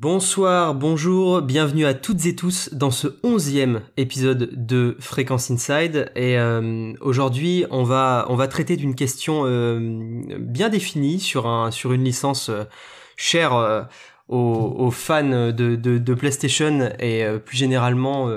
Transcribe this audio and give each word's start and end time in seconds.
Bonsoir, 0.00 0.74
bonjour, 0.74 1.42
bienvenue 1.42 1.84
à 1.84 1.92
toutes 1.92 2.24
et 2.24 2.34
tous 2.34 2.72
dans 2.72 2.90
ce 2.90 3.18
onzième 3.22 3.82
épisode 3.98 4.48
de 4.54 4.96
Fréquence 4.98 5.50
Inside. 5.50 6.10
Et 6.16 6.38
euh, 6.38 6.94
aujourd'hui, 7.02 7.66
on 7.70 7.84
va 7.84 8.24
on 8.30 8.34
va 8.34 8.48
traiter 8.48 8.78
d'une 8.78 8.94
question 8.94 9.42
euh, 9.44 10.22
bien 10.38 10.70
définie 10.70 11.20
sur 11.20 11.46
un 11.46 11.70
sur 11.70 11.92
une 11.92 12.02
licence 12.02 12.48
euh, 12.48 12.64
chère 13.18 13.88
aux, 14.28 14.90
fans 14.90 15.52
de, 15.52 15.76
de, 15.76 16.14
PlayStation 16.14 16.90
et 16.98 17.26
plus 17.44 17.58
généralement 17.58 18.30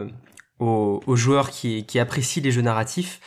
aux, 0.59 1.15
joueurs 1.15 1.49
qui 1.49 1.85
qui 1.85 1.97
apprécient 1.97 2.43
les 2.43 2.51
jeux 2.51 2.61
narratifs. 2.61 3.21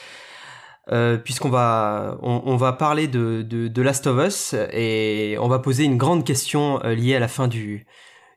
puisqu'on 1.25 1.49
va 1.49 2.19
on, 2.21 2.57
va 2.57 2.75
parler 2.75 3.09
de, 3.09 3.41
de 3.41 3.83
Last 3.83 4.07
of 4.07 4.27
Us 4.27 4.55
et 4.75 5.39
on 5.41 5.49
va 5.49 5.59
poser 5.59 5.85
une 5.85 5.97
grande 5.97 6.27
question 6.27 6.81
liée 6.81 7.15
à 7.15 7.21
la 7.21 7.29
fin 7.29 7.49
du 7.49 7.87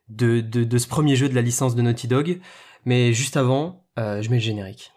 de, 0.09 0.41
de, 0.41 0.77
ce 0.77 0.87
premier 0.87 1.15
jeu 1.15 1.29
de 1.29 1.35
la 1.35 1.41
licence 1.41 1.75
de 1.75 1.81
Naughty 1.81 2.07
Dog. 2.07 2.39
Mais 2.85 3.13
juste 3.13 3.37
avant, 3.37 3.83
euh, 3.97 4.21
je 4.21 4.29
mets 4.29 4.37
le 4.37 4.41
générique. 4.41 4.91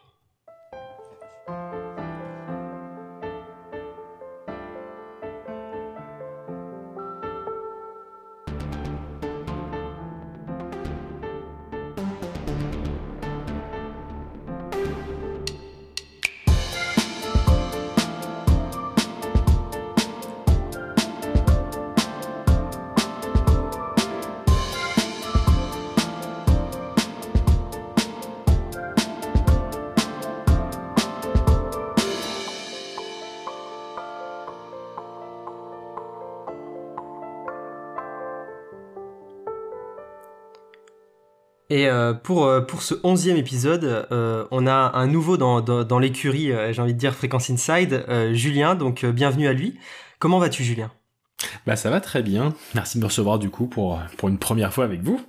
Euh, 42.12 42.14
pour, 42.14 42.44
euh, 42.44 42.60
pour 42.60 42.82
ce 42.82 42.94
onzième 43.02 43.36
épisode, 43.36 44.06
euh, 44.12 44.46
on 44.50 44.66
a 44.66 44.92
un 44.94 45.06
nouveau 45.06 45.36
dans, 45.36 45.60
dans, 45.60 45.98
l'écurie, 45.98 46.52
j'ai 46.70 46.82
envie 46.82 46.94
de 46.94 46.98
dire 46.98 47.14
Fréquence 47.14 47.50
Inside, 47.50 48.04
Julien, 48.32 48.74
donc 48.74 49.04
bienvenue 49.04 49.46
à 49.46 49.52
lui. 49.52 49.78
Comment 50.18 50.38
vas-tu 50.38 50.64
Julien? 50.64 50.90
Bah 51.66 51.76
ça 51.76 51.90
va 51.90 52.00
très 52.00 52.22
bien, 52.22 52.54
merci 52.74 52.98
de 52.98 53.02
me 53.02 53.08
recevoir 53.08 53.38
du 53.38 53.50
coup 53.50 53.66
pour, 53.66 54.00
pour 54.16 54.28
une 54.28 54.38
première 54.38 54.72
fois 54.72 54.84
avec 54.84 55.02
vous. 55.02 55.20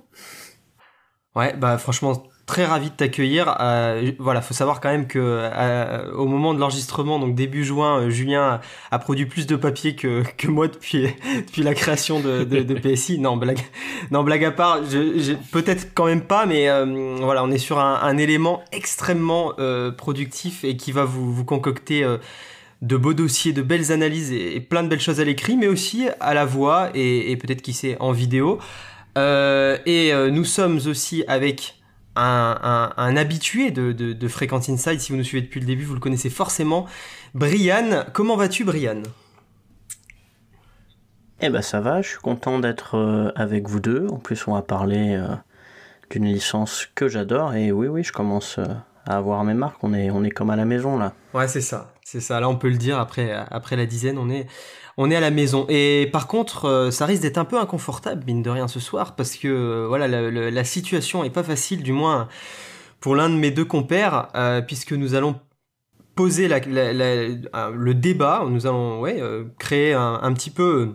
Ouais, 1.34 1.54
bah 1.56 1.78
franchement 1.78 2.24
très 2.46 2.66
ravi 2.66 2.90
de 2.90 2.94
t'accueillir. 2.94 3.56
Euh, 3.60 4.12
voilà, 4.18 4.42
faut 4.42 4.54
savoir 4.54 4.80
quand 4.80 4.90
même 4.90 5.06
que 5.06 5.18
euh, 5.20 6.12
au 6.12 6.26
moment 6.26 6.54
de 6.54 6.60
l'enregistrement, 6.60 7.18
donc 7.18 7.34
début 7.34 7.64
juin, 7.64 8.00
euh, 8.00 8.10
Julien 8.10 8.60
a, 8.90 8.98
produit 8.98 9.26
plus 9.26 9.46
de 9.46 9.56
papier 9.56 9.94
que, 9.94 10.22
que 10.36 10.48
moi 10.48 10.68
depuis 10.68 11.08
depuis 11.36 11.62
la 11.62 11.74
création 11.74 12.20
de, 12.20 12.44
de, 12.44 12.74
PSI. 12.74 13.18
Non, 13.18 13.36
blague, 13.36 13.60
non 14.10 14.22
blague 14.22 14.44
à 14.44 14.50
part, 14.50 14.80
peut-être 15.52 15.94
quand 15.94 16.06
même 16.06 16.22
pas, 16.22 16.46
mais 16.46 16.68
euh, 16.68 17.16
voilà, 17.20 17.42
on 17.44 17.50
est 17.50 17.58
sur 17.58 17.78
un, 17.78 18.16
élément 18.16 18.62
extrêmement 18.72 19.54
productif 19.96 20.62
et 20.62 20.76
qui 20.76 20.92
va 20.92 21.04
vous, 21.04 21.44
concocter 21.44 22.06
de 22.80 22.96
beaux 22.96 23.12
dossiers, 23.12 23.52
de 23.52 23.62
belles 23.62 23.90
analyses 23.90 24.30
et, 24.32 24.60
plein 24.60 24.84
de 24.84 24.88
belles 24.88 25.00
choses 25.00 25.20
à 25.20 25.24
l'écrit, 25.24 25.56
mais 25.56 25.66
aussi 25.66 26.06
à 26.20 26.32
la 26.32 26.44
voix 26.44 26.90
et 26.94 27.36
peut-être 27.36 27.60
qui 27.60 27.72
sait 27.72 27.96
en 27.98 28.12
vidéo. 28.12 28.58
et 29.16 30.12
nous 30.30 30.44
sommes 30.44 30.78
aussi 30.86 31.24
avec 31.26 31.74
un, 32.16 33.16
habitué 33.16 33.70
de, 33.70 33.92
de, 33.92 34.12
de 34.12 34.28
Frequent 34.28 34.68
Inside. 34.68 35.00
Si 35.00 35.12
vous 35.12 35.18
nous 35.18 35.24
suivez 35.24 35.42
depuis 35.42 35.60
le 35.60 35.66
début, 35.66 35.84
vous 35.84 35.94
le 35.94 36.00
connaissez 36.00 36.30
forcément. 36.30 36.86
Brian, 37.34 38.04
comment 38.12 38.36
vas-tu, 38.36 38.64
Brian? 38.64 39.02
Eh 41.40 41.50
ben 41.50 41.62
ça 41.62 41.80
va, 41.80 42.00
je 42.00 42.08
suis 42.08 42.18
content 42.18 42.58
d'être 42.58 42.96
euh, 42.96 43.32
avec 43.34 43.68
vous 43.68 43.80
deux. 43.80 44.06
En 44.08 44.18
plus, 44.18 44.46
on 44.46 44.54
va 44.54 44.62
parler 44.62 45.14
euh, 45.14 45.34
d'une 46.10 46.24
licence 46.24 46.88
que 46.94 47.08
j'adore. 47.08 47.54
Et 47.54 47.72
oui, 47.72 47.88
oui, 47.88 48.04
je 48.04 48.12
commence 48.12 48.58
euh, 48.58 48.66
à 49.06 49.16
avoir 49.16 49.42
mes 49.44 49.54
marques. 49.54 49.82
On 49.82 49.92
est, 49.92 50.10
on 50.10 50.24
est 50.24 50.30
comme 50.30 50.50
à 50.50 50.56
la 50.56 50.64
maison 50.64 50.96
là. 50.96 51.12
Ouais, 51.34 51.48
c'est 51.48 51.60
ça. 51.60 51.92
C'est 52.02 52.20
ça. 52.20 52.38
Là, 52.40 52.48
on 52.48 52.56
peut 52.56 52.68
le 52.68 52.76
dire. 52.76 52.98
Après, 52.98 53.32
après 53.50 53.76
la 53.76 53.84
dizaine, 53.84 54.16
on 54.18 54.30
est, 54.30 54.46
on 54.96 55.10
est 55.10 55.16
à 55.16 55.20
la 55.20 55.30
maison. 55.30 55.66
Et 55.68 56.08
par 56.12 56.26
contre, 56.26 56.66
euh, 56.66 56.90
ça 56.90 57.06
risque 57.06 57.22
d'être 57.22 57.38
un 57.38 57.44
peu 57.44 57.58
inconfortable, 57.58 58.24
mine 58.26 58.42
de 58.42 58.50
rien, 58.50 58.68
ce 58.68 58.80
soir, 58.80 59.16
parce 59.16 59.36
que 59.36 59.48
euh, 59.48 59.86
voilà, 59.88 60.08
la, 60.08 60.64
situation 60.64 61.24
est 61.24 61.30
pas 61.30 61.42
facile, 61.42 61.82
du 61.82 61.92
moins 61.92 62.28
pour 63.00 63.16
l'un 63.16 63.28
de 63.28 63.34
mes 63.34 63.50
deux 63.50 63.64
compères, 63.64 64.28
euh, 64.34 64.62
puisque 64.62 64.92
nous 64.92 65.14
allons 65.14 65.36
poser 66.14 66.48
le 66.48 67.92
débat, 67.92 68.44
nous 68.48 68.66
allons 68.66 69.02
créer 69.58 69.92
un, 69.92 70.32
petit 70.32 70.50
peu 70.50 70.94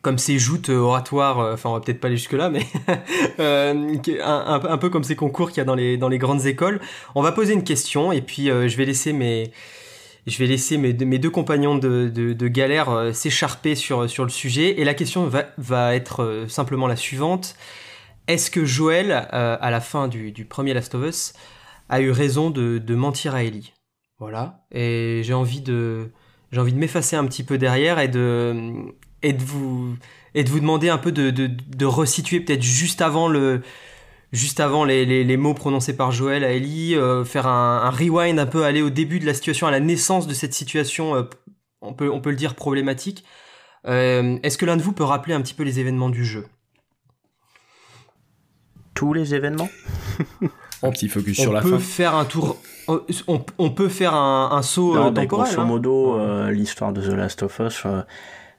comme 0.00 0.16
ces 0.16 0.38
joutes 0.38 0.70
oratoires, 0.70 1.38
enfin 1.52 1.68
on 1.68 1.74
va 1.74 1.80
peut-être 1.80 2.00
pas 2.00 2.08
aller 2.08 2.16
jusque 2.16 2.32
là, 2.32 2.48
mais 2.48 2.64
un, 3.38 4.78
peu 4.78 4.88
comme 4.88 5.04
ces 5.04 5.16
concours 5.16 5.50
qu'il 5.50 5.58
y 5.58 5.60
a 5.60 5.64
dans 5.64 5.74
les 6.08 6.18
grandes 6.18 6.46
écoles. 6.46 6.80
On 7.14 7.22
va 7.22 7.30
poser 7.30 7.52
une 7.52 7.62
question 7.62 8.10
et 8.10 8.22
puis 8.22 8.46
je 8.46 8.76
vais 8.76 8.86
laisser 8.86 9.12
mes, 9.12 9.52
je 10.28 10.38
vais 10.38 10.46
laisser 10.46 10.76
mes, 10.78 10.92
deux 10.92 11.30
compagnons 11.30 11.76
de, 11.76 12.48
galère 12.48 12.90
euh, 12.90 13.12
s'écharper 13.12 13.74
sur, 13.74 14.02
le 14.02 14.28
sujet. 14.28 14.80
Et 14.80 14.84
la 14.84 14.94
question 14.94 15.30
va, 15.56 15.94
être 15.94 16.22
euh, 16.22 16.48
simplement 16.48 16.86
la 16.86 16.96
suivante. 16.96 17.56
Est-ce 18.26 18.50
que 18.50 18.64
Joël, 18.64 19.28
euh, 19.32 19.56
à 19.60 19.70
la 19.70 19.80
fin 19.80 20.08
du, 20.08 20.32
premier 20.44 20.74
Last 20.74 20.94
of 20.94 21.06
Us, 21.06 21.32
a 21.88 22.00
eu 22.00 22.10
raison 22.10 22.50
de, 22.50 22.94
mentir 22.94 23.34
à 23.34 23.42
Ellie? 23.42 23.72
Voilà. 24.18 24.64
Et 24.72 25.22
j'ai 25.24 25.34
envie 25.34 25.60
de, 25.60 26.10
m'effacer 26.52 27.16
un 27.16 27.26
petit 27.26 27.44
peu 27.44 27.56
derrière 27.56 27.98
et 27.98 28.08
de, 28.08 28.72
et 29.22 29.32
de 29.32 29.42
vous, 29.42 29.96
et 30.34 30.44
de 30.44 30.50
vous 30.50 30.60
demander 30.60 30.88
un 30.88 30.98
peu 30.98 31.12
de 31.12 31.84
resituer 31.84 32.40
peut-être 32.40 32.62
juste 32.62 33.00
avant 33.00 33.28
le, 33.28 33.62
juste 34.32 34.60
avant 34.60 34.84
les, 34.84 35.04
les, 35.04 35.36
mots 35.36 35.54
prononcés 35.54 35.96
par 35.96 36.12
Joël 36.12 36.44
à 36.44 36.52
Ellie, 36.52 36.94
euh, 36.94 37.24
faire 37.24 37.46
un, 37.46 37.82
un, 37.82 37.90
rewind 37.90 38.38
un 38.38 38.46
peu, 38.46 38.64
aller 38.64 38.82
au 38.82 38.90
début 38.90 39.20
de 39.20 39.26
la 39.26 39.34
situation, 39.34 39.66
à 39.66 39.70
la 39.70 39.80
naissance 39.80 40.26
de 40.26 40.34
cette 40.34 40.54
situation, 40.54 41.14
euh, 41.14 41.22
on, 41.80 41.94
peut, 41.94 42.10
on 42.10 42.20
peut 42.20 42.30
le 42.30 42.36
dire 42.36 42.54
problématique. 42.54 43.24
Euh, 43.86 44.38
est-ce 44.42 44.58
que 44.58 44.66
l'un 44.66 44.76
de 44.76 44.82
vous 44.82 44.92
peut 44.92 45.04
rappeler 45.04 45.34
un 45.34 45.40
petit 45.40 45.54
peu 45.54 45.62
les 45.62 45.80
événements 45.80 46.10
du 46.10 46.24
jeu? 46.24 46.46
Tous 48.94 49.12
les 49.12 49.34
événements? 49.34 49.68
Un 50.82 50.90
petit 50.90 51.08
focus 51.08 51.40
sur 51.40 51.52
la 51.52 51.60
fin. 51.60 51.66
On 51.66 51.70
peut 51.72 51.78
faire 51.78 52.14
un 52.14 52.24
tour. 52.24 52.56
On, 52.86 53.44
on 53.58 53.70
peut 53.70 53.88
faire 53.88 54.14
un, 54.14 54.50
un 54.52 54.62
saut 54.62 54.94
non, 54.94 55.12
temporel. 55.12 55.26
Grosso 55.26 55.60
hein. 55.60 55.64
modo, 55.64 56.50
l'histoire 56.50 56.92
de 56.92 57.02
The 57.02 57.14
Last 57.14 57.42
of 57.42 57.58
Us 57.58 57.84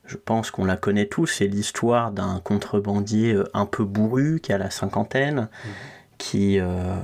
je 0.10 0.18
pense 0.18 0.50
qu'on 0.50 0.66
la 0.66 0.76
connaît 0.76 1.06
tous, 1.06 1.28
c'est 1.28 1.48
l'histoire 1.48 2.12
d'un 2.12 2.42
contrebandier 2.44 3.34
euh, 3.34 3.44
un 3.54 3.66
peu 3.68 3.86
bourru 3.86 4.40
qui 4.42 4.52
a 4.52 4.58
la 4.58 4.72
cinquantaine, 4.72 5.50
mhm. 5.64 5.72
qui 6.18 6.60
euh, 6.60 6.98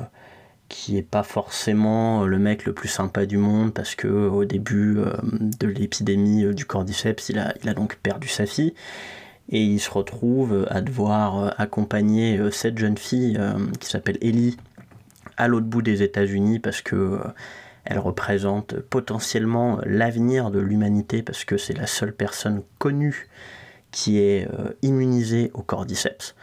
qui 0.67 0.97
est 0.97 1.03
pas 1.03 1.21
forcément 1.21 2.25
le 2.25 2.39
mec 2.39 2.65
le 2.65 2.73
plus 2.73 2.87
sympa 2.87 3.27
du 3.27 3.37
monde 3.37 3.71
parce 3.71 3.93
que 3.93 4.07
au 4.07 4.45
début 4.45 4.97
euh, 4.97 5.13
de 5.23 5.67
l'épidémie 5.67 6.53
du 6.55 6.65
cordyceps, 6.65 7.29
il 7.29 7.37
a, 7.37 7.53
il 7.61 7.69
a 7.69 7.75
donc 7.75 7.97
perdu 7.97 8.27
sa 8.27 8.47
fille 8.47 8.73
et 9.49 9.61
il 9.61 9.79
se 9.79 9.91
retrouve 9.91 10.65
à 10.71 10.81
devoir 10.81 11.53
accompagner 11.61 12.39
cette 12.51 12.79
jeune 12.79 12.97
fille 12.97 13.39
qui 13.79 13.87
s'appelle 13.87 14.17
Ellie 14.21 14.57
à 15.37 15.47
l'autre 15.47 15.67
bout 15.67 15.83
des 15.83 16.01
États-Unis 16.01 16.57
parce 16.57 16.81
que 16.81 17.19
elle 17.85 17.99
représente 17.99 18.79
potentiellement 18.79 19.79
l'avenir 19.85 20.49
de 20.49 20.59
l'humanité 20.59 21.21
parce 21.21 21.45
que 21.45 21.57
c'est 21.57 21.77
la 21.77 21.87
seule 21.87 22.13
personne 22.13 22.63
connue 22.79 23.27
qui 23.91 24.19
est 24.19 24.47
euh, 24.51 24.71
immunisée 24.81 25.51
au 25.53 25.61
cordyceps. 25.61 26.35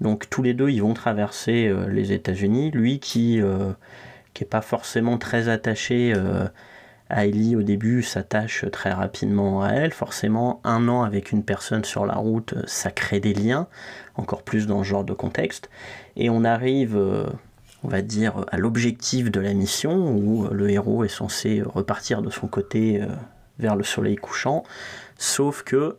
Donc 0.00 0.28
tous 0.28 0.42
les 0.42 0.54
deux, 0.54 0.68
ils 0.68 0.82
vont 0.82 0.94
traverser 0.94 1.66
euh, 1.68 1.88
les 1.88 2.12
États-Unis. 2.12 2.70
Lui 2.70 3.00
qui 3.00 3.36
n'est 3.36 3.42
euh, 3.42 3.72
pas 4.48 4.60
forcément 4.60 5.16
très 5.16 5.48
attaché 5.48 6.12
à 7.10 7.26
Ellie 7.26 7.56
au 7.56 7.62
début, 7.62 8.02
s'attache 8.02 8.64
très 8.70 8.90
rapidement 8.90 9.62
à 9.62 9.70
elle. 9.70 9.92
Forcément, 9.92 10.60
un 10.64 10.88
an 10.88 11.02
avec 11.02 11.32
une 11.32 11.44
personne 11.44 11.84
sur 11.84 12.04
la 12.06 12.14
route, 12.14 12.54
ça 12.66 12.90
crée 12.90 13.20
des 13.20 13.34
liens, 13.34 13.68
encore 14.16 14.42
plus 14.42 14.66
dans 14.66 14.82
ce 14.82 14.88
genre 14.88 15.04
de 15.04 15.14
contexte. 15.14 15.70
Et 16.16 16.30
on 16.30 16.44
arrive 16.44 16.98
on 17.84 17.88
va 17.88 18.00
dire, 18.00 18.46
à 18.50 18.56
l'objectif 18.56 19.30
de 19.30 19.40
la 19.40 19.52
mission, 19.52 20.16
où 20.16 20.48
le 20.48 20.70
héros 20.70 21.04
est 21.04 21.08
censé 21.08 21.62
repartir 21.62 22.22
de 22.22 22.30
son 22.30 22.48
côté 22.48 23.00
euh, 23.00 23.06
vers 23.58 23.76
le 23.76 23.84
soleil 23.84 24.16
couchant, 24.16 24.64
sauf 25.18 25.62
que 25.62 25.96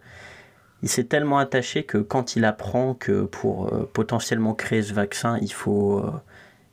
il 0.81 0.89
s'est 0.89 1.05
tellement 1.05 1.37
attaché 1.37 1.83
que 1.83 1.99
quand 1.99 2.35
il 2.35 2.43
apprend 2.43 2.95
que 2.95 3.23
pour 3.23 3.73
euh, 3.73 3.89
potentiellement 3.91 4.53
créer 4.53 4.81
ce 4.81 4.93
vaccin, 4.93 5.37
il 5.41 5.53
faut 5.53 5.99
euh, 5.99 6.11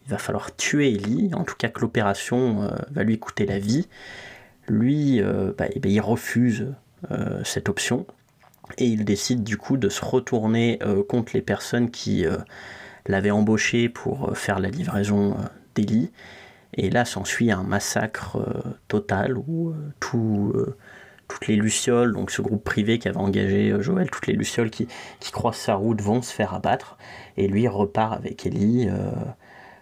il 0.06 0.10
va 0.10 0.18
falloir 0.18 0.56
tuer 0.56 0.94
Ellie, 0.94 1.30
en 1.34 1.44
tout 1.44 1.54
cas 1.56 1.68
que 1.68 1.80
l'opération 1.80 2.68
va 2.90 3.04
lui 3.04 3.20
coûter 3.20 3.46
la 3.46 3.60
vie, 3.60 3.88
lui, 4.66 5.22
bah, 5.56 5.66
eh 5.70 5.78
ben, 5.78 5.92
il 5.92 6.00
refuse 6.00 6.74
cette 7.44 7.68
option. 7.68 8.04
Et 8.78 8.86
il 8.86 9.04
décide 9.04 9.44
du 9.44 9.56
coup 9.56 9.76
de 9.76 9.88
se 9.88 10.04
retourner 10.04 10.80
contre 11.08 11.34
les 11.34 11.40
personnes 11.40 11.88
qui 11.88 12.26
l'avaient 13.06 13.30
embauché 13.30 13.88
pour 13.88 14.36
faire 14.36 14.58
la 14.58 14.68
livraison 14.68 15.36
d'Eli. 15.74 16.12
Et 16.74 16.88
là 16.88 17.04
s'ensuit 17.04 17.50
un 17.50 17.62
massacre 17.62 18.38
total 18.88 19.36
où 19.36 19.74
tout 20.00 20.52
toutes 21.32 21.46
les 21.46 21.56
Lucioles, 21.56 22.12
donc 22.12 22.30
ce 22.30 22.42
groupe 22.42 22.62
privé 22.62 22.98
qui 22.98 23.08
avait 23.08 23.16
engagé 23.16 23.70
euh, 23.70 23.80
Joël, 23.80 24.10
toutes 24.10 24.26
les 24.26 24.34
Lucioles 24.34 24.70
qui, 24.70 24.86
qui 25.18 25.32
croisent 25.32 25.56
sa 25.58 25.74
route 25.74 26.00
vont 26.00 26.20
se 26.20 26.32
faire 26.32 26.54
abattre. 26.54 26.98
Et 27.36 27.48
lui 27.48 27.66
repart 27.68 28.12
avec 28.12 28.44
Ellie 28.44 28.88
euh, 28.88 29.10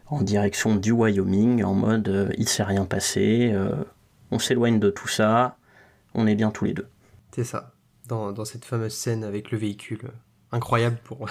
en 0.06 0.22
direction 0.22 0.76
du 0.76 0.92
Wyoming, 0.92 1.64
en 1.64 1.74
mode 1.74 2.08
euh, 2.08 2.30
il 2.38 2.48
s'est 2.48 2.62
rien 2.62 2.84
passé, 2.84 3.54
on 4.30 4.38
s'éloigne 4.38 4.78
de 4.78 4.90
tout 4.90 5.08
ça, 5.08 5.56
on 6.14 6.26
est 6.26 6.36
bien 6.36 6.50
tous 6.50 6.66
les 6.66 6.74
deux. 6.74 6.88
C'est 7.34 7.44
ça, 7.44 7.72
dans, 8.06 8.32
dans, 8.32 8.44
cette 8.44 8.64
fameuse 8.64 8.94
scène 8.94 9.24
avec 9.24 9.50
le 9.50 9.58
véhicule, 9.58 10.10
incroyable 10.52 10.98
pour, 11.04 11.28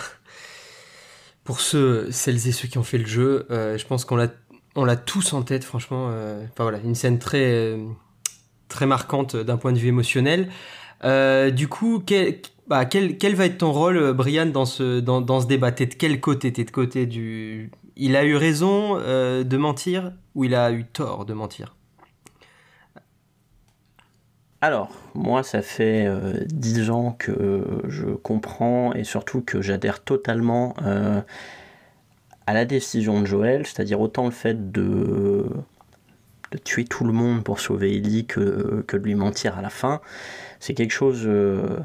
pour 1.49 1.61
ceux, 1.61 2.11
celles 2.11 2.47
et 2.47 2.51
ceux 2.51 2.67
qui 2.67 2.77
ont 2.77 2.83
fait 2.83 2.99
le 2.99 3.07
jeu. 3.07 3.47
je 3.49 3.83
pense 3.85 4.05
qu'on 4.05 4.15
l'a, 4.15 4.95
tous 4.95 5.33
en 5.33 5.41
tête, 5.41 5.63
franchement. 5.63 6.11
Enfin 6.51 6.63
voilà, 6.63 6.77
une 6.77 6.93
scène 6.93 7.17
très 7.17 7.75
très 8.69 8.85
marquante 8.85 9.35
d'un 9.35 9.57
point 9.57 9.73
de 9.73 9.79
vue 9.79 9.89
émotionnel. 9.89 10.49
Euh, 11.03 11.49
du 11.49 11.67
coup, 11.67 12.03
bah, 12.67 12.85
quel, 12.85 13.35
va 13.35 13.45
être 13.45 13.57
ton 13.57 13.71
rôle, 13.71 13.97
euh, 13.97 14.13
Brian, 14.13 14.45
dans 14.45 14.65
ce, 14.65 14.99
dans, 14.99 15.21
dans 15.21 15.41
ce 15.41 15.47
débat? 15.47 15.71
T'es 15.71 15.87
de 15.87 15.95
quel 15.95 16.21
côté? 16.21 16.53
T'es 16.53 16.63
de 16.63 16.71
côté 16.71 17.05
du... 17.05 17.71
Il 17.97 18.15
a 18.15 18.23
eu 18.23 18.35
raison 18.35 18.97
euh, 18.97 19.43
de 19.43 19.57
mentir 19.57 20.13
ou 20.35 20.45
il 20.45 20.55
a 20.55 20.71
eu 20.71 20.85
tort 20.85 21.25
de 21.25 21.33
mentir? 21.33 21.75
Alors, 24.61 24.89
moi, 25.15 25.43
ça 25.43 25.61
fait 25.61 26.07
dix 26.47 26.89
ans 26.89 27.15
que 27.17 27.81
je 27.87 28.07
comprends 28.07 28.93
et 28.93 29.05
surtout 29.05 29.41
que 29.41 29.61
j'adhère 29.61 30.03
totalement 30.03 30.75
à 32.45 32.53
la 32.53 32.65
décision 32.65 33.21
de 33.21 33.25
Joël, 33.25 33.65
c'est-à-dire 33.65 34.01
autant 34.01 34.25
le 34.25 34.31
fait 34.31 34.71
de 34.71 35.45
tuer 36.57 36.85
tout 36.85 37.03
le 37.03 37.13
monde 37.13 37.43
pour 37.43 37.59
sauver 37.59 37.95
Ellie 37.95 38.25
que, 38.25 38.83
que 38.87 38.97
de 38.97 39.03
lui 39.03 39.15
mentir 39.15 39.57
à 39.57 39.61
la 39.61 39.69
fin. 39.69 40.01
C'est 40.59 40.73
quelque 40.73 40.91
chose. 40.91 41.23
Euh, 41.25 41.79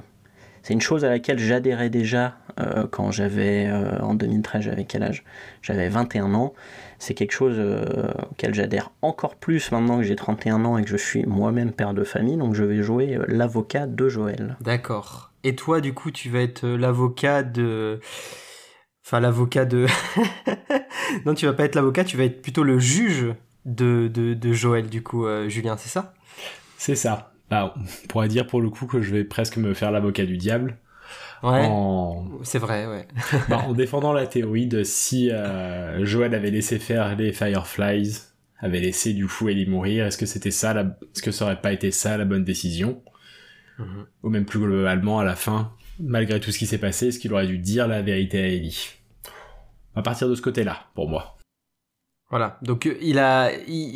c'est 0.62 0.72
une 0.72 0.80
chose 0.80 1.04
à 1.04 1.10
laquelle 1.10 1.38
j'adhérais 1.38 1.90
déjà 1.90 2.38
euh, 2.58 2.86
quand 2.90 3.10
j'avais. 3.10 3.66
Euh, 3.66 3.98
en 4.00 4.14
2013, 4.14 4.62
j'avais 4.62 4.84
quel 4.84 5.02
âge? 5.02 5.24
J'avais 5.62 5.88
21 5.88 6.34
ans. 6.34 6.54
C'est 6.98 7.14
quelque 7.14 7.32
chose 7.32 7.60
auquel 8.30 8.54
j'adhère 8.54 8.90
encore 9.02 9.36
plus 9.36 9.72
maintenant 9.72 9.98
que 9.98 10.04
j'ai 10.04 10.16
31 10.16 10.64
ans 10.64 10.78
et 10.78 10.82
que 10.82 10.88
je 10.88 10.96
suis 10.96 11.24
moi-même 11.24 11.72
père 11.72 11.94
de 11.94 12.04
famille. 12.04 12.36
Donc 12.36 12.54
je 12.54 12.64
vais 12.64 12.82
jouer 12.82 13.18
l'avocat 13.28 13.86
de 13.86 14.08
Joël. 14.08 14.56
D'accord. 14.60 15.32
Et 15.44 15.54
toi, 15.54 15.82
du 15.82 15.92
coup, 15.92 16.10
tu 16.10 16.30
vas 16.30 16.40
être 16.40 16.66
l'avocat 16.66 17.42
de. 17.42 18.00
Enfin, 19.04 19.20
l'avocat 19.20 19.66
de. 19.66 19.86
non, 21.26 21.34
tu 21.34 21.44
vas 21.44 21.52
pas 21.52 21.64
être 21.64 21.74
l'avocat, 21.74 22.02
tu 22.02 22.16
vas 22.16 22.24
être 22.24 22.40
plutôt 22.40 22.64
le 22.64 22.78
juge 22.78 23.34
de, 23.66 24.08
de, 24.08 24.52
Joël, 24.52 24.88
du 24.88 25.02
coup, 25.02 25.26
euh, 25.26 25.48
Julien, 25.50 25.76
c'est 25.76 25.90
ça? 25.90 26.14
C'est 26.78 26.96
ça. 26.96 27.32
Bah, 27.50 27.74
on 27.76 28.06
pourrait 28.08 28.28
dire 28.28 28.46
pour 28.46 28.62
le 28.62 28.70
coup 28.70 28.86
que 28.86 29.02
je 29.02 29.12
vais 29.14 29.24
presque 29.24 29.58
me 29.58 29.74
faire 29.74 29.90
l'avocat 29.90 30.24
du 30.24 30.38
diable. 30.38 30.78
Ouais. 31.44 31.70
C'est 32.42 32.58
vrai, 32.58 32.86
ouais. 32.86 33.06
bah, 33.48 33.64
en 33.68 33.74
défendant 33.74 34.12
la 34.12 34.26
théorie 34.26 34.66
de 34.66 34.82
si 34.82 35.30
euh, 35.30 36.04
Joël 36.04 36.34
avait 36.34 36.50
laissé 36.50 36.78
faire 36.78 37.14
les 37.16 37.32
Fireflies, 37.32 38.20
avait 38.60 38.80
laissé 38.80 39.12
du 39.12 39.26
coup 39.26 39.48
Ellie 39.48 39.66
mourir, 39.66 40.06
est-ce 40.06 40.16
que 40.16 40.26
c'était 40.26 40.50
ça, 40.50 40.72
la... 40.72 40.82
est-ce 40.82 41.22
que 41.22 41.30
ça 41.30 41.44
aurait 41.44 41.60
pas 41.60 41.72
été 41.72 41.90
ça 41.90 42.16
la 42.16 42.24
bonne 42.24 42.44
décision? 42.44 43.02
Mhm. 43.78 44.06
Ou 44.22 44.30
même 44.30 44.46
plus 44.46 44.58
globalement, 44.58 45.18
à 45.18 45.24
la 45.24 45.36
fin, 45.36 45.72
malgré 46.00 46.40
tout 46.40 46.50
ce 46.50 46.58
qui 46.58 46.66
s'est 46.66 46.78
passé, 46.78 47.08
est-ce 47.08 47.18
qu'il 47.18 47.32
aurait 47.34 47.46
dû 47.46 47.58
dire 47.58 47.86
la 47.88 48.00
vérité 48.00 48.38
à 48.38 48.48
Ellie? 48.48 48.92
À 49.94 50.02
partir 50.02 50.28
de 50.28 50.34
ce 50.34 50.42
côté-là, 50.42 50.86
pour 50.94 51.08
moi. 51.08 51.36
Voilà, 52.30 52.58
donc 52.62 52.86
euh, 52.86 52.96
il 53.02 53.18
a, 53.18 53.50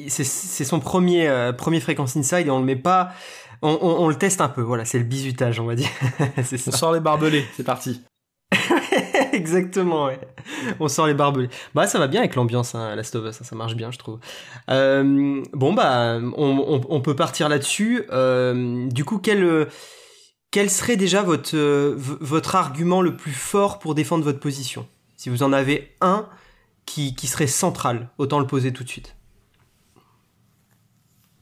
c'est 0.08 0.64
son 0.64 0.80
premier 0.80 1.28
euh, 1.28 1.52
premier 1.52 1.80
fréquence 1.80 2.16
inside 2.16 2.46
et 2.46 2.50
on 2.50 2.60
le 2.60 2.64
met 2.64 2.76
pas, 2.76 3.12
on, 3.62 4.08
le 4.08 4.14
teste 4.14 4.40
un 4.40 4.48
peu. 4.48 4.62
Voilà, 4.62 4.84
c'est 4.84 4.98
le 4.98 5.04
bizutage, 5.04 5.60
on 5.60 5.66
va 5.66 5.74
dire. 5.74 5.88
on 6.36 6.70
sort 6.70 6.92
les 6.92 7.00
barbelés, 7.00 7.44
c'est 7.56 7.64
parti. 7.64 8.02
Exactement, 9.32 10.06
ouais. 10.06 10.18
On 10.80 10.88
sort 10.88 11.06
les 11.06 11.14
barbelés. 11.14 11.48
Bah 11.74 11.86
ça 11.86 11.98
va 11.98 12.06
bien 12.06 12.20
avec 12.20 12.34
l'ambiance, 12.34 12.74
hein, 12.74 12.94
Last 12.96 13.14
of 13.14 13.26
Us, 13.26 13.42
ça, 13.42 13.56
marche 13.56 13.74
bien, 13.74 13.90
je 13.90 13.98
trouve. 13.98 14.18
Euh, 14.70 15.42
bon 15.52 15.74
bah, 15.74 16.18
on, 16.36 17.00
peut 17.00 17.14
partir 17.14 17.48
là-dessus. 17.48 18.04
du 18.90 19.04
coup, 19.04 19.18
quel 19.18 19.68
quel 20.50 20.70
serait 20.70 20.96
déjà 20.96 21.22
votre 21.22 21.56
votre 21.56 22.56
argument 22.56 23.02
le 23.02 23.16
plus 23.16 23.32
fort 23.32 23.78
pour 23.78 23.94
défendre 23.94 24.24
votre 24.24 24.40
position? 24.40 24.86
Si 25.16 25.28
vous 25.28 25.42
en 25.42 25.52
avez 25.52 25.94
un 26.00 26.28
qui, 26.86 27.26
serait 27.26 27.46
central 27.46 28.08
Autant 28.18 28.40
le 28.40 28.46
poser 28.46 28.72
tout 28.72 28.84
de 28.84 28.88
suite. 28.88 29.14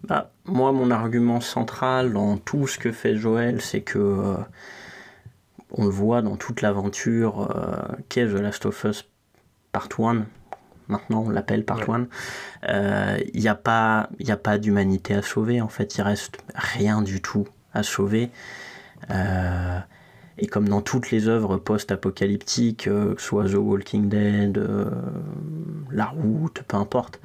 Bah, 0.07 0.31
moi, 0.45 0.73
mon 0.73 0.91
argument 0.91 1.41
central 1.41 2.13
dans 2.13 2.37
tout 2.37 2.67
ce 2.67 2.79
que 2.79 2.93
fait 2.93 3.17
Joël, 3.17 3.61
c'est 3.61 3.81
que 3.81 3.99
euh, 3.99 4.37
on 5.73 5.85
le 5.85 5.91
voit 5.91 6.23
dans 6.23 6.37
toute 6.37 6.63
l'aventure 6.63 7.51
euh, 7.51 7.97
qu'est 8.09 8.27
The 8.27 8.41
Last 8.41 8.67
of 8.67 8.85
Us 8.85 9.05
Part 9.73 9.89
1. 9.99 10.27
Maintenant, 10.89 11.25
on 11.27 11.31
l'appelle 11.31 11.65
Part 11.65 11.91
1. 11.91 12.07
Euh, 12.69 13.19
il 13.35 13.41
n'y 13.41 13.49
a 13.49 13.57
pas, 13.57 14.09
a 14.29 14.37
pas 14.37 14.59
d'humanité 14.59 15.15
à 15.15 15.23
sauver. 15.23 15.61
En 15.61 15.69
fait, 15.69 15.97
il 15.97 16.03
reste 16.03 16.39
rien 16.55 17.03
du 17.03 17.21
tout 17.21 17.49
à 17.75 17.83
sauver. 17.83 18.31
Et 20.39 20.47
comme 20.47 20.69
dans 20.69 20.83
toutes 20.83 21.11
les 21.11 21.29
œuvres 21.29 21.57
post-apocalyptiques, 21.57 22.89
euh, 22.89 23.15
que 23.15 23.21
ce 23.21 23.29
soit 23.29 23.45
The 23.49 23.55
Walking 23.55 24.09
Dead, 24.09 24.59
euh, 24.59 24.91
La 25.91 26.07
Route, 26.07 26.63
peu 26.69 26.77
importe. 26.77 27.21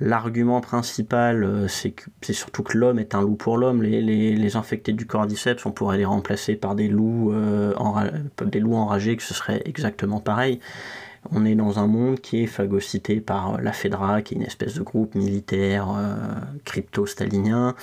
L'argument 0.00 0.60
principal, 0.60 1.44
euh, 1.44 1.68
c'est 1.68 1.94
surtout 2.32 2.62
que 2.62 2.76
l'homme 2.76 2.98
est 2.98 3.14
un 3.14 3.22
loup 3.22 3.36
pour 3.36 3.56
l'homme. 3.56 3.82
Les, 3.82 4.02
les, 4.02 4.56
infectés 4.56 4.92
du 4.92 5.06
cordyceps, 5.06 5.66
on 5.66 5.72
pourrait 5.72 5.98
les 5.98 6.04
remplacer 6.04 6.56
par 6.56 6.74
des 6.74 6.88
loups, 6.88 7.34
des 8.44 8.60
loups 8.60 8.76
enragés, 8.76 9.16
que 9.16 9.22
ce 9.22 9.34
serait 9.34 9.62
exactement 9.64 10.20
pareil. 10.20 10.60
On 11.30 11.44
est 11.44 11.54
dans 11.54 11.78
un 11.78 11.86
monde 11.86 12.20
qui 12.20 12.42
est 12.42 12.46
phagocyté 12.46 13.20
par 13.20 13.60
la 13.60 13.72
FEDRA, 13.72 14.22
qui 14.22 14.34
est 14.34 14.36
une 14.36 14.42
espèce 14.42 14.74
de 14.74 14.82
groupe 14.82 15.14
militaire 15.14 15.88
euh, 15.96 16.16
crypto-stalinien. 16.64 17.74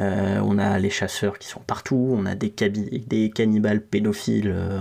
Euh, 0.00 0.40
on 0.42 0.58
a 0.58 0.78
les 0.78 0.90
chasseurs 0.90 1.38
qui 1.38 1.48
sont 1.48 1.60
partout, 1.60 2.14
on 2.16 2.24
a 2.24 2.34
des, 2.34 2.50
des 2.50 3.30
cannibales 3.30 3.82
pédophiles 3.82 4.52
euh, 4.54 4.80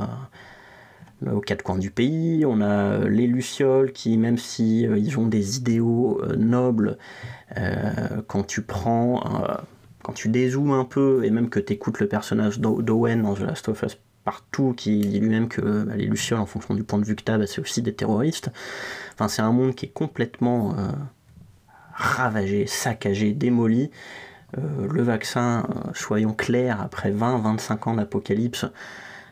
aux 1.25 1.41
quatre 1.41 1.63
coins 1.63 1.77
du 1.77 1.89
pays, 1.89 2.45
on 2.45 2.61
a 2.61 3.07
les 3.07 3.27
lucioles 3.27 3.91
qui, 3.91 4.17
même 4.17 4.37
si 4.37 4.81
ils 4.81 5.17
ont 5.17 5.27
des 5.27 5.57
idéaux 5.57 6.21
nobles, 6.37 6.97
quand 8.27 8.43
tu 8.45 8.61
prends 8.61 9.23
quand 10.03 10.13
tu 10.13 10.29
dézoomes 10.29 10.71
un 10.71 10.85
peu 10.85 11.25
et 11.25 11.31
même 11.31 11.49
que 11.49 11.59
tu 11.59 11.73
écoutes 11.73 11.99
le 11.99 12.07
personnage 12.07 12.59
d'Owen 12.59 13.23
dans 13.23 13.33
The 13.33 13.41
Last 13.41 13.67
of 13.67 13.83
Us 13.83 13.97
partout, 14.23 14.73
qui 14.75 14.99
dit 14.99 15.19
lui-même 15.19 15.47
que 15.47 15.83
bah, 15.83 15.95
les 15.95 16.05
Lucioles, 16.05 16.39
en 16.39 16.45
fonction 16.45 16.75
du 16.75 16.83
point 16.83 16.99
de 16.99 17.05
vue 17.05 17.15
que 17.15 17.23
tu 17.23 17.31
as, 17.31 17.37
bah, 17.37 17.47
c'est 17.47 17.61
aussi 17.61 17.81
des 17.81 17.93
terroristes. 17.93 18.49
Enfin, 19.13 19.29
c'est 19.29 19.41
un 19.41 19.53
monde 19.53 19.73
qui 19.73 19.85
est 19.85 19.93
complètement 19.93 20.77
euh, 20.77 20.91
ravagé, 21.93 22.67
saccagé, 22.67 23.33
démoli. 23.33 23.89
Euh, 24.57 24.87
le 24.89 25.01
vaccin, 25.01 25.65
euh, 25.69 25.91
soyons 25.93 26.33
clairs, 26.33 26.81
après 26.81 27.11
20-25 27.11 27.89
ans 27.89 27.93
d'apocalypse, 27.95 28.65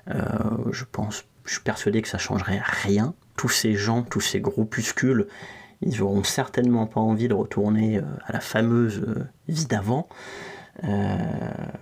je 0.08 0.84
pense, 0.92 1.26
je 1.46 1.54
suis 1.54 1.62
persuadé 1.62 2.02
que 2.02 2.08
ça 2.08 2.18
changerait 2.18 2.62
rien. 2.64 3.14
Tous 3.38 3.50
ces 3.50 3.76
gens, 3.76 4.02
tous 4.04 4.22
ces 4.22 4.40
groupuscules, 4.40 5.28
ils 5.82 6.02
auront 6.02 6.24
certainement 6.24 6.88
pas 6.88 7.02
envie 7.02 7.28
de 7.28 7.34
retourner 7.34 8.00
à 8.26 8.34
la 8.34 8.40
fameuse 8.40 9.06
vie 9.48 9.66
d'avant. 9.66 10.08
Euh, 10.84 11.18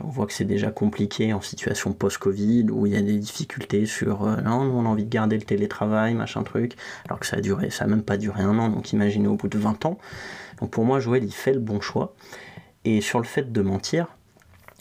on 0.04 0.08
voit 0.08 0.28
que 0.28 0.34
c'est 0.34 0.46
déjà 0.46 0.70
compliqué 0.70 1.34
en 1.34 1.42
situation 1.42 1.94
post-Covid 1.94 2.68
où 2.70 2.86
il 2.86 2.94
y 2.94 2.96
a 2.96 3.02
des 3.02 3.18
difficultés 3.18 3.88
sur 3.88 4.24
euh, 4.24 4.42
non, 4.42 4.62
on 4.62 4.86
a 4.86 4.90
envie 4.90 5.06
de 5.06 5.10
garder 5.10 5.36
le 5.36 5.44
télétravail, 5.44 6.14
machin 6.14 6.44
truc, 6.44 6.76
alors 7.06 7.20
que 7.20 7.26
ça 7.26 7.38
a 7.38 7.42
duré, 7.42 7.72
ça 7.72 7.86
a 7.86 7.88
même 7.88 8.04
pas 8.04 8.18
duré 8.18 8.44
un 8.44 8.58
an, 8.60 8.70
donc 8.70 8.94
imaginez 8.94 9.28
au 9.28 9.36
bout 9.36 9.48
de 9.48 9.58
20 9.58 9.86
ans. 9.86 9.98
Donc 10.60 10.70
pour 10.70 10.86
moi, 10.86 11.00
Joël, 11.00 11.24
il 11.24 11.34
fait 11.34 11.54
le 11.54 11.60
bon 11.60 11.82
choix. 11.82 12.14
Et 12.86 13.02
sur 13.02 13.20
le 13.20 13.26
fait 13.26 13.52
de 13.52 13.62
mentir, 13.62 14.08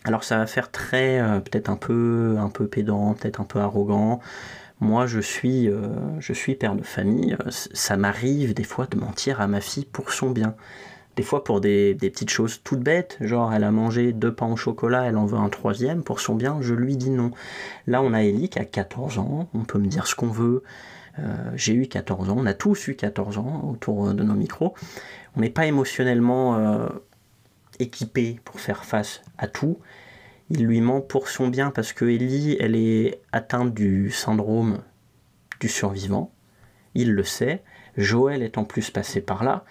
alors 0.04 0.24
ça 0.24 0.36
va 0.36 0.46
faire 0.46 0.70
très, 0.70 1.20
euh, 1.20 1.40
peut-être 1.40 1.70
un 1.70 1.76
peu, 1.76 2.36
un 2.38 2.50
peu 2.50 2.66
pédant, 2.66 3.14
peut-être 3.14 3.40
un 3.40 3.44
peu 3.44 3.60
arrogant. 3.60 4.20
Moi, 4.82 5.06
je 5.06 5.20
suis, 5.20 5.70
je 6.18 6.32
suis 6.32 6.56
père 6.56 6.74
de 6.74 6.82
famille. 6.82 7.36
Ça 7.48 7.96
m'arrive 7.96 8.52
des 8.52 8.64
fois 8.64 8.86
de 8.86 8.98
mentir 8.98 9.40
à 9.40 9.46
ma 9.46 9.60
fille 9.60 9.84
pour 9.84 10.12
son 10.12 10.30
bien. 10.30 10.56
Des 11.16 11.22
fois 11.22 11.44
pour 11.44 11.60
des, 11.60 11.94
petites 12.00 12.30
choses 12.30 12.62
toutes 12.64 12.80
bêtes, 12.80 13.18
genre 13.20 13.52
elle 13.52 13.64
a 13.64 13.70
mangé 13.70 14.12
deux 14.12 14.34
pains 14.34 14.50
au 14.50 14.56
chocolat, 14.56 15.04
elle 15.04 15.18
en 15.18 15.26
veut 15.26 15.38
un 15.38 15.50
troisième, 15.50 16.02
pour 16.02 16.20
son 16.20 16.34
bien, 16.34 16.58
je 16.62 16.72
lui 16.72 16.96
dis 16.96 17.10
non. 17.10 17.32
Là 17.86 18.00
on 18.00 18.14
a 18.14 18.22
Ellie 18.22 18.48
qui 18.48 18.58
a 18.58 18.64
14 18.64 19.18
ans, 19.18 19.48
on 19.52 19.64
peut 19.64 19.78
me 19.78 19.88
dire 19.88 20.06
ce 20.06 20.14
qu'on 20.14 20.28
veut, 20.28 20.62
euh, 21.18 21.50
j'ai 21.54 21.74
eu 21.74 21.86
14 21.86 22.30
ans, 22.30 22.36
on 22.38 22.46
a 22.46 22.54
tous 22.54 22.88
eu 22.88 22.94
14 22.94 23.36
ans 23.36 23.68
autour 23.70 24.14
de 24.14 24.22
nos 24.22 24.34
micros. 24.34 24.72
On 25.36 25.40
n'est 25.40 25.50
pas 25.50 25.66
émotionnellement 25.66 26.56
euh, 26.56 26.88
équipé 27.78 28.40
pour 28.46 28.58
faire 28.58 28.86
face 28.86 29.20
à 29.36 29.48
tout. 29.48 29.78
Il 30.50 30.66
lui 30.66 30.80
ment 30.80 31.00
pour 31.00 31.28
son 31.28 31.48
bien 31.48 31.70
parce 31.70 31.92
que 31.92 32.04
Ellie, 32.04 32.56
elle 32.60 32.76
est 32.76 33.20
atteinte 33.32 33.72
du 33.74 34.10
syndrome 34.10 34.82
du 35.60 35.68
survivant. 35.68 36.32
Il 36.94 37.12
le 37.12 37.24
sait. 37.24 37.62
Joël 37.96 38.42
est 38.42 38.58
en 38.58 38.64
plus 38.64 38.90
passé 38.90 39.20
par 39.20 39.44
là. 39.44 39.64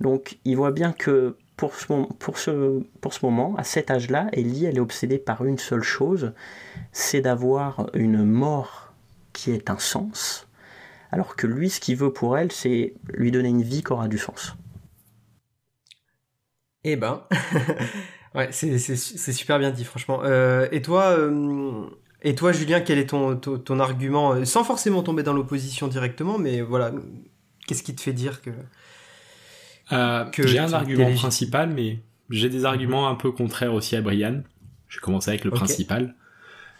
Donc 0.00 0.38
il 0.44 0.56
voit 0.56 0.72
bien 0.72 0.92
que 0.92 1.36
pour 1.58 1.74
ce, 1.74 3.26
moment, 3.26 3.56
à 3.56 3.64
cet 3.64 3.90
âge-là, 3.90 4.28
Ellie, 4.32 4.64
elle 4.64 4.76
est 4.76 4.80
obsédée 4.80 5.18
par 5.18 5.44
une 5.44 5.58
seule 5.58 5.82
chose, 5.82 6.32
c'est 6.92 7.20
d'avoir 7.20 7.90
une 7.94 8.24
mort 8.24 8.92
qui 9.32 9.50
ait 9.50 9.68
un 9.68 9.78
sens, 9.78 10.46
alors 11.10 11.34
que 11.34 11.48
lui, 11.48 11.68
ce 11.68 11.80
qu'il 11.80 11.96
veut 11.96 12.12
pour 12.12 12.38
elle, 12.38 12.52
c'est 12.52 12.94
lui 13.12 13.32
donner 13.32 13.48
une 13.48 13.62
vie 13.62 13.82
qui 13.82 13.92
aura 13.92 14.06
du 14.06 14.18
sens. 14.18 14.56
Eh 16.84 16.94
ben, 16.94 17.24
ouais, 18.34 18.48
c'est 18.52 19.32
super 19.32 19.58
bien 19.58 19.70
dit, 19.70 19.84
franchement. 19.84 20.20
Euh, 20.24 20.68
et 20.72 20.82
toi, 20.82 21.16
euh, 21.18 21.84
et 22.22 22.34
toi, 22.34 22.52
Julien, 22.52 22.80
quel 22.80 22.98
est 22.98 23.06
ton, 23.06 23.36
ton, 23.36 23.80
argument, 23.80 24.32
euh, 24.32 24.44
sans 24.44 24.64
forcément 24.64 25.02
tomber 25.02 25.22
dans 25.22 25.32
l'opposition 25.32 25.88
directement, 25.88 26.38
mais 26.38 26.60
voilà, 26.60 26.92
qu'est-ce 27.66 27.82
qui 27.82 27.94
te 27.94 28.00
fait 28.00 28.12
dire 28.12 28.40
que... 28.42 28.50
j'ai 30.46 30.58
un 30.58 30.72
argument 30.72 31.12
principal, 31.14 31.70
mais 31.70 32.00
j'ai 32.30 32.48
des 32.48 32.64
arguments 32.64 33.08
un 33.08 33.14
peu 33.14 33.32
contraires 33.32 33.74
aussi 33.74 33.96
à 33.96 34.02
Brian. 34.02 34.42
Je 34.88 34.98
vais 34.98 35.02
commencer 35.02 35.30
avec 35.30 35.44
le 35.44 35.50
principal. 35.50 36.14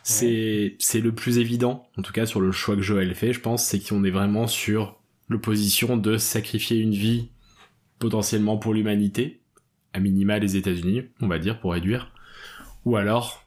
C'est 0.04 0.76
c'est 0.78 1.00
le 1.00 1.12
plus 1.12 1.38
évident, 1.38 1.86
en 1.98 2.02
tout 2.02 2.12
cas 2.12 2.24
sur 2.24 2.40
le 2.40 2.50
choix 2.50 2.76
que 2.76 2.80
Joël 2.80 3.14
fait, 3.14 3.34
je 3.34 3.40
pense, 3.40 3.66
c'est 3.66 3.78
qu'on 3.78 4.04
est 4.04 4.10
vraiment 4.10 4.46
sur 4.46 4.98
l'opposition 5.28 5.98
de 5.98 6.16
sacrifier 6.16 6.78
une 6.78 6.94
vie 6.94 7.28
potentiellement 7.98 8.56
pour 8.56 8.72
l'humanité 8.72 9.37
à 9.92 10.00
minima 10.00 10.38
les 10.38 10.56
États-Unis, 10.56 11.04
on 11.20 11.28
va 11.28 11.38
dire, 11.38 11.60
pour 11.60 11.72
réduire, 11.72 12.12
ou 12.84 12.96
alors 12.96 13.44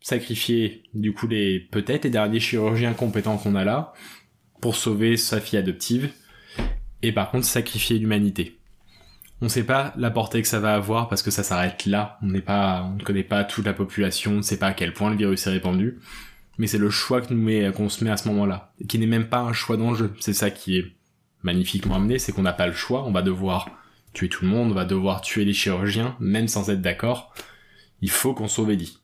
sacrifier 0.00 0.82
du 0.92 1.12
coup 1.14 1.26
les 1.26 1.60
peut-être 1.60 2.04
les 2.04 2.10
derniers 2.10 2.40
chirurgiens 2.40 2.92
compétents 2.92 3.38
qu'on 3.38 3.54
a 3.54 3.64
là 3.64 3.94
pour 4.60 4.76
sauver 4.76 5.16
sa 5.16 5.40
fille 5.40 5.58
adoptive, 5.58 6.10
et 7.02 7.12
par 7.12 7.30
contre 7.30 7.46
sacrifier 7.46 7.98
l'humanité. 7.98 8.58
On 9.40 9.46
ne 9.46 9.50
sait 9.50 9.64
pas 9.64 9.92
la 9.96 10.10
portée 10.10 10.40
que 10.40 10.48
ça 10.48 10.60
va 10.60 10.74
avoir 10.74 11.08
parce 11.08 11.22
que 11.22 11.30
ça 11.30 11.42
s'arrête 11.42 11.84
là. 11.86 12.18
On 12.22 12.28
n'est 12.28 12.40
pas, 12.40 12.82
on 12.84 12.94
ne 12.94 13.02
connaît 13.02 13.24
pas 13.24 13.44
toute 13.44 13.66
la 13.66 13.74
population, 13.74 14.32
on 14.32 14.36
ne 14.36 14.42
sait 14.42 14.58
pas 14.58 14.68
à 14.68 14.72
quel 14.72 14.94
point 14.94 15.10
le 15.10 15.16
virus 15.16 15.46
est 15.46 15.50
répandu. 15.50 15.98
Mais 16.56 16.66
c'est 16.66 16.78
le 16.78 16.88
choix 16.88 17.20
que 17.20 17.34
nous 17.34 17.42
met, 17.42 17.70
qu'on 17.72 17.88
se 17.88 18.04
met 18.04 18.10
à 18.10 18.16
ce 18.16 18.28
moment-là, 18.28 18.72
qui 18.88 18.98
n'est 18.98 19.06
même 19.06 19.28
pas 19.28 19.40
un 19.40 19.52
choix 19.52 19.76
d'enjeu. 19.76 20.14
C'est 20.20 20.32
ça 20.32 20.50
qui 20.50 20.78
est 20.78 20.92
magnifiquement 21.42 21.96
amené, 21.96 22.18
c'est 22.18 22.32
qu'on 22.32 22.42
n'a 22.42 22.52
pas 22.52 22.66
le 22.66 22.72
choix. 22.72 23.04
On 23.04 23.12
va 23.12 23.22
devoir 23.22 23.68
tuer 24.14 24.28
tout 24.28 24.44
le 24.44 24.50
monde, 24.50 24.70
on 24.70 24.74
va 24.74 24.84
devoir 24.84 25.20
tuer 25.20 25.44
les 25.44 25.52
chirurgiens, 25.52 26.16
même 26.20 26.48
sans 26.48 26.70
être 26.70 26.80
d'accord. 26.80 27.34
Il 28.00 28.10
faut 28.10 28.32
qu'on 28.32 28.48
sauve 28.48 28.70
Ellie. 28.70 28.98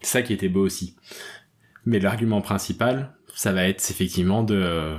C'est 0.00 0.10
ça 0.10 0.22
qui 0.22 0.32
était 0.32 0.48
beau 0.48 0.64
aussi. 0.64 0.96
Mais 1.84 1.98
l'argument 1.98 2.40
principal, 2.40 3.14
ça 3.34 3.52
va 3.52 3.64
être 3.64 3.90
effectivement 3.90 4.42
de 4.42 4.96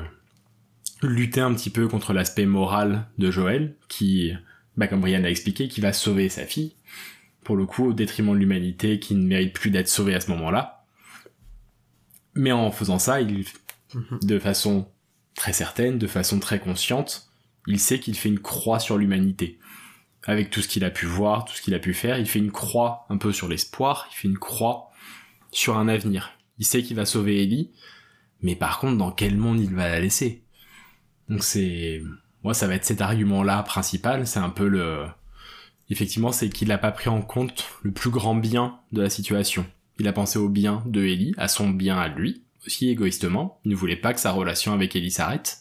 lutter 1.01 1.41
un 1.41 1.53
petit 1.53 1.69
peu 1.69 1.87
contre 1.87 2.13
l'aspect 2.13 2.45
moral 2.45 3.07
de 3.17 3.31
Joël, 3.31 3.75
qui, 3.87 4.33
bah, 4.77 4.87
comme 4.87 5.01
Brian 5.01 5.23
a 5.23 5.29
expliqué, 5.29 5.67
qui 5.67 5.81
va 5.81 5.93
sauver 5.93 6.29
sa 6.29 6.45
fille, 6.45 6.75
pour 7.43 7.55
le 7.55 7.65
coup, 7.65 7.87
au 7.87 7.93
détriment 7.93 8.33
de 8.33 8.37
l'humanité 8.37 8.99
qui 8.99 9.15
ne 9.15 9.25
mérite 9.25 9.53
plus 9.53 9.71
d'être 9.71 9.87
sauvée 9.87 10.13
à 10.13 10.19
ce 10.19 10.29
moment-là. 10.31 10.85
Mais 12.35 12.51
en 12.51 12.71
faisant 12.71 12.99
ça, 12.99 13.21
il, 13.21 13.45
mhm. 13.93 14.19
de 14.21 14.39
façon 14.39 14.87
très 15.35 15.53
certaine, 15.53 15.97
de 15.97 16.07
façon 16.07 16.39
très 16.39 16.59
consciente, 16.59 17.30
il 17.67 17.79
sait 17.79 17.99
qu'il 17.99 18.15
fait 18.15 18.29
une 18.29 18.39
croix 18.39 18.79
sur 18.79 18.97
l'humanité. 18.97 19.59
Avec 20.23 20.49
tout 20.49 20.61
ce 20.61 20.67
qu'il 20.67 20.83
a 20.83 20.91
pu 20.91 21.05
voir, 21.05 21.45
tout 21.45 21.55
ce 21.55 21.61
qu'il 21.61 21.73
a 21.73 21.79
pu 21.79 21.93
faire, 21.93 22.19
il 22.19 22.27
fait 22.27 22.39
une 22.39 22.51
croix 22.51 23.05
un 23.09 23.17
peu 23.17 23.31
sur 23.31 23.47
l'espoir, 23.47 24.07
il 24.11 24.15
fait 24.15 24.27
une 24.27 24.37
croix 24.37 24.91
sur 25.51 25.77
un 25.77 25.87
avenir. 25.87 26.31
Il 26.59 26.65
sait 26.65 26.83
qu'il 26.83 26.95
va 26.95 27.05
sauver 27.05 27.41
Ellie, 27.41 27.71
mais 28.41 28.55
par 28.55 28.79
contre, 28.79 28.97
dans 28.97 29.11
quel 29.11 29.35
monde 29.35 29.59
il 29.59 29.73
va 29.73 29.89
la 29.89 29.99
laisser? 29.99 30.43
Donc 31.29 31.43
c'est... 31.43 32.01
Moi, 32.43 32.53
ça 32.53 32.67
va 32.67 32.75
être 32.75 32.85
cet 32.85 33.01
argument-là 33.01 33.61
principal, 33.63 34.25
c'est 34.25 34.39
un 34.39 34.49
peu 34.49 34.67
le... 34.67 35.05
Effectivement, 35.89 36.31
c'est 36.31 36.49
qu'il 36.49 36.69
n'a 36.69 36.77
pas 36.77 36.91
pris 36.91 37.09
en 37.09 37.21
compte 37.21 37.67
le 37.83 37.91
plus 37.91 38.09
grand 38.09 38.33
bien 38.33 38.79
de 38.91 39.01
la 39.01 39.09
situation. 39.09 39.65
Il 39.99 40.07
a 40.07 40.13
pensé 40.13 40.39
au 40.39 40.49
bien 40.49 40.83
de 40.85 41.03
Ellie, 41.03 41.33
à 41.37 41.47
son 41.47 41.69
bien 41.69 41.97
à 41.97 42.07
lui, 42.07 42.43
aussi 42.65 42.89
égoïstement. 42.89 43.59
Il 43.65 43.71
ne 43.71 43.75
voulait 43.75 43.95
pas 43.95 44.13
que 44.13 44.19
sa 44.19 44.31
relation 44.31 44.73
avec 44.73 44.95
Ellie 44.95 45.11
s'arrête. 45.11 45.60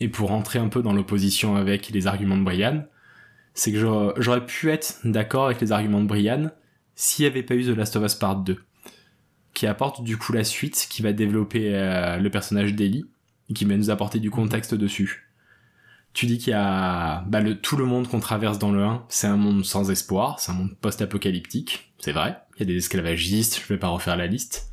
Et 0.00 0.08
pour 0.08 0.28
rentrer 0.28 0.58
un 0.58 0.68
peu 0.68 0.82
dans 0.82 0.92
l'opposition 0.92 1.56
avec 1.56 1.88
les 1.90 2.06
arguments 2.06 2.36
de 2.36 2.44
Brian, 2.44 2.84
c'est 3.54 3.72
que 3.72 3.78
j'aurais 4.18 4.46
pu 4.46 4.70
être 4.70 5.00
d'accord 5.04 5.46
avec 5.46 5.60
les 5.60 5.72
arguments 5.72 6.00
de 6.00 6.06
Brian 6.06 6.50
s'il 6.94 7.24
n'y 7.24 7.30
avait 7.30 7.42
pas 7.42 7.54
eu 7.54 7.64
The 7.64 7.76
Last 7.76 7.96
of 7.96 8.04
Us 8.04 8.14
Part 8.14 8.36
2, 8.36 8.58
qui 9.54 9.66
apporte 9.66 10.02
du 10.02 10.16
coup 10.16 10.32
la 10.32 10.44
suite, 10.44 10.86
qui 10.90 11.02
va 11.02 11.12
développer 11.12 11.74
euh, 11.74 12.18
le 12.18 12.30
personnage 12.30 12.74
d'Ellie, 12.74 13.06
et 13.48 13.54
qui 13.54 13.64
va 13.64 13.76
nous 13.76 13.90
apporter 13.90 14.20
du 14.20 14.30
contexte 14.30 14.74
dessus. 14.74 15.28
Tu 16.12 16.26
dis 16.26 16.38
qu'il 16.38 16.50
y 16.50 16.56
a 16.56 17.22
bah, 17.28 17.42
tout 17.54 17.76
le 17.76 17.84
monde 17.84 18.08
qu'on 18.08 18.20
traverse 18.20 18.58
dans 18.58 18.72
le 18.72 18.82
1, 18.82 19.04
c'est 19.08 19.26
un 19.26 19.36
monde 19.36 19.64
sans 19.64 19.90
espoir, 19.90 20.40
c'est 20.40 20.50
un 20.50 20.54
monde 20.54 20.76
post-apocalyptique, 20.80 21.92
c'est 21.98 22.12
vrai, 22.12 22.38
il 22.56 22.60
y 22.60 22.62
a 22.62 22.66
des 22.66 22.76
esclavagistes, 22.76 23.60
je 23.60 23.72
vais 23.72 23.78
pas 23.78 23.88
refaire 23.88 24.16
la 24.16 24.26
liste, 24.26 24.72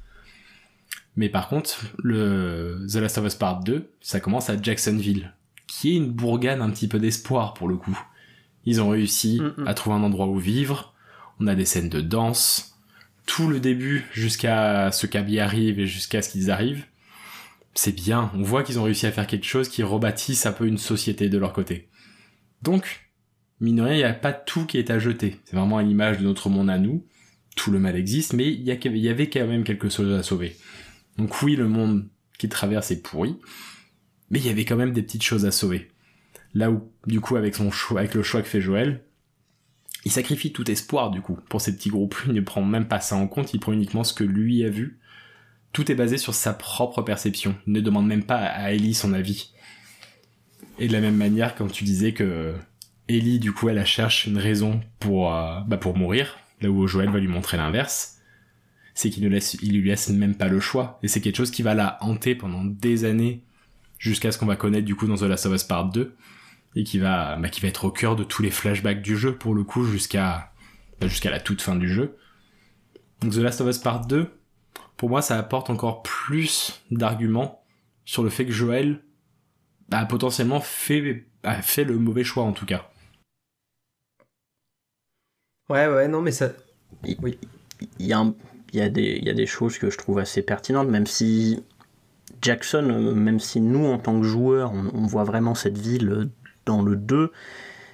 mais 1.16 1.30
par 1.30 1.48
contre, 1.48 1.86
le 2.04 2.86
The 2.92 2.96
Last 2.96 3.18
of 3.18 3.26
Us 3.26 3.36
Part 3.36 3.64
2, 3.64 3.90
ça 4.02 4.20
commence 4.20 4.50
à 4.50 4.62
Jacksonville, 4.62 5.34
qui 5.68 5.94
est 5.94 5.98
une 5.98 6.12
bourgade 6.12 6.62
un 6.62 6.70
petit 6.70 6.88
peu 6.88 7.00
d'espoir 7.00 7.54
pour 7.54 7.68
le 7.68 7.78
coup. 7.78 7.98
Ils 8.66 8.82
ont 8.82 8.90
réussi 8.90 9.40
mm, 9.40 9.64
mm. 9.64 9.68
à 9.68 9.74
trouver 9.74 9.96
un 9.96 10.04
endroit 10.04 10.28
où 10.28 10.38
vivre, 10.38 10.94
on 11.40 11.48
a 11.48 11.56
des 11.56 11.66
scènes 11.66 11.90
de 11.90 12.02
danse, 12.02 12.76
tout 13.26 13.48
le 13.48 13.60
début 13.60 14.06
jusqu'à 14.14 14.92
ce 14.92 15.08
qu'Abby 15.08 15.40
arrive 15.40 15.80
et 15.80 15.88
jusqu'à 15.88 16.22
ce 16.22 16.30
qu'ils 16.30 16.52
arrivent. 16.52 16.86
C'est 17.74 17.96
bien, 17.96 18.32
on 18.34 18.42
voit 18.42 18.64
qu'ils 18.64 18.80
ont 18.80 18.84
réussi 18.84 19.06
à 19.06 19.12
faire 19.12 19.28
quelque 19.28 19.46
chose 19.46 19.68
qui 19.68 19.84
rebâtisse 19.84 20.46
un 20.46 20.54
peu 20.54 20.66
une 20.68 20.78
société 20.78 21.28
de 21.28 21.38
leur 21.38 21.52
côté. 21.52 21.90
Donc, 22.62 23.10
mine 23.60 23.78
de 23.78 23.82
rien, 23.82 23.94
il 23.94 23.98
n'y 23.98 24.04
a 24.04 24.14
pas 24.14 24.32
tout 24.32 24.66
qui 24.66 24.78
est 24.78 24.90
à 24.90 25.00
jeter. 25.00 25.40
C'est 25.46 25.56
vraiment 25.56 25.78
à 25.78 25.84
l'image 25.84 26.20
de 26.20 26.24
notre 26.24 26.50
monde 26.50 26.70
à 26.70 26.78
nous. 26.78 27.06
Tout 27.56 27.72
le 27.72 27.80
mal 27.80 27.96
existe, 27.96 28.34
mais 28.34 28.52
il 28.52 28.64
y 28.64 29.10
avait 29.10 29.30
quand 29.30 29.48
même 29.48 29.64
quelque 29.64 29.90
chose 29.90 30.18
à 30.18 30.24
sauver. 30.24 30.56
Donc 31.18 31.42
oui, 31.42 31.56
le 31.56 31.68
monde 31.68 32.08
qui 32.38 32.50
traverse 32.50 32.92
est 32.92 33.02
pourri, 33.02 33.38
mais 34.30 34.40
il 34.40 34.46
y 34.46 34.50
avait 34.50 34.66
quand 34.66 34.76
même 34.76 34.94
des 34.94 35.04
petites 35.04 35.24
choses 35.24 35.46
à 35.46 35.52
sauver. 35.52 35.90
Là 36.54 36.72
où, 36.72 36.92
du 37.06 37.20
coup, 37.22 37.36
avec 37.36 37.58
le 37.60 37.72
choix 38.24 38.42
que 38.42 38.48
fait 38.48 38.62
Joël, 38.62 39.04
il 40.06 40.12
sacrifie 40.12 40.54
tout 40.54 40.70
espoir, 40.70 41.10
du 41.12 41.22
coup, 41.22 41.38
pour 41.50 41.62
ces 41.62 41.76
petits 41.76 41.90
groupes. 41.90 42.16
Il 42.28 42.34
ne 42.34 42.42
prend 42.42 42.62
même 42.62 42.88
pas 42.88 43.02
ça 43.02 43.16
en 43.16 43.28
compte, 43.28 43.54
il 43.54 43.60
prend 43.60 43.74
uniquement 43.74 44.04
ce 44.04 44.14
que 44.14 44.24
lui 44.24 44.64
a 44.64 44.70
vu. 44.70 45.00
Tout 45.74 45.92
est 45.92 45.96
basé 45.96 46.18
sur 46.18 46.34
sa 46.34 46.54
propre 46.54 47.02
perception. 47.02 47.56
Il 47.68 47.74
ne 47.74 47.82
demande 47.82 48.08
même 48.08 48.24
pas 48.24 48.38
à 48.38 48.72
Ellie 48.72 48.94
son 48.94 49.14
avis. 49.14 49.52
Et 50.80 50.88
de 50.88 50.94
la 50.94 51.02
même 51.02 51.18
manière, 51.18 51.56
quand 51.56 51.68
tu 51.68 51.84
disais 51.84 52.14
que 52.14 52.54
Ellie, 53.08 53.40
du 53.40 53.52
coup, 53.52 53.68
elle 53.68 53.84
cherche 53.86 54.26
une 54.26 54.38
raison 54.38 54.80
pour, 55.00 55.34
euh, 55.34 55.60
bah, 55.68 55.78
pour 55.78 55.98
mourir, 55.98 56.38
là 56.62 56.70
où 56.70 56.88
Joël 56.88 57.10
va 57.10 57.20
lui 57.20 57.28
montrer 57.28 57.58
l'inverse, 57.58 58.15
c'est 58.96 59.10
qu'il 59.10 59.24
ne 59.24 59.30
laisse, 59.30 59.56
il 59.62 59.80
lui 59.80 59.90
laisse 59.90 60.10
même 60.10 60.36
pas 60.36 60.48
le 60.48 60.60
choix. 60.60 61.00
Et 61.04 61.08
c'est 61.08 61.22
quelque 61.22 61.36
chose 61.36 61.52
qui 61.52 61.62
va 61.62 61.76
la 61.76 61.98
hanter 62.02 62.34
pendant 62.34 62.64
des 62.64 63.04
années, 63.04 63.44
jusqu'à 64.00 64.32
ce 64.32 64.38
qu'on 64.38 64.46
va 64.46 64.56
connaître 64.56 64.86
du 64.86 64.96
coup 64.96 65.06
dans 65.06 65.18
The 65.18 65.24
Last 65.24 65.46
of 65.46 65.54
Us 65.54 65.64
Part 65.66 65.90
2, 65.90 66.16
et 66.78 66.84
qui 66.84 66.98
va, 66.98 67.36
bah, 67.36 67.50
qui 67.50 67.62
va 67.62 67.68
être 67.68 67.86
au 67.86 67.92
cœur 67.92 68.16
de 68.16 68.24
tous 68.24 68.42
les 68.42 68.52
flashbacks 68.52 69.02
du 69.02 69.18
jeu 69.18 69.38
pour 69.38 69.54
le 69.54 69.64
coup 69.64 69.84
jusqu'à, 69.86 70.54
bah, 71.00 71.08
jusqu'à 71.08 71.30
la 71.30 71.42
toute 71.42 71.62
fin 71.62 71.76
du 71.76 71.90
jeu. 71.90 72.18
Donc 73.20 73.34
The 73.34 73.38
Last 73.38 73.62
of 73.62 73.68
Us 73.68 73.78
Part 73.78 74.08
2, 74.08 74.32
pour 74.96 75.10
moi, 75.10 75.22
ça 75.22 75.38
apporte 75.38 75.70
encore 75.70 76.02
plus 76.02 76.82
d'arguments 76.90 77.62
sur 78.06 78.24
le 78.24 78.30
fait 78.30 78.46
que 78.46 78.52
Joël 78.54 79.04
a 79.92 80.06
potentiellement 80.06 80.62
fait, 80.62 81.26
a 81.44 81.62
fait 81.62 81.84
le 81.84 81.98
mauvais 81.98 82.24
choix 82.24 82.44
en 82.44 82.54
tout 82.54 82.66
cas. 82.66 82.90
Ouais, 85.70 85.88
ouais, 85.88 86.08
non, 86.08 86.22
mais 86.22 86.32
ça. 86.32 86.54
Oui. 87.04 87.38
Il 88.00 88.06
y 88.06 88.14
a 88.14 88.20
un, 88.20 88.36
il 88.76 89.24
y, 89.24 89.30
a 89.30 89.34
des, 89.34 89.46
choses 89.46 89.78
que 89.78 89.90
je 89.90 89.98
trouve 89.98 90.20
assez 90.20 90.42
pertinentes, 90.42 90.90
même 90.90 91.08
si 91.08 91.64
Jackson, 92.42 92.90
euh, 92.90 93.14
même 93.14 93.40
si 93.40 93.62
nous, 93.62 93.86
en 93.86 93.98
tant 93.98 94.20
que 94.20 94.26
joueurs, 94.26 94.74
on, 94.74 95.06
voit 95.06 95.24
vraiment 95.24 95.56
cette 95.56 95.78
ville 95.78 96.30
dans 96.66 96.82
le 96.82 96.98
2, 96.98 97.32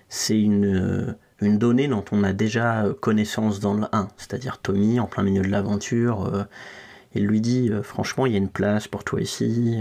c'est 0.09 0.41
une, 0.41 0.65
euh, 0.65 1.13
une 1.39 1.59
donnée 1.59 1.88
dont 1.88 2.03
on 2.11 2.23
a 2.23 2.33
déjà 2.33 2.85
connaissance 3.00 3.59
dans 3.59 3.75
le 3.75 3.83
1, 3.91 4.07
c'est-à-dire 4.17 4.57
Tommy, 4.57 5.00
en 5.00 5.05
plein 5.05 5.21
milieu 5.21 5.43
de 5.43 5.50
l'aventure, 5.50 6.25
euh, 6.25 6.43
il 7.13 7.27
lui 7.27 7.41
dit 7.41 7.69
franchement 7.83 8.25
il 8.25 8.31
y 8.31 8.35
a 8.35 8.38
une 8.38 8.50
place 8.50 8.88
pour 8.88 9.03
toi 9.03 9.19
ici, 9.19 9.79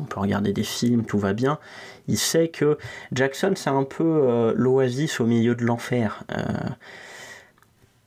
on 0.00 0.04
peut 0.04 0.20
regarder 0.20 0.52
des 0.52 0.62
films, 0.62 1.04
tout 1.04 1.18
va 1.18 1.32
bien. 1.32 1.58
Il 2.06 2.16
sait 2.16 2.50
que 2.50 2.78
Jackson 3.10 3.54
c'est 3.56 3.68
un 3.68 3.82
peu 3.82 4.54
l'oasis 4.54 5.18
au 5.18 5.26
milieu 5.26 5.56
de 5.56 5.64
l'enfer. 5.64 6.22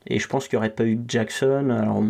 Et 0.06 0.18
je 0.18 0.28
pense 0.28 0.48
qu'il 0.48 0.58
n'y 0.58 0.64
aurait 0.64 0.74
pas 0.74 0.84
eu 0.84 0.98
Jackson. 1.06 1.70
Alors, 1.70 2.02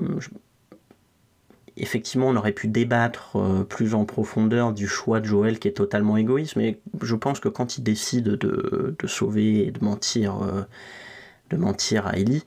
effectivement, 1.76 2.28
on 2.28 2.36
aurait 2.36 2.52
pu 2.52 2.68
débattre 2.68 3.36
euh, 3.36 3.64
plus 3.64 3.94
en 3.94 4.04
profondeur 4.04 4.72
du 4.72 4.86
choix 4.86 5.20
de 5.20 5.26
Joël 5.26 5.58
qui 5.58 5.68
est 5.68 5.72
totalement 5.72 6.16
égoïste, 6.16 6.56
mais 6.56 6.80
je 7.00 7.14
pense 7.14 7.40
que 7.40 7.48
quand 7.48 7.78
il 7.78 7.82
décide 7.82 8.24
de, 8.24 8.96
sauver 9.06 9.66
et 9.66 9.70
de 9.70 9.84
mentir, 9.84 10.42
euh, 10.42 10.62
de 11.50 11.56
mentir 11.56 12.06
à 12.06 12.16
Ellie, 12.16 12.44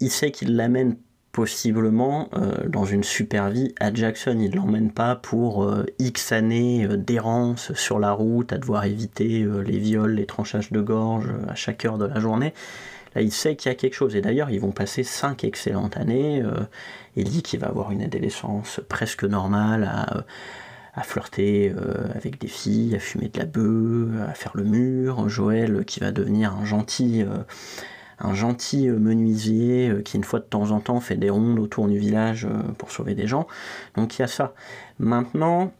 il, 0.00 0.10
sait 0.10 0.30
qu'il 0.30 0.56
l'amène 0.56 0.96
possiblement 1.30 2.30
dans 2.66 2.84
une 2.84 3.04
super 3.04 3.48
vie 3.50 3.72
à 3.78 3.94
Jackson. 3.94 4.36
Il 4.40 4.50
ne 4.50 4.56
l'emmène 4.56 4.90
pas 4.90 5.14
pour 5.14 5.72
X 6.00 6.32
années 6.32 6.88
d'errance 6.96 7.72
sur 7.74 8.00
la 8.00 8.10
route, 8.10 8.52
à 8.52 8.58
devoir 8.58 8.86
éviter 8.86 9.46
les 9.64 9.78
viols, 9.78 10.14
les 10.14 10.26
tranchages 10.26 10.72
de 10.72 10.80
gorge 10.80 11.28
à 11.46 11.54
chaque 11.54 11.84
heure 11.84 11.96
de 11.96 12.06
la 12.06 12.18
journée. 12.18 12.54
Il 13.20 13.32
sait 13.32 13.56
qu'il 13.56 13.70
y 13.70 13.72
a 13.72 13.74
quelque 13.74 13.94
chose. 13.94 14.16
Et 14.16 14.20
d'ailleurs, 14.20 14.50
ils 14.50 14.60
vont 14.60 14.72
passer 14.72 15.02
cinq 15.02 15.44
excellentes 15.44 15.96
années. 15.96 16.42
il 17.16 17.24
dit 17.24 17.42
qu'il 17.42 17.60
va 17.60 17.68
avoir 17.68 17.90
une 17.90 18.02
adolescence 18.02 18.80
presque 18.88 19.24
normale 19.24 19.84
à 19.84 20.24
à 20.98 21.02
flirter 21.02 21.72
euh, 21.76 22.08
avec 22.14 22.40
des 22.40 22.48
filles, 22.48 22.96
à 22.96 22.98
fumer 22.98 23.28
de 23.28 23.38
la 23.38 23.46
bœuf, 23.46 24.28
à 24.28 24.34
faire 24.34 24.52
le 24.54 24.64
mur. 24.64 25.28
Joël 25.28 25.84
qui 25.84 26.00
va 26.00 26.10
devenir 26.10 26.54
un 26.54 26.64
gentil, 26.64 27.22
euh, 27.22 27.44
un 28.18 28.34
gentil 28.34 28.88
menuisier 28.88 29.90
euh, 29.90 30.02
qui 30.02 30.16
une 30.16 30.24
fois 30.24 30.40
de 30.40 30.44
temps 30.44 30.72
en 30.72 30.80
temps 30.80 31.00
fait 31.00 31.16
des 31.16 31.30
rondes 31.30 31.60
autour 31.60 31.86
du 31.86 31.98
village 31.98 32.48
pour 32.78 32.90
sauver 32.90 33.14
des 33.14 33.28
gens. 33.28 33.46
Donc 33.94 34.18
il 34.18 34.22
y 34.22 34.24
a 34.24 34.28
ça. 34.28 34.54
Maintenant, 34.98 35.72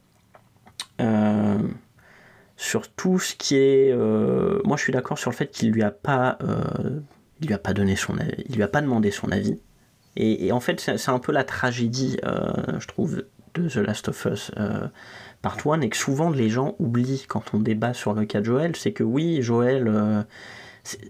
sur 2.57 2.89
tout 2.89 3.19
ce 3.19 3.35
qui 3.35 3.57
est, 3.57 3.95
moi 4.65 4.77
je 4.77 4.83
suis 4.83 4.93
d'accord 4.93 5.19
sur 5.19 5.31
le 5.31 5.37
fait 5.37 5.49
qu'il 5.49 5.71
lui 5.71 5.83
a 5.83 5.91
pas, 5.91 6.39
il 7.41 7.47
lui 7.47 7.55
a 7.55 7.59
pas 7.59 7.73
donné 7.73 7.97
son, 7.97 8.15
il 8.49 8.57
lui 8.57 8.63
a 8.63 8.69
pas 8.69 8.81
demandé 8.81 9.11
son 9.11 9.31
avis. 9.31 9.59
Et, 10.17 10.51
en 10.51 10.59
fait, 10.59 10.81
c'est 10.81 11.11
un 11.11 11.21
peu 11.21 11.31
la 11.31 11.45
tragédie, 11.45 12.17
je 12.25 12.87
trouve, 12.89 13.23
de 13.55 13.69
The 13.69 13.77
Last 13.77 14.09
of 14.09 14.25
Us 14.25 14.51
euh, 14.59 14.89
Part 15.43 15.59
1 15.67 15.81
et 15.83 15.89
que 15.89 15.97
souvent 15.97 16.31
les 16.31 16.49
gens 16.49 16.75
oublient 16.79 17.25
quand 17.29 17.55
on 17.55 17.59
débat 17.59 17.95
sur 17.95 18.13
le 18.13 18.25
cas 18.25 18.41
de 18.41 18.47
Joël, 18.47 18.77
c'est 18.77 18.93
que 18.93 19.05
oui, 19.05 19.41
Joël, 19.43 19.87
euh, 19.87 20.23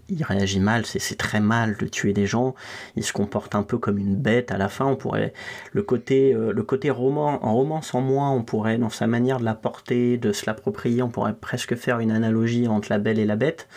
il 0.07 0.23
réagit 0.23 0.59
mal, 0.59 0.85
c'est 0.85 1.17
très 1.17 1.39
mal 1.39 1.77
de 1.77 1.87
tuer 1.87 2.13
des 2.13 2.27
gens, 2.27 2.53
il 2.95 3.03
se 3.03 3.13
comporte 3.13 3.55
un 3.55 3.63
peu 3.63 3.77
comme 3.77 3.97
une 3.97 4.15
bête 4.15 4.51
à 4.51 4.57
la 4.57 4.69
fin, 4.69 4.85
on 4.85 4.95
pourrait, 4.95 5.33
le 5.71 5.81
côté, 5.81 6.33
euh, 6.33 6.53
le 6.53 6.63
côté 6.63 6.91
roman, 6.91 7.43
en 7.43 7.53
romance 7.53 7.95
en 7.95 8.01
moins, 8.01 8.31
on 8.31 8.43
pourrait, 8.43 8.77
dans 8.77 8.89
sa 8.89 9.07
manière 9.07 9.39
de 9.39 9.45
la 9.45 9.55
porter, 9.55 10.17
de 10.17 10.31
se 10.31 10.45
l'approprier, 10.45 11.01
on 11.01 11.09
pourrait 11.09 11.35
presque 11.35 11.75
faire 11.75 11.99
une 11.99 12.11
analogie 12.11 12.67
entre 12.67 12.89
la 12.91 12.99
belle 12.99 13.19
et 13.19 13.25
la 13.25 13.35
bête. 13.35 13.67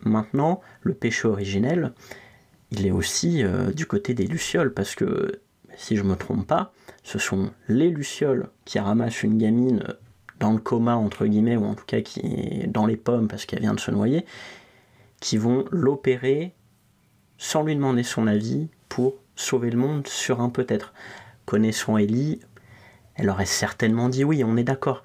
Maintenant, 0.00 0.60
le 0.82 0.94
péché 0.94 1.28
originel, 1.28 1.92
il 2.70 2.86
est 2.86 2.90
aussi 2.90 3.42
du 3.74 3.86
côté 3.86 4.14
des 4.14 4.26
Lucioles, 4.26 4.72
parce 4.72 4.94
que, 4.94 5.40
si 5.76 5.96
je 5.96 6.02
me 6.02 6.16
trompe 6.16 6.46
pas, 6.46 6.72
ce 7.02 7.18
sont 7.18 7.52
les 7.68 7.90
Lucioles 7.90 8.48
qui 8.64 8.78
ramassent 8.78 9.22
une 9.22 9.38
gamine 9.38 9.84
dans 10.40 10.52
le 10.52 10.58
coma, 10.58 10.96
entre 10.96 11.26
guillemets, 11.26 11.56
ou 11.56 11.64
en 11.64 11.74
tout 11.74 11.84
cas 11.86 12.00
qui 12.00 12.20
est 12.20 12.66
dans 12.66 12.86
les 12.86 12.96
pommes 12.96 13.28
parce 13.28 13.46
qu'elle 13.46 13.60
vient 13.60 13.74
de 13.74 13.80
se 13.80 13.90
noyer, 13.90 14.26
qui 15.20 15.38
vont 15.38 15.64
l'opérer 15.70 16.54
sans 17.38 17.62
lui 17.62 17.74
demander 17.74 18.02
son 18.02 18.26
avis 18.26 18.68
pour 18.88 19.14
sauver 19.34 19.70
le 19.70 19.78
monde 19.78 20.06
sur 20.06 20.40
un 20.40 20.50
peut-être. 20.50 20.92
Connaissant 21.44 21.96
Ellie, 21.96 22.40
elle 23.14 23.30
aurait 23.30 23.46
certainement 23.46 24.08
dit 24.08 24.24
oui, 24.24 24.42
on 24.44 24.56
est 24.56 24.64
d'accord. 24.64 25.02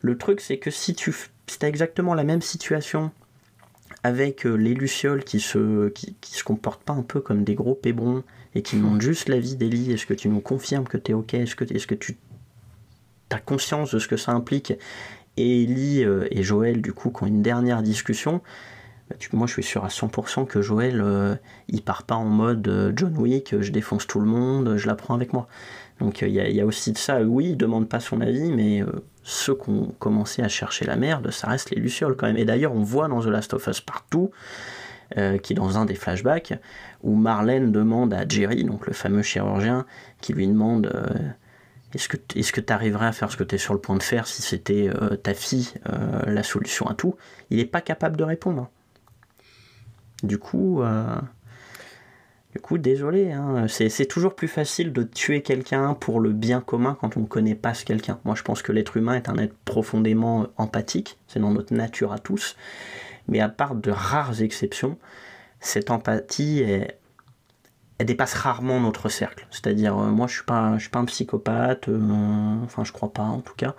Le 0.00 0.16
truc, 0.16 0.40
c'est 0.40 0.58
que 0.58 0.70
si 0.70 0.94
tu 0.94 1.12
as 1.60 1.68
exactement 1.68 2.14
la 2.14 2.24
même 2.24 2.42
situation 2.42 3.10
avec 4.02 4.46
euh, 4.46 4.54
les 4.54 4.74
Lucioles 4.74 5.24
qui 5.24 5.40
se, 5.40 5.88
qui, 5.90 6.16
se 6.22 6.44
comportent 6.44 6.82
pas 6.82 6.92
un 6.92 7.02
peu 7.02 7.20
comme 7.20 7.44
des 7.44 7.54
gros 7.54 7.74
pébrons 7.74 8.22
et 8.54 8.62
qui 8.62 8.76
demandent 8.76 9.00
juste 9.00 9.28
l'avis 9.28 9.56
d'Elie, 9.56 9.92
est-ce 9.92 10.06
que 10.06 10.14
tu 10.14 10.28
nous 10.28 10.40
confirmes 10.40 10.84
que 10.84 10.96
tu 10.96 11.12
es 11.12 11.14
ok, 11.14 11.34
est-ce 11.34 11.54
que, 11.54 11.64
est 11.64 11.78
-ce 11.78 11.86
que 11.86 11.94
tu 11.94 12.16
as 13.30 13.38
conscience 13.38 13.94
de 13.94 13.98
ce 13.98 14.08
que 14.08 14.16
ça 14.16 14.32
implique? 14.32 14.72
Et 15.36 15.62
Ellie 15.62 16.04
euh, 16.04 16.26
et 16.30 16.42
Joël, 16.42 16.82
du 16.82 16.92
coup, 16.92 17.10
qui 17.10 17.22
ont 17.22 17.26
une 17.26 17.42
dernière 17.42 17.82
discussion, 17.82 18.40
bah, 19.08 19.16
moi 19.32 19.46
je 19.46 19.52
suis 19.52 19.62
sûr 19.62 19.84
à 19.84 19.88
100% 19.88 20.46
que 20.46 20.62
Joël, 20.62 21.00
euh, 21.00 21.36
il 21.68 21.82
part 21.82 22.04
pas 22.04 22.16
en 22.16 22.24
mode 22.24 22.94
John 22.96 23.16
Wick, 23.16 23.60
je 23.60 23.70
défonce 23.70 24.06
tout 24.06 24.20
le 24.20 24.26
monde, 24.26 24.76
je 24.76 24.86
la 24.86 24.94
prends 24.94 25.14
avec 25.14 25.32
moi. 25.32 25.46
Donc 26.00 26.22
il 26.22 26.28
y, 26.28 26.54
y, 26.54 26.60
a 26.60 26.66
aussi 26.66 26.92
de 26.92 26.98
ça, 26.98 27.22
oui, 27.22 27.50
il 27.50 27.56
demande 27.56 27.88
pas 27.88 28.00
son 28.00 28.20
avis, 28.22 28.50
mais 28.50 28.82
ceux 29.22 29.54
qui 29.54 29.70
ont 29.70 29.94
commencé 29.98 30.42
à 30.42 30.48
chercher 30.48 30.84
la 30.84 30.96
merde, 30.96 31.30
ça 31.30 31.48
reste 31.48 31.70
les 31.70 31.80
Lucioles 31.80 32.16
quand 32.16 32.26
même. 32.26 32.36
Et 32.36 32.44
d'ailleurs, 32.44 32.74
on 32.74 32.82
voit 32.82 33.08
dans 33.08 33.20
The 33.20 33.26
Last 33.26 33.54
of 33.54 33.66
Us 33.66 33.80
partout, 33.80 34.30
euh, 35.18 35.38
qui 35.38 35.52
est 35.52 35.56
dans 35.56 35.78
un 35.78 35.84
des 35.84 35.94
flashbacks, 35.94 36.54
où 37.02 37.14
Marlène 37.14 37.72
demande 37.72 38.14
à 38.14 38.26
Jerry, 38.26 38.64
donc 38.64 38.86
le 38.86 38.92
fameux 38.92 39.22
chirurgien, 39.22 39.86
qui 40.20 40.32
lui 40.32 40.46
demande 40.46 40.90
euh, 40.94 41.06
est-ce 41.94 42.52
que 42.52 42.60
tu 42.60 42.72
arriverais 42.72 43.06
à 43.06 43.12
faire 43.12 43.30
ce 43.30 43.36
que 43.36 43.44
tu 43.44 43.56
es 43.56 43.58
sur 43.58 43.74
le 43.74 43.80
point 43.80 43.96
de 43.96 44.02
faire 44.02 44.26
si 44.26 44.42
c'était 44.42 44.88
euh, 44.88 45.16
ta 45.16 45.34
fille 45.34 45.72
la 46.26 46.42
solution 46.42 46.86
à 46.86 46.94
tout? 46.94 47.16
Il 47.50 47.58
n'est 47.58 47.64
pas 47.64 47.80
capable 47.80 48.16
de 48.16 48.24
répondre. 48.24 48.70
Du 50.22 50.38
coup, 50.38 50.82
du 52.52 52.60
coup, 52.60 52.78
désolé, 52.78 53.30
hein, 53.30 53.66
c'est 53.68 54.06
toujours 54.06 54.34
plus 54.34 54.48
facile 54.48 54.92
de 54.92 55.04
tuer 55.04 55.40
quelqu'un 55.40 55.94
pour 55.94 56.18
le 56.18 56.32
bien 56.32 56.60
commun 56.60 56.96
quand 57.00 57.16
on 57.16 57.20
ne 57.20 57.26
connaît 57.26 57.54
pas 57.54 57.74
ce 57.74 57.84
quelqu'un. 57.84 58.18
Moi, 58.24 58.34
je 58.34 58.42
pense 58.42 58.60
que 58.62 58.72
l'être 58.72 58.96
humain 58.96 59.14
est 59.14 59.28
un 59.28 59.36
être 59.36 59.54
profondément 59.64 60.48
empathique, 60.56 61.18
c'est 61.28 61.38
dans 61.38 61.52
notre 61.52 61.72
nature 61.72 62.12
à 62.12 62.18
tous. 62.18 62.56
Mais 63.28 63.40
à 63.40 63.48
part 63.48 63.76
de 63.76 63.92
rares 63.92 64.42
exceptions, 64.42 64.98
cette 65.60 65.92
empathie, 65.92 66.60
elle, 66.62 68.06
dépasse 68.06 68.34
rarement 68.34 68.80
notre 68.80 69.08
cercle. 69.08 69.46
C'est-à-dire, 69.52 69.96
euh, 69.96 70.06
moi, 70.10 70.26
je 70.26 70.32
suis 70.32 70.42
suis 70.80 70.90
pas 70.90 70.98
un 70.98 71.04
psychopathe, 71.04 71.88
euh, 71.88 72.54
enfin, 72.64 72.82
je 72.82 72.90
crois 72.90 73.12
pas 73.12 73.22
en 73.22 73.42
tout 73.42 73.54
cas. 73.56 73.76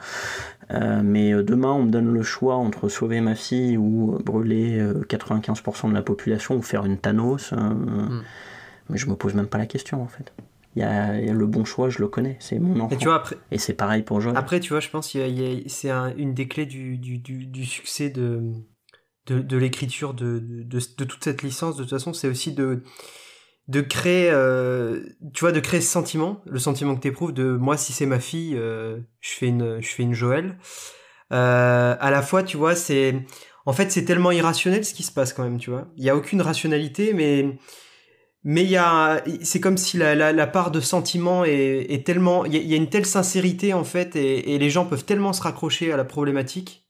Euh, 0.72 1.02
mais 1.04 1.34
demain, 1.44 1.74
on 1.74 1.84
me 1.84 1.92
donne 1.92 2.14
le 2.14 2.24
choix 2.24 2.56
entre 2.56 2.88
sauver 2.88 3.20
ma 3.20 3.36
fille 3.36 3.78
ou 3.78 4.18
brûler 4.24 4.82
95% 5.10 5.90
de 5.90 5.94
la 5.94 6.04
population 6.04 6.56
ou 6.56 6.62
faire 6.62 6.86
une 6.86 6.98
Thanos. 6.98 7.52
Hmm. 7.52 8.22
Mais 8.92 8.98
je 8.98 9.08
me 9.08 9.16
pose 9.16 9.34
même 9.34 9.48
pas 9.48 9.58
la 9.58 9.66
question 9.66 10.02
en 10.04 10.08
fait. 10.08 10.34
Il 10.76 10.82
y, 10.82 10.86
a, 10.86 11.12
le 11.20 11.48
bon 11.48 11.66
choix, 11.66 11.90
je 11.90 12.00
le 12.00 12.08
connais, 12.08 12.38
c'est 12.40 12.58
mon 12.58 12.80
enfant. 12.80 12.96
Et, 12.96 12.98
tu 12.98 13.06
vois, 13.06 13.16
après, 13.16 13.36
et 13.52 13.58
c'est 13.58 13.74
pareil 13.74 14.04
pour 14.04 14.22
Joël. 14.22 14.38
Après, 14.38 14.62
tu 14.62 14.70
vois, 14.70 14.80
je 14.80 14.88
pense 14.88 15.12
que 15.12 15.20
c'est 15.68 15.90
une 15.90 16.34
des 16.34 16.48
clés 16.48 16.66
du, 16.66 16.98
du, 16.98 17.18
du, 17.18 17.66
succès 17.66 18.10
de, 18.10 18.54
de, 19.26 19.40
de 19.40 19.58
l'écriture 19.58 20.14
de, 20.14 20.40
de, 20.40 20.80
de, 20.98 21.04
toute 21.04 21.24
cette 21.26 21.44
licence. 21.44 21.76
De 21.76 21.82
toute 21.82 21.90
façon, 21.90 22.14
c'est 22.14 22.30
aussi 22.30 22.54
de, 22.54 22.84
de 23.68 23.82
créer, 23.82 24.30
euh, 24.32 25.02
tu 25.34 25.42
vois, 25.42 25.52
de 25.52 25.60
créer 25.60 25.82
ce 25.82 25.92
sentiment, 25.92 26.42
le 26.46 26.60
sentiment 26.60 26.96
que 26.96 27.02
tu 27.02 27.10
éprouves 27.10 27.34
de 27.34 27.52
moi, 27.52 27.76
si 27.76 27.92
c'est 27.92 28.06
ma 28.06 28.22
fille, 28.22 28.56
euh, 28.56 28.98
je, 29.20 29.32
fais 29.32 29.48
une, 29.48 29.82
je 29.82 29.90
fais 29.90 30.04
une 30.04 30.14
Joël. 30.14 30.58
Euh, 31.34 31.98
à 32.00 32.12
la 32.12 32.22
fois, 32.22 32.44
tu 32.44 32.56
vois, 32.56 32.76
c'est. 32.76 33.26
En 33.66 33.74
fait, 33.74 33.92
c'est 33.92 34.06
tellement 34.06 34.32
irrationnel 34.32 34.86
ce 34.86 34.94
qui 34.94 35.04
se 35.04 35.12
passe 35.12 35.34
quand 35.34 35.44
même, 35.44 35.58
tu 35.58 35.70
vois. 35.70 35.90
Il 35.98 36.04
n'y 36.04 36.10
a 36.10 36.16
aucune 36.16 36.42
rationalité, 36.42 37.14
mais 37.14 37.58
mais 38.44 38.64
il 38.64 38.70
y 38.70 38.78
a, 38.78 39.24
c'est 39.44 39.60
comme 39.60 39.78
si 39.78 39.98
la, 39.98 40.16
la, 40.16 40.32
la, 40.34 40.48
part 40.48 40.72
de 40.72 40.80
sentiment 40.80 41.46
est, 41.46 41.86
est 41.90 42.06
tellement, 42.06 42.44
il 42.46 42.56
y, 42.56 42.74
a 42.74 42.78
une 42.78 42.90
telle 42.90 43.06
sincérité 43.06 43.74
en 43.74 43.84
fait, 43.84 44.16
et, 44.16 44.58
les 44.58 44.70
gens 44.70 44.86
peuvent 44.86 45.06
tellement 45.06 45.34
se 45.34 45.44
raccrocher 45.44 45.92
à 45.92 45.98
la 45.98 46.06
problématique, 46.06 46.88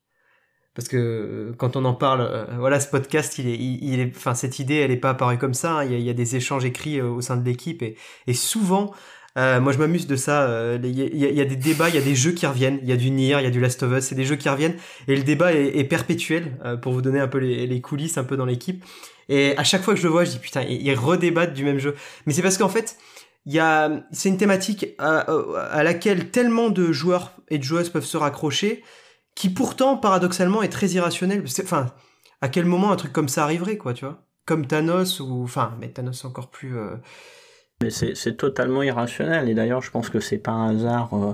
parce 0.73 0.87
que 0.87 0.97
euh, 0.97 1.53
quand 1.57 1.75
on 1.75 1.83
en 1.83 1.93
parle, 1.93 2.21
euh, 2.21 2.45
voilà, 2.57 2.79
ce 2.79 2.87
podcast, 2.87 3.37
il 3.37 3.49
est, 3.49 3.57
il, 3.57 3.99
est, 3.99 4.15
enfin 4.15 4.33
cette 4.33 4.59
idée, 4.59 4.75
elle 4.75 4.91
est 4.91 4.97
pas 4.97 5.09
apparue 5.09 5.37
comme 5.37 5.53
ça. 5.53 5.79
Hein. 5.79 5.83
il, 5.83 5.91
y 5.91 5.95
a, 5.95 5.99
y 5.99 6.09
a, 6.09 6.13
des 6.13 6.37
échanges 6.37 6.63
écrits 6.63 6.99
euh, 6.99 7.09
au 7.09 7.19
sein 7.19 7.35
de 7.35 7.43
l'équipe, 7.43 7.81
et, 7.81 7.97
et 8.27 8.33
souvent, 8.33 8.93
moi 9.35 9.71
je 9.71 9.77
m'amuse 9.77 10.07
de 10.07 10.15
ça. 10.15 10.75
Il 10.83 10.85
y, 10.87 11.17
y, 11.17 11.41
a 11.41 11.45
des 11.45 11.55
débats, 11.55 11.89
il 11.89 11.95
y 11.95 11.97
a 11.97 12.01
des 12.01 12.15
jeux 12.15 12.31
qui 12.31 12.45
reviennent. 12.45 12.79
Il 12.81 12.89
y 12.89 12.91
a 12.91 12.97
du 12.97 13.11
Nier, 13.11 13.37
il 13.39 13.43
y 13.43 13.47
a 13.47 13.51
du 13.51 13.59
Last 13.59 13.83
of 13.83 13.91
Us, 13.91 14.05
c'est 14.05 14.15
des 14.15 14.25
jeux 14.25 14.35
qui 14.35 14.49
reviennent, 14.49 14.75
et 15.07 15.15
le 15.15 15.23
débat 15.23 15.53
est, 15.53 15.83
perpétuel. 15.85 16.57
pour 16.81 16.93
vous 16.93 17.01
donner 17.01 17.19
un 17.19 17.27
peu 17.27 17.37
les, 17.37 17.81
coulisses, 17.81 18.17
un 18.17 18.23
peu 18.23 18.37
dans 18.37 18.45
l'équipe. 18.45 18.83
Et 19.29 19.55
à 19.57 19.63
chaque 19.63 19.83
fois 19.83 19.93
que 19.93 19.99
je 19.99 20.05
le 20.05 20.11
vois, 20.11 20.25
je 20.25 20.31
dis 20.31 20.39
putain, 20.39 20.63
ils 20.63 20.93
redébattent 20.95 21.53
du 21.53 21.63
même 21.63 21.79
jeu. 21.79 21.95
Mais 22.25 22.33
c'est 22.33 22.41
parce 22.41 22.57
qu'en 22.57 22.69
fait, 22.69 22.97
il 23.45 23.53
y 23.53 23.59
a, 23.59 24.03
c'est 24.11 24.29
une 24.29 24.37
thématique 24.37 24.87
à, 24.99 25.83
laquelle 25.83 26.29
tellement 26.29 26.69
de 26.69 26.91
joueurs 26.91 27.33
et 27.49 27.57
de 27.57 27.63
joueuses 27.63 27.89
peuvent 27.89 28.05
se 28.05 28.17
raccrocher, 28.17 28.83
qui 29.35 29.49
pourtant, 29.49 29.97
paradoxalement, 29.97 30.61
est 30.61 30.69
très 30.69 30.87
irrationnel. 30.89 31.43
Enfin, 31.63 31.87
à 32.41 32.49
quel 32.49 32.65
moment 32.65 32.91
un 32.91 32.95
truc 32.95 33.13
comme 33.13 33.29
ça 33.29 33.43
arriverait, 33.43 33.77
quoi, 33.77 33.93
tu 33.93 34.05
vois? 34.05 34.23
Comme 34.45 34.67
Thanos 34.67 35.19
ou, 35.19 35.43
enfin, 35.43 35.75
mais 35.79 35.89
Thanos 35.89 36.25
encore 36.25 36.51
plus. 36.51 36.77
Euh, 36.77 36.95
mais 37.81 37.89
c'est 37.89 38.37
totalement 38.37 38.83
irrationnel. 38.83 39.49
Et 39.49 39.53
d'ailleurs, 39.53 39.81
je 39.81 39.91
pense 39.91 40.09
que 40.09 40.19
c'est 40.19 40.37
pas 40.37 40.51
un 40.51 40.75
hasard. 40.75 41.13
Euh, 41.13 41.33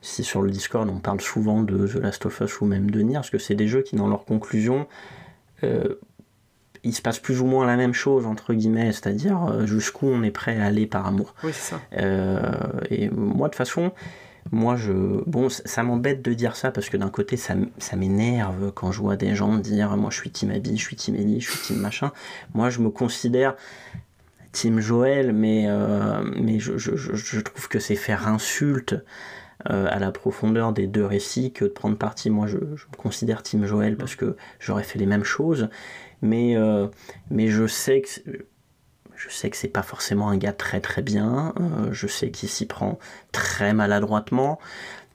si 0.00 0.24
sur 0.24 0.42
le 0.42 0.50
Discord 0.50 0.88
on 0.88 1.00
parle 1.00 1.20
souvent 1.20 1.62
de 1.62 1.86
The 1.86 1.96
Last 1.96 2.26
of 2.26 2.40
Us 2.40 2.60
ou 2.60 2.66
même 2.66 2.90
de 2.90 3.00
Nier, 3.00 3.14
parce 3.14 3.30
que 3.30 3.38
c'est 3.38 3.54
des 3.54 3.66
jeux 3.66 3.82
qui, 3.82 3.96
dans 3.96 4.08
leur 4.08 4.24
conclusion, 4.24 4.86
euh, 5.64 5.96
il 6.84 6.94
se 6.94 7.02
passe 7.02 7.18
plus 7.18 7.40
ou 7.40 7.46
moins 7.46 7.66
la 7.66 7.76
même 7.76 7.94
chose, 7.94 8.26
entre 8.26 8.54
guillemets, 8.54 8.92
c'est-à-dire 8.92 9.44
euh, 9.46 9.66
jusqu'où 9.66 10.06
on 10.06 10.22
est 10.22 10.30
prêt 10.30 10.60
à 10.60 10.66
aller 10.66 10.86
par 10.86 11.06
amour. 11.06 11.34
Oui, 11.42 11.50
c'est 11.52 11.72
ça. 11.72 11.80
Euh, 11.96 12.40
et 12.90 13.08
moi, 13.10 13.48
de 13.48 13.52
toute 13.52 13.58
façon, 13.58 13.92
moi, 14.52 14.76
je. 14.76 14.92
Bon, 15.26 15.48
ça, 15.48 15.82
m'embête 15.82 16.22
de 16.22 16.32
dire 16.32 16.56
ça 16.56 16.70
parce 16.70 16.88
que 16.88 16.96
d'un 16.96 17.10
côté, 17.10 17.36
ça, 17.36 17.54
ça 17.78 17.96
m'énerve 17.96 18.72
quand 18.72 18.92
je 18.92 19.00
vois 19.00 19.16
des 19.16 19.34
gens 19.34 19.56
dire 19.58 19.96
Moi, 19.96 20.10
je 20.10 20.16
suis 20.16 20.30
Team 20.30 20.50
Abby, 20.50 20.76
je 20.76 20.84
suis 20.84 20.96
Team 20.96 21.16
Ellie, 21.16 21.40
je 21.40 21.50
suis 21.50 21.60
Team 21.60 21.78
machin. 21.78 22.12
Moi, 22.54 22.70
je 22.70 22.80
me 22.80 22.90
considère 22.90 23.56
Team 24.52 24.80
Joël, 24.80 25.32
mais, 25.32 25.66
euh, 25.68 26.58
je, 26.58 27.40
trouve 27.40 27.68
que 27.68 27.78
c'est 27.78 27.96
faire 27.96 28.28
insulte. 28.28 28.96
à 29.64 29.98
la 29.98 30.12
profondeur 30.12 30.72
des 30.72 30.86
deux 30.86 31.04
récits 31.04 31.52
que 31.52 31.64
de 31.64 31.70
prendre 31.70 31.98
parti. 31.98 32.30
Moi, 32.30 32.46
je, 32.46 32.58
me 32.58 32.96
considère 32.96 33.42
Team 33.42 33.66
Joël 33.66 33.96
parce 33.96 34.14
que 34.14 34.36
j'aurais 34.60 34.84
fait 34.84 34.98
les 34.98 35.06
mêmes 35.06 35.24
choses 35.24 35.68
mais, 36.22 36.56
euh, 36.56 36.86
je 37.30 37.66
sais 37.66 38.02
que 38.02 38.08
je 39.16 39.28
sais 39.30 39.50
c'est 39.52 39.68
pas 39.68 39.82
forcément 39.82 40.28
un 40.28 40.36
gars 40.36 40.52
très 40.52 40.80
très 40.80 41.02
bien. 41.02 41.52
je 41.90 42.06
sais 42.06 42.30
qu'il 42.30 42.48
s'y 42.48 42.66
prend 42.66 42.98
très 43.32 43.72
maladroitement. 43.72 44.58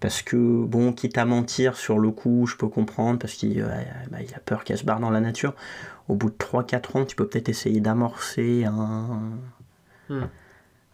Parce 0.02 0.22
que, 0.22 0.36
bon, 0.36 0.92
quitte 0.92 1.18
à 1.18 1.24
mentir 1.24 1.78
sur 1.78 1.98
le 1.98 2.12
coup, 2.12 2.46
je 2.46 2.58
peux 2.58 2.68
comprendre, 2.68 3.20
parce 3.20 3.36
qu'il 3.36 3.64
bah, 4.12 4.18
a 4.36 4.40
peur 4.42 4.66
qu'elle 4.66 4.78
se 4.78 4.84
barre 4.84 5.00
dans 5.00 5.10
la 5.10 5.22
nature. 5.22 5.56
Au 6.10 6.16
bout 6.16 6.30
de 6.30 6.36
3-4 6.36 6.98
ans, 6.98 7.06
tu 7.06 7.16
peux 7.16 7.28
peut-être 7.28 7.50
essayer 7.50 7.80
d'amorcer 7.80 8.66
hmm. 10.10 10.22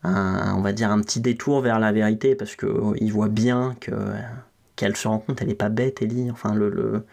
un, 0.04 0.56
on 0.56 0.62
va 0.62 0.72
dire, 0.72 0.92
un 0.92 1.02
petit 1.02 1.20
détour 1.20 1.62
vers 1.62 1.80
la 1.80 1.92
vérité, 1.92 2.36
parce 2.36 2.56
qu'il 2.56 3.12
voit 3.12 3.30
bien 3.30 3.76
que 3.80 3.92
qu'elle 4.76 4.96
se 4.96 5.10
rend 5.10 5.20
compte, 5.20 5.42
elle 5.42 5.50
n'est 5.50 5.56
pas 5.56 5.68
bête, 5.68 6.02
Ellie. 6.02 6.32
Enfin, 6.32 6.56
le, 6.56 6.70
le, 6.70 7.06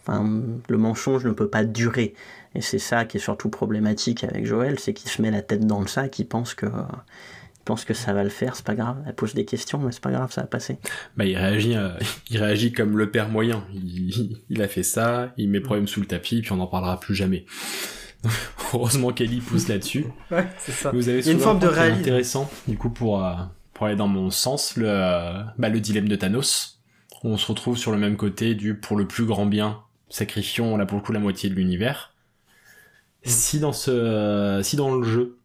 enfin, 0.00 0.28
le 0.68 0.78
mensonge 0.78 1.24
ne 1.24 1.30
peut 1.30 1.48
pas 1.48 1.64
durer. 1.64 2.14
Et 2.56 2.60
c'est 2.60 2.80
ça 2.80 3.04
qui 3.04 3.18
est 3.18 3.20
surtout 3.20 3.50
problématique 3.50 4.24
avec 4.24 4.46
Joël, 4.46 4.80
c'est 4.80 4.94
qu'il 4.94 5.08
se 5.08 5.22
met 5.22 5.30
la 5.30 5.42
tête 5.42 5.64
dans 5.64 5.80
le 5.80 5.86
sac, 5.86 6.18
il 6.18 6.26
pense 6.26 6.54
que 6.54 6.66
pense 7.68 7.84
que 7.84 7.92
ça 7.92 8.14
va 8.14 8.24
le 8.24 8.30
faire, 8.30 8.56
c'est 8.56 8.64
pas 8.64 8.74
grave. 8.74 8.96
Elle 9.06 9.14
pose 9.14 9.34
des 9.34 9.44
questions, 9.44 9.78
mais 9.78 9.92
c'est 9.92 10.00
pas 10.00 10.10
grave, 10.10 10.32
ça 10.32 10.40
va 10.40 10.46
passer. 10.46 10.78
Bah, 11.18 11.26
il 11.26 11.36
réagit, 11.36 11.76
euh, 11.76 11.90
il 12.30 12.38
réagit 12.38 12.72
comme 12.72 12.96
le 12.96 13.10
père 13.10 13.28
moyen. 13.28 13.62
Il, 14.48 14.62
a 14.62 14.68
fait 14.68 14.82
ça, 14.82 15.34
il 15.36 15.50
met 15.50 15.58
le 15.58 15.64
problème 15.64 15.86
sous 15.86 16.00
le 16.00 16.06
tapis, 16.06 16.40
puis 16.40 16.50
on 16.52 16.56
n'en 16.56 16.66
parlera 16.66 16.98
plus 16.98 17.14
jamais. 17.14 17.44
Heureusement 18.72 19.12
qu'Ellie 19.12 19.40
pousse 19.40 19.68
là-dessus. 19.68 20.06
Ouais, 20.30 20.48
c'est 20.56 20.72
ça. 20.72 20.92
Vous 20.92 21.10
avez 21.10 21.30
une 21.30 21.40
forme 21.40 21.58
de 21.58 21.66
réalisme 21.66 22.00
intéressant, 22.00 22.50
du 22.66 22.78
coup, 22.78 22.88
pour, 22.88 23.22
euh, 23.22 23.34
pour 23.74 23.84
aller 23.84 23.96
dans 23.96 24.08
mon 24.08 24.30
sens, 24.30 24.78
le, 24.78 24.86
euh, 24.88 25.42
bah, 25.58 25.68
le 25.68 25.80
dilemme 25.80 26.08
de 26.08 26.16
Thanos. 26.16 26.80
On 27.22 27.36
se 27.36 27.46
retrouve 27.48 27.76
sur 27.76 27.92
le 27.92 27.98
même 27.98 28.16
côté 28.16 28.54
du 28.54 28.76
pour 28.76 28.96
le 28.96 29.06
plus 29.06 29.26
grand 29.26 29.44
bien, 29.44 29.82
sacrifions 30.08 30.78
là 30.78 30.86
pour 30.86 30.96
le 30.96 31.04
coup 31.04 31.12
la 31.12 31.18
moitié 31.18 31.50
de 31.50 31.54
l'univers. 31.54 32.14
Si 33.24 33.60
dans 33.60 33.72
ce, 33.74 34.60
si 34.62 34.76
dans 34.76 34.94
le 34.94 35.02
jeu, 35.02 35.37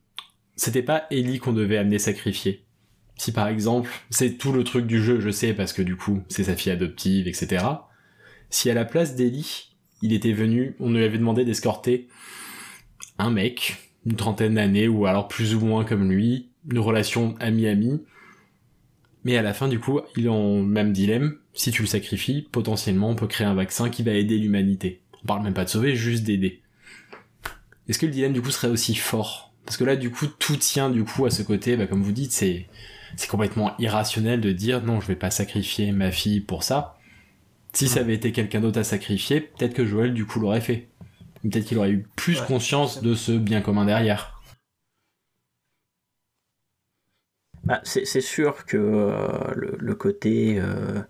c'était 0.55 0.83
pas 0.83 1.05
Ellie 1.11 1.39
qu'on 1.39 1.53
devait 1.53 1.77
amener 1.77 1.99
sacrifier. 1.99 2.65
Si 3.17 3.31
par 3.31 3.47
exemple, 3.47 3.91
c'est 4.09 4.37
tout 4.37 4.51
le 4.51 4.63
truc 4.63 4.85
du 4.85 5.01
jeu, 5.01 5.19
je 5.19 5.29
sais, 5.29 5.53
parce 5.53 5.73
que 5.73 5.81
du 5.81 5.95
coup, 5.95 6.23
c'est 6.29 6.45
sa 6.45 6.55
fille 6.55 6.71
adoptive, 6.71 7.27
etc. 7.27 7.65
Si 8.49 8.69
à 8.69 8.73
la 8.73 8.85
place 8.85 9.15
d'Ellie, 9.15 9.75
il 10.01 10.13
était 10.13 10.33
venu, 10.33 10.75
on 10.79 10.91
lui 10.91 11.03
avait 11.03 11.17
demandé 11.17 11.45
d'escorter 11.45 12.07
un 13.17 13.29
mec, 13.29 13.91
une 14.05 14.15
trentaine 14.15 14.55
d'années, 14.55 14.87
ou 14.87 15.05
alors 15.05 15.27
plus 15.27 15.55
ou 15.55 15.59
moins 15.61 15.85
comme 15.85 16.11
lui, 16.11 16.49
une 16.69 16.79
relation 16.79 17.35
ami-ami, 17.39 18.01
mais 19.23 19.37
à 19.37 19.41
la 19.41 19.53
fin, 19.53 19.67
du 19.67 19.79
coup, 19.79 20.01
ils 20.17 20.29
ont 20.29 20.61
le 20.61 20.67
même 20.67 20.91
dilemme. 20.91 21.37
Si 21.53 21.71
tu 21.71 21.81
le 21.81 21.87
sacrifies, 21.87 22.47
potentiellement, 22.51 23.09
on 23.09 23.15
peut 23.15 23.27
créer 23.27 23.47
un 23.47 23.53
vaccin 23.53 23.89
qui 23.89 24.03
va 24.03 24.11
aider 24.11 24.37
l'humanité. 24.37 25.01
On 25.23 25.27
parle 25.27 25.43
même 25.43 25.53
pas 25.53 25.63
de 25.63 25.69
sauver, 25.69 25.95
juste 25.95 26.23
d'aider. 26.23 26.61
Est-ce 27.87 27.99
que 27.99 28.05
le 28.05 28.11
dilemme, 28.11 28.33
du 28.33 28.41
coup, 28.41 28.51
serait 28.51 28.67
aussi 28.67 28.95
fort? 28.95 29.52
Parce 29.65 29.77
que 29.77 29.83
là, 29.83 29.95
du 29.95 30.11
coup, 30.11 30.27
tout 30.27 30.57
tient 30.57 30.89
du 30.89 31.03
coup 31.03 31.25
à 31.25 31.29
ce 31.29 31.43
côté, 31.43 31.77
bah, 31.77 31.87
comme 31.87 32.03
vous 32.03 32.11
dites, 32.11 32.31
c'est 32.31 32.67
c'est 33.15 33.29
complètement 33.29 33.75
irrationnel 33.79 34.41
de 34.41 34.51
dire 34.51 34.83
non, 34.83 34.99
je 34.99 35.07
vais 35.07 35.15
pas 35.15 35.29
sacrifier 35.29 35.91
ma 35.91 36.11
fille 36.11 36.41
pour 36.41 36.63
ça. 36.63 36.97
Si 37.73 37.87
ça 37.87 38.01
avait 38.01 38.13
été 38.15 38.31
quelqu'un 38.31 38.61
d'autre 38.61 38.79
à 38.79 38.83
sacrifier, 38.83 39.41
peut-être 39.41 39.73
que 39.73 39.85
Joël 39.85 40.13
du 40.13 40.25
coup 40.25 40.39
l'aurait 40.39 40.61
fait. 40.61 40.89
Peut-être 41.41 41.65
qu'il 41.65 41.77
aurait 41.77 41.91
eu 41.91 42.07
plus 42.15 42.39
conscience 42.41 43.01
de 43.01 43.15
ce 43.15 43.31
bien 43.31 43.61
commun 43.61 43.85
derrière. 43.85 44.41
Bah, 47.63 47.79
c'est 47.83 48.21
sûr 48.21 48.65
que 48.65 48.77
euh, 48.77 49.53
le, 49.55 49.95
côté 49.95 50.59
euh, 50.59 51.01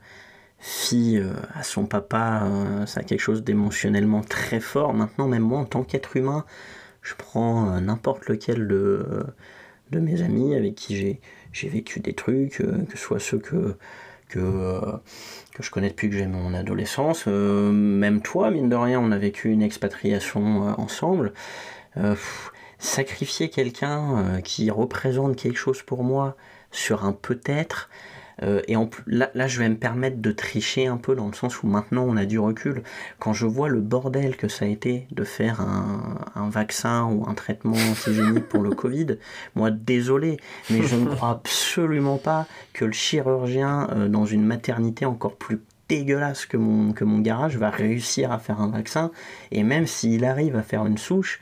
fille 0.59 1.17
euh, 1.17 1.33
à 1.55 1.63
son 1.63 1.87
papa, 1.87 2.47
ça 2.85 2.99
a 2.99 3.03
quelque 3.03 3.21
chose 3.21 3.43
d'émotionnellement 3.43 4.21
très 4.21 4.59
fort. 4.59 4.93
Maintenant, 4.93 5.27
même 5.27 5.41
moi, 5.41 5.59
en 5.59 5.65
tant 5.65 5.83
qu'être 5.83 6.15
humain, 6.15 6.45
je 7.03 7.13
prends 7.15 7.71
euh, 7.71 7.79
n'importe 7.79 8.27
lequel 8.27 8.67
de, 8.67 9.25
mes 9.91 10.23
amis 10.23 10.55
avec 10.55 10.73
qui 10.73 11.19
j'ai 11.51 11.69
vécu 11.69 11.99
des 11.99 12.13
trucs, 12.13 12.61
euh, 12.61 12.83
que 12.89 12.97
ce 12.97 13.03
soit 13.03 13.19
ceux 13.19 13.37
que, 13.37 13.75
que, 14.29 14.39
euh, 14.39 14.97
que 15.53 15.61
je 15.61 15.69
connais 15.69 15.89
depuis 15.89 16.09
que 16.09 16.15
j'ai 16.15 16.25
mon 16.25 16.55
adolescence. 16.55 17.27
même 17.27 18.21
toi, 18.21 18.49
mine 18.49 18.69
de 18.69 18.75
rien, 18.75 18.99
on 18.99 19.11
a 19.11 19.17
vécu 19.17 19.51
une 19.51 19.61
expatriation 19.61 20.73
ensemble. 20.79 21.33
sacrifier 22.79 23.49
quelqu'un 23.49 24.41
qui 24.43 24.71
représente 24.71 25.35
quelque 25.35 25.57
chose 25.57 25.83
pour 25.83 26.03
moi 26.03 26.35
sur 26.71 27.05
un 27.05 27.13
peut-être, 27.13 27.89
euh, 28.41 28.61
et 28.67 28.75
en, 28.75 28.89
là, 29.05 29.29
là, 29.35 29.47
je 29.47 29.59
vais 29.59 29.69
me 29.69 29.75
permettre 29.75 30.17
de 30.21 30.31
tricher 30.31 30.87
un 30.87 30.97
peu 30.97 31.15
dans 31.15 31.27
le 31.27 31.33
sens 31.33 31.61
où 31.61 31.67
maintenant 31.67 32.03
on 32.07 32.17
a 32.17 32.25
du 32.25 32.39
recul. 32.39 32.83
Quand 33.19 33.33
je 33.33 33.45
vois 33.45 33.69
le 33.69 33.79
bordel 33.79 34.35
que 34.35 34.47
ça 34.47 34.65
a 34.65 34.67
été 34.67 35.07
de 35.11 35.23
faire 35.23 35.61
un, 35.61 36.17
un 36.35 36.49
vaccin 36.49 37.05
ou 37.05 37.27
un 37.27 37.33
traitement 37.33 37.77
antigénique 37.91 38.47
pour 38.47 38.63
le 38.63 38.69
Covid, 38.75 39.17
moi 39.55 39.71
désolé, 39.71 40.37
mais 40.69 40.81
je 40.83 40.95
ne 40.95 41.05
crois 41.05 41.29
absolument 41.29 42.17
pas 42.17 42.47
que 42.73 42.85
le 42.85 42.91
chirurgien 42.91 43.87
euh, 43.91 44.07
dans 44.07 44.25
une 44.25 44.45
maternité 44.45 45.05
encore 45.05 45.35
plus 45.35 45.61
dégueulasse 45.89 46.45
que 46.45 46.57
mon, 46.57 46.93
que 46.93 47.03
mon 47.03 47.19
garage 47.19 47.57
va 47.57 47.69
réussir 47.69 48.31
à 48.31 48.39
faire 48.39 48.61
un 48.61 48.69
vaccin. 48.69 49.11
Et 49.51 49.63
même 49.63 49.85
s'il 49.85 50.25
arrive 50.25 50.55
à 50.55 50.63
faire 50.63 50.85
une 50.85 50.97
souche, 50.97 51.39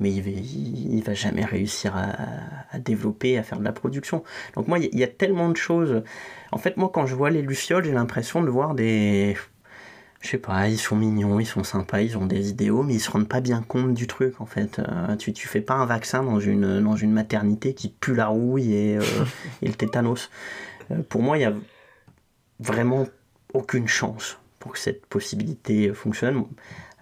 mais 0.00 0.12
il 0.12 0.22
va, 0.22 0.30
il, 0.30 1.02
va 1.02 1.14
jamais 1.14 1.44
réussir 1.44 1.94
à, 1.96 2.78
développer, 2.78 3.38
à 3.38 3.42
faire 3.42 3.58
de 3.58 3.64
la 3.64 3.72
production. 3.72 4.22
Donc 4.54 4.68
moi, 4.68 4.78
il 4.78 4.98
y, 4.98 5.04
a 5.04 5.08
tellement 5.08 5.48
de 5.48 5.56
choses. 5.56 6.02
En 6.52 6.58
fait, 6.58 6.76
moi, 6.76 6.90
quand 6.92 7.06
je 7.06 7.14
vois 7.14 7.30
les 7.30 7.42
lucioles, 7.42 7.84
j'ai 7.84 7.92
l'impression 7.92 8.42
de 8.42 8.50
voir 8.50 8.74
des... 8.74 9.36
Je 10.20 10.28
sais 10.28 10.38
pas, 10.38 10.68
ils 10.68 10.78
sont 10.78 10.96
mignons, 10.96 11.38
ils 11.38 11.46
sont 11.46 11.62
sympas, 11.62 12.00
ils 12.00 12.18
ont 12.18 12.26
des 12.26 12.50
idéaux, 12.50 12.82
mais 12.82 12.94
ils 12.94 13.00
se 13.00 13.10
rendent 13.10 13.28
pas 13.28 13.40
bien 13.40 13.62
compte 13.62 13.94
du 13.94 14.06
truc, 14.06 14.40
en 14.40 14.46
fait. 14.46 14.78
Euh, 14.78 15.14
tu, 15.16 15.32
tu 15.32 15.46
fais 15.46 15.60
pas 15.60 15.74
un 15.74 15.86
vaccin 15.86 16.22
dans 16.22 16.40
une, 16.40 16.80
dans 16.80 16.96
une 16.96 17.12
maternité 17.12 17.74
qui 17.74 17.88
pue 17.88 18.14
la 18.14 18.26
rouille 18.26 18.74
et, 18.74 18.96
euh, 18.96 19.02
et 19.62 19.68
le 19.68 19.74
tétanos. 19.74 20.30
Euh, 20.90 21.02
pour 21.08 21.22
moi, 21.22 21.38
il 21.38 21.42
y 21.42 21.44
a 21.44 21.54
vraiment 22.58 23.06
aucune 23.52 23.88
chance 23.88 24.38
pour 24.58 24.72
que 24.72 24.78
cette 24.78 25.06
possibilité 25.06 25.92
fonctionne. 25.92 26.44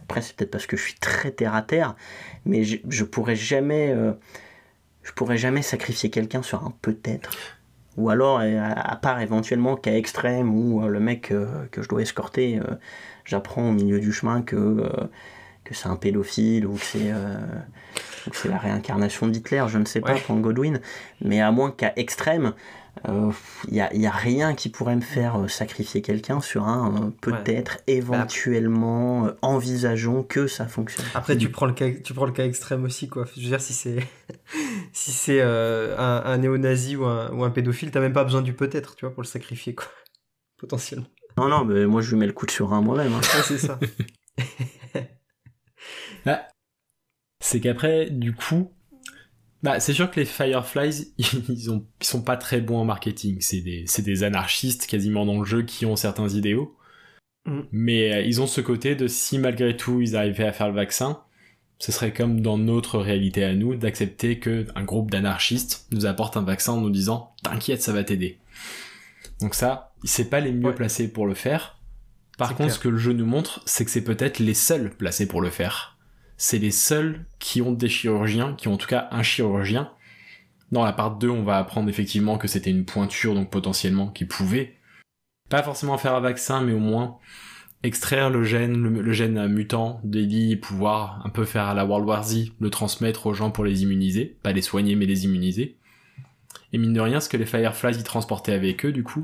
Après, 0.05 0.21
c'est 0.21 0.37
peut-être 0.37 0.51
parce 0.51 0.67
que 0.67 0.77
je 0.77 0.83
suis 0.83 0.95
très 0.95 1.31
terre 1.31 1.55
à 1.55 1.63
terre, 1.63 1.97
mais 2.45 2.65
je, 2.65 2.77
je 2.89 3.05
pourrais 3.05 3.37
jamais, 3.37 3.91
euh, 3.91 4.13
je 5.03 5.13
pourrais 5.13 5.39
jamais 5.39 5.63
sacrifier 5.63 6.11
quelqu'un 6.11 6.43
sur 6.43 6.65
un 6.65 6.75
peut-être. 6.83 7.31
Ou 7.97 8.11
alors, 8.11 8.41
euh, 8.41 8.73
à, 8.77 8.97
part 8.97 9.21
éventuellement 9.21 9.77
cas 9.77 9.95
extrême 9.95 10.55
où 10.55 10.83
euh, 10.83 10.89
le 10.89 11.01
mec 11.01 11.33
que 11.71 11.83
je 11.83 11.89
dois 11.89 12.03
escorter, 12.03 12.61
j'apprends 13.25 13.69
au 13.69 13.73
milieu 13.73 13.99
du 13.99 14.13
chemin 14.13 14.43
que, 14.43 14.89
que 15.65 15.75
c'est 15.75 15.89
un 15.89 15.97
pédophile 15.97 16.67
ou 16.67 16.75
que 16.75 16.85
c'est 16.85 17.13
c'est 18.33 18.49
la 18.49 18.59
réincarnation 18.59 19.29
d'Hitler, 19.29 19.65
je 19.69 19.79
ne 19.79 19.85
sais 19.85 20.01
pas, 20.01 20.15
pour 20.15 20.37
Godwin. 20.37 20.81
Mais 21.21 21.41
à 21.41 21.51
moins 21.51 21.71
cas 21.71 21.93
extrême, 21.97 22.55
il 23.03 23.11
euh, 23.11 23.33
n'y 23.71 23.81
a, 23.81 23.95
y 23.95 24.07
a, 24.07 24.11
rien 24.11 24.55
qui 24.55 24.69
pourrait 24.69 24.95
me 24.95 25.01
faire 25.01 25.41
euh, 25.41 25.49
sacrifier 25.49 26.01
quelqu'un 26.01 26.41
sur 26.41 26.65
un 26.69 26.95
euh, 26.95 27.11
peut-être, 27.21 27.79
éventuellement, 27.87 29.31
envisageons 29.43 30.23
que 30.23 30.47
ça 30.47 30.67
fonctionne. 30.67 31.05
Après, 31.15 31.37
tu 31.37 31.51
prends 31.51 31.67
le 31.67 31.73
cas, 31.73 31.91
tu 31.91 32.15
prends 32.15 32.27
le 32.27 32.33
cas 32.33 32.45
extrême 32.45 32.85
aussi, 32.85 33.09
quoi. 33.09 33.27
Je 33.37 33.41
veux 33.41 33.49
dire, 33.49 33.61
si 33.61 33.73
c'est 33.73 33.99
si 34.93 35.11
c'est 35.11 35.43
un, 35.43 36.23
un 36.25 36.39
néo-nazi 36.39 36.97
ou 36.97 37.05
un, 37.05 37.31
ou 37.33 37.45
un 37.45 37.51
pédophile, 37.51 37.91
t'as 37.91 38.01
même 38.01 38.13
pas 38.13 38.25
besoin 38.25 38.43
du 38.43 38.55
peut-être, 38.55 38.95
tu 38.95 39.05
vois, 39.05 39.13
pour 39.13 39.23
le 39.23 39.29
sacrifier, 39.29 39.75
quoi. 39.75 39.87
Potentiellement. 40.59 41.07
Non, 41.37 41.49
non, 41.49 41.65
mais 41.65 41.85
moi 41.87 42.01
je 42.01 42.11
lui 42.11 42.19
mets 42.19 42.27
le 42.27 42.33
coup 42.33 42.47
de 42.47 42.53
sur 42.53 42.73
un 42.73 42.81
moi-même. 42.81 43.13
Hein. 43.13 43.21
c'est 43.45 43.59
ça. 43.59 43.79
Ah. 46.27 46.49
c'est 47.39 47.61
qu'après, 47.61 48.09
du 48.09 48.35
coup, 48.35 48.73
bah, 49.65 49.81
c'est 49.81 49.95
sûr 49.95 50.11
que 50.11 50.21
les 50.21 50.27
Fireflies, 50.27 51.15
ils, 51.49 51.71
ont, 51.71 51.87
ils 51.99 52.07
sont 52.07 52.21
pas 52.21 52.37
très 52.37 52.61
bons 52.61 52.77
en 52.77 52.85
marketing. 52.85 53.39
C'est 53.41 53.63
des, 53.63 53.87
des 53.99 54.23
anarchistes 54.23 54.87
quasiment 54.87 55.25
dans 55.25 55.39
le 55.39 55.47
jeu 55.47 55.63
qui 55.63 55.87
ont 55.87 55.97
certains 55.97 56.29
idéaux. 56.29 56.77
Mm. 57.47 57.61
Mais 57.73 58.13
euh, 58.13 58.21
ils 58.21 58.43
ont 58.43 58.47
ce 58.47 58.61
côté 58.61 58.95
de 58.95 59.09
si 59.09 59.39
malgré 59.39 59.75
tout 59.75 60.03
ils 60.03 60.17
arrivaient 60.17 60.45
à 60.45 60.53
faire 60.53 60.69
le 60.69 60.75
vaccin, 60.75 61.23
ce 61.79 61.93
serait 61.93 62.13
comme 62.13 62.43
dans 62.43 62.59
notre 62.59 62.99
réalité 62.99 63.43
à 63.43 63.55
nous 63.55 63.75
d'accepter 63.75 64.39
que 64.39 64.67
un 64.75 64.85
groupe 64.85 65.11
d'anarchistes 65.11 65.87
nous 65.93 66.05
apporte 66.05 66.37
un 66.37 66.43
vaccin 66.43 66.75
en 66.75 66.83
nous 66.83 66.91
disant 66.91 67.33
t'inquiète 67.43 67.81
ça 67.81 67.95
va 67.95 68.05
t'aider. 68.05 68.39
Donc 69.41 69.55
ça, 69.55 69.95
c'est 70.05 70.29
pas 70.29 70.41
les 70.41 70.53
mieux 70.53 70.75
placés 70.75 71.11
pour 71.11 71.27
le 71.27 71.35
faire. 71.35 71.81
Par 72.37 72.55
contre, 72.55 72.75
ce 72.75 72.79
que 72.79 72.89
le 72.89 72.99
jeu 72.99 73.15
nous 73.15 73.27
montre, 73.27 73.63
c'est 73.65 73.87
que 73.87 73.91
c'est 73.91 74.05
peut-être 74.05 74.41
les 74.41 74.55
seuls 74.55 74.91
placés 74.91 75.27
pour 75.27 75.41
le 75.41 75.49
faire 75.49 75.94
c'est 76.37 76.59
les 76.59 76.71
seuls 76.71 77.27
qui 77.39 77.63
ont 77.63 77.73
des 77.73 77.89
chirurgiens, 77.89 78.55
qui 78.55 78.69
ont 78.69 78.75
en 78.75 78.79
tout 78.79 78.89
cas 78.89 79.09
un 79.11 79.23
chirurgien. 79.23 79.91
Dans 80.73 80.85
la 80.85 80.93
part 80.93 81.17
2, 81.17 81.29
on 81.29 81.45
va 81.45 81.59
apprendre 81.59 81.89
effectivement 81.89 82.39
que 82.39 82.49
c'était 82.49 82.71
une 82.71 82.85
pointure, 82.85 83.35
donc 83.35 83.51
potentiellement 83.51 84.09
qui 84.09 84.25
pouvait, 84.25 84.77
pas 85.49 85.63
forcément 85.63 85.99
faire 85.99 86.15
un 86.15 86.21
vaccin, 86.21 86.63
mais 86.63 86.73
au 86.73 86.79
moins 86.79 87.19
extraire 87.83 88.31
le 88.31 88.45
gène, 88.45 88.83
le, 88.83 89.13
gène 89.13 89.47
mutant 89.47 90.01
d'Ellie 90.05 90.53
et 90.53 90.57
pouvoir 90.57 91.21
un 91.25 91.29
peu 91.29 91.45
faire 91.45 91.67
à 91.67 91.75
la 91.75 91.85
World 91.85 92.09
War 92.09 92.25
Z, 92.25 92.53
le 92.59 92.71
transmettre 92.71 93.27
aux 93.27 93.35
gens 93.35 93.51
pour 93.51 93.65
les 93.65 93.83
immuniser, 93.83 94.39
pas 94.43 94.53
les 94.53 94.63
soigner 94.63 94.97
mais 94.97 95.07
les 95.07 95.25
immuniser. 95.27 95.77
Et 96.73 96.79
mine 96.79 96.95
de 96.95 97.01
rien, 97.01 97.21
ce 97.21 97.29
que 97.29 97.37
les 97.37 97.47
Fireflies 97.47 98.01
y 98.01 98.03
transportaient 98.03 98.55
avec 98.55 98.85
eux, 98.87 98.93
du 98.93 99.05
coup, 99.05 99.23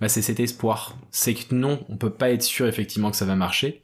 bah 0.00 0.08
c'est 0.08 0.20
cet 0.20 0.40
espoir. 0.40 0.98
C'est 1.10 1.32
que 1.32 1.54
non, 1.54 1.86
on 1.88 1.96
peut 1.96 2.12
pas 2.12 2.30
être 2.30 2.42
sûr 2.42 2.66
effectivement 2.66 3.10
que 3.10 3.16
ça 3.16 3.24
va 3.24 3.36
marcher, 3.36 3.81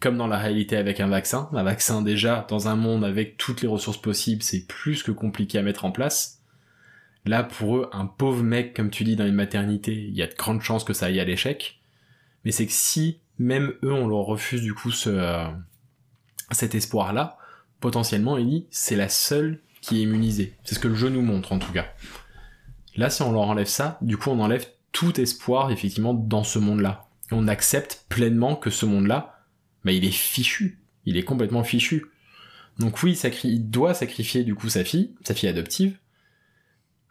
comme 0.00 0.16
dans 0.16 0.26
la 0.26 0.38
réalité 0.38 0.76
avec 0.76 0.98
un 1.00 1.08
vaccin. 1.08 1.48
Un 1.52 1.62
vaccin 1.62 2.02
déjà, 2.02 2.46
dans 2.48 2.68
un 2.68 2.76
monde 2.76 3.04
avec 3.04 3.36
toutes 3.36 3.60
les 3.60 3.68
ressources 3.68 4.00
possibles, 4.00 4.42
c'est 4.42 4.66
plus 4.66 5.02
que 5.02 5.12
compliqué 5.12 5.58
à 5.58 5.62
mettre 5.62 5.84
en 5.84 5.92
place. 5.92 6.40
Là, 7.26 7.42
pour 7.42 7.76
eux, 7.76 7.90
un 7.92 8.06
pauvre 8.06 8.42
mec, 8.42 8.74
comme 8.74 8.90
tu 8.90 9.04
dis, 9.04 9.14
dans 9.14 9.26
une 9.26 9.34
maternité, 9.34 9.92
il 9.92 10.16
y 10.16 10.22
a 10.22 10.26
de 10.26 10.34
grandes 10.34 10.62
chances 10.62 10.84
que 10.84 10.94
ça 10.94 11.06
aille 11.06 11.20
à 11.20 11.24
l'échec. 11.24 11.80
Mais 12.44 12.50
c'est 12.50 12.66
que 12.66 12.72
si 12.72 13.20
même 13.38 13.74
eux, 13.82 13.92
on 13.92 14.08
leur 14.08 14.24
refuse 14.24 14.62
du 14.62 14.72
coup 14.72 14.90
ce, 14.90 15.10
euh, 15.10 15.44
cet 16.50 16.74
espoir-là, 16.74 17.36
potentiellement, 17.80 18.38
Ellie, 18.38 18.66
c'est 18.70 18.96
la 18.96 19.08
seule 19.08 19.60
qui 19.82 19.98
est 19.98 20.02
immunisée. 20.02 20.54
C'est 20.64 20.74
ce 20.74 20.80
que 20.80 20.88
le 20.88 20.94
jeu 20.94 21.10
nous 21.10 21.22
montre, 21.22 21.52
en 21.52 21.58
tout 21.58 21.72
cas. 21.72 21.86
Là, 22.96 23.10
si 23.10 23.22
on 23.22 23.32
leur 23.32 23.42
enlève 23.42 23.66
ça, 23.66 23.98
du 24.00 24.16
coup, 24.16 24.30
on 24.30 24.40
enlève 24.40 24.66
tout 24.92 25.20
espoir, 25.20 25.70
effectivement, 25.70 26.14
dans 26.14 26.44
ce 26.44 26.58
monde-là. 26.58 27.06
On 27.32 27.48
accepte 27.48 28.04
pleinement 28.08 28.56
que 28.56 28.70
ce 28.70 28.86
monde-là, 28.86 29.39
bah, 29.84 29.92
il 29.92 30.04
est 30.04 30.10
fichu. 30.10 30.78
Il 31.06 31.16
est 31.16 31.24
complètement 31.24 31.64
fichu. 31.64 32.06
Donc 32.78 33.02
oui, 33.02 33.18
il 33.44 33.70
doit 33.70 33.94
sacrifier, 33.94 34.44
du 34.44 34.54
coup, 34.54 34.68
sa 34.68 34.84
fille, 34.84 35.14
sa 35.22 35.34
fille 35.34 35.48
adoptive, 35.48 35.98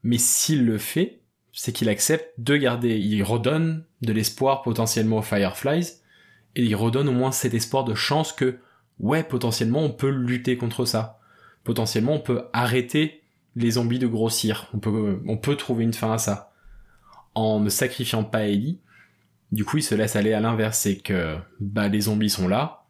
mais 0.04 0.18
s'il 0.18 0.66
le 0.66 0.78
fait, 0.78 1.22
c'est 1.52 1.74
qu'il 1.74 1.90
accepte 1.90 2.34
de 2.40 2.56
garder, 2.56 2.98
il 2.98 3.22
redonne 3.24 3.84
de 4.02 4.14
l'espoir 4.14 4.62
potentiellement 4.62 5.18
aux 5.18 5.24
Fireflies, 5.24 6.00
et 6.56 6.64
il 6.64 6.76
redonne 6.76 7.08
au 7.10 7.14
moins 7.14 7.32
cet 7.32 7.54
espoir 7.54 7.84
de 7.84 7.94
chance 7.94 8.32
que, 8.32 8.60
ouais, 9.00 9.24
potentiellement 9.24 9.82
on 9.82 9.92
peut 9.92 10.10
lutter 10.10 10.58
contre 10.58 10.86
ça. 10.86 11.20
Potentiellement 11.64 12.14
on 12.14 12.20
peut 12.20 12.46
arrêter 12.54 13.22
les 13.56 13.72
zombies 13.72 14.00
de 14.00 14.08
grossir. 14.08 14.70
On 14.74 14.80
peut, 14.80 15.22
on 15.28 15.38
peut 15.38 15.56
trouver 15.56 15.84
une 15.84 15.94
fin 15.94 16.14
à 16.14 16.18
ça. 16.18 16.54
En 17.36 17.60
ne 17.60 17.70
sacrifiant 17.70 18.24
pas 18.24 18.48
Ellie, 18.48 18.80
du 19.52 19.66
coup 19.66 19.78
il 19.78 19.84
se 19.84 19.96
laisse 19.96 20.16
aller 20.16 20.34
à 20.34 20.40
l'inverse, 20.40 20.80
c'est 20.80 20.98
que, 20.98 21.38
bah, 21.60 21.88
les 21.88 22.02
zombies 22.02 22.30
sont 22.30 22.48
là, 22.48 22.84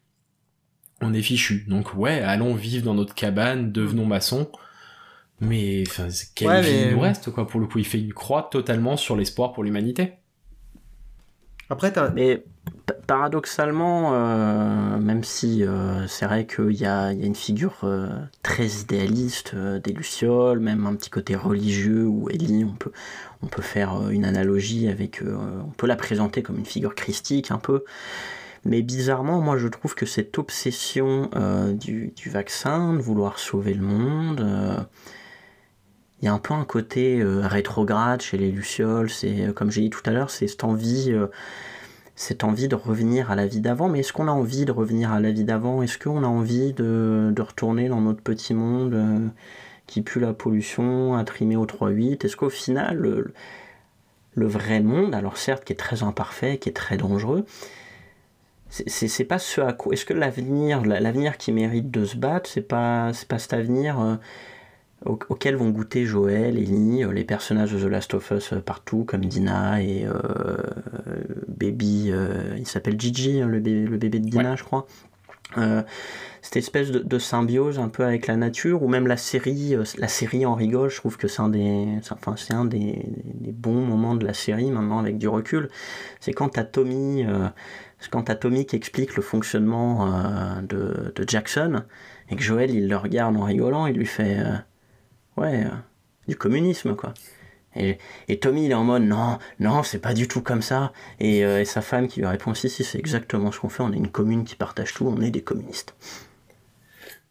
on 1.01 1.13
est 1.13 1.21
fichu. 1.21 1.65
Donc 1.67 1.93
ouais, 1.95 2.19
allons 2.21 2.55
vivre 2.55 2.85
dans 2.85 2.93
notre 2.93 3.13
cabane, 3.13 3.71
devenons 3.71 4.05
maçons, 4.05 4.51
mais 5.41 5.83
enfin, 5.87 6.07
quelle 6.35 6.63
vie 6.63 6.93
nous 6.93 6.99
reste 6.99 7.31
quoi 7.31 7.47
Pour 7.47 7.59
le 7.59 7.67
coup, 7.67 7.79
il 7.79 7.85
fait 7.85 7.99
une 7.99 8.13
croix 8.13 8.49
totalement 8.51 8.97
sur 8.97 9.15
l'espoir 9.15 9.53
pour 9.53 9.63
l'humanité. 9.63 10.13
Après, 11.69 11.93
mais 12.13 12.43
paradoxalement, 13.09 14.11
euh, 14.13 14.99
même 14.99 15.23
si 15.23 15.63
euh, 15.63 16.05
c'est 16.05 16.27
vrai 16.27 16.45
qu'il 16.45 16.73
y, 16.73 16.85
a, 16.85 17.11
une 17.11 17.33
figure 17.33 17.77
euh, 17.83 18.07
très 18.43 18.67
idéaliste 18.67 19.55
des 19.55 19.93
lucioles, 19.93 20.59
même 20.59 20.85
un 20.85 20.93
petit 20.93 21.09
côté 21.09 21.35
religieux 21.35 22.05
où 22.05 22.29
Ellie, 22.29 22.63
on 22.63 22.75
peut, 22.75 22.91
on 23.41 23.47
peut 23.47 23.63
faire 23.63 24.11
une 24.11 24.25
analogie 24.25 24.87
avec, 24.89 25.23
on 25.23 25.71
peut 25.71 25.87
la 25.87 25.95
présenter 25.95 26.43
comme 26.43 26.59
une 26.59 26.67
figure 26.67 26.93
christique 26.93 27.49
un 27.49 27.57
peu. 27.57 27.83
Mais 28.63 28.83
bizarrement, 28.83 29.41
moi 29.41 29.57
je 29.57 29.67
trouve 29.67 29.95
que 29.95 30.05
cette 30.05 30.37
obsession 30.37 31.31
du, 31.73 32.13
vaccin, 32.27 32.93
de 32.93 32.99
vouloir 32.99 33.39
sauver 33.39 33.73
le 33.73 33.81
monde, 33.81 34.87
il 36.21 36.25
y 36.25 36.27
a 36.27 36.33
un 36.33 36.37
peu 36.37 36.53
un 36.53 36.65
côté 36.65 37.23
rétrograde 37.23 38.21
chez 38.21 38.37
les 38.37 38.51
Lucioles, 38.51 39.09
c'est 39.09 39.51
comme 39.55 39.71
j'ai 39.71 39.81
dit 39.81 39.89
tout 39.89 40.03
à 40.05 40.11
l'heure, 40.11 40.29
c'est 40.29 40.47
cette 40.47 40.63
envie, 40.63 41.11
cette 42.19 42.43
envie 42.43 42.67
de 42.67 42.75
revenir 42.75 43.31
à 43.31 43.35
la 43.37 43.47
vie 43.47 43.61
d'avant. 43.61 43.87
Mais 43.87 43.99
est-ce 44.01 44.11
qu'on 44.11 44.27
a 44.27 44.31
envie 44.31 44.65
de 44.65 44.73
revenir 44.73 45.13
à 45.13 45.21
la 45.21 45.31
vie 45.31 45.45
d'avant? 45.45 45.81
Est-ce 45.81 45.97
qu'on 45.97 46.21
a 46.25 46.27
envie 46.27 46.73
de, 46.73 47.33
retourner 47.39 47.87
dans 47.87 48.01
notre 48.01 48.21
petit 48.21 48.53
monde 48.53 49.31
qui 49.87 50.01
pue 50.01 50.19
la 50.19 50.33
pollution, 50.33 51.15
à 51.15 51.23
trimer 51.23 51.55
au 51.55 51.65
3-8 51.65 52.25
Est-ce 52.25 52.35
qu'au 52.35 52.49
final, 52.49 52.97
le, 52.97 53.33
le, 54.35 54.47
vrai 54.47 54.81
monde, 54.81 55.15
alors 55.15 55.37
certes 55.37 55.63
qui 55.63 55.71
est 55.71 55.77
très 55.77 56.03
imparfait, 56.03 56.57
qui 56.57 56.67
est 56.67 56.73
très 56.73 56.97
dangereux, 56.97 57.45
c'est 58.69 59.23
pas 59.23 59.39
ce 59.39 59.61
à 59.61 59.71
quoi. 59.71 59.93
Est-ce 59.93 60.03
que 60.03 60.13
l'avenir, 60.13 60.85
l'avenir 60.85 61.37
qui 61.37 61.53
mérite 61.53 61.89
de 61.89 62.03
se 62.03 62.17
battre, 62.17 62.49
c'est 62.49 62.67
pas, 62.67 63.11
pas 63.29 63.39
cet 63.39 63.53
avenir 63.53 64.19
auxquels 65.05 65.55
vont 65.55 65.69
goûter 65.69 66.05
Joël, 66.05 66.57
Ellie, 66.57 67.03
euh, 67.03 67.13
les 67.13 67.23
personnages 67.23 67.71
de 67.71 67.79
The 67.79 67.89
Last 67.89 68.13
of 68.13 68.31
Us 68.31 68.53
euh, 68.53 68.59
partout, 68.59 69.05
comme 69.05 69.25
Dina 69.25 69.81
et 69.81 70.05
euh, 70.05 70.57
Baby, 71.47 72.11
il 72.57 72.67
s'appelle 72.67 72.99
Gigi, 72.99 73.41
hein, 73.41 73.47
le, 73.47 73.59
bébé, 73.59 74.19
de 74.19 74.29
Dina, 74.29 74.55
je 74.55 74.63
crois. 74.63 74.87
cette 76.41 76.57
espèce 76.57 76.91
de, 76.91 77.19
symbiose 77.19 77.79
un 77.79 77.89
peu 77.89 78.03
avec 78.03 78.27
la 78.27 78.35
nature, 78.35 78.83
ou 78.83 78.87
même 78.87 79.07
la 79.07 79.17
série, 79.17 79.75
la 79.97 80.07
série 80.07 80.45
en 80.45 80.55
rigole, 80.55 80.89
je 80.89 80.97
trouve 80.97 81.17
que 81.17 81.27
c'est 81.27 81.41
un, 81.41 81.49
des, 81.49 81.87
enfin, 82.11 82.35
c'est 82.37 82.53
un 82.53 82.65
des, 82.65 83.05
bons 83.51 83.85
moments 83.85 84.15
de 84.15 84.25
la 84.25 84.33
série 84.33 84.71
maintenant 84.71 84.99
avec 84.99 85.17
du 85.17 85.27
recul. 85.27 85.69
C'est 86.19 86.33
quand 86.33 86.49
t'as 86.49 86.63
Tommy, 86.63 87.25
quand 88.11 88.23
t'as 88.23 88.35
Tommy 88.35 88.65
qui 88.65 88.75
explique 88.75 89.15
le 89.15 89.21
fonctionnement 89.21 90.61
de, 90.61 91.13
de, 91.15 91.25
Jackson, 91.27 91.83
et 92.29 92.35
que 92.35 92.43
Joël 92.43 92.71
il 92.71 92.87
le 92.87 92.97
regarde 92.97 93.35
en 93.35 93.43
rigolant, 93.43 93.87
il 93.87 93.95
lui 93.95 94.05
fait 94.05 94.37
ouais, 95.39 95.65
euh, 95.65 95.69
du 96.27 96.35
communisme, 96.35 96.95
quoi. 96.95 97.13
Et, 97.75 97.97
Tommy, 98.39 98.65
il 98.65 98.71
est 98.71 98.75
en 98.75 98.83
mode 98.83 99.03
non, 99.03 99.37
non, 99.59 99.83
c'est 99.83 99.99
pas 99.99 100.13
du 100.13 100.27
tout 100.27 100.41
comme 100.41 100.61
ça. 100.61 100.91
Euh, 101.21 101.59
et, 101.59 101.65
sa 101.65 101.81
femme 101.81 102.07
qui 102.07 102.19
lui 102.19 102.27
répond 102.27 102.53
si, 102.53 102.69
si, 102.69 102.83
c'est 102.83 102.97
exactement 102.97 103.51
ce 103.51 103.59
qu'on 103.59 103.69
fait. 103.69 103.83
On 103.83 103.93
est 103.93 103.97
une 103.97 104.09
commune 104.09 104.43
qui 104.43 104.55
partage 104.55 104.93
tout, 104.93 105.05
on 105.05 105.21
est 105.21 105.31
des 105.31 105.43
communistes. 105.43 105.95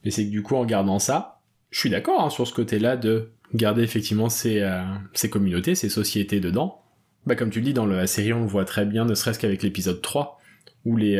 Mais 0.05 0.11
c'est 0.11 0.25
que 0.25 0.31
du 0.31 0.43
coup, 0.43 0.55
en 0.55 0.65
gardant 0.65 1.01
ça, 1.01 1.41
je 1.71 1.81
suis 1.81 1.91
d'accord 1.91 2.25
hein, 2.25 2.31
sur 2.31 2.47
ce 2.47 2.55
côté-là 2.55 2.97
de 2.97 3.33
garder 3.53 3.83
effectivement 3.83 4.29
ces, 4.29 4.61
euh, 4.61 4.81
ces, 5.13 5.29
communautés, 5.29 5.75
ces 5.75 5.89
sociétés 5.89 6.41
dedans. 6.41 6.83
Bah, 7.27 7.35
comme 7.35 7.51
tu 7.51 7.59
le 7.59 7.67
dis, 7.67 7.75
dans 7.75 7.87
la 7.87 8.07
série, 8.07 8.33
on 8.33 8.41
le 8.41 8.47
voit 8.47 8.65
très 8.65 8.87
bien, 8.87 9.05
ne 9.05 9.15
serait-ce 9.15 9.39
qu'avec 9.39 9.63
l'épisode 9.63 10.01
3, 10.01 10.39
où 10.85 10.97
les. 10.97 11.17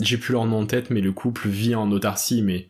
J'ai 0.00 0.18
plus 0.18 0.32
leur 0.32 0.44
nom 0.44 0.58
en 0.58 0.66
tête, 0.66 0.90
mais 0.90 1.00
le 1.00 1.12
couple 1.12 1.48
vit 1.48 1.74
en 1.76 1.90
autarcie, 1.92 2.42
mais 2.42 2.68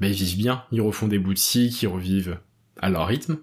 ils 0.00 0.12
vivent 0.12 0.38
bien. 0.38 0.64
Ils 0.72 0.80
refont 0.80 1.08
des 1.08 1.18
boutiques, 1.18 1.82
ils 1.82 1.88
revivent 1.88 2.38
à 2.80 2.90
leur 2.90 3.06
rythme. 3.06 3.38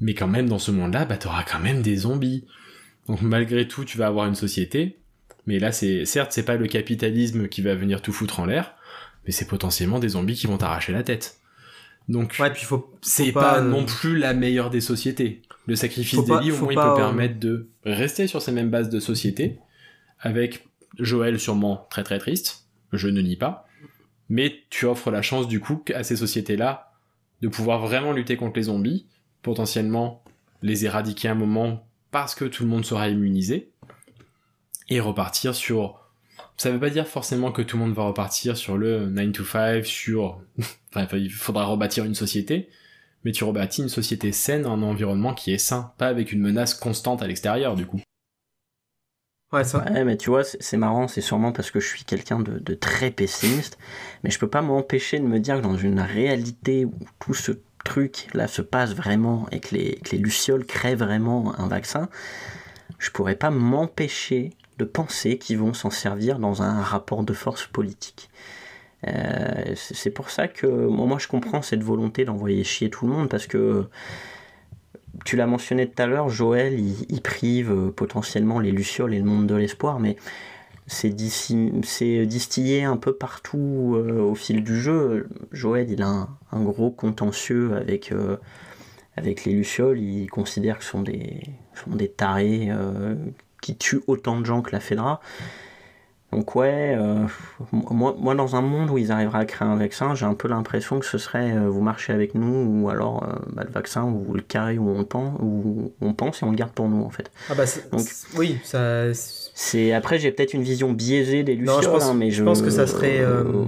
Mais 0.00 0.14
quand 0.14 0.28
même, 0.28 0.48
dans 0.48 0.58
ce 0.58 0.70
monde-là, 0.70 1.04
bah, 1.04 1.16
t'auras 1.16 1.44
quand 1.44 1.60
même 1.60 1.80
des 1.80 1.96
zombies. 1.96 2.44
Donc 3.06 3.22
malgré 3.22 3.66
tout, 3.66 3.84
tu 3.84 3.98
vas 3.98 4.08
avoir 4.08 4.26
une 4.26 4.34
société. 4.34 4.98
Mais 5.46 5.58
là, 5.58 5.72
c'est 5.72 6.04
certes, 6.04 6.32
c'est 6.32 6.44
pas 6.44 6.56
le 6.56 6.66
capitalisme 6.66 7.48
qui 7.48 7.62
va 7.62 7.74
venir 7.74 8.02
tout 8.02 8.12
foutre 8.12 8.40
en 8.40 8.46
l'air, 8.46 8.74
mais 9.24 9.32
c'est 9.32 9.46
potentiellement 9.46 9.98
des 9.98 10.10
zombies 10.10 10.34
qui 10.34 10.46
vont 10.46 10.58
t'arracher 10.58 10.92
la 10.92 11.02
tête. 11.02 11.40
Donc, 12.08 12.36
ouais, 12.40 12.50
puis 12.50 12.64
faut, 12.64 12.92
c'est 13.00 13.32
pas, 13.32 13.58
euh, 13.58 13.62
non 13.62 13.84
plus 13.84 14.18
la 14.18 14.34
meilleure 14.34 14.70
des 14.70 14.80
sociétés. 14.80 15.42
Le 15.66 15.76
sacrifice 15.76 16.24
d'Eli, 16.24 16.50
au 16.50 16.58
moins, 16.58 16.72
il 16.72 16.74
peut 16.74 16.80
euh, 16.80 16.96
permettre 16.96 17.38
de 17.38 17.70
rester 17.84 18.26
sur 18.26 18.42
ces 18.42 18.52
mêmes 18.52 18.70
bases 18.70 18.88
de 18.88 18.98
société, 18.98 19.58
avec 20.18 20.68
Joël 20.98 21.38
sûrement 21.38 21.86
très 21.90 22.02
très 22.02 22.18
triste, 22.18 22.66
je 22.92 23.08
ne 23.08 23.20
nie 23.20 23.36
pas, 23.36 23.66
mais 24.28 24.62
tu 24.70 24.86
offres 24.86 25.10
la 25.10 25.22
chance 25.22 25.48
du 25.48 25.60
coup 25.60 25.84
à 25.94 26.02
ces 26.02 26.16
sociétés-là 26.16 26.91
de 27.42 27.48
pouvoir 27.48 27.80
vraiment 27.80 28.12
lutter 28.12 28.36
contre 28.36 28.56
les 28.56 28.64
zombies, 28.64 29.06
potentiellement 29.42 30.22
les 30.62 30.84
éradiquer 30.84 31.28
un 31.28 31.34
moment 31.34 31.86
parce 32.12 32.34
que 32.34 32.44
tout 32.44 32.62
le 32.62 32.68
monde 32.68 32.84
sera 32.84 33.08
immunisé, 33.08 33.72
et 34.88 35.00
repartir 35.00 35.54
sur... 35.54 35.98
Ça 36.56 36.70
veut 36.70 36.78
pas 36.78 36.90
dire 36.90 37.06
forcément 37.06 37.50
que 37.50 37.62
tout 37.62 37.76
le 37.76 37.84
monde 37.84 37.94
va 37.94 38.04
repartir 38.04 38.56
sur 38.56 38.76
le 38.76 39.08
9 39.08 39.32
to 39.32 39.44
5, 39.44 39.84
sur... 39.84 40.40
enfin, 40.94 41.16
il 41.16 41.30
faudra 41.30 41.64
rebâtir 41.64 42.04
une 42.04 42.14
société, 42.14 42.68
mais 43.24 43.32
tu 43.32 43.44
rebâtis 43.44 43.82
une 43.82 43.88
société 43.88 44.30
saine, 44.32 44.66
un 44.66 44.82
environnement 44.82 45.34
qui 45.34 45.52
est 45.52 45.58
sain, 45.58 45.92
pas 45.98 46.08
avec 46.08 46.32
une 46.32 46.40
menace 46.40 46.74
constante 46.74 47.22
à 47.22 47.26
l'extérieur 47.26 47.74
du 47.74 47.86
coup. 47.86 48.00
Ouais, 49.52 49.64
ça. 49.64 49.84
Mais 50.04 50.16
tu 50.16 50.30
vois, 50.30 50.44
c'est 50.44 50.76
marrant, 50.76 51.08
c'est 51.08 51.20
sûrement 51.20 51.52
parce 51.52 51.70
que 51.70 51.78
je 51.78 51.86
suis 51.86 52.04
quelqu'un 52.04 52.40
de, 52.40 52.74
très 52.74 53.10
pessimiste, 53.10 53.78
mais 54.24 54.30
je 54.30 54.38
peux 54.38 54.48
pas 54.48 54.62
m'empêcher 54.62 55.18
de 55.18 55.24
me 55.24 55.38
dire 55.38 55.56
que 55.56 55.62
dans 55.62 55.76
une 55.76 56.00
réalité 56.00 56.86
où 56.86 56.94
tout 57.18 57.34
ce 57.34 57.52
truc 57.84 58.28
là 58.32 58.46
se 58.48 58.62
passe 58.62 58.94
vraiment 58.94 59.46
et 59.50 59.60
que 59.60 59.74
les, 59.74 59.96
que 59.96 60.12
les 60.12 60.18
lucioles 60.18 60.64
créent 60.64 60.94
vraiment 60.94 61.58
un 61.58 61.68
vaccin, 61.68 62.08
je 62.98 63.10
pourrais 63.10 63.34
pas 63.34 63.50
m'empêcher 63.50 64.50
de 64.78 64.84
penser 64.84 65.36
qu'ils 65.36 65.58
vont 65.58 65.74
s'en 65.74 65.90
servir 65.90 66.38
dans 66.38 66.62
un 66.62 66.80
rapport 66.80 67.22
de 67.22 67.32
force 67.34 67.66
politique. 67.66 68.30
Euh, 69.06 69.74
c'est 69.74 70.10
pour 70.10 70.30
ça 70.30 70.46
que 70.46 70.66
moi 70.66 71.18
je 71.18 71.26
comprends 71.26 71.60
cette 71.60 71.82
volonté 71.82 72.24
d'envoyer 72.24 72.62
chier 72.62 72.88
tout 72.88 73.06
le 73.06 73.12
monde 73.12 73.28
parce 73.28 73.48
que 73.48 73.86
tu 75.24 75.36
l'as 75.36 75.46
mentionné 75.46 75.88
tout 75.88 76.02
à 76.02 76.06
l'heure, 76.06 76.28
Joël, 76.28 76.78
il, 76.78 77.22
prive 77.22 77.70
euh, 77.70 77.90
potentiellement 77.90 78.58
les 78.58 78.72
Lucioles 78.72 79.14
et 79.14 79.18
le 79.18 79.24
monde 79.24 79.46
de 79.46 79.54
l'espoir, 79.54 80.00
mais 80.00 80.16
c'est 80.86 81.10
distillé 81.14 82.84
un 82.84 82.96
peu 82.96 83.14
partout 83.14 83.94
euh, 83.96 84.20
au 84.20 84.34
fil 84.34 84.64
du 84.64 84.80
jeu. 84.80 85.28
Joël, 85.52 85.90
il 85.90 86.02
a 86.02 86.28
un, 86.50 86.62
gros 86.62 86.90
contentieux 86.90 87.74
avec, 87.76 88.10
euh, 88.12 88.36
avec 89.16 89.44
les 89.44 89.52
Lucioles. 89.52 90.00
Il 90.00 90.28
considère 90.28 90.78
que 90.78 90.84
ce 90.84 90.90
sont 90.90 91.02
des, 91.02 91.40
sont 91.74 91.94
des 91.94 92.08
tarés 92.08 92.70
qui 93.60 93.76
tuent 93.76 94.02
autant 94.06 94.40
de 94.40 94.44
gens 94.44 94.60
que 94.60 94.72
la 94.72 94.80
Fedra. 94.80 95.20
Donc 96.32 96.54
ouais, 96.56 96.96
euh, 96.98 97.26
moi, 97.72 98.16
moi 98.18 98.34
dans 98.34 98.56
un 98.56 98.62
monde 98.62 98.88
où 98.88 98.96
ils 98.96 99.12
arriveraient 99.12 99.40
à 99.40 99.44
créer 99.44 99.68
un 99.68 99.76
vaccin, 99.76 100.14
j'ai 100.14 100.24
un 100.24 100.32
peu 100.32 100.48
l'impression 100.48 100.98
que 100.98 101.04
ce 101.04 101.18
serait 101.18 101.52
euh, 101.52 101.68
vous 101.68 101.82
marchez 101.82 102.10
avec 102.10 102.34
nous 102.34 102.82
ou 102.82 102.88
alors 102.88 103.24
euh, 103.24 103.34
bah, 103.52 103.64
le 103.66 103.70
vaccin 103.70 104.04
ou 104.04 104.32
le 104.32 104.40
carré 104.40 104.78
où 104.78 104.88
on 104.88 105.04
pense, 105.04 105.38
où 105.40 105.92
on 106.00 106.14
pense 106.14 106.40
et 106.40 106.46
on 106.46 106.50
le 106.50 106.56
garde 106.56 106.72
pour 106.72 106.88
nous 106.88 107.02
en 107.04 107.10
fait. 107.10 107.30
Ah 107.50 107.54
bah 107.54 107.64
Donc, 107.92 108.06
oui, 108.38 108.58
ça 108.64 109.12
C'est 109.12 109.92
après 109.92 110.18
j'ai 110.18 110.32
peut-être 110.32 110.54
une 110.54 110.62
vision 110.62 110.92
biaisée 110.92 111.42
des 111.42 111.54
lucioles, 111.54 111.82
je 111.82 111.88
pense, 111.90 112.04
hein, 112.04 112.14
mais 112.14 112.30
je, 112.30 112.42
pense 112.42 112.62
que 112.62 112.70
ça 112.70 112.86
serait. 112.86 113.20
Euh, 113.20 113.66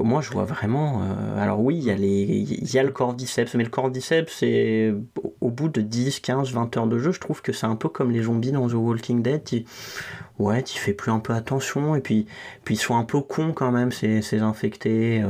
moi, 0.00 0.22
je 0.22 0.30
vois 0.30 0.44
vraiment. 0.44 1.02
alors 1.36 1.60
oui, 1.60 1.76
il 1.76 1.84
y 1.84 1.90
a 1.90 1.96
les, 1.96 2.22
il 2.22 2.72
y 2.72 2.78
a 2.78 2.82
le 2.82 2.90
cordyceps, 2.90 3.54
mais 3.54 3.64
le 3.64 3.70
cordyceps, 3.70 4.32
c'est 4.34 4.94
au 5.42 5.50
bout 5.50 5.68
de 5.68 5.82
10, 5.82 6.20
15, 6.20 6.52
20 6.52 6.76
heures 6.78 6.86
de 6.86 6.98
jeu, 6.98 7.12
je 7.12 7.20
trouve 7.20 7.42
que 7.42 7.52
c'est 7.52 7.66
un 7.66 7.76
peu 7.76 7.90
comme 7.90 8.12
les 8.12 8.22
zombies 8.22 8.52
dans 8.52 8.66
The 8.66 8.74
Walking 8.74 9.20
Dead. 9.20 9.42
Ouais, 10.38 10.62
tu 10.62 10.78
fais 10.78 10.92
plus 10.92 11.10
un 11.12 11.20
peu 11.20 11.34
attention, 11.34 11.94
et 11.94 12.00
puis, 12.00 12.26
puis 12.64 12.74
ils 12.76 12.78
sont 12.78 12.96
un 12.96 13.04
peu 13.04 13.20
cons 13.20 13.52
quand 13.52 13.72
même 13.72 13.92
ces, 13.92 14.22
ces 14.22 14.40
infectés. 14.40 15.22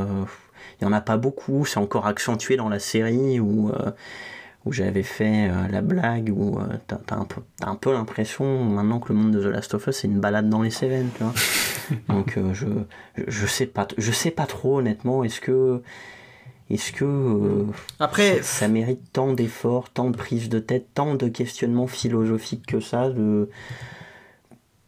Il 0.81 0.85
y 0.85 0.87
en 0.87 0.93
a 0.93 1.01
pas 1.01 1.17
beaucoup, 1.17 1.65
c'est 1.65 1.79
encore 1.79 2.07
accentué 2.07 2.57
dans 2.57 2.69
la 2.69 2.79
série 2.79 3.41
où 3.41 3.73
où 4.69 4.73
j'avais 4.73 5.03
fait 5.03 5.49
euh, 5.49 5.69
la 5.71 5.81
blague 5.81 6.31
où 6.35 6.59
euh, 6.59 6.65
t'as 6.87 7.17
un 7.17 7.25
peu, 7.25 7.41
un 7.63 7.75
peu 7.75 7.93
l'impression 7.93 8.65
maintenant 8.65 8.99
que 8.99 9.13
le 9.13 9.19
monde 9.19 9.33
de 9.33 9.41
The 9.41 9.47
Last 9.47 9.75
of 9.75 9.87
Us 9.87 9.97
c'est 9.97 10.09
une 10.09 10.21
balade 10.21 10.49
dans 10.49 10.63
les 10.63 10.71
Cévennes, 10.71 11.09
tu 11.17 11.23
vois. 11.23 11.35
Donc 12.09 12.37
euh, 12.37 12.53
je, 12.53 12.67
je 13.27 13.47
sais 13.47 13.67
pas 13.67 13.89
je 13.97 14.13
sais 14.13 14.31
pas 14.31 14.45
trop 14.47 14.79
honnêtement 14.79 15.25
est-ce 15.25 15.41
que 15.41 15.83
est-ce 16.69 16.93
que 16.93 17.65
après 17.99 18.43
ça, 18.43 18.69
mérite 18.69 19.01
tant 19.13 19.33
d'efforts, 19.33 19.89
tant 19.89 20.11
de 20.11 20.17
prise 20.17 20.51
de 20.51 20.59
tête, 20.59 20.89
tant 20.93 21.15
de 21.15 21.29
questionnements 21.29 21.87
philosophiques 21.87 22.67
que 22.67 22.81
ça 22.81 23.09
de 23.09 23.49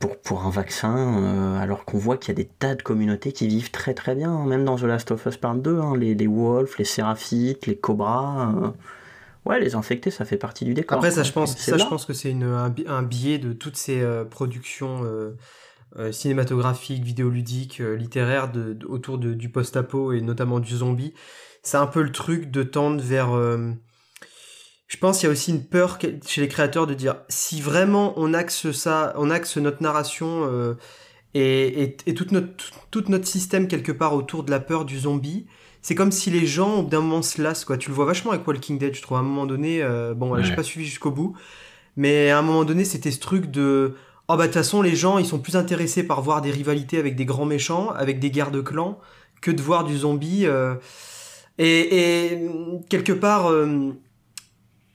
pour, 0.01 0.19
pour 0.19 0.43
un 0.45 0.51
vaccin, 0.51 1.57
alors 1.61 1.85
qu'on 1.85 1.99
voit 1.99 2.17
qu'il 2.17 2.31
y 2.31 2.41
a 2.41 2.43
des 2.43 2.49
tas 2.49 2.75
de 2.75 2.83
communautés 2.83 3.33
qui 3.33 3.47
vivent 3.47 3.71
très 3.71 3.95
très 3.95 4.17
bien, 4.17 4.33
hein, 4.33 4.47
même 4.47 4.65
dans 4.65 4.77
The 4.77 4.83
Last 4.83 5.13
of 5.13 5.25
Us 5.27 5.37
Part 5.37 5.57
2, 5.57 5.79
hein, 5.79 5.97
les, 5.97 6.15
les 6.17 6.27
Wolves, 6.27 6.75
les 6.79 6.85
Séraphites, 6.85 7.67
les 7.67 7.77
Cobras. 7.77 8.73
Ouais, 9.47 9.59
les 9.59 9.75
infectés, 9.75 10.11
ça 10.11 10.25
fait 10.25 10.37
partie 10.37 10.65
du 10.65 10.75
décor. 10.75 10.99
Après, 10.99 11.11
ça, 11.11 11.23
je 11.23 11.33
pense, 11.33 11.57
ça, 11.57 11.79
je 11.79 11.85
pense 11.85 12.05
que 12.05 12.13
c'est 12.13 12.33
un, 12.33 12.75
un, 12.87 13.03
biais 13.03 13.39
de 13.39 13.53
toutes 13.53 13.77
ces 13.77 14.01
euh, 14.01 14.25
productions 14.25 15.01
euh, 15.05 15.37
euh, 15.97 16.13
cinématographiques, 16.13 17.03
vidéoludiques, 17.03 17.79
littéraires 17.79 18.53
de, 18.53 18.77
autour 18.87 19.17
de, 19.17 19.33
du 19.33 19.49
post-apo 19.49 20.13
et 20.13 20.21
notamment 20.21 20.61
du 20.61 20.77
zombie. 20.77 21.15
C'est 21.63 21.79
un 21.79 21.87
peu 21.87 22.03
le 22.03 22.13
truc 22.13 22.51
de 22.51 22.63
tendre 22.63 23.01
vers. 23.03 23.31
Je 24.91 24.97
pense 24.99 25.19
qu'il 25.19 25.27
y 25.27 25.31
a 25.31 25.33
aussi 25.33 25.53
une 25.53 25.65
peur 25.65 25.99
chez 26.27 26.41
les 26.43 26.49
créateurs 26.49 26.87
de 26.87 26.95
dire 26.95 27.17
si 27.29 27.63
vraiment 27.63 28.13
on 28.17 28.35
axe 28.35 28.71
ça, 28.73 29.15
on 29.17 29.31
axe 29.31 29.57
notre 29.57 29.83
narration 29.83 30.77
et, 31.35 31.83
et, 31.83 31.97
et 32.07 32.15
tout, 32.15 32.27
notre, 32.33 32.51
tout 32.91 33.05
notre 33.09 33.27
système 33.27 33.69
quelque 33.69 33.93
part 33.93 34.15
autour 34.15 34.43
de 34.43 34.51
la 34.51 34.61
peur 34.61 34.85
du 34.85 34.99
zombie 34.99 35.47
c'est 35.83 35.95
comme 35.95 36.13
si 36.13 36.31
les 36.31 36.47
gens, 36.47 36.83
d'un 36.83 37.01
moment, 37.01 37.23
se 37.23 37.41
lassent, 37.41 37.65
quoi. 37.65 37.79
Tu 37.79 37.89
le 37.89 37.95
vois 37.95 38.05
vachement 38.05 38.33
avec 38.33 38.47
Walking 38.47 38.79
Dead, 38.79 38.95
je 38.95 39.03
trouve. 39.03 39.17
À 39.17 39.21
un 39.21 39.25
moment 39.25 39.47
donné, 39.47 39.83
euh, 39.83 40.15
bon, 40.15 40.29
voilà, 40.29 40.45
j'ai 40.45 40.55
pas 40.55 40.63
suivi 40.63 40.87
jusqu'au 40.87 41.11
bout, 41.11 41.35
mais 41.97 42.31
à 42.31 42.39
un 42.39 42.43
moment 42.43 42.65
donné, 42.65 42.85
c'était 42.85 43.11
ce 43.11 43.21
truc 43.21 43.51
de. 43.51 43.95
Oh, 44.29 44.37
bah, 44.37 44.43
de 44.43 44.45
toute 44.45 44.55
façon, 44.55 44.83
les 44.83 44.95
gens, 44.95 45.19
ils 45.19 45.27
sont 45.27 45.39
plus 45.39 45.57
intéressés 45.57 46.03
par 46.07 46.21
voir 46.23 46.43
des 46.43 46.51
rivalités 46.51 46.99
avec 46.99 47.17
des 47.17 47.25
grands 47.25 47.47
méchants, 47.47 47.91
avec 47.91 48.21
des 48.21 48.31
guerres 48.31 48.51
de 48.51 48.61
clans, 48.61 49.01
que 49.41 49.51
de 49.51 49.63
voir 49.63 49.85
du 49.85 49.97
zombie. 49.97 50.47
Euh. 50.47 50.75
Et, 51.59 52.33
et, 52.33 52.49
quelque 52.89 53.13
part, 53.13 53.51
euh, 53.51 53.93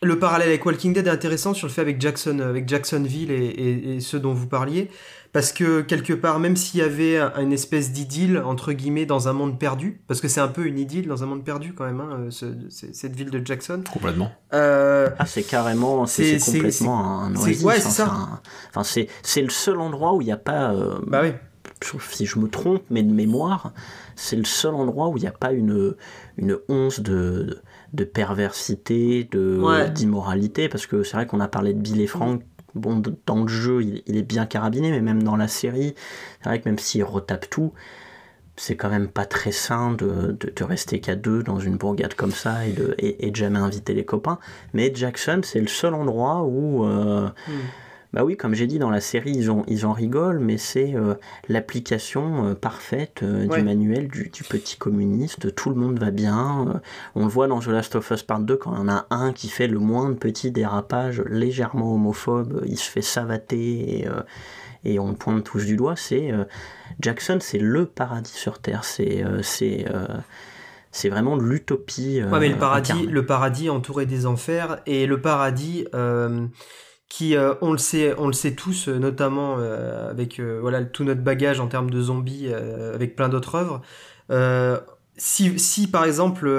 le 0.02 0.20
parallèle 0.20 0.50
avec 0.50 0.66
Walking 0.66 0.94
Dead 0.94 1.08
est 1.08 1.10
intéressant 1.10 1.54
sur 1.54 1.68
le 1.68 1.74
fait 1.74 1.82
avec 1.82 2.00
Jackson, 2.02 2.40
avec 2.40 2.68
Jacksonville 2.68 3.32
et, 3.32 3.46
et, 3.46 3.96
et 3.96 4.00
ceux 4.00 4.20
dont 4.20 4.34
vous 4.34 4.48
parliez 4.48 4.90
parce 5.36 5.52
que 5.52 5.82
quelque 5.82 6.14
part, 6.14 6.40
même 6.40 6.56
s'il 6.56 6.80
y 6.80 6.84
avait 6.84 7.20
une 7.20 7.52
espèce 7.52 7.92
d'idylle, 7.92 8.38
entre 8.38 8.72
guillemets, 8.72 9.06
dans 9.06 9.28
un 9.28 9.34
monde 9.34 9.60
perdu, 9.60 10.00
parce 10.08 10.22
que 10.22 10.30
c'est 10.30 10.40
un 10.40 10.48
peu 10.48 10.66
une 10.66 10.80
idylle 10.80 11.10
dans 11.10 11.24
un 11.24 11.26
monde 11.26 11.44
perdu 11.44 11.74
quand 11.74 11.84
même, 11.84 12.00
hein, 12.00 12.30
cette 12.70 13.14
ville 13.18 13.30
de 13.32 13.46
Jackson. 13.46 13.84
Complètement. 13.92 14.32
Euh, 14.54 15.10
ah, 15.20 15.26
c'est 15.26 15.44
carrément, 15.44 16.06
c'est 16.06 16.38
complètement 16.38 17.20
un 17.20 17.36
oasis. 17.36 17.64
Ouais, 17.66 17.82
c'est 17.82 17.90
ça. 17.90 18.42
Enfin, 18.74 18.84
c'est 19.24 19.42
le 19.42 19.50
seul 19.50 19.82
endroit 19.82 20.14
où 20.14 20.22
il 20.22 20.26
n'y 20.28 20.32
a 20.32 20.38
pas... 20.38 20.74
Euh, 20.74 21.00
bah 21.06 21.20
oui. 21.22 21.32
Si 22.00 22.26
je 22.26 22.40
me 22.40 22.48
trompe, 22.48 22.84
mais 22.90 23.04
de 23.04 23.12
mémoire, 23.12 23.74
c'est 24.16 24.38
le 24.38 24.46
seul 24.46 24.74
endroit 24.74 25.10
où 25.10 25.18
il 25.18 25.22
n'y 25.22 25.28
a 25.28 25.34
pas 25.34 25.52
une, 25.52 25.96
une 26.38 26.58
once 26.70 27.02
de, 27.02 27.44
de 27.44 27.62
perversité, 28.04 29.28
de 29.32 29.90
d'immoralité, 29.90 30.70
parce 30.70 30.86
que 30.86 31.04
c'est 31.04 31.18
vrai 31.18 31.26
qu'on 31.26 31.40
a 31.40 31.48
parlé 31.48 31.74
de 31.74 31.80
Bill 31.80 32.02
et 32.02 32.08
Frank 32.08 32.42
bon, 32.76 33.02
dans 33.26 33.42
le 33.42 33.48
jeu, 33.48 33.82
il, 33.82 34.18
est 34.18 34.22
bien 34.22 34.46
carabiné, 34.46 34.92
mais 34.92 35.02
même 35.02 35.24
dans 35.24 35.36
la 35.36 35.48
série, 35.48 35.96
c'est 36.42 36.50
vrai 36.50 36.62
que 36.62 36.70
même 36.70 36.78
s'il 36.78 37.04
retape 37.04 37.50
tout, 37.50 37.74
c'est 38.58 38.76
quand 38.76 38.90
même 38.90 39.08
pas 39.08 39.26
très 39.26 39.52
sain 39.52 39.92
de, 39.92 40.38
de, 40.40 40.64
rester 40.64 41.02
qu'à 41.02 41.16
deux 41.16 41.44
dans 41.44 41.60
une 41.60 41.76
bourgade 41.76 42.14
comme 42.14 42.32
ça 42.32 42.66
et 42.66 42.72
de, 42.72 42.96
et, 43.00 43.32
de 43.32 43.36
jamais 43.36 43.60
inviter 43.60 43.94
les 43.94 44.06
copains. 44.06 44.40
Mais 44.74 44.94
Jackson, 44.94 45.42
c'est 45.44 45.60
le 45.60 45.68
seul 45.68 45.94
endroit 45.94 46.44
où. 46.44 46.86
Euh, 46.86 47.30
hmm. 47.48 47.52
Bah 48.16 48.24
oui, 48.24 48.38
comme 48.38 48.56
j'ai 48.56 48.66
dit 48.66 48.80
dans 48.80 48.90
la 48.90 49.02
série, 49.02 49.34
ils, 49.34 49.52
ont, 49.52 49.66
ils 49.68 49.86
en 49.86 49.92
rigolent, 49.92 50.40
mais 50.40 50.58
c'est 50.58 50.96
euh, 50.96 51.16
l'application 51.50 52.48
euh, 52.48 52.54
parfaite 52.54 53.24
euh, 53.24 53.46
du 53.46 53.62
manuel 53.62 54.08
du, 54.08 54.30
petit 54.50 54.78
communiste. 54.78 55.54
Tout 55.54 55.70
le 55.70 55.76
monde 55.76 56.00
va 56.00 56.12
bien. 56.12 56.82
on 57.16 57.24
le 57.24 57.30
voit 57.30 57.50
dans 57.50 57.60
The 57.60 57.68
Last 57.68 57.94
of 57.96 58.10
Us 58.12 58.24
Part 58.24 58.40
2 58.40 58.56
quand 58.56 58.74
il 58.74 58.78
y 58.78 58.80
en 58.80 58.88
a 58.88 59.06
un 59.10 59.34
qui 59.34 59.50
fait 59.50 59.68
le 59.68 59.80
moindre 59.80 60.16
petit 60.16 60.50
dérapage 60.50 61.22
légèrement 61.28 61.94
homophobe, 61.94 62.64
il 62.66 62.78
se 62.78 62.90
fait 62.90 63.02
savater 63.02 64.00
et, 64.00 64.08
et 64.86 64.98
on 64.98 65.10
le 65.10 65.16
pointe 65.16 65.44
tous 65.44 65.66
du 65.66 65.76
doigt. 65.76 65.98
C'est 65.98 66.32
Jackson, 67.02 67.40
c'est 67.42 67.60
le 67.60 67.86
paradis 67.86 68.32
sur 68.32 68.60
terre. 68.60 68.86
C'est 68.86 69.26
c'est 69.42 69.86
c'est 70.92 71.10
vraiment 71.10 71.36
l'utopie. 71.36 72.22
ouais, 72.24 72.40
mais 72.40 72.48
le 72.48 72.56
paradis, 72.56 73.08
le 73.08 73.26
paradis 73.26 73.70
entouré 73.70 74.06
des 74.06 74.26
enfers 74.26 74.80
et 74.86 75.06
le 75.06 75.20
paradis 75.20 75.86
qui, 77.10 77.36
euh, 77.36 77.54
on 77.62 77.72
le 77.72 77.78
sait, 77.78 78.16
on 78.18 78.28
le 78.28 78.34
sait 78.34 78.56
tous, 78.56 78.88
euh, 78.88 78.98
notamment 78.98 79.58
euh, 79.60 80.10
avec 80.10 80.40
voilà 80.40 80.84
tout 80.84 81.04
notre 81.04 81.22
bagage 81.22 81.60
en 81.60 81.68
termes 81.68 81.90
de 81.90 82.02
zombies, 82.02 82.52
avec 82.54 83.16
plein 83.16 83.30
d'autres 83.30 83.56
œuvres. 83.56 83.82
si, 85.18 85.58
si 85.60 85.88
par 85.88 86.06
exemple, 86.06 86.50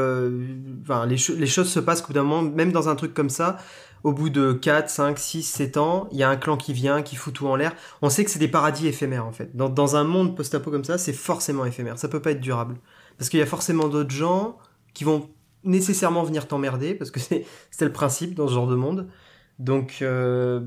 enfin, 0.82 1.06
les, 1.06 1.16
choses 1.16 1.68
se 1.68 1.80
passent 1.80 2.02
qu'au 2.02 2.12
d'un 2.12 2.22
moment, 2.22 2.42
même 2.42 2.72
dans 2.72 2.88
un 2.88 2.96
truc 2.96 3.12
comme 3.12 3.30
ça, 3.30 3.58
au 4.04 4.12
bout 4.12 4.30
de 4.30 4.52
4, 4.52 4.88
5, 4.88 5.18
6, 5.18 5.42
7 5.42 5.76
ans, 5.78 6.08
il 6.12 6.18
y 6.18 6.22
a 6.22 6.30
un 6.30 6.36
clan 6.36 6.56
qui 6.56 6.72
vient, 6.72 7.02
qui 7.02 7.16
fout 7.16 7.34
tout 7.34 7.48
en 7.48 7.56
l'air. 7.56 7.72
On 8.02 8.08
sait 8.08 8.24
que 8.24 8.30
c'est 8.30 8.38
des 8.38 8.48
paradis 8.48 8.86
éphémères 8.86 9.26
en 9.26 9.32
fait. 9.32 9.56
Dans, 9.56 9.68
dans 9.68 9.96
un 9.96 10.04
monde 10.04 10.36
post-apo 10.36 10.70
comme 10.70 10.84
ça, 10.84 10.96
c'est 10.96 11.12
forcément 11.12 11.64
éphémère. 11.64 11.98
Ça 11.98 12.08
peut 12.08 12.20
pas 12.20 12.30
être 12.30 12.40
durable. 12.40 12.76
Parce 13.18 13.30
qu'il 13.30 13.40
y 13.40 13.42
a 13.42 13.46
forcément 13.46 13.88
d'autres 13.88 14.10
gens 14.10 14.58
qui 14.94 15.04
vont 15.04 15.28
nécessairement 15.64 16.22
venir 16.22 16.46
t'emmerder, 16.46 16.94
parce 16.94 17.10
que 17.10 17.20
c'est 17.20 17.44
le 17.84 17.92
principe 17.92 18.34
dans 18.34 18.48
ce 18.48 18.54
genre 18.54 18.68
de 18.68 18.76
monde. 18.76 19.08
Donc. 19.58 19.98
Euh, 20.02 20.60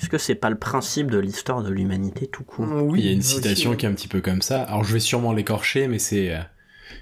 Est-ce 0.00 0.08
que 0.08 0.18
c'est 0.18 0.34
pas 0.34 0.50
le 0.50 0.58
principe 0.58 1.10
de 1.10 1.18
l'histoire 1.18 1.62
de 1.62 1.70
l'humanité 1.70 2.26
tout 2.26 2.44
court 2.44 2.66
Oui. 2.84 3.00
Il 3.00 3.06
y 3.06 3.08
a 3.08 3.12
une 3.12 3.22
citation 3.22 3.74
qui 3.76 3.86
est 3.86 3.88
un 3.88 3.94
petit 3.94 4.08
peu 4.08 4.20
comme 4.20 4.42
ça. 4.42 4.62
Alors 4.62 4.84
je 4.84 4.92
vais 4.92 5.00
sûrement 5.00 5.32
l'écorcher, 5.32 5.88
mais 5.88 5.98
c'est 5.98 6.34
euh, 6.34 6.40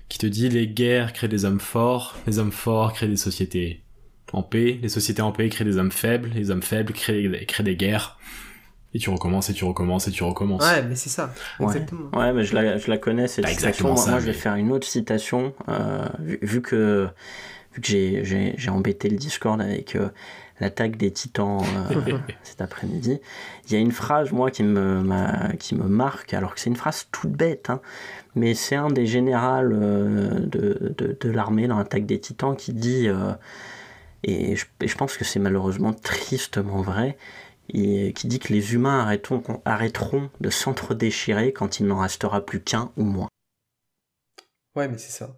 qui 0.08 0.18
te 0.18 0.26
dit 0.26 0.48
les 0.48 0.66
guerres 0.66 1.12
créent 1.12 1.28
des 1.28 1.44
hommes 1.44 1.60
forts, 1.60 2.16
les 2.26 2.38
hommes 2.38 2.52
forts 2.52 2.92
créent 2.92 3.08
des 3.08 3.16
sociétés 3.16 3.82
en 4.32 4.42
paix, 4.42 4.78
les 4.82 4.88
sociétés 4.88 5.22
en 5.22 5.32
paix 5.32 5.48
créent 5.48 5.64
des 5.64 5.76
hommes 5.76 5.92
faibles, 5.92 6.30
les 6.34 6.50
hommes 6.50 6.62
faibles 6.62 6.92
créent, 6.92 7.44
créent 7.46 7.64
des 7.64 7.76
guerres. 7.76 8.18
Et 8.94 8.98
tu 8.98 9.10
recommences 9.10 9.50
et 9.50 9.52
tu 9.52 9.64
recommences 9.64 10.08
et 10.08 10.10
tu 10.10 10.22
recommences. 10.22 10.64
Ouais, 10.64 10.82
mais 10.82 10.94
c'est 10.94 11.10
ça. 11.10 11.34
Exactement. 11.60 12.08
Ouais, 12.16 12.32
mais 12.32 12.44
je 12.44 12.54
la, 12.54 12.78
je 12.78 12.88
la 12.88 12.96
connais 12.96 13.28
cette 13.28 13.46
citation. 13.46 13.92
Moi, 13.92 14.20
je 14.20 14.24
vais 14.24 14.32
faire 14.32 14.54
une 14.54 14.72
autre 14.72 14.86
citation, 14.86 15.52
euh, 15.68 16.06
vu, 16.18 16.62
que 16.62 17.06
vu 17.76 17.82
que 17.82 18.56
j'ai 18.56 18.70
embêté 18.70 19.08
le 19.08 19.16
Discord 19.16 19.60
avec 19.60 19.96
euh, 19.96 20.08
l'attaque 20.60 20.96
des 20.96 21.10
titans 21.10 21.62
euh, 21.90 22.18
cet 22.42 22.60
après-midi, 22.60 23.20
il 23.66 23.72
y 23.72 23.76
a 23.76 23.78
une 23.78 23.92
phrase, 23.92 24.32
moi, 24.32 24.50
qui 24.50 24.62
me, 24.62 25.54
qui 25.56 25.74
me 25.74 25.86
marque, 25.86 26.34
alors 26.34 26.54
que 26.54 26.60
c'est 26.60 26.70
une 26.70 26.76
phrase 26.76 27.08
toute 27.12 27.32
bête, 27.32 27.70
hein, 27.70 27.80
mais 28.34 28.54
c'est 28.54 28.76
un 28.76 28.88
des 28.88 29.06
généraux 29.06 29.62
euh, 29.62 30.40
de, 30.40 30.94
de, 30.96 31.16
de 31.18 31.30
l'armée 31.30 31.68
dans 31.68 31.78
l'attaque 31.78 32.06
des 32.06 32.18
titans 32.18 32.56
qui 32.56 32.72
dit, 32.72 33.08
et 34.22 34.56
je, 34.56 34.66
je, 34.84 34.94
pense 34.96 35.16
que 35.16 35.24
c'est 35.24 35.38
malheureusement 35.38 35.92
tristement 35.92 36.80
vrai, 36.80 37.16
et, 37.72 38.12
qui 38.14 38.26
dit 38.26 38.38
que 38.38 38.52
les 38.52 38.74
humains 38.74 39.00
arrêteront, 39.00 39.60
arrêteront 39.64 40.30
de 40.40 40.50
s'entre-déchirer 40.50 41.52
quand 41.52 41.80
il 41.80 41.86
n'en 41.86 41.98
restera 41.98 42.44
plus 42.44 42.60
qu'un 42.60 42.90
ou 42.96 43.04
moins. 43.04 43.28
Ouais, 44.74 44.88
mais 44.88 44.98
c'est 44.98 45.12
ça. 45.12 45.36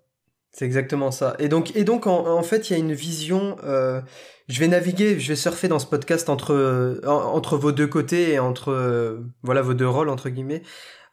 C'est 0.58 0.64
exactement 0.64 1.12
ça. 1.12 1.36
Et 1.38 1.46
donc, 1.48 1.76
et 1.76 1.84
donc 1.84 2.08
en, 2.08 2.42
fait, 2.42 2.68
il 2.68 2.72
y 2.72 2.76
a 2.76 2.80
une 2.80 2.92
vision. 2.92 3.58
Euh, 3.62 4.00
je 4.48 4.58
vais 4.58 4.66
naviguer, 4.66 5.20
je 5.20 5.28
vais 5.28 5.36
surfer 5.36 5.68
dans 5.68 5.78
ce 5.78 5.86
podcast 5.86 6.28
entre 6.28 6.52
euh, 6.52 7.00
entre 7.06 7.56
vos 7.56 7.70
deux 7.70 7.86
côtés 7.86 8.32
et 8.32 8.38
entre 8.40 8.72
euh, 8.72 9.20
voilà 9.44 9.62
vos 9.62 9.74
deux 9.74 9.88
rôles 9.88 10.08
entre 10.08 10.30
guillemets. 10.30 10.62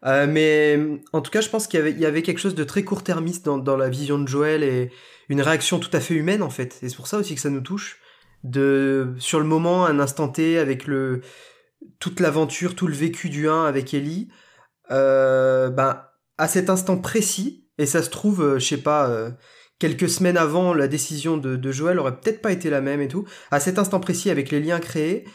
mais 0.03 0.79
en 1.13 1.21
tout 1.21 1.29
cas, 1.29 1.41
je 1.41 1.49
pense 1.49 1.67
qu'il 1.67 1.87
y 1.89 2.01
y 2.01 2.07
avait 2.07 2.23
quelque 2.23 2.39
chose 2.39 2.55
de 2.55 2.63
très 2.63 2.83
court-termiste 2.83 3.45
dans, 3.45 3.59
dans 3.59 3.77
la 3.77 3.87
vision 3.87 4.17
de 4.17 4.27
Joël 4.27 4.63
et 4.63 4.89
une 5.29 5.43
réaction 5.43 5.77
tout 5.77 5.91
à 5.93 5.99
fait 5.99 6.15
humaine 6.15 6.41
en 6.41 6.49
fait. 6.49 6.79
Et 6.81 6.89
c'est 6.89 6.95
pour 6.95 7.05
ça 7.05 7.19
aussi 7.19 7.35
que 7.35 7.41
ça 7.41 7.51
nous 7.51 7.61
touche. 7.61 7.99
De 8.43 9.13
sur 9.19 9.37
le 9.37 9.45
moment, 9.45 9.85
un 9.85 9.99
instant 9.99 10.27
T 10.27 10.57
avec 10.57 10.87
le 10.87 11.21
toute 11.99 12.19
l'aventure, 12.19 12.73
tout 12.73 12.87
le 12.87 12.95
vécu 12.95 13.29
du 13.29 13.47
1 13.47 13.65
avec 13.65 13.93
Ellie. 13.93 14.27
ben 14.89 16.01
à 16.37 16.47
cet 16.47 16.71
instant 16.71 16.97
précis, 16.97 17.64
et 17.77 17.85
ça 17.85 18.01
se 18.01 18.09
trouve, 18.09 18.41
euh, 18.41 18.59
je 18.59 18.65
sais 18.65 18.81
pas, 18.81 19.09
euh, 19.09 19.31
quelques 19.79 20.09
semaines 20.09 20.37
avant, 20.37 20.73
la 20.73 20.87
décision 20.87 21.37
de, 21.37 21.71
Joël 21.71 21.99
aurait 21.99 22.19
peut-être 22.19 22.41
pas 22.41 22.51
été 22.51 22.69
la 22.69 22.81
même 22.81 23.01
et 23.01 23.07
tout. 23.07 23.25
À 23.51 23.59
cet 23.59 23.79
instant 23.79 23.99
précis, 23.99 24.29
avec 24.29 24.51
les 24.51 24.59
liens 24.59 24.79
créés, 24.79 25.25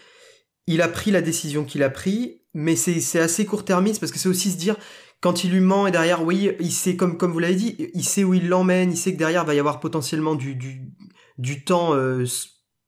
il 0.66 0.82
a 0.82 0.88
pris 0.88 1.10
la 1.10 1.22
décision 1.22 1.64
qu'il 1.64 1.82
a 1.82 1.90
pris, 1.90 2.42
mais 2.54 2.76
c'est 2.76 3.20
assez 3.20 3.44
court-termiste 3.44 4.00
parce 4.00 4.12
que 4.12 4.18
c'est 4.18 4.28
aussi 4.28 4.50
se 4.50 4.56
dire 4.56 4.76
quand 5.20 5.44
il 5.44 5.50
lui 5.50 5.60
ment 5.60 5.86
et 5.86 5.90
derrière, 5.90 6.24
oui, 6.24 6.52
il 6.60 6.72
sait 6.72 6.96
comme 6.96 7.18
comme 7.18 7.32
vous 7.32 7.38
l'avez 7.38 7.54
dit, 7.54 7.90
il 7.94 8.04
sait 8.04 8.24
où 8.24 8.34
il 8.34 8.48
l'emmène, 8.48 8.90
il 8.90 8.96
sait 8.96 9.12
que 9.12 9.18
derrière 9.18 9.44
va 9.44 9.54
y 9.54 9.58
avoir 9.58 9.80
potentiellement 9.80 10.34
du 10.34 10.54
du, 10.54 10.92
du 11.38 11.64
temps 11.64 11.94
euh, 11.94 12.24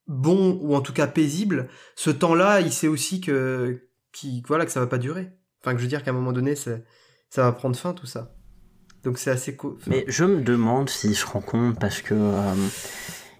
bon 0.07 0.59
ou 0.63 0.75
en 0.75 0.81
tout 0.81 0.93
cas 0.93 1.07
paisible. 1.07 1.69
Ce 1.95 2.11
temps-là, 2.11 2.61
il 2.61 2.73
sait 2.73 2.89
aussi 2.89 3.21
que 3.21 3.89
qui 4.13 4.43
voilà 4.49 4.65
que 4.65 4.73
ça 4.73 4.81
va 4.81 4.87
pas 4.87 4.99
durer. 4.99 5.31
Enfin, 5.61 5.73
que 5.73 5.79
je 5.79 5.85
veux 5.85 5.89
dire 5.89 6.03
qu'à 6.03 6.11
un 6.11 6.15
moment 6.15 6.33
donné, 6.33 6.55
ça 6.57 6.81
va 7.37 7.53
prendre 7.53 7.77
fin 7.77 7.93
tout 7.93 8.07
ça. 8.07 8.35
Donc 9.05 9.19
c'est 9.19 9.31
assez 9.31 9.57
cool. 9.57 9.77
Mais 9.87 10.05
je 10.09 10.25
me 10.25 10.41
demande 10.41 10.89
s'il 10.89 11.17
se 11.17 11.27
compte 11.27 11.79
parce 11.79 12.03
que 12.03 12.15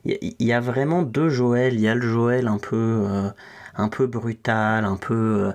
il 0.05 0.15
euh, 0.15 0.31
y, 0.41 0.53
a 0.53 0.61
vraiment 0.61 1.03
deux 1.03 1.29
Joël. 1.29 1.75
Il 1.75 1.81
y 1.81 1.89
a 1.89 1.95
le 1.95 2.07
Joël 2.07 2.49
un 2.49 2.59
peu 2.59 3.05
euh, 3.09 3.29
un 3.77 3.89
peu 3.89 4.07
brutal, 4.07 4.85
un 4.85 4.97
peu 4.97 5.15
euh, 5.15 5.53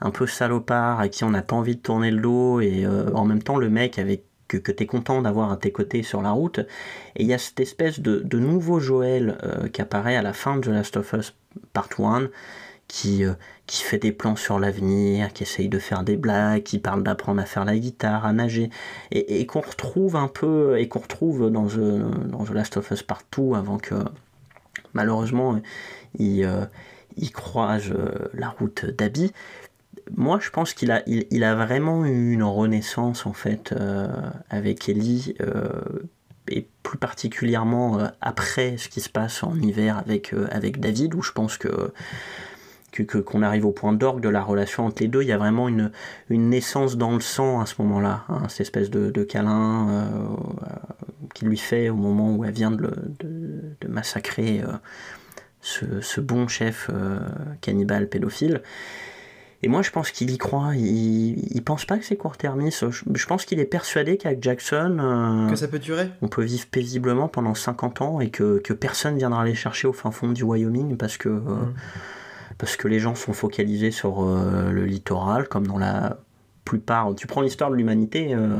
un 0.00 0.10
peu 0.10 0.26
salopard 0.26 1.00
à 1.00 1.08
qui 1.08 1.24
on 1.24 1.30
n'a 1.30 1.42
pas 1.42 1.56
envie 1.56 1.74
de 1.74 1.80
tourner 1.80 2.12
le 2.12 2.20
dos 2.20 2.60
et 2.60 2.86
en 2.86 3.24
même 3.24 3.42
temps 3.42 3.56
le 3.56 3.68
mec 3.68 3.98
avec 3.98 4.22
que, 4.46 4.56
que 4.56 4.70
tu 4.70 4.84
es 4.84 4.86
content 4.86 5.20
d'avoir 5.22 5.50
à 5.50 5.56
tes 5.56 5.72
côtés 5.72 6.04
sur 6.04 6.22
la 6.22 6.30
route. 6.30 6.60
Et 7.16 7.24
il 7.24 7.26
y 7.26 7.34
a 7.34 7.38
cette 7.38 7.58
espèce 7.58 7.98
de, 7.98 8.20
de 8.20 8.38
nouveau 8.38 8.78
Joël 8.78 9.36
qui 9.72 9.82
apparaît 9.82 10.14
à 10.14 10.22
la 10.22 10.32
fin 10.32 10.56
de 10.56 10.62
The 10.62 10.68
Last 10.68 10.96
of 10.98 11.12
Us 11.14 11.34
Part 11.72 11.88
1 11.98 12.28
qui, 12.86 13.24
qui 13.68 13.82
fait 13.82 13.98
des 13.98 14.12
plans 14.12 14.34
sur 14.34 14.58
l'avenir, 14.58 15.32
qui 15.32 15.42
essaye 15.42 15.68
de 15.68 15.78
faire 15.78 16.02
des 16.02 16.16
blagues, 16.16 16.62
qui 16.62 16.78
parle 16.78 17.02
d'apprendre 17.02 17.40
à 17.40 17.44
faire 17.44 17.66
la 17.66 17.76
guitare, 17.76 18.24
à 18.24 18.32
nager, 18.32 18.70
et, 19.12 19.44
qu'on 19.46 19.60
retrouve 19.60 20.16
un 20.16 20.26
peu, 20.26 20.78
et 20.78 20.88
qu'on 20.88 21.00
retrouve 21.00 21.50
dans 21.52 21.66
The, 21.66 22.28
dans 22.30 22.44
The 22.44 22.50
Last 22.50 22.78
of 22.78 22.90
Us 22.90 23.02
Partout, 23.02 23.54
avant 23.54 23.76
que 23.76 23.94
malheureusement 24.94 25.60
il, 26.18 26.44
euh, 26.44 26.64
il 27.18 27.30
croise 27.30 27.90
euh, 27.90 28.30
la 28.32 28.48
route 28.48 28.86
d'Abby. 28.86 29.32
Moi, 30.16 30.38
je 30.40 30.48
pense 30.48 30.72
qu'il 30.72 30.90
a, 30.90 31.02
il, 31.06 31.26
il, 31.30 31.44
a 31.44 31.54
vraiment 31.54 32.06
eu 32.06 32.32
une 32.32 32.44
renaissance 32.44 33.26
en 33.26 33.34
fait 33.34 33.74
avec 34.48 34.88
Ellie 34.88 35.34
et 36.50 36.66
plus 36.82 36.96
particulièrement 36.96 37.98
après 38.22 38.78
ce 38.78 38.88
qui 38.88 39.02
se 39.02 39.10
passe 39.10 39.42
en 39.42 39.54
hiver 39.56 39.98
avec, 39.98 40.34
avec 40.50 40.80
David, 40.80 41.14
où 41.14 41.20
je 41.20 41.32
pense 41.32 41.58
que 41.58 41.92
qu'on 43.06 43.42
arrive 43.42 43.66
au 43.66 43.72
point 43.72 43.92
d'orgue 43.92 44.20
de 44.20 44.28
la 44.28 44.42
relation 44.42 44.86
entre 44.86 45.02
les 45.02 45.08
deux. 45.08 45.22
Il 45.22 45.28
y 45.28 45.32
a 45.32 45.38
vraiment 45.38 45.68
une, 45.68 45.90
une 46.30 46.50
naissance 46.50 46.96
dans 46.96 47.12
le 47.12 47.20
sang 47.20 47.60
à 47.60 47.66
ce 47.66 47.74
moment-là, 47.82 48.24
hein, 48.28 48.42
cette 48.48 48.62
espèce 48.62 48.90
de, 48.90 49.10
de 49.10 49.24
câlin 49.24 49.88
euh, 49.88 50.04
qu'il 51.34 51.48
lui 51.48 51.58
fait 51.58 51.88
au 51.90 51.96
moment 51.96 52.34
où 52.34 52.44
elle 52.44 52.52
vient 52.52 52.70
de, 52.70 52.92
de, 53.20 53.88
massacrer 53.88 54.60
euh, 54.60 54.72
ce, 55.60 56.00
ce, 56.00 56.20
bon 56.20 56.48
chef 56.48 56.90
euh, 56.92 57.18
cannibale 57.60 58.08
pédophile. 58.08 58.62
Et 59.62 59.68
moi, 59.68 59.82
je 59.82 59.90
pense 59.90 60.12
qu'il 60.12 60.30
y 60.30 60.38
croit. 60.38 60.76
Il, 60.76 61.54
il 61.54 61.64
pense 61.64 61.84
pas 61.84 61.98
que 61.98 62.04
c'est 62.04 62.16
court-termiste. 62.16 62.86
Je, 62.90 63.26
pense 63.26 63.44
qu'il 63.44 63.58
est 63.58 63.64
persuadé 63.64 64.16
qu'avec 64.16 64.40
Jackson. 64.40 65.48
que 65.50 65.56
ça 65.56 65.66
peut 65.66 65.80
durer 65.80 66.10
On 66.22 66.28
peut 66.28 66.44
vivre 66.44 66.66
paisiblement 66.70 67.26
pendant 67.26 67.54
50 67.54 68.02
ans 68.02 68.20
et 68.20 68.30
que, 68.30 68.58
que 68.58 68.72
personne 68.72 69.16
viendra 69.16 69.44
les 69.44 69.56
chercher 69.56 69.88
au 69.88 69.92
fin 69.92 70.12
fond 70.12 70.28
du 70.28 70.44
Wyoming 70.44 70.96
parce 70.96 71.16
que. 71.16 71.28
Mmh 71.28 71.74
parce 72.58 72.76
que 72.76 72.88
les 72.88 72.98
gens 72.98 73.14
sont 73.14 73.32
focalisés 73.32 73.92
sur 73.92 74.22
euh, 74.22 74.70
le 74.70 74.84
littoral, 74.84 75.48
comme 75.48 75.66
dans 75.66 75.78
la 75.78 76.18
plupart. 76.64 77.14
Tu 77.14 77.26
prends 77.26 77.40
l'histoire 77.40 77.70
de 77.70 77.76
l'humanité, 77.76 78.34
euh, 78.34 78.58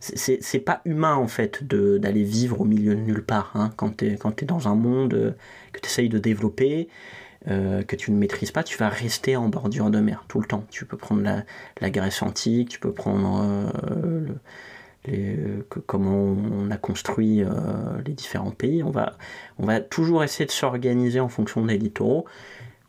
c'est 0.00 0.60
pas 0.60 0.80
humain 0.86 1.16
en 1.16 1.28
fait 1.28 1.62
d'aller 1.64 2.22
vivre 2.22 2.62
au 2.62 2.64
milieu 2.64 2.94
de 2.94 3.00
nulle 3.00 3.24
part. 3.24 3.50
Hein. 3.54 3.70
quand 3.76 3.98
tu 3.98 4.06
es, 4.06 4.46
dans 4.46 4.68
un 4.68 4.74
monde 4.74 5.12
euh, 5.12 5.32
que 5.72 5.80
tu 5.80 5.86
essayes 5.86 6.08
de 6.08 6.18
développer, 6.18 6.88
que 7.46 7.96
tu 7.96 8.10
ne 8.10 8.16
maîtrises 8.16 8.52
pas, 8.52 8.62
tu 8.62 8.78
vas 8.78 8.88
rester 8.88 9.36
en 9.36 9.50
bordure 9.50 9.90
de 9.90 10.00
mer 10.00 10.24
tout 10.28 10.40
le 10.40 10.46
temps. 10.46 10.64
Tu 10.70 10.86
peux 10.86 10.96
prendre 10.96 11.22
la, 11.22 11.90
Grèce 11.90 12.22
antique, 12.22 12.70
tu 12.70 12.80
peux 12.80 12.92
prendre 12.92 13.70
les, 15.04 15.36
comment 15.84 16.34
on 16.34 16.70
a 16.70 16.78
construit 16.78 17.44
les 18.06 18.12
différents 18.14 18.50
pays. 18.50 18.82
On 18.82 18.88
va, 18.88 19.18
on 19.58 19.66
va 19.66 19.80
toujours 19.80 20.24
essayer 20.24 20.46
de 20.46 20.50
s'organiser 20.50 21.20
en 21.20 21.28
fonction 21.28 21.66
des 21.66 21.76
littoraux 21.76 22.24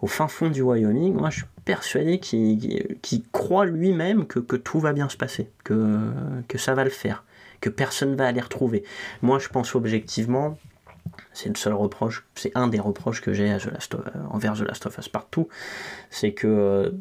au 0.02 0.08
fin 0.08 0.28
fond 0.28 0.50
du 0.50 0.62
Wyoming, 0.62 1.14
moi 1.14 1.30
je 1.30 1.38
suis 1.38 1.46
persuadé 1.64 2.20
qu'il 2.20 3.24
croit 3.32 3.66
lui-même 3.66 4.26
que, 4.28 4.39
tout 4.56 4.80
va 4.80 4.93
bien 4.93 5.10
se 5.10 5.18
passer, 5.18 5.50
que, 5.64 6.00
que 6.48 6.58
ça 6.58 6.74
va 6.74 6.84
le 6.84 6.89
faire, 6.89 7.24
que 7.62 7.70
personne 7.70 8.16
va 8.16 8.28
aller 8.28 8.41
retrouver. 8.41 8.84
Moi 9.22 9.39
je 9.39 9.48
pense 9.48 9.74
objectivement, 9.76 10.58
c'est 11.34 11.50
le 11.50 11.56
seul 11.56 11.74
reproche, 11.74 12.26
c'est 12.36 12.52
un 12.56 12.68
des 12.68 12.80
reproches 12.80 13.22
que 13.22 13.34
j'ai 13.34 13.56
envers 14.30 14.54
The 14.54 14.62
Last 14.62 14.86
of 14.86 14.98
Us 14.98 15.10
partout, 15.10 15.48
c'est 16.10 16.34
que 16.34 16.48
euh, 16.48 16.91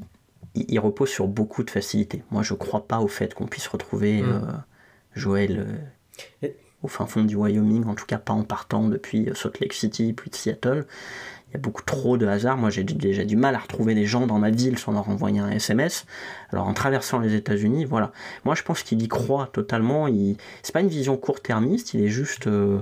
il 0.54 0.78
repose 0.78 1.08
sur 1.08 1.26
beaucoup 1.26 1.64
de 1.64 1.70
facilité. 1.70 2.22
Moi 2.30 2.42
je 2.42 2.54
crois 2.54 2.86
pas 2.86 3.00
au 3.00 3.08
fait 3.08 3.34
qu'on 3.34 3.46
puisse 3.46 3.66
retrouver 3.66 4.22
mm. 4.22 4.26
euh, 4.26 4.40
Joël 5.14 5.66
euh, 6.42 6.48
au 6.82 6.88
fin 6.88 7.06
fond 7.06 7.24
du 7.24 7.34
Wyoming, 7.34 7.86
en 7.86 7.94
tout 7.94 8.06
cas 8.06 8.18
pas 8.18 8.34
en 8.34 8.44
partant 8.44 8.88
depuis 8.88 9.28
Salt 9.34 9.58
Lake 9.60 9.72
City 9.72 10.12
puis 10.12 10.30
de 10.30 10.36
Seattle 10.36 10.86
y 11.54 11.56
a 11.56 11.60
beaucoup 11.60 11.82
trop 11.82 12.16
de 12.16 12.26
hasard. 12.26 12.56
Moi, 12.56 12.70
j'ai 12.70 12.84
déjà 12.84 13.24
du 13.24 13.36
mal 13.36 13.54
à 13.54 13.58
retrouver 13.58 13.94
des 13.94 14.06
gens 14.06 14.26
dans 14.26 14.38
ma 14.38 14.50
ville 14.50 14.78
sans 14.78 14.92
leur 14.92 15.08
envoyer 15.08 15.40
un 15.40 15.50
SMS. 15.50 16.06
Alors, 16.52 16.66
en 16.66 16.74
traversant 16.74 17.20
les 17.20 17.34
États-Unis, 17.34 17.84
voilà. 17.84 18.12
Moi, 18.44 18.54
je 18.54 18.62
pense 18.62 18.82
qu'il 18.82 19.02
y 19.02 19.08
croit 19.08 19.48
totalement. 19.52 20.08
Il... 20.08 20.36
C'est 20.62 20.72
pas 20.72 20.80
une 20.80 20.88
vision 20.88 21.16
court-termiste, 21.16 21.94
il 21.94 22.02
est 22.02 22.08
juste. 22.08 22.46
Euh, 22.46 22.80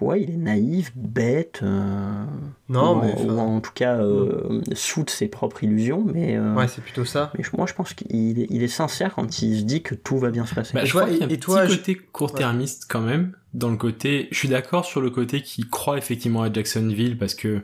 ouais, 0.00 0.22
il 0.22 0.30
est 0.30 0.36
naïf, 0.36 0.92
bête. 0.94 1.60
Euh, 1.62 2.24
non, 2.68 2.96
ou, 2.96 3.02
mais. 3.02 3.22
Ou 3.22 3.38
en 3.38 3.60
tout 3.60 3.72
cas, 3.74 3.96
euh, 3.96 4.60
sous 4.72 5.04
de 5.04 5.10
ses 5.10 5.28
propres 5.28 5.64
illusions. 5.64 6.04
Mais, 6.04 6.36
euh, 6.36 6.54
ouais, 6.54 6.68
c'est 6.68 6.82
plutôt 6.82 7.04
ça. 7.04 7.32
Mais 7.36 7.44
moi, 7.56 7.66
je 7.66 7.74
pense 7.74 7.94
qu'il 7.94 8.40
est, 8.40 8.46
il 8.50 8.62
est, 8.62 8.68
sincère 8.68 9.14
quand 9.14 9.42
il 9.42 9.58
se 9.58 9.64
dit 9.64 9.82
que 9.82 9.94
tout 9.94 10.18
va 10.18 10.30
bien 10.30 10.46
se 10.46 10.54
passer. 10.54 10.74
Bah, 10.74 10.84
je 10.84 10.92
vois, 10.92 11.10
et, 11.10 11.16
y 11.16 11.22
a 11.22 11.24
un 11.24 11.28
petit 11.28 11.46
côté 11.46 11.96
court-termiste 11.96 12.86
quand 12.88 13.02
même. 13.02 13.32
Dans 13.54 13.70
le 13.70 13.76
côté. 13.76 14.28
Je 14.30 14.38
suis 14.38 14.48
d'accord 14.48 14.84
sur 14.84 15.00
le 15.00 15.10
côté 15.10 15.42
qui 15.42 15.66
croit 15.68 15.96
effectivement 15.96 16.42
à 16.42 16.52
Jacksonville 16.52 17.16
parce 17.16 17.34
que 17.34 17.62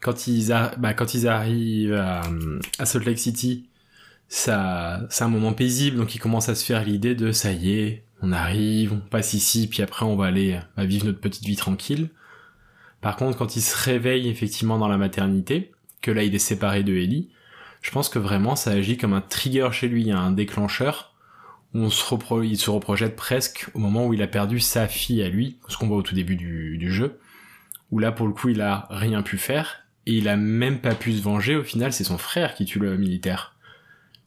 quand 0.00 0.26
ils, 0.26 0.52
a... 0.52 0.74
bah, 0.76 0.94
quand 0.94 1.14
ils 1.14 1.28
arrivent 1.28 1.94
à, 1.94 2.22
à 2.78 2.86
Salt 2.86 3.04
Lake 3.04 3.18
City, 3.18 3.68
ça, 4.28 5.06
c'est 5.10 5.24
un 5.24 5.28
moment 5.28 5.52
paisible, 5.52 5.96
donc 5.96 6.14
ils 6.14 6.18
commencent 6.18 6.48
à 6.48 6.54
se 6.54 6.64
faire 6.64 6.84
l'idée 6.84 7.14
de 7.14 7.32
ça 7.32 7.52
y 7.52 7.78
est, 7.78 8.04
on 8.24 8.32
arrive, 8.32 8.94
on 8.94 9.00
passe 9.00 9.34
ici, 9.34 9.68
puis 9.68 9.82
après 9.82 10.06
on 10.06 10.16
va 10.16 10.26
aller 10.26 10.58
bah, 10.76 10.86
vivre 10.86 11.06
notre 11.06 11.20
petite 11.20 11.44
vie 11.44 11.56
tranquille. 11.56 12.08
Par 13.02 13.16
contre, 13.16 13.36
quand 13.36 13.54
il 13.54 13.60
se 13.60 13.76
réveille 13.76 14.28
effectivement 14.28 14.78
dans 14.78 14.88
la 14.88 14.96
maternité, 14.96 15.72
que 16.00 16.10
là 16.10 16.22
il 16.22 16.34
est 16.34 16.38
séparé 16.38 16.82
de 16.82 16.94
Ellie, 16.94 17.28
je 17.82 17.90
pense 17.90 18.08
que 18.08 18.18
vraiment 18.18 18.56
ça 18.56 18.70
agit 18.70 18.96
comme 18.96 19.12
un 19.12 19.20
trigger 19.20 19.68
chez 19.72 19.88
lui, 19.88 20.10
un 20.10 20.32
déclencheur, 20.32 21.14
où 21.74 21.90
il 22.42 22.56
se 22.58 22.70
reprojette 22.70 23.16
presque 23.16 23.68
au 23.74 23.78
moment 23.78 24.06
où 24.06 24.14
il 24.14 24.22
a 24.22 24.26
perdu 24.26 24.58
sa 24.58 24.88
fille 24.88 25.22
à 25.22 25.28
lui, 25.28 25.58
ce 25.68 25.76
qu'on 25.76 25.88
voit 25.88 25.98
au 25.98 26.02
tout 26.02 26.14
début 26.14 26.36
du, 26.36 26.78
du 26.78 26.90
jeu, 26.90 27.18
où 27.90 27.98
là 27.98 28.10
pour 28.10 28.26
le 28.26 28.32
coup 28.32 28.48
il 28.48 28.62
a 28.62 28.86
rien 28.88 29.20
pu 29.20 29.36
faire, 29.36 29.84
et 30.06 30.14
il 30.14 30.28
a 30.28 30.36
même 30.36 30.80
pas 30.80 30.94
pu 30.94 31.12
se 31.12 31.22
venger, 31.22 31.56
au 31.56 31.64
final 31.64 31.92
c'est 31.92 32.04
son 32.04 32.16
frère 32.16 32.54
qui 32.54 32.64
tue 32.64 32.78
le 32.78 32.96
militaire. 32.96 33.56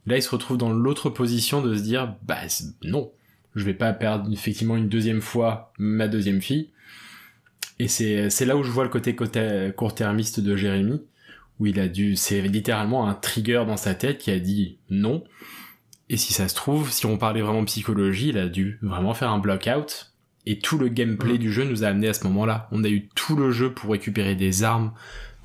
Là 0.05 0.17
il 0.17 0.21
se 0.21 0.29
retrouve 0.29 0.57
dans 0.57 0.71
l'autre 0.71 1.09
position 1.09 1.61
de 1.61 1.75
se 1.75 1.81
dire, 1.81 2.13
bah 2.23 2.41
non, 2.83 3.11
je 3.57 3.65
vais 3.65 3.73
pas 3.73 3.91
perdre 3.91 4.31
effectivement 4.31 4.77
une 4.77 4.87
deuxième 4.87 5.21
fois 5.21 5.73
ma 5.79 6.07
deuxième 6.07 6.41
fille. 6.41 6.69
Et 7.79 7.87
c'est, 7.87 8.29
c'est 8.29 8.45
là 8.45 8.55
où 8.55 8.63
je 8.63 8.71
vois 8.71 8.83
le 8.83 8.89
côté 8.89 9.15
court-termiste 9.15 10.39
de 10.39 10.55
Jérémy, 10.55 11.01
où 11.59 11.65
il 11.65 11.79
a 11.79 11.87
dû, 11.87 12.15
c'est 12.15 12.41
littéralement 12.41 13.07
un 13.07 13.13
trigger 13.13 13.63
dans 13.67 13.77
sa 13.77 13.95
tête 13.95 14.19
qui 14.19 14.31
a 14.31 14.39
dit 14.39 14.77
non. 14.89 15.23
Et 16.09 16.17
si 16.17 16.33
ça 16.33 16.47
se 16.47 16.55
trouve, 16.55 16.91
si 16.91 17.05
on 17.05 17.17
parlait 17.17 17.41
vraiment 17.41 17.65
psychologie, 17.65 18.29
il 18.29 18.37
a 18.37 18.47
dû 18.47 18.79
vraiment 18.81 19.13
faire 19.13 19.31
un 19.31 19.39
block-out. 19.39 20.13
Et 20.45 20.59
tout 20.59 20.77
le 20.77 20.87
gameplay 20.87 21.33
mm. 21.33 21.39
du 21.39 21.51
jeu 21.51 21.65
nous 21.65 21.83
a 21.83 21.87
amené 21.87 22.07
à 22.07 22.13
ce 22.13 22.23
moment-là. 22.25 22.69
On 22.71 22.83
a 22.83 22.89
eu 22.89 23.09
tout 23.15 23.35
le 23.35 23.51
jeu 23.51 23.73
pour 23.73 23.91
récupérer 23.91 24.35
des 24.35 24.63
armes, 24.63 24.93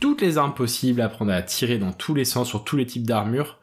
toutes 0.01 0.21
les 0.21 0.39
armes 0.39 0.55
possibles, 0.55 1.01
apprendre 1.01 1.33
à 1.33 1.43
tirer 1.43 1.79
dans 1.79 1.93
tous 1.93 2.15
les 2.15 2.25
sens 2.25 2.49
sur 2.49 2.63
tous 2.63 2.77
les 2.77 2.87
types 2.87 3.07
d'armures. 3.07 3.59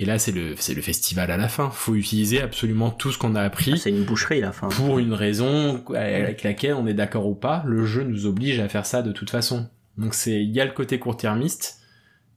Et 0.00 0.04
là, 0.04 0.18
c'est 0.20 0.30
le, 0.30 0.54
c'est 0.56 0.74
le 0.74 0.82
festival 0.82 1.30
à 1.30 1.36
la 1.36 1.48
fin. 1.48 1.70
Faut 1.70 1.96
utiliser 1.96 2.40
absolument 2.40 2.90
tout 2.90 3.10
ce 3.10 3.18
qu'on 3.18 3.34
a 3.34 3.42
appris. 3.42 3.72
Ah, 3.74 3.78
c'est 3.78 3.90
une 3.90 4.04
boucherie 4.04 4.40
la 4.40 4.52
fin. 4.52 4.68
Pour 4.68 5.00
une 5.00 5.12
raison 5.12 5.84
avec 5.94 6.44
laquelle 6.44 6.74
on 6.74 6.86
est 6.86 6.94
d'accord 6.94 7.26
ou 7.26 7.34
pas, 7.34 7.64
le 7.66 7.84
jeu 7.84 8.04
nous 8.04 8.26
oblige 8.26 8.60
à 8.60 8.68
faire 8.68 8.86
ça 8.86 9.02
de 9.02 9.10
toute 9.10 9.30
façon. 9.30 9.68
Donc 9.96 10.14
c'est, 10.14 10.40
il 10.40 10.54
y 10.54 10.60
a 10.60 10.64
le 10.64 10.70
côté 10.70 11.00
court-termiste, 11.00 11.80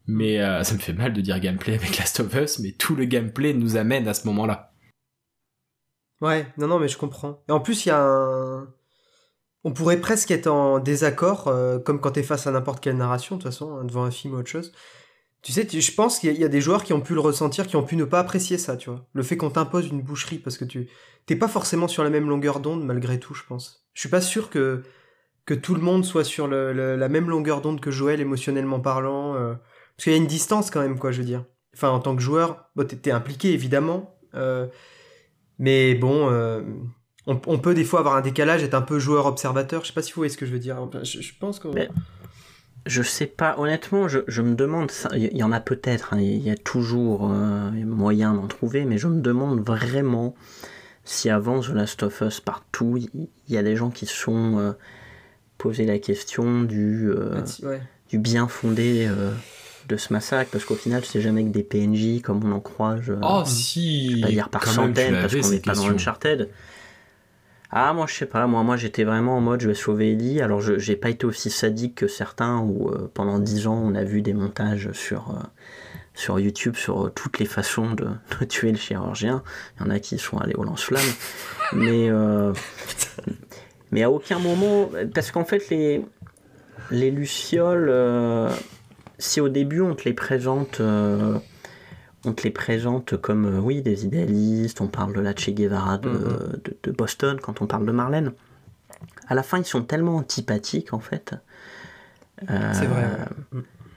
mais 0.08 0.42
euh, 0.42 0.64
ça 0.64 0.74
me 0.74 0.80
fait 0.80 0.94
mal 0.94 1.14
de 1.14 1.22
dire 1.22 1.40
gameplay 1.40 1.76
avec 1.76 2.00
Last 2.00 2.20
of 2.20 2.34
Us, 2.34 2.58
mais 2.58 2.72
tout 2.72 2.96
le 2.96 3.06
gameplay 3.06 3.54
nous 3.54 3.78
amène 3.78 4.08
à 4.08 4.16
ce 4.16 4.26
moment-là. 4.26 4.74
Ouais, 6.20 6.48
non, 6.58 6.68
non, 6.68 6.80
mais 6.80 6.88
je 6.88 6.98
comprends. 6.98 7.44
Et 7.48 7.52
en 7.52 7.60
plus, 7.60 7.86
il 7.86 7.90
y 7.90 7.92
a 7.92 8.02
un... 8.02 8.68
On 9.64 9.74
pourrait 9.74 10.02
presque 10.02 10.32
être 10.32 10.48
en 10.48 10.80
désaccord, 10.80 11.48
euh, 11.48 11.78
comme 11.78 12.02
quand 12.02 12.12
t'es 12.12 12.24
face 12.24 12.48
à 12.48 12.52
n'importe 12.52 12.80
quelle 12.80 12.98
narration, 12.98 13.36
de 13.36 13.44
toute 13.44 13.52
façon, 13.52 13.76
hein, 13.76 13.84
devant 13.86 14.04
un 14.04 14.10
film 14.10 14.34
ou 14.34 14.38
autre 14.38 14.50
chose. 14.50 14.72
Tu 15.42 15.52
sais, 15.52 15.68
je 15.68 15.92
pense 15.94 16.20
qu'il 16.20 16.38
y, 16.38 16.44
a 16.44 16.48
des 16.48 16.62
joueurs 16.62 16.84
qui 16.84 16.94
ont 16.94 17.02
pu 17.02 17.16
le 17.16 17.20
ressentir, 17.20 17.66
qui 17.66 17.76
ont 17.76 17.84
pu 17.84 17.96
ne 17.96 18.04
pas 18.04 18.20
apprécier 18.20 18.60
ça, 18.60 18.78
tu 18.78 18.92
vois. 18.92 19.08
Le 19.14 19.24
fait 19.24 19.38
qu'on 19.38 19.50
t'impose 19.50 19.88
une 19.88 20.02
boucherie 20.02 20.38
parce 20.38 20.58
que 20.58 20.66
tu 20.66 20.88
t'es 21.26 21.36
pas 21.36 21.48
forcément 21.48 21.88
sur 21.88 22.04
la 22.04 22.12
même 22.12 22.30
longueur 22.30 22.60
d'onde 22.60 22.86
malgré 22.86 23.20
tout, 23.20 23.34
je 23.34 23.44
pense. 23.48 23.88
Je 23.94 24.02
suis 24.02 24.10
pas 24.10 24.22
sûr 24.22 24.52
que 24.52 24.84
tout 25.48 25.74
le 25.74 25.82
monde 25.82 26.06
soit 26.06 26.24
sur 26.24 26.48
la 26.48 27.10
même 27.10 27.30
longueur 27.30 27.62
d'onde 27.62 27.82
que 27.82 27.90
Joël 27.90 28.22
émotionnellement 28.22 28.80
parlant. 28.80 29.36
Euh, 29.36 29.56
Parce 29.98 30.04
qu'il 30.04 30.14
y 30.14 30.16
a 30.16 30.20
une 30.20 30.28
distance 30.28 30.70
quand 30.70 30.82
même, 30.82 31.00
quoi, 31.00 31.12
je 31.12 31.20
veux 31.20 31.28
dire. 31.28 31.44
Enfin, 31.76 31.90
en 31.90 32.00
tant 32.00 32.16
que 32.16 32.22
joueur, 32.22 32.70
t'es 33.02 33.12
impliqué, 33.12 33.52
évidemment. 33.52 34.20
mais 35.58 35.96
bon, 35.96 36.30
on, 37.26 37.60
peut 37.60 37.74
des 37.74 37.84
fois 37.84 38.00
avoir 38.00 38.16
un 38.16 38.22
décalage, 38.22 38.64
être 38.64 38.74
un 38.74 38.82
peu 38.82 39.00
joueur-observateur. 39.00 39.82
Je 39.82 39.88
sais 39.88 39.94
pas 39.94 40.02
si 40.02 40.12
vous 40.12 40.18
voyez 40.18 40.30
ce 40.30 40.38
que 40.38 40.46
je 40.46 40.52
veux 40.52 40.60
dire. 40.60 40.78
Je, 41.04 41.32
pense 41.40 41.60
que... 41.60 41.68
Je 42.88 43.04
sais 43.04 43.28
pas, 43.28 43.56
honnêtement, 43.60 44.08
je, 44.08 44.42
me 44.42 44.56
demande, 44.56 44.92
il 45.16 45.38
y 45.38 45.44
en 45.44 45.52
a 45.52 45.60
peut-être, 45.60 46.14
hein, 46.14 46.20
il 46.20 46.40
y 46.40 46.50
a 46.50 46.56
toujours 46.56 47.32
euh, 47.32 47.70
moyen 47.72 48.34
d'en 48.34 48.48
trouver, 48.48 48.86
mais 48.86 48.98
je 48.98 49.08
me 49.08 49.22
demande 49.22 49.60
vraiment 49.64 50.34
si 51.04 51.30
avant 51.30 51.62
The 51.62 51.70
Last 51.70 52.02
of 52.02 52.22
Us 52.22 52.40
partout, 52.40 52.98
il 52.98 53.28
y, 53.50 53.58
a 53.58 53.64
des 53.64 53.76
gens 53.76 53.92
qui 53.92 54.08
se 54.08 54.16
sont 54.16 54.58
euh, 54.58 54.72
posé 55.60 55.86
la 55.86 56.00
question 56.00 56.64
du, 56.64 57.10
euh, 57.10 57.44
du 58.10 58.18
bien 58.18 58.48
fondé 58.48 59.08
de 59.88 59.98
ce 59.98 60.12
massacre, 60.12 60.50
parce 60.52 60.66
qu'au 60.66 60.76
final, 60.76 61.06
c'est 61.06 61.22
jamais 61.22 61.44
que 61.44 61.50
des 61.50 61.64
PNJ 61.64 62.22
comme 62.24 62.44
on 62.44 62.52
en 62.52 62.60
croise. 62.60 63.16
oh, 63.22 63.44
si 63.46 64.10
Je 64.10 64.16
vais 64.16 64.22
pas 64.22 64.28
dire 64.30 64.50
par 64.50 64.66
centaines, 64.66 65.14
parce 65.22 65.36
qu'on 65.36 65.50
n'est 65.50 65.60
pas 65.60 65.74
dans 65.74 65.88
Uncharted. 65.88 66.50
Ah, 67.74 67.94
moi, 67.94 68.06
je 68.06 68.14
sais 68.14 68.26
pas. 68.26 68.48
Moi, 68.48 68.64
moi 68.64 68.76
j'étais 68.76 69.06
vraiment 69.06 69.38
en 69.38 69.42
mode 69.42 69.62
je 69.62 69.70
vais 69.70 69.74
sauver 69.74 70.12
Ellie. 70.12 70.42
Alors, 70.42 70.60
je 70.60 70.78
j'ai 70.78 70.98
pas 70.98 71.10
été 71.10 71.26
aussi 71.26 71.50
sadique 71.50 71.96
que 71.96 72.08
certains 72.08 72.60
où 72.60 72.90
euh, 72.90 73.10
pendant 73.14 73.40
10 73.40 73.68
ans, 73.68 73.82
on 73.82 73.96
a 73.96 74.04
vu 74.04 74.22
des 74.22 74.34
montages 74.34 74.92
sur, 74.92 75.30
euh, 75.30 75.44
sur 76.14 76.40
YouTube 76.40 76.76
sur 76.76 77.06
euh, 77.06 77.10
toutes 77.10 77.40
les 77.40 77.46
façons 77.46 77.92
de, 77.94 78.10
tuer 78.50 78.72
le 78.72 78.78
chirurgien. 78.78 79.42
Il 79.80 79.86
y 79.86 79.88
en 79.88 79.90
a 79.90 80.00
qui 80.00 80.18
sont 80.18 80.38
allés 80.38 80.56
au 80.56 80.66
lance-flamme. 80.66 81.02
mais, 81.74 82.10
mais 83.92 84.04
à 84.04 84.12
aucun 84.12 84.40
moment. 84.40 84.90
Parce 85.14 85.32
qu'en 85.32 85.46
fait, 85.46 85.70
les, 85.70 86.04
les 86.92 87.10
Lucioles, 87.10 88.52
si 89.18 89.40
au 89.40 89.48
début 89.48 89.80
on 89.80 89.96
te 89.96 90.04
les 90.04 90.14
présente 90.14 90.82
on 92.26 92.34
te 92.34 92.44
les 92.44 92.52
présente 92.52 93.18
comme 93.18 93.46
euh, 93.46 93.60
oui 93.60 93.82
des 93.82 94.06
idéalistes, 94.06 94.82
on 94.82 94.88
parle 94.88 95.14
de 95.14 95.22
la 95.22 95.36
Che 95.36 95.50
Guevara 95.50 95.98
mm-hmm. 95.98 96.84
de, 96.84 96.92
Boston 96.92 97.40
quand 97.42 97.62
on 97.62 97.68
parle 97.68 97.86
de 97.86 97.92
Marlène. 97.92 98.34
À 99.28 99.36
la 99.36 99.44
fin, 99.44 99.58
ils 99.58 99.66
sont 99.66 99.84
tellement 99.84 100.18
antipathiques 100.18 100.94
en 100.94 101.00
fait. 101.00 101.34
Euh, 102.50 102.72
c'est 102.74 102.86
vrai. 102.86 103.08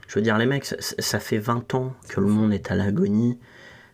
Je 0.06 0.14
veux 0.14 0.22
dire, 0.22 0.38
les 0.38 0.46
mecs, 0.46 0.64
ça, 0.64 1.18
fait 1.18 1.38
20 1.38 1.74
ans 1.74 1.94
que 2.08 2.20
le 2.20 2.26
monde 2.26 2.52
est 2.52 2.70
à 2.70 2.76
l'agonie. 2.76 3.38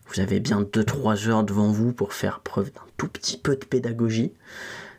Vous 0.09 0.21
avez 0.21 0.41
bien 0.41 0.63
2-3 0.63 1.29
heures 1.29 1.45
devant 1.45 1.71
vous 1.71 1.93
pour 1.93 2.13
faire 2.13 2.41
preuve 2.41 2.73
d'un 2.73 2.83
tout 2.97 3.09
petit 3.09 3.39
peu 3.39 3.57
de 3.57 3.65
pédagogie. 3.65 4.33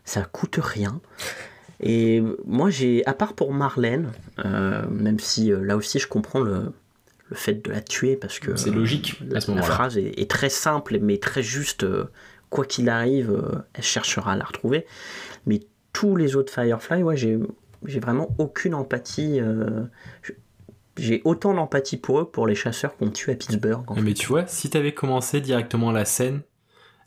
Ça 0.04 0.24
coûte 0.24 0.58
rien. 0.62 1.00
Et 1.80 2.24
moi, 2.46 2.70
j'ai, 2.70 3.06
à 3.06 3.14
part 3.14 3.34
pour 3.34 3.54
Marlène, 3.54 4.12
euh, 4.46 4.88
même 4.90 5.20
si 5.20 5.52
là 5.52 5.76
aussi 5.76 6.00
je 6.00 6.08
comprends 6.08 6.40
le, 6.40 6.72
le 7.32 7.36
fait 7.36 7.66
de 7.66 7.72
la 7.72 7.82
tuer 7.82 8.16
parce 8.16 8.38
que 8.38 8.56
c'est 8.56 8.70
logique 8.70 9.20
la, 9.28 9.38
à 9.38 9.42
ce. 9.42 9.52
La 9.52 9.64
phrase 9.64 9.98
est, 9.98 10.30
très 10.30 10.50
simple 10.50 11.00
mais 11.02 11.18
très 11.18 11.42
juste. 11.42 11.84
Euh, 11.84 12.06
quoi 12.52 12.66
qu'il 12.66 12.90
arrive, 12.90 13.32
euh, 13.32 13.64
elle 13.74 13.84
cherchera 13.84 14.34
à 14.34 14.36
la 14.36 14.44
retrouver. 14.44 14.86
Mais 15.48 15.62
tous 15.94 16.16
les 16.16 16.36
autres 16.36 16.54
Firefly, 16.54 17.02
ouais, 17.02 17.18
j'ai, 17.18 17.40
j'ai 17.88 18.00
vraiment 18.00 18.36
aucune 18.38 18.76
empathie. 18.76 19.40
Euh, 19.40 19.86
j'ai 20.98 21.22
autant 21.24 21.54
d'empathie 21.56 21.98
pour 21.98 22.20
eux 22.20 22.30
pour 22.30 22.46
les 22.46 22.54
chasseurs 22.54 22.96
qu'on 22.98 23.10
tue 23.10 23.32
à 23.32 23.36
Pittsburgh. 23.36 23.86
mais 24.04 24.14
tu 24.14 24.28
vois, 24.28 24.46
si 24.46 24.70
tu 24.70 24.78
avais 24.78 24.94
commencé 24.94 25.42
directement 25.42 25.92
la 25.92 26.06
scène, 26.06 26.42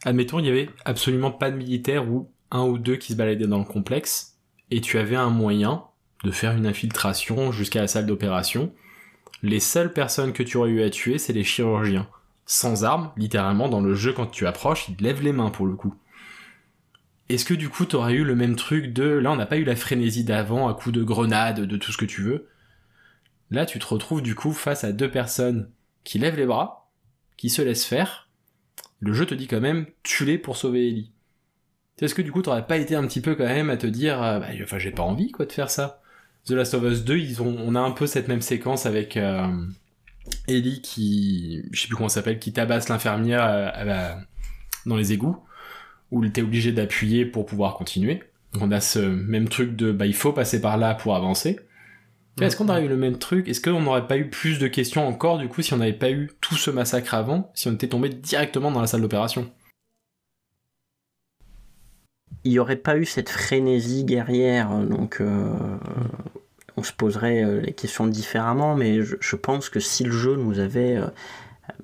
admettons, 0.05 0.41
il 0.41 0.45
n'y 0.45 0.49
avait 0.49 0.71
absolument 0.85 1.31
pas 1.31 1.51
de 1.51 1.57
militaires 1.57 2.11
ou 2.11 2.31
un 2.51 2.65
ou 2.65 2.79
deux 2.79 2.97
qui 2.97 3.13
se 3.13 3.19
baladaient 3.19 3.47
dans 3.47 3.59
le 3.59 3.65
complexe, 3.65 4.39
et 4.71 4.81
tu 4.81 4.99
avais 4.99 5.17
un 5.17 5.29
moyen 5.29 5.85
de 6.25 6.31
faire 6.31 6.53
une 6.53 6.67
infiltration 6.67 7.53
jusqu'à 7.53 7.83
la 7.83 7.89
salle 7.89 8.07
d'opération 8.07 8.73
les 9.45 9.61
seules 9.61 9.93
personnes 9.93 10.33
que 10.33 10.43
tu 10.43 10.57
aurais 10.57 10.71
eu 10.71 10.83
à 10.83 10.89
tuer, 10.89 11.19
c'est 11.19 11.35
les 11.35 11.45
chirurgiens. 11.45 12.09
Sans 12.47 12.83
armes, 12.85 13.13
littéralement, 13.17 13.69
dans 13.69 13.83
le 13.83 13.95
jeu, 13.95 14.15
quand 14.15 14.27
tu 14.27 14.47
approches, 14.47 14.89
ils 14.89 15.03
lèvent 15.03 15.23
les 15.23 15.33
mains 15.33 15.51
pour 15.51 15.67
le 15.67 15.75
coup. 15.75 15.95
Est-ce 17.29 17.45
que 17.45 17.53
du 17.53 17.69
coup, 17.69 17.85
t'aurais 17.85 18.15
eu 18.15 18.25
le 18.25 18.35
même 18.35 18.57
truc 18.57 18.95
de... 18.95 19.05
Là, 19.05 19.31
on 19.31 19.37
n'a 19.37 19.45
pas 19.45 19.59
eu 19.59 19.65
la 19.65 19.77
frénésie 19.77 20.25
d'avant, 20.25 20.67
à 20.67 20.73
coup 20.73 20.93
de 20.93 21.03
grenade, 21.03 21.61
de 21.61 21.77
tout 21.77 21.93
ce 21.93 21.99
que 21.99 22.07
tu 22.07 22.23
veux. 22.23 22.49
Là, 23.51 23.67
tu 23.67 23.79
te 23.79 23.87
retrouves 23.87 24.23
du 24.23 24.35
coup 24.35 24.53
face 24.53 24.83
à 24.83 24.93
deux 24.93 25.11
personnes 25.11 25.71
qui 26.05 26.19
lèvent 26.19 26.39
les 26.39 26.47
bras, 26.47 26.91
qui 27.37 27.51
se 27.51 27.61
laissent 27.61 27.85
faire. 27.85 28.29
Le 29.01 29.13
jeu 29.13 29.27
te 29.27 29.35
dit 29.35 29.47
quand 29.47 29.61
même, 29.61 29.87
tue-les 30.03 30.39
pour 30.39 30.57
sauver 30.57 30.89
Ellie. 30.89 31.13
Est-ce 32.01 32.15
que 32.15 32.23
du 32.23 32.33
coup, 32.33 32.41
t'aurais 32.41 32.67
pas 32.67 32.79
été 32.79 32.97
un 32.97 33.07
petit 33.07 33.21
peu 33.21 33.35
quand 33.35 33.45
même 33.45 33.69
à 33.69 33.77
te 33.77 33.87
dire, 33.87 34.23
euh, 34.23 34.41
bah, 34.41 34.49
enfin, 34.63 34.79
j'ai 34.79 34.91
pas 34.91 35.03
envie, 35.03 35.31
quoi, 35.31 35.45
de 35.45 35.53
faire 35.53 35.69
ça? 35.69 36.01
The 36.47 36.51
Last 36.51 36.75
of 36.75 36.85
Us 36.85 37.05
2, 37.05 37.19
ils 37.19 37.43
ont, 37.43 37.57
on 37.59 37.75
a 37.75 37.81
un 37.81 37.91
peu 37.91 38.07
cette 38.07 38.29
même 38.29 38.43
séquence 38.43 38.85
avec 38.87 39.17
euh, 39.17 39.47
Ellie 40.47 40.83
qui, 40.83 41.63
je 41.73 41.81
sais 41.81 41.87
plus 41.89 41.97
comment 41.97 42.09
s'appelle, 42.09 42.39
qui 42.39 42.53
tabasse 42.53 42.89
l'infirmière 42.89 43.45
euh, 43.47 44.15
dans 44.87 44.97
les 44.97 45.13
égouts, 45.13 45.39
où 46.11 46.23
elle 46.23 46.29
était 46.29 46.43
obligé 46.43 46.73
d'appuyer 46.73 47.25
pour 47.25 47.47
pouvoir 47.47 47.75
continuer. 47.75 48.23
Donc 48.53 48.63
on 48.63 48.71
a 48.71 48.81
ce 48.81 48.99
même 48.99 49.49
truc 49.49 49.75
de, 49.75 49.91
bah 49.91 50.07
il 50.07 50.15
faut 50.15 50.33
passer 50.33 50.61
par 50.61 50.77
là 50.77 50.95
pour 50.95 51.17
avancer. 51.17 51.59
Est-ce 52.41 52.57
qu'on 52.57 52.69
aurait 52.69 52.85
eu 52.85 52.89
le 52.89 52.97
même 52.97 53.19
truc? 53.19 53.49
Est-ce 53.49 53.61
qu'on 53.61 53.81
n'aurait 53.81 54.09
pas 54.09 54.17
eu 54.17 54.29
plus 54.29 54.59
de 54.59 54.67
questions 54.67 55.07
encore 55.07 55.39
du 55.39 55.49
coup 55.49 55.63
si 55.63 55.73
on 55.73 55.77
n'avait 55.77 55.93
pas 55.93 56.11
eu 56.11 56.31
tout 56.41 56.57
ce 56.57 56.71
massacre 56.71 57.15
avant, 57.15 57.51
si 57.55 57.69
on 57.69 57.73
était 57.73 57.89
tombé 57.89 58.09
directement 58.09 58.71
dans 58.71 58.81
la 58.81 58.87
salle 58.87 59.03
d'opération? 59.03 59.51
Il 62.45 62.53
n'y 62.53 62.59
aurait 62.59 62.77
pas 62.77 62.97
eu 62.97 63.05
cette 63.05 63.31
frénésie 63.31 64.05
guerrière, 64.05 64.71
donc 64.79 65.21
euh, 65.21 65.55
on 66.77 66.83
se 66.83 66.93
poserait 66.93 67.43
euh, 67.43 67.61
les 67.61 67.73
questions 67.73 68.07
différemment, 68.07 68.75
mais 68.77 69.01
je, 69.03 69.37
pense 69.37 69.71
que 69.71 69.81
si 69.81 70.05
le 70.05 70.13
jeu 70.13 70.37
nous 70.37 70.59
avait, 70.59 70.99
euh, 70.99 71.07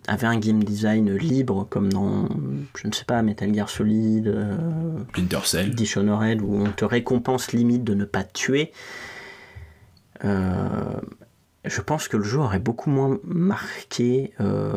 avait 0.07 0.26
un 0.26 0.38
game 0.38 0.62
design 0.62 1.16
libre, 1.16 1.66
comme 1.70 1.91
dans, 1.91 2.28
je 2.76 2.86
ne 2.86 2.93
sais 2.93 3.07
pas, 3.07 3.22
Metal 3.22 3.55
Gear 3.55 3.70
Solid, 3.70 4.34
Splinter 5.09 5.70
Dishonored, 5.70 6.43
où 6.43 6.57
on 6.57 6.70
te 6.70 6.84
récompense 6.84 7.53
limite 7.53 7.84
de 7.84 7.95
ne 7.95 8.05
pas 8.05 8.22
te 8.22 8.32
tuer, 8.34 8.72
je 11.65 11.81
pense 11.83 12.09
que 12.09 12.17
le 12.17 12.25
jeu 12.25 12.39
aurait 12.39 12.59
beaucoup 12.59 12.89
moins 12.89 13.19
marqué. 13.25 14.33
Euh, 14.41 14.77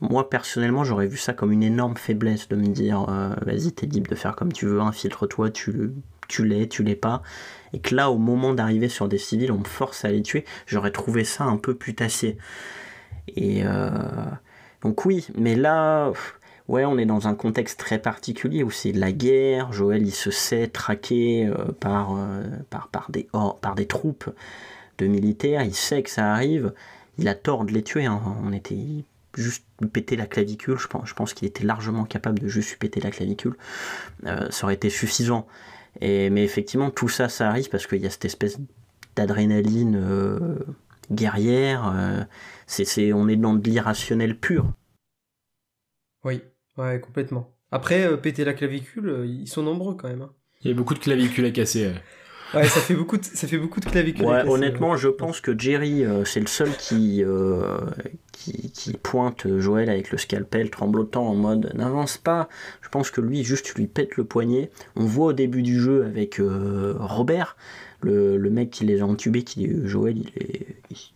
moi 0.00 0.30
personnellement, 0.30 0.82
j'aurais 0.82 1.06
vu 1.06 1.18
ça 1.18 1.34
comme 1.34 1.52
une 1.52 1.62
énorme 1.62 1.96
faiblesse 1.96 2.48
de 2.48 2.56
me 2.56 2.68
dire 2.68 3.06
euh, 3.10 3.34
vas-y, 3.44 3.72
t'es 3.72 3.86
libre 3.86 4.10
de 4.10 4.14
faire 4.14 4.34
comme 4.34 4.52
tu 4.52 4.66
veux, 4.66 4.80
infiltre-toi, 4.80 5.50
tu, 5.50 5.92
tu 6.26 6.46
l'es, 6.46 6.66
tu 6.68 6.82
l'es 6.82 6.96
pas. 6.96 7.22
Et 7.74 7.80
que 7.80 7.94
là, 7.94 8.10
au 8.10 8.16
moment 8.16 8.54
d'arriver 8.54 8.88
sur 8.88 9.08
des 9.08 9.18
civils, 9.18 9.52
on 9.52 9.58
me 9.58 9.64
force 9.64 10.06
à 10.06 10.10
les 10.10 10.22
tuer, 10.22 10.46
j'aurais 10.66 10.92
trouvé 10.92 11.24
ça 11.24 11.44
un 11.44 11.58
peu 11.58 11.74
putassier. 11.74 12.38
Et 13.36 13.62
euh, 13.64 13.90
donc, 14.82 15.04
oui, 15.04 15.26
mais 15.36 15.56
là. 15.56 16.12
Ouais, 16.68 16.84
on 16.84 16.98
est 16.98 17.06
dans 17.06 17.28
un 17.28 17.34
contexte 17.34 17.80
très 17.80 17.98
particulier 17.98 18.62
où 18.62 18.70
c'est 18.70 18.92
de 18.92 19.00
la 19.00 19.10
guerre. 19.10 19.72
Joël, 19.72 20.02
il 20.02 20.12
se 20.12 20.30
sait 20.30 20.66
traqué 20.66 21.50
par, 21.80 22.14
par, 22.68 22.88
par, 22.88 23.10
des, 23.10 23.26
par 23.62 23.74
des 23.74 23.86
troupes 23.86 24.28
de 24.98 25.06
militaires, 25.06 25.62
il 25.62 25.74
sait 25.74 26.02
que 26.02 26.10
ça 26.10 26.32
arrive, 26.32 26.72
il 27.18 27.28
a 27.28 27.34
tort 27.34 27.64
de 27.64 27.72
les 27.72 27.82
tuer. 27.82 28.06
Hein. 28.06 28.20
On 28.42 28.52
était 28.52 28.76
juste 29.34 29.64
péter 29.92 30.16
la 30.16 30.26
clavicule, 30.26 30.78
je 30.78 30.88
pense, 30.88 31.08
je 31.08 31.14
pense 31.14 31.34
qu'il 31.34 31.46
était 31.46 31.64
largement 31.64 32.04
capable 32.04 32.38
de 32.38 32.48
juste 32.48 32.76
péter 32.78 33.00
la 33.00 33.10
clavicule. 33.10 33.56
Euh, 34.26 34.50
ça 34.50 34.64
aurait 34.64 34.74
été 34.74 34.90
suffisant. 34.90 35.46
Et, 36.00 36.30
mais 36.30 36.44
effectivement, 36.44 36.90
tout 36.90 37.08
ça, 37.08 37.28
ça 37.28 37.48
arrive 37.48 37.68
parce 37.68 37.86
qu'il 37.86 38.02
y 38.02 38.06
a 38.06 38.10
cette 38.10 38.24
espèce 38.24 38.58
d'adrénaline 39.16 39.96
euh, 39.96 40.58
guerrière. 41.10 41.92
Euh, 41.94 42.24
c'est, 42.66 43.12
on 43.12 43.28
est 43.28 43.36
dans 43.36 43.54
de 43.54 43.68
l'irrationnel 43.68 44.38
pur. 44.38 44.70
Oui, 46.24 46.42
ouais, 46.76 47.00
complètement. 47.00 47.54
Après, 47.70 48.20
péter 48.20 48.44
la 48.44 48.54
clavicule, 48.54 49.24
ils 49.26 49.46
sont 49.46 49.62
nombreux 49.62 49.94
quand 49.94 50.08
même. 50.08 50.22
Hein. 50.22 50.32
Il 50.62 50.68
y 50.68 50.70
a 50.72 50.76
beaucoup 50.76 50.94
de 50.94 50.98
clavicules 50.98 51.44
à 51.44 51.50
casser. 51.50 51.92
Ouais, 52.54 52.66
ça 52.66 52.80
fait 52.80 52.94
beaucoup 52.94 53.18
de, 53.18 53.24
ça 53.24 53.46
fait 53.46 53.58
beaucoup 53.58 53.80
de 53.80 53.84
clavicules. 53.84 54.24
Ouais, 54.24 54.46
honnêtement, 54.48 54.96
je 54.96 55.08
pense 55.08 55.40
que 55.40 55.58
Jerry, 55.58 56.04
euh, 56.04 56.24
c'est 56.24 56.40
le 56.40 56.46
seul 56.46 56.70
qui, 56.76 57.22
euh, 57.22 57.78
qui, 58.32 58.70
qui, 58.72 58.94
pointe 58.94 59.46
Joël 59.58 59.90
avec 59.90 60.10
le 60.10 60.18
scalpel 60.18 60.70
tremblotant 60.70 61.26
en 61.26 61.34
mode 61.34 61.72
n'avance 61.74 62.16
pas. 62.16 62.48
Je 62.80 62.88
pense 62.88 63.10
que 63.10 63.20
lui, 63.20 63.44
juste, 63.44 63.74
lui 63.74 63.86
pète 63.86 64.16
le 64.16 64.24
poignet. 64.24 64.70
On 64.96 65.04
voit 65.04 65.26
au 65.26 65.32
début 65.34 65.62
du 65.62 65.78
jeu 65.78 66.04
avec 66.04 66.40
euh, 66.40 66.94
Robert, 66.98 67.56
le, 68.00 68.38
le, 68.38 68.50
mec 68.50 68.70
qui 68.70 68.84
les 68.84 69.02
a 69.02 69.06
entubés, 69.06 69.42
qui 69.42 69.70
Joël, 69.86 70.16
il, 70.16 70.28
est, 70.42 70.66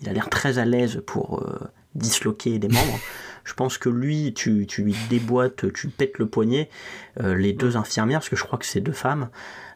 il 0.02 0.08
a 0.08 0.12
l'air 0.12 0.28
très 0.28 0.58
à 0.58 0.66
l'aise 0.66 1.02
pour 1.06 1.46
disloquer 1.94 2.58
des 2.58 2.68
membres. 2.68 2.98
Je 3.44 3.54
pense 3.54 3.76
que 3.76 3.88
lui, 3.88 4.34
tu, 4.34 4.66
tu 4.68 4.84
lui 4.84 4.94
déboîtes, 5.10 5.72
tu 5.72 5.88
pètes 5.88 6.18
le 6.18 6.26
poignet. 6.26 6.68
les 7.20 7.52
deux 7.52 7.76
infirmières, 7.76 8.20
parce 8.20 8.28
que 8.28 8.36
je 8.36 8.44
crois 8.44 8.56
que 8.56 8.64
c'est 8.64 8.80
deux 8.80 8.92
femmes, 8.92 9.30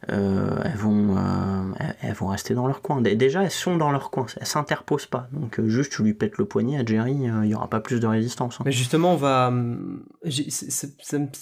elles, 0.09 0.77
vont, 0.77 1.17
euh, 1.17 1.93
elles 2.01 2.15
vont 2.15 2.29
rester 2.29 2.55
dans 2.55 2.67
leur 2.67 2.83
coin. 2.83 3.01
Déjà, 3.01 3.43
elles 3.43 3.51
sont 3.51 3.77
dans 3.77 3.91
leur 3.91 4.11
coin, 4.11 4.27
elles 4.39 4.47
s'interposent 4.47 5.07
pas. 5.07 5.29
Donc, 5.33 5.59
euh, 5.59 5.69
juste, 5.69 5.93
tu 5.93 6.03
lui 6.03 6.15
pètes 6.15 6.39
le 6.39 6.45
poignet 6.45 6.79
à 6.79 6.85
Jerry, 6.85 7.13
il 7.13 7.33
n'y 7.33 7.55
aura 7.55 7.69
pas 7.69 7.81
plus 7.81 8.01
de 8.01 8.07
résistance. 8.07 8.61
Hein. 8.61 8.65
Mais 8.67 8.73
justement, 8.73 9.15
on 9.15 9.17
va. 9.17 9.51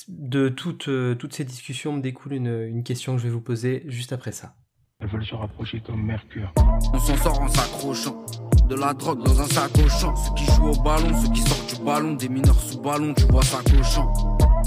de 0.09 0.49
toutes, 0.49 0.91
toutes 1.19 1.35
ces 1.35 1.45
discussions 1.45 1.93
me 1.93 2.01
découle 2.01 2.33
une, 2.35 2.63
une 2.63 2.83
question 2.83 3.15
que 3.15 3.19
je 3.19 3.25
vais 3.25 3.33
vous 3.33 3.41
poser 3.41 3.85
juste 3.87 4.13
après 4.13 4.33
ça. 4.33 4.55
Elles 5.01 5.09
veulent 5.09 5.25
se 5.25 5.35
rapprocher 5.35 5.83
comme 5.85 6.03
Mercure. 6.03 6.53
On 6.93 6.99
s'en 6.99 7.17
sort 7.17 7.41
en 7.41 7.49
s'accrochant. 7.49 8.25
de 8.69 8.75
la 8.75 8.95
drogue 8.95 9.23
dans 9.23 9.41
un 9.41 9.47
sac 9.47 9.73
au 9.85 9.89
champ. 9.89 10.15
Ceux 10.17 10.35
qui 10.35 10.45
jouent 10.47 10.69
au 10.69 10.83
ballon, 10.83 11.11
ceux 11.21 11.31
qui 11.33 11.41
sortent 11.41 11.75
du 11.77 11.85
ballon, 11.85 12.15
des 12.15 12.29
mineurs 12.29 12.59
sous 12.59 12.81
ballon, 12.81 13.13
tu 13.13 13.25
vois 13.25 13.43
ça 13.43 13.59
cochant. 13.71 14.11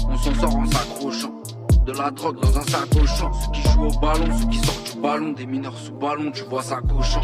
On 0.08 0.16
s'en 0.16 0.34
sort 0.34 0.56
en 0.56 0.66
s'accrochant. 0.66 1.42
De 1.88 1.94
la 1.94 2.10
drogue 2.10 2.38
dans 2.38 2.58
un 2.58 2.62
sac 2.64 2.86
au 3.00 3.06
champ. 3.06 3.32
Ceux 3.32 3.50
qui 3.50 3.62
jouent 3.62 3.86
au 3.86 3.98
ballon, 3.98 4.26
ceux 4.38 4.46
qui 4.50 4.58
sortent 4.58 4.94
du 4.94 5.00
ballon, 5.00 5.32
des 5.32 5.46
mineurs 5.46 5.78
sous 5.78 5.94
ballon, 5.94 6.30
tu 6.30 6.42
vois 6.42 6.62
ça 6.62 6.82
cochant. 6.82 7.22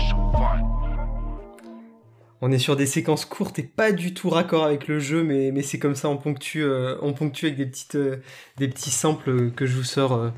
On 2.41 2.51
est 2.51 2.59
sur 2.59 2.75
des 2.75 2.87
séquences 2.87 3.27
courtes 3.27 3.59
et 3.59 3.63
pas 3.63 3.93
du 3.93 4.15
tout 4.15 4.31
raccord 4.31 4.65
avec 4.65 4.89
le 4.89 4.99
jeu, 5.01 5.23
mais, 5.23 5.51
mais 5.53 5.61
c'est 5.61 5.79
comme 5.79 5.95
ça, 5.95 6.09
on 6.09 6.17
ponctue, 6.17 6.63
euh, 6.63 6.97
on 7.03 7.13
ponctue 7.13 7.45
avec 7.45 7.59
des, 7.59 7.67
petites, 7.67 7.97
euh, 7.97 8.23
des 8.57 8.69
petits 8.69 8.89
samples 8.89 9.51
que 9.51 9.67
je 9.67 9.77
vous 9.77 9.85
sors, 9.85 10.15
euh, 10.15 10.31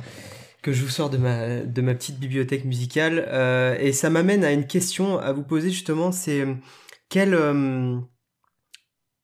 que 0.61 0.73
je 0.73 0.83
vous 0.83 0.91
sors 0.91 1.09
de, 1.09 1.19
ma, 1.19 1.61
de 1.61 1.81
ma 1.81 1.95
petite 1.95 2.19
bibliothèque 2.19 2.65
musicale. 2.65 3.29
et 3.81 3.93
ça 3.93 4.11
m'amène 4.11 4.43
à 4.43 4.51
une 4.51 4.67
question 4.67 5.21
à 5.21 5.33
vous 5.33 5.45
poser 5.45 5.71
justement, 5.71 6.11
c'est 6.11 6.45
quel... 7.09 7.39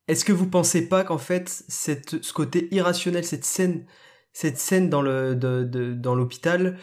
Est-ce 0.07 0.24
que 0.24 0.32
vous 0.32 0.48
pensez 0.48 0.88
pas 0.88 1.03
qu'en 1.03 1.18
fait, 1.18 1.48
cette, 1.48 2.22
ce 2.22 2.32
côté 2.32 2.68
irrationnel, 2.70 3.24
cette 3.24 3.44
scène, 3.44 3.84
cette 4.33 4.59
scène 4.59 4.89
dans 4.89 5.03
le 5.03 5.35
dans 5.35 6.14
l'hôpital, 6.14 6.78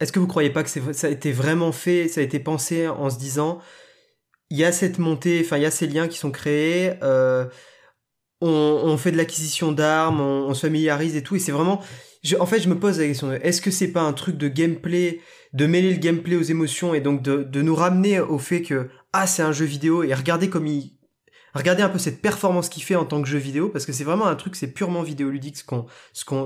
est-ce 0.00 0.12
que 0.12 0.18
vous 0.18 0.26
croyez 0.26 0.50
pas 0.50 0.62
que 0.62 0.92
ça 0.92 1.06
a 1.06 1.10
été 1.10 1.32
vraiment 1.32 1.72
fait, 1.72 2.08
ça 2.08 2.20
a 2.20 2.24
été 2.24 2.38
pensé 2.40 2.88
en 2.88 3.10
se 3.10 3.18
disant, 3.18 3.60
il 4.50 4.58
y 4.58 4.64
a 4.64 4.72
cette 4.72 4.98
montée, 4.98 5.40
enfin 5.44 5.56
il 5.56 5.62
y 5.62 5.66
a 5.66 5.70
ces 5.70 5.86
liens 5.86 6.08
qui 6.08 6.18
sont 6.18 6.30
créés, 6.30 6.94
euh, 7.02 7.46
on, 8.40 8.96
fait 8.98 9.12
de 9.12 9.16
l'acquisition 9.16 9.72
d'armes, 9.72 10.20
on, 10.20 10.52
se 10.52 10.66
familiarise 10.66 11.16
et 11.16 11.22
tout, 11.22 11.36
et 11.36 11.38
c'est 11.38 11.52
vraiment, 11.52 11.80
en 12.38 12.46
fait 12.46 12.60
je 12.60 12.68
me 12.68 12.78
pose 12.78 12.98
la 12.98 13.06
question, 13.06 13.32
est-ce 13.32 13.62
que 13.62 13.70
c'est 13.70 13.92
pas 13.92 14.02
un 14.02 14.12
truc 14.12 14.36
de 14.36 14.48
gameplay, 14.48 15.20
de 15.54 15.66
mêler 15.66 15.92
le 15.92 15.98
gameplay 15.98 16.36
aux 16.36 16.42
émotions 16.42 16.92
et 16.92 17.00
donc 17.00 17.22
de, 17.22 17.42
de 17.42 17.62
nous 17.62 17.74
ramener 17.74 18.20
au 18.20 18.38
fait 18.38 18.62
que 18.62 18.90
ah 19.12 19.26
c'est 19.26 19.42
un 19.42 19.52
jeu 19.52 19.64
vidéo 19.64 20.02
et 20.02 20.12
regardez 20.12 20.50
comme 20.50 20.66
il 20.66 20.93
regardez 21.54 21.82
un 21.82 21.88
peu 21.88 21.98
cette 21.98 22.20
performance 22.20 22.68
qu'il 22.68 22.82
fait 22.82 22.96
en 22.96 23.04
tant 23.04 23.22
que 23.22 23.28
jeu 23.28 23.38
vidéo 23.38 23.68
parce 23.68 23.86
que 23.86 23.92
c'est 23.92 24.04
vraiment 24.04 24.26
un 24.26 24.36
truc 24.36 24.56
c'est 24.56 24.72
purement 24.72 25.02
vidéoludique 25.02 25.56
ce 25.56 25.64
qu'on 25.64 25.86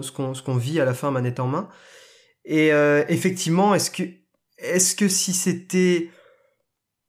ce 0.02 0.42
qu'on 0.42 0.56
vit 0.56 0.80
à 0.80 0.84
la 0.84 0.94
fin 0.94 1.10
manette 1.10 1.40
en 1.40 1.46
main 1.46 1.68
et 2.48 2.72
euh, 2.72 3.04
effectivement, 3.08 3.74
est-ce 3.74 3.90
que, 3.90 5.08
si 5.08 5.34
c'était 5.34 6.10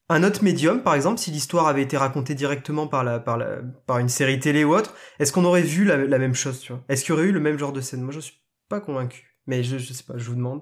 un 0.10 0.26
autre 0.26 0.43
médium, 0.43 0.84
par 0.84 0.95
exemple, 0.95 1.18
si 1.18 1.32
l'histoire 1.32 1.68
avait 1.68 1.82
été 1.82 1.95
racontée 1.95 2.36
directement 2.36 2.88
par, 2.88 4.00
une 4.00 4.10
série 4.10 4.39
télé 4.41 4.66
ou 4.66 4.76
autre, 4.76 4.93
est-ce 5.18 5.32
qu'on 5.32 5.45
aurait 5.45 5.62
vu 5.62 5.86
la, 5.86 6.20
même 6.20 6.36
chose, 6.36 6.60
tu 6.60 6.74
Est-ce 6.89 7.06
qu'il 7.06 7.16
y 7.16 7.18
aurait 7.18 7.28
eu 7.28 7.32
le 7.32 7.39
même 7.39 7.58
genre 7.58 7.72
de 7.72 7.80
scène? 7.80 8.02
Moi, 8.02 8.12
je 8.12 8.20
suis 8.20 8.41
pas 8.68 8.82
convaincu. 8.82 9.34
Mais 9.47 9.64
je, 9.64 9.78
je 9.78 9.93
sais 9.93 10.04
pas, 10.04 10.18
je 10.18 10.26
vous 10.26 10.36
demande. 10.36 10.62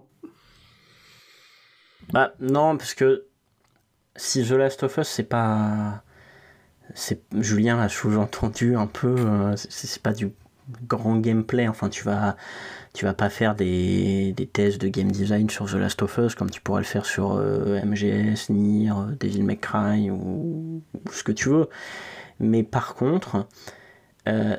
Bah, 2.14 2.34
non, 2.40 2.78
parce 2.78 2.94
que 2.94 3.26
si 4.16 4.46
The 4.46 4.52
Last 4.52 4.84
of 4.84 4.96
Us, 4.98 5.08
c'est 5.08 5.24
pas. 5.24 6.04
Julien 7.34 7.78
l'a 7.78 7.90
sous-entendu 7.90 8.76
un 8.76 8.88
peu, 8.88 9.16
euh, 9.18 9.56
c'est 9.56 10.02
pas 10.02 10.14
du 10.14 10.32
grand 10.88 11.18
gameplay. 11.18 11.68
Enfin, 11.68 11.90
tu 11.90 12.04
vas 12.04 12.36
tu 12.94 13.06
vas 13.06 13.14
pas 13.14 13.30
faire 13.30 13.54
des, 13.54 14.34
des, 14.36 14.48
tests 14.48 14.82
de 14.82 14.88
game 14.88 15.12
design 15.12 15.50
sur 15.50 15.68
The 15.68 15.76
Last 15.76 16.02
of 16.02 16.18
Us 16.18 16.34
comme 16.34 16.50
tu 16.50 16.62
pourrais 16.62 16.82
le 16.82 16.86
faire 16.88 17.06
sur 17.06 17.34
euh, 17.34 17.80
MGS, 17.86 18.50
Nier, 18.50 18.90
euh, 18.90 19.16
Devil 19.20 19.44
May 19.44 19.58
Cry 19.58 20.10
ou, 20.10 20.82
ce 21.12 21.24
que 21.24 21.32
tu 21.32 21.50
veux. 21.50 21.70
Mais 22.40 22.64
par 22.64 22.96
contre, 22.96 23.48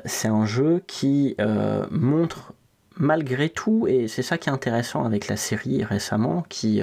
c'est 0.05 0.27
un 0.27 0.45
jeu 0.45 0.81
qui 0.87 1.37
montre 1.91 2.53
malgré 2.97 3.49
tout, 3.49 3.85
et 3.87 4.07
c'est 4.07 4.23
ça 4.23 4.37
qui 4.37 4.49
est 4.49 4.51
intéressant 4.51 5.05
avec 5.05 5.27
la 5.27 5.37
série 5.37 5.83
récemment, 5.83 6.43
qui 6.49 6.81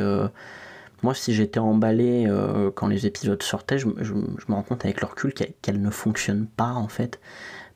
moi, 1.06 1.14
si 1.14 1.32
j'étais 1.32 1.60
emballé 1.60 2.28
quand 2.74 2.88
les 2.88 3.06
épisodes 3.06 3.40
sortaient, 3.40 3.78
je, 3.78 3.86
me 3.86 4.54
rends 4.54 4.64
compte 4.64 4.84
avec 4.84 5.00
le 5.00 5.06
recul 5.06 5.32
qu'elle 5.32 5.80
ne 5.80 5.90
fonctionne 5.90 6.48
pas 6.48 6.72
en 6.72 6.88
fait 6.88 7.20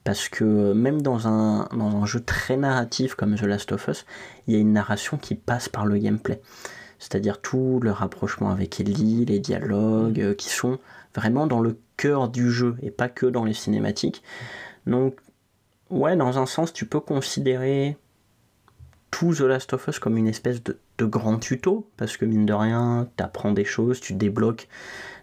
parce 0.03 0.29
que 0.29 0.73
même 0.73 1.01
dans 1.01 1.29
un, 1.29 1.69
dans 1.77 2.05
jeu 2.07 2.21
très 2.21 2.57
narratif 2.57 3.15
comme 3.15 3.37
The 3.37 3.43
Last 3.43 3.71
of 3.71 3.87
Us, 3.87 4.07
il 4.47 4.55
y 4.55 4.57
a 4.57 4.61
une 4.61 4.73
narration 4.73 5.17
qui 5.17 5.37
passe 5.37 5.69
par 5.69 5.87
le 5.87 5.99
gameplay. 5.99 6.41
C'est-à-dire 6.99 7.41
tout 7.41 7.79
le 7.81 7.93
rapprochement 7.93 8.51
avec 8.51 8.81
Ellie, 8.81 9.25
les 9.25 9.39
dialogues 9.39 10.21
euh, 10.21 10.35
qui 10.35 10.49
sont 10.49 10.81
vraiment 11.15 11.47
dans 11.47 11.61
le 11.61 11.79
cœur 11.97 12.29
du 12.29 12.51
jeu 12.51 12.77
et 12.83 12.91
pas 12.91 13.09
que 13.09 13.27
dans 13.27 13.45
les 13.45 13.55
cinématiques. 13.55 14.25
Donc, 14.87 15.17
ouais, 15.91 16.17
dans 16.17 16.39
un 16.39 16.47
sens, 16.47 16.73
tu 16.73 16.87
peux 16.87 17.01
considérer 17.01 17.97
tout 19.11 19.35
The 19.35 19.43
Last 19.43 19.73
of 19.73 19.87
Us 19.87 19.99
comme 19.99 20.17
une 20.17 20.29
espèce 20.29 20.63
de, 20.63 20.79
de 21.01 21.07
grand 21.07 21.39
tuto, 21.39 21.91
parce 21.97 22.17
que 22.17 22.25
mine 22.25 22.47
de 22.47 22.53
rien, 22.53 23.09
tu 23.17 23.25
apprends 23.25 23.53
des 23.53 23.65
choses, 23.65 24.01
tu 24.01 24.13
débloques 24.13 24.69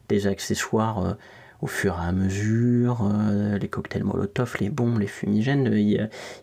des 0.09 0.28
accessoires. 0.28 1.05
Euh, 1.05 1.13
au 1.59 1.65
fur 1.65 1.97
et 1.99 2.07
à 2.07 2.11
mesure, 2.11 3.09
euh, 3.11 3.57
les 3.57 3.67
cocktails 3.67 4.03
Molotov, 4.03 4.57
les 4.59 4.69
bombes, 4.69 4.99
les 4.99 5.07
fumigènes, 5.07 5.67
il 5.73 5.89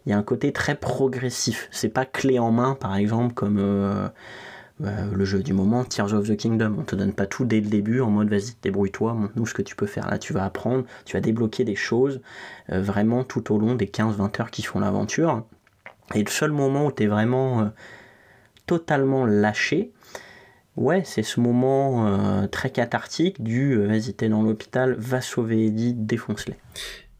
y, 0.06 0.12
a, 0.12 0.18
un 0.18 0.22
côté 0.24 0.52
très 0.52 0.74
progressif. 0.74 1.68
C'est 1.70 1.88
pas 1.88 2.04
clé 2.04 2.40
en 2.40 2.50
main, 2.50 2.74
par 2.74 2.96
exemple, 2.96 3.32
comme 3.32 3.58
euh, 3.60 4.08
le 4.80 5.24
jeu 5.24 5.40
du 5.40 5.52
moment, 5.52 5.84
Tears 5.84 6.14
of 6.14 6.26
the 6.26 6.36
Kingdom. 6.36 6.74
On 6.80 6.82
te 6.82 6.96
donne 6.96 7.12
pas 7.12 7.26
tout 7.26 7.44
dès 7.44 7.60
le 7.60 7.68
début 7.68 8.00
en 8.00 8.10
mode 8.10 8.28
vas-y, 8.28 8.56
débrouille-toi, 8.60 9.14
montre-nous 9.14 9.46
ce 9.46 9.54
que 9.54 9.62
tu 9.62 9.76
peux 9.76 9.86
faire. 9.86 10.10
Là, 10.10 10.18
tu 10.18 10.32
vas 10.32 10.44
apprendre, 10.44 10.84
tu 11.04 11.16
vas 11.16 11.20
débloquer 11.20 11.62
des 11.62 11.76
choses 11.76 12.20
vraiment 12.68 13.22
tout 13.22 13.54
au 13.54 13.58
long 13.60 13.76
des 13.76 13.86
15-20 13.86 14.40
heures 14.40 14.50
qui 14.50 14.62
font 14.62 14.80
l'aventure. 14.80 15.44
Et 16.16 16.24
le 16.24 16.30
seul 16.30 16.50
moment 16.50 16.86
où 16.86 16.92
tu 16.92 17.04
es 17.04 17.06
vraiment 17.06 17.70
totalement 18.66 19.26
lâché, 19.26 19.92
Ouais, 20.76 21.02
c'est 21.04 21.22
ce 21.22 21.38
moment 21.38 22.08
euh, 22.08 22.48
très 22.48 22.70
cathartique 22.70 23.42
du 23.42 23.74
euh, 23.74 23.86
vas-y, 23.86 24.12
t'es 24.12 24.28
dans 24.28 24.42
l'hôpital, 24.42 24.96
va 24.98 25.20
sauver 25.20 25.66
Eddie, 25.66 25.94
défonce-les. 25.94 26.54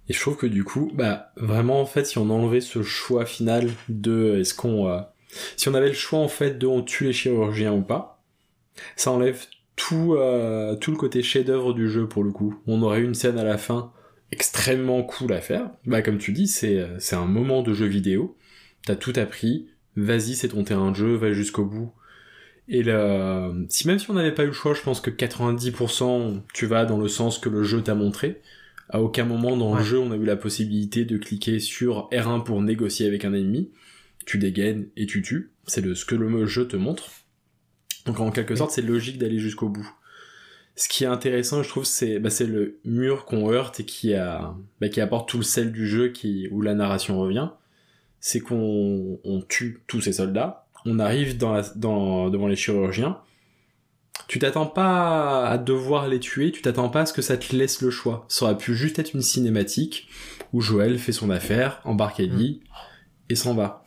Et 0.09 0.13
je 0.13 0.21
trouve 0.21 0.37
que 0.37 0.47
du 0.47 0.65
coup, 0.65 0.91
bah 0.93 1.33
vraiment 1.37 1.81
en 1.81 1.87
fait, 1.87 2.05
si 2.05 2.19
on 2.19 2.29
enlevait 2.31 2.61
ce 2.61 2.83
choix 2.83 3.25
final 3.25 3.71
de 3.89 4.39
est-ce 4.41 4.55
qu'on, 4.55 4.89
euh, 4.89 5.01
si 5.57 5.69
on 5.69 5.75
avait 5.75 5.89
le 5.89 5.95
choix 5.95 6.19
en 6.19 6.29
fait 6.29 6.59
de 6.59 6.67
on 6.67 6.83
tue 6.83 7.05
les 7.05 7.13
chirurgiens 7.13 7.73
ou 7.73 7.83
pas, 7.83 8.25
ça 8.97 9.13
enlève 9.13 9.45
tout 9.77 10.17
tout 10.81 10.91
le 10.91 10.97
côté 10.97 11.23
chef-d'œuvre 11.23 11.75
du 11.75 11.89
jeu 11.89 12.09
pour 12.09 12.23
le 12.23 12.33
coup. 12.33 12.61
On 12.67 12.83
aurait 12.83 13.03
une 13.03 13.15
scène 13.15 13.39
à 13.39 13.45
la 13.45 13.59
fin 13.59 13.93
extrêmement 14.31 15.03
cool 15.05 15.33
à 15.33 15.41
faire. 15.41 15.71
Bah 15.87 16.03
comme 16.03 16.19
tu 16.19 16.33
dis, 16.33 16.49
c'est 16.49 16.85
c'est 16.99 17.17
un 17.17 17.27
moment 17.27 17.63
de 17.63 17.73
jeu 17.73 17.87
vidéo. 17.87 18.37
T'as 18.85 18.97
tout 18.97 19.13
appris. 19.17 19.69
Vas-y, 19.97 20.35
c'est 20.35 20.49
ton 20.49 20.65
terrain 20.65 20.91
de 20.91 20.97
jeu, 20.97 21.15
va 21.15 21.33
jusqu'au 21.33 21.65
bout 21.65 21.93
et 22.69 22.83
là, 22.83 23.53
si 23.69 23.87
même 23.87 23.99
si 23.99 24.11
on 24.11 24.15
n'avait 24.15 24.33
pas 24.33 24.45
eu 24.45 24.49
le 24.49 24.53
choix, 24.53 24.75
je 24.75 24.81
pense 24.81 25.01
que 25.01 25.11
90% 25.11 26.41
tu 26.53 26.67
vas 26.67 26.87
dans 26.87 26.99
le 26.99 27.09
sens 27.09 27.39
que 27.39 27.49
le 27.49 27.63
jeu 27.63 27.83
t'a 27.83 27.95
montré. 27.95 28.41
À 28.89 29.03
aucun 29.03 29.25
moment 29.25 29.57
dans 29.57 29.77
le 29.77 29.83
jeu 29.83 29.99
on 29.99 30.13
a 30.13 30.17
eu 30.17 30.25
la 30.25 30.37
possibilité 30.37 31.05
de 31.05 31.17
cliquer 31.17 31.59
sur 31.59 32.09
R1 32.11 32.45
pour 32.45 32.63
négocier 32.63 33.07
avec 33.07 33.25
un 33.25 33.35
ennemi. 33.35 33.71
Tu 34.25 34.39
dégaines 34.39 34.89
et 34.97 35.07
tu 35.07 35.21
tues. 35.21 35.53
C'est 35.67 35.83
le, 35.83 35.95
ce 35.95 36.05
que 36.05 36.15
le 36.15 36.47
jeu 36.47 36.67
te 36.67 36.77
montre. 36.77 37.05
Donc 38.07 38.21
en 38.21 38.31
quelque 38.31 38.57
sorte 38.57 38.71
c'est 38.71 38.83
logique 38.83 39.19
d'aller 39.19 39.39
jusqu'au 39.39 39.69
bout. 39.69 39.91
Ce 40.77 40.89
qui 40.89 41.05
est 41.05 41.09
intéressant, 41.09 41.63
je 41.63 41.69
trouve, 41.69 41.85
c'est 41.85 42.19
bah, 42.19 42.31
c'est 42.31 42.47
le 42.47 42.81
mur 42.85 43.27
qu'on 43.27 43.51
heurte 43.51 43.81
et 43.81 43.85
qui 43.85 44.15
a 44.15 44.55
bah, 44.81 44.89
qui 44.89 45.01
apporte 45.01 45.29
tout 45.29 45.37
le 45.37 45.45
sel 45.45 45.71
du 45.71 45.87
jeu 45.87 46.09
qui 46.09 46.49
où 46.51 46.63
la 46.63 46.75
narration 46.75 47.19
revient. 47.21 47.51
C'est 48.27 48.41
qu'on 48.41 49.21
on 49.23 49.43
tue 49.43 49.83
tous 49.87 50.01
ces 50.01 50.15
soldats 50.15 50.65
on 50.85 50.99
arrive 50.99 51.39
dans 51.39 51.61
dans, 51.77 52.31
devant 52.31 52.47
les 52.47 52.57
chirurgiens, 52.57 53.19
tu 54.29 54.39
t'attends 54.39 54.67
pas 54.67 55.47
à 55.49 55.59
devoir 55.59 56.09
les 56.09 56.21
tuer, 56.21 56.53
tu 56.53 56.63
t'attends 56.63 56.89
pas 56.89 57.03
à 57.03 57.07
ce 57.07 57.13
que 57.13 57.23
ça 57.23 57.37
te 57.37 57.55
laisse 57.55 57.81
le 57.83 57.91
choix. 57.91 58.27
Ça 58.29 58.47
aurait 58.47 58.59
pu 58.59 58.75
juste 58.75 58.99
être 58.99 59.15
une 59.15 59.23
cinématique 59.23 60.09
où 60.53 60.61
Joël 60.61 60.99
fait 60.99 61.13
son 61.13 61.31
affaire, 61.31 61.81
embarque 61.85 62.21
Ellie 62.21 62.61
mm. 62.63 62.69
et 63.31 63.35
s'en 63.35 63.55
va. 63.55 63.85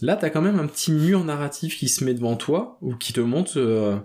Là, 0.00 0.16
t'as 0.16 0.30
quand 0.30 0.42
même 0.42 0.58
un 0.58 0.66
petit 0.66 0.92
mur 0.92 1.24
narratif 1.24 1.78
qui 1.78 1.88
se 1.88 2.04
met 2.04 2.14
devant 2.14 2.36
toi 2.36 2.78
ou 2.80 2.96
qui 2.96 3.12
te 3.12 3.20
montre 3.20 3.52
euh, 3.56 3.96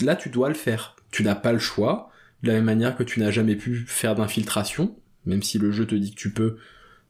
là 0.00 0.16
tu 0.16 0.28
dois 0.28 0.48
le 0.48 0.54
faire. 0.54 0.96
Tu 1.10 1.22
n'as 1.24 1.34
pas 1.34 1.52
le 1.52 1.58
choix, 1.58 2.10
de 2.42 2.48
la 2.48 2.54
même 2.54 2.64
manière 2.64 2.96
que 2.96 3.02
tu 3.02 3.20
n'as 3.20 3.30
jamais 3.30 3.56
pu 3.56 3.84
faire 3.86 4.14
d'infiltration, 4.14 4.96
même 5.26 5.42
si 5.42 5.58
le 5.58 5.72
jeu 5.72 5.86
te 5.86 5.94
dit 5.94 6.14
que 6.14 6.20
tu 6.20 6.32
peux. 6.32 6.56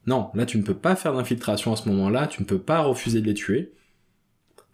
Non, 0.05 0.29
là 0.33 0.45
tu 0.45 0.57
ne 0.57 0.63
peux 0.63 0.73
pas 0.73 0.95
faire 0.95 1.13
d'infiltration 1.13 1.73
à 1.73 1.75
ce 1.75 1.87
moment-là, 1.89 2.27
tu 2.27 2.41
ne 2.41 2.45
peux 2.45 2.59
pas 2.59 2.81
refuser 2.81 3.21
de 3.21 3.27
les 3.27 3.33
tuer 3.33 3.73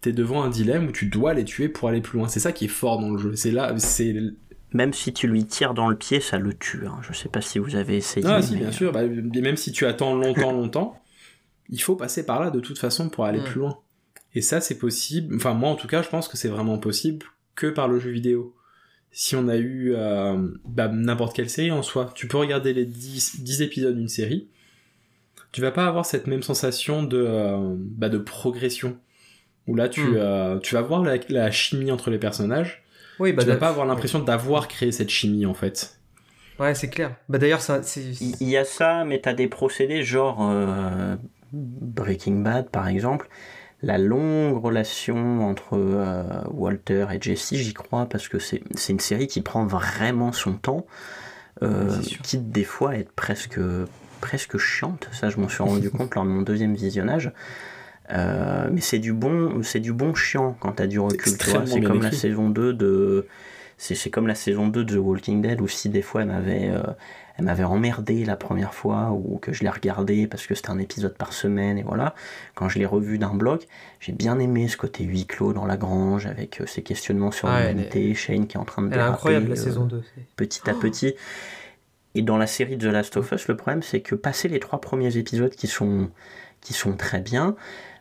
t'es 0.01 0.13
devant 0.13 0.43
un 0.43 0.49
dilemme 0.49 0.87
où 0.87 0.91
tu 0.91 1.07
dois 1.07 1.33
les 1.33 1.43
tuer 1.43 1.69
pour 1.69 1.89
aller 1.89 2.01
plus 2.01 2.17
loin. 2.17 2.27
C'est 2.27 2.39
ça 2.39 2.51
qui 2.51 2.65
est 2.65 2.69
fort 2.69 2.99
dans 2.99 3.11
le 3.11 3.17
jeu. 3.17 3.35
C'est 3.35 3.51
là, 3.51 3.73
c'est 3.77 4.15
même 4.73 4.93
si 4.93 5.13
tu 5.13 5.27
lui 5.27 5.45
tires 5.45 5.73
dans 5.73 5.89
le 5.89 5.95
pied, 5.95 6.19
ça 6.19 6.37
le 6.37 6.53
tue. 6.53 6.85
Hein. 6.85 6.99
Je 7.01 7.13
sais 7.13 7.29
pas 7.29 7.41
si 7.41 7.59
vous 7.59 7.75
avez 7.75 7.97
essayé. 7.97 8.25
Ah 8.27 8.41
si, 8.41 8.55
bien 8.55 8.71
sûr. 8.71 8.91
Bah, 8.91 9.05
même 9.05 9.57
si 9.57 9.71
tu 9.71 9.85
attends 9.85 10.15
longtemps, 10.15 10.51
longtemps, 10.53 11.01
il 11.69 11.81
faut 11.81 11.95
passer 11.95 12.25
par 12.25 12.39
là 12.39 12.49
de 12.51 12.59
toute 12.59 12.77
façon 12.77 13.09
pour 13.09 13.25
aller 13.25 13.41
plus 13.41 13.59
loin. 13.59 13.79
Et 14.35 14.41
ça, 14.41 14.61
c'est 14.61 14.77
possible. 14.77 15.35
Enfin, 15.35 15.53
moi, 15.53 15.69
en 15.69 15.75
tout 15.75 15.87
cas, 15.87 16.01
je 16.01 16.09
pense 16.09 16.27
que 16.27 16.37
c'est 16.37 16.49
vraiment 16.49 16.77
possible 16.77 17.25
que 17.55 17.67
par 17.67 17.87
le 17.87 17.99
jeu 17.99 18.11
vidéo. 18.11 18.55
Si 19.11 19.35
on 19.35 19.47
a 19.47 19.57
eu 19.57 19.93
euh, 19.95 20.37
bah, 20.65 20.87
n'importe 20.87 21.35
quelle 21.35 21.49
série 21.49 21.71
en 21.71 21.81
soi, 21.81 22.11
tu 22.13 22.27
peux 22.27 22.37
regarder 22.37 22.73
les 22.73 22.85
10, 22.85 23.41
10 23.41 23.63
épisodes 23.63 23.97
d'une 23.97 24.07
série. 24.07 24.49
Tu 25.51 25.61
vas 25.61 25.71
pas 25.71 25.87
avoir 25.87 26.05
cette 26.05 26.27
même 26.27 26.43
sensation 26.43 27.03
de, 27.03 27.17
euh, 27.27 27.75
bah, 27.75 28.09
de 28.09 28.17
progression 28.17 28.97
où 29.67 29.75
là 29.75 29.89
tu, 29.89 30.01
hmm. 30.01 30.15
euh, 30.15 30.59
tu 30.59 30.75
vas 30.75 30.81
voir 30.81 31.03
la, 31.03 31.51
chimie 31.51 31.91
entre 31.91 32.09
les 32.09 32.17
personnages, 32.17 32.83
Oui, 33.19 33.33
bah, 33.33 33.43
tu 33.43 33.49
vas 33.49 33.57
pas 33.57 33.69
avoir 33.69 33.85
l'impression 33.85 34.19
d'avoir 34.19 34.67
créé 34.67 34.91
cette 34.91 35.09
chimie 35.09 35.45
en 35.45 35.53
fait. 35.53 35.99
Ouais, 36.59 36.75
c'est 36.75 36.89
clair. 36.89 37.15
Bah 37.29 37.37
d'ailleurs, 37.37 37.61
ça, 37.61 37.79
il 37.95 38.47
y, 38.47 38.57
a 38.57 38.65
ça, 38.65 39.05
mais 39.05 39.19
t'as 39.19 39.33
des 39.33 39.47
procédés 39.47 40.03
genre 40.03 40.39
euh, 40.41 41.15
Breaking 41.53 42.41
Bad 42.41 42.69
par 42.69 42.87
exemple. 42.89 43.29
La 43.81 43.97
longue 43.97 44.61
relation 44.61 45.47
entre 45.47 45.75
euh, 45.75 46.41
Walter 46.51 47.07
et 47.13 47.21
Jesse, 47.21 47.53
j'y 47.53 47.73
crois 47.73 48.07
parce 48.07 48.27
que 48.27 48.37
c'est 48.37 48.61
une 48.89 48.99
série 48.99 49.27
qui 49.27 49.39
prend 49.39 49.65
vraiment 49.65 50.33
son 50.33 50.53
temps, 50.53 50.85
euh, 51.63 51.97
quitte 52.23 52.51
des 52.51 52.65
fois 52.65 52.91
à 52.91 52.95
être 52.95 53.13
presque 53.13 53.59
presque 54.19 54.57
chiante. 54.57 55.09
Ça, 55.11 55.29
je 55.29 55.37
m'en 55.37 55.49
suis 55.49 55.63
rendu 55.63 55.89
compte 55.91 56.15
lors 56.15 56.25
de 56.25 56.29
mon 56.29 56.41
deuxième 56.41 56.75
visionnage. 56.75 57.31
Euh, 58.11 58.69
mais 58.71 58.81
c'est 58.81 58.97
du 58.97 59.13
bon 59.13 59.61
c'est 59.61 59.79
du 59.79 59.93
bon 59.93 60.15
chiant 60.15 60.57
quand 60.59 60.71
t'as 60.71 60.87
du 60.87 60.99
recul 60.99 61.33
c'est 61.67 61.81
comme 61.81 62.01
la 62.01 62.11
saison 62.11 62.49
2 62.49 62.73
de 62.73 63.27
c'est 63.77 64.09
comme 64.09 64.25
la 64.25 64.33
saison 64.33 64.67
2 64.67 64.83
de 64.83 64.95
The 64.95 64.97
Walking 64.97 65.43
Dead 65.43 65.61
où 65.61 65.67
si 65.67 65.89
des 65.89 66.01
fois 66.01 66.23
elle 66.23 66.29
m'avait 66.29 66.69
euh, 66.69 66.81
elle 67.37 67.45
m'avait 67.45 67.63
emmerdé 67.63 68.25
la 68.25 68.35
première 68.35 68.73
fois 68.73 69.11
ou 69.11 69.37
que 69.37 69.53
je 69.53 69.63
l'ai 69.63 69.69
regardé 69.69 70.25
parce 70.25 70.47
que 70.47 70.55
c'était 70.55 70.71
un 70.71 70.79
épisode 70.79 71.15
par 71.15 71.31
semaine 71.33 71.77
et 71.77 71.83
voilà. 71.83 72.13
Quand 72.55 72.67
je 72.67 72.79
l'ai 72.79 72.85
revu 72.85 73.19
d'un 73.19 73.33
bloc 73.33 73.67
j'ai 73.99 74.11
bien 74.11 74.39
aimé 74.39 74.67
ce 74.67 74.75
côté 74.75 75.03
huis 75.03 75.25
clos 75.25 75.53
dans 75.53 75.65
la 75.65 75.77
grange 75.77 76.25
avec 76.25 76.61
euh, 76.61 76.65
ces 76.65 76.81
questionnements 76.81 77.31
sur 77.31 77.47
l'humanité 77.47 78.13
Shane 78.15 78.47
qui 78.47 78.57
est 78.57 78.59
en 78.59 78.65
train 78.65 78.81
de 78.81 78.93
est 78.93 78.99
incroyable 78.99 79.49
la 79.49 79.55
saison 79.55 79.85
2 79.85 80.03
petit 80.35 80.67
à 80.67 80.73
petit 80.73 81.13
et 82.15 82.21
dans 82.21 82.37
la 82.37 82.47
série 82.47 82.77
The 82.77 82.85
Last 82.85 83.17
of 83.17 83.31
Us 83.31 83.47
le 83.47 83.55
problème 83.55 83.83
c'est 83.83 84.01
que 84.01 84.15
passer 84.15 84.47
les 84.47 84.59
trois 84.59 84.81
premiers 84.81 85.17
épisodes 85.17 85.51
qui 85.51 85.67
sont 85.67 86.09
qui 86.61 86.73
sont 86.73 86.93
très 86.93 87.21
bien 87.21 87.55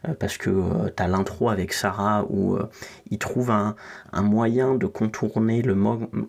euh, 0.06 0.14
parce 0.14 0.36
que 0.36 0.50
euh, 0.50 0.90
tu 0.96 1.02
as 1.02 1.08
l'intro 1.08 1.48
avec 1.50 1.72
Sarah 1.72 2.24
où 2.28 2.54
euh, 2.54 2.68
il 3.10 3.18
trouve 3.18 3.50
un, 3.50 3.74
moyen 4.12 4.74
de 4.74 4.86
contourner 4.86 5.62
le, 5.62 5.76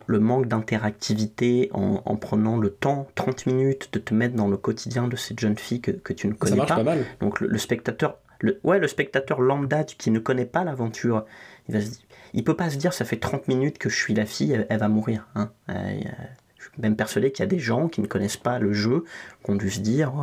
le 0.08 0.20
manque 0.20 0.48
d'interactivité 0.48 1.70
en, 1.74 2.16
prenant 2.16 2.58
le 2.58 2.72
temps, 2.72 3.08
30 3.16 3.46
minutes, 3.46 3.90
de 3.94 4.00
te 4.00 4.14
mettre 4.14 4.36
dans 4.36 4.48
le 4.48 4.58
quotidien 4.58 5.08
de 5.08 5.16
cette 5.16 5.40
jeune 5.40 5.58
fille 5.58 5.82
que, 5.82 6.14
tu 6.14 6.28
ne 6.28 6.34
connais 6.34 6.52
Ça 6.52 6.58
marche 6.58 6.76
pas. 6.76 6.84
mal. 6.84 7.06
Donc 7.20 7.42
le, 7.42 7.58
spectateur, 7.58 8.18
le, 8.40 8.60
ouais, 8.64 8.80
le 8.80 8.88
spectateur 8.88 9.42
lambda 9.42 9.84
qui 9.84 10.12
ne 10.12 10.20
connaît 10.20 10.46
pas 10.46 10.64
l'aventure, 10.64 11.26
il 11.68 11.82
il 12.34 12.44
peut 12.44 12.56
pas 12.56 12.70
se 12.70 12.78
dire 12.78 12.94
ça 12.94 13.06
fait 13.06 13.18
30 13.18 13.48
minutes 13.48 13.80
que 13.80 13.90
je 13.90 13.96
suis 13.96 14.14
la 14.14 14.26
fille, 14.26 14.66
elle, 14.70 14.80
va 14.80 14.88
mourir. 14.88 15.28
Hein. 15.34 15.52
suis 15.68 16.06
même 16.80 16.96
persuadé 16.96 17.32
qu'il 17.32 17.44
y 17.44 17.48
a 17.48 17.50
des 17.50 17.60
gens 17.60 17.88
qui 17.88 18.02
ne 18.02 18.08
connaissent 18.08 18.38
pas 18.38 18.60
le 18.60 18.74
jeu, 18.74 19.04
qui 19.44 19.52
ont 19.52 19.56
dû 19.56 19.70
se 19.70 19.80
dire 19.80 20.14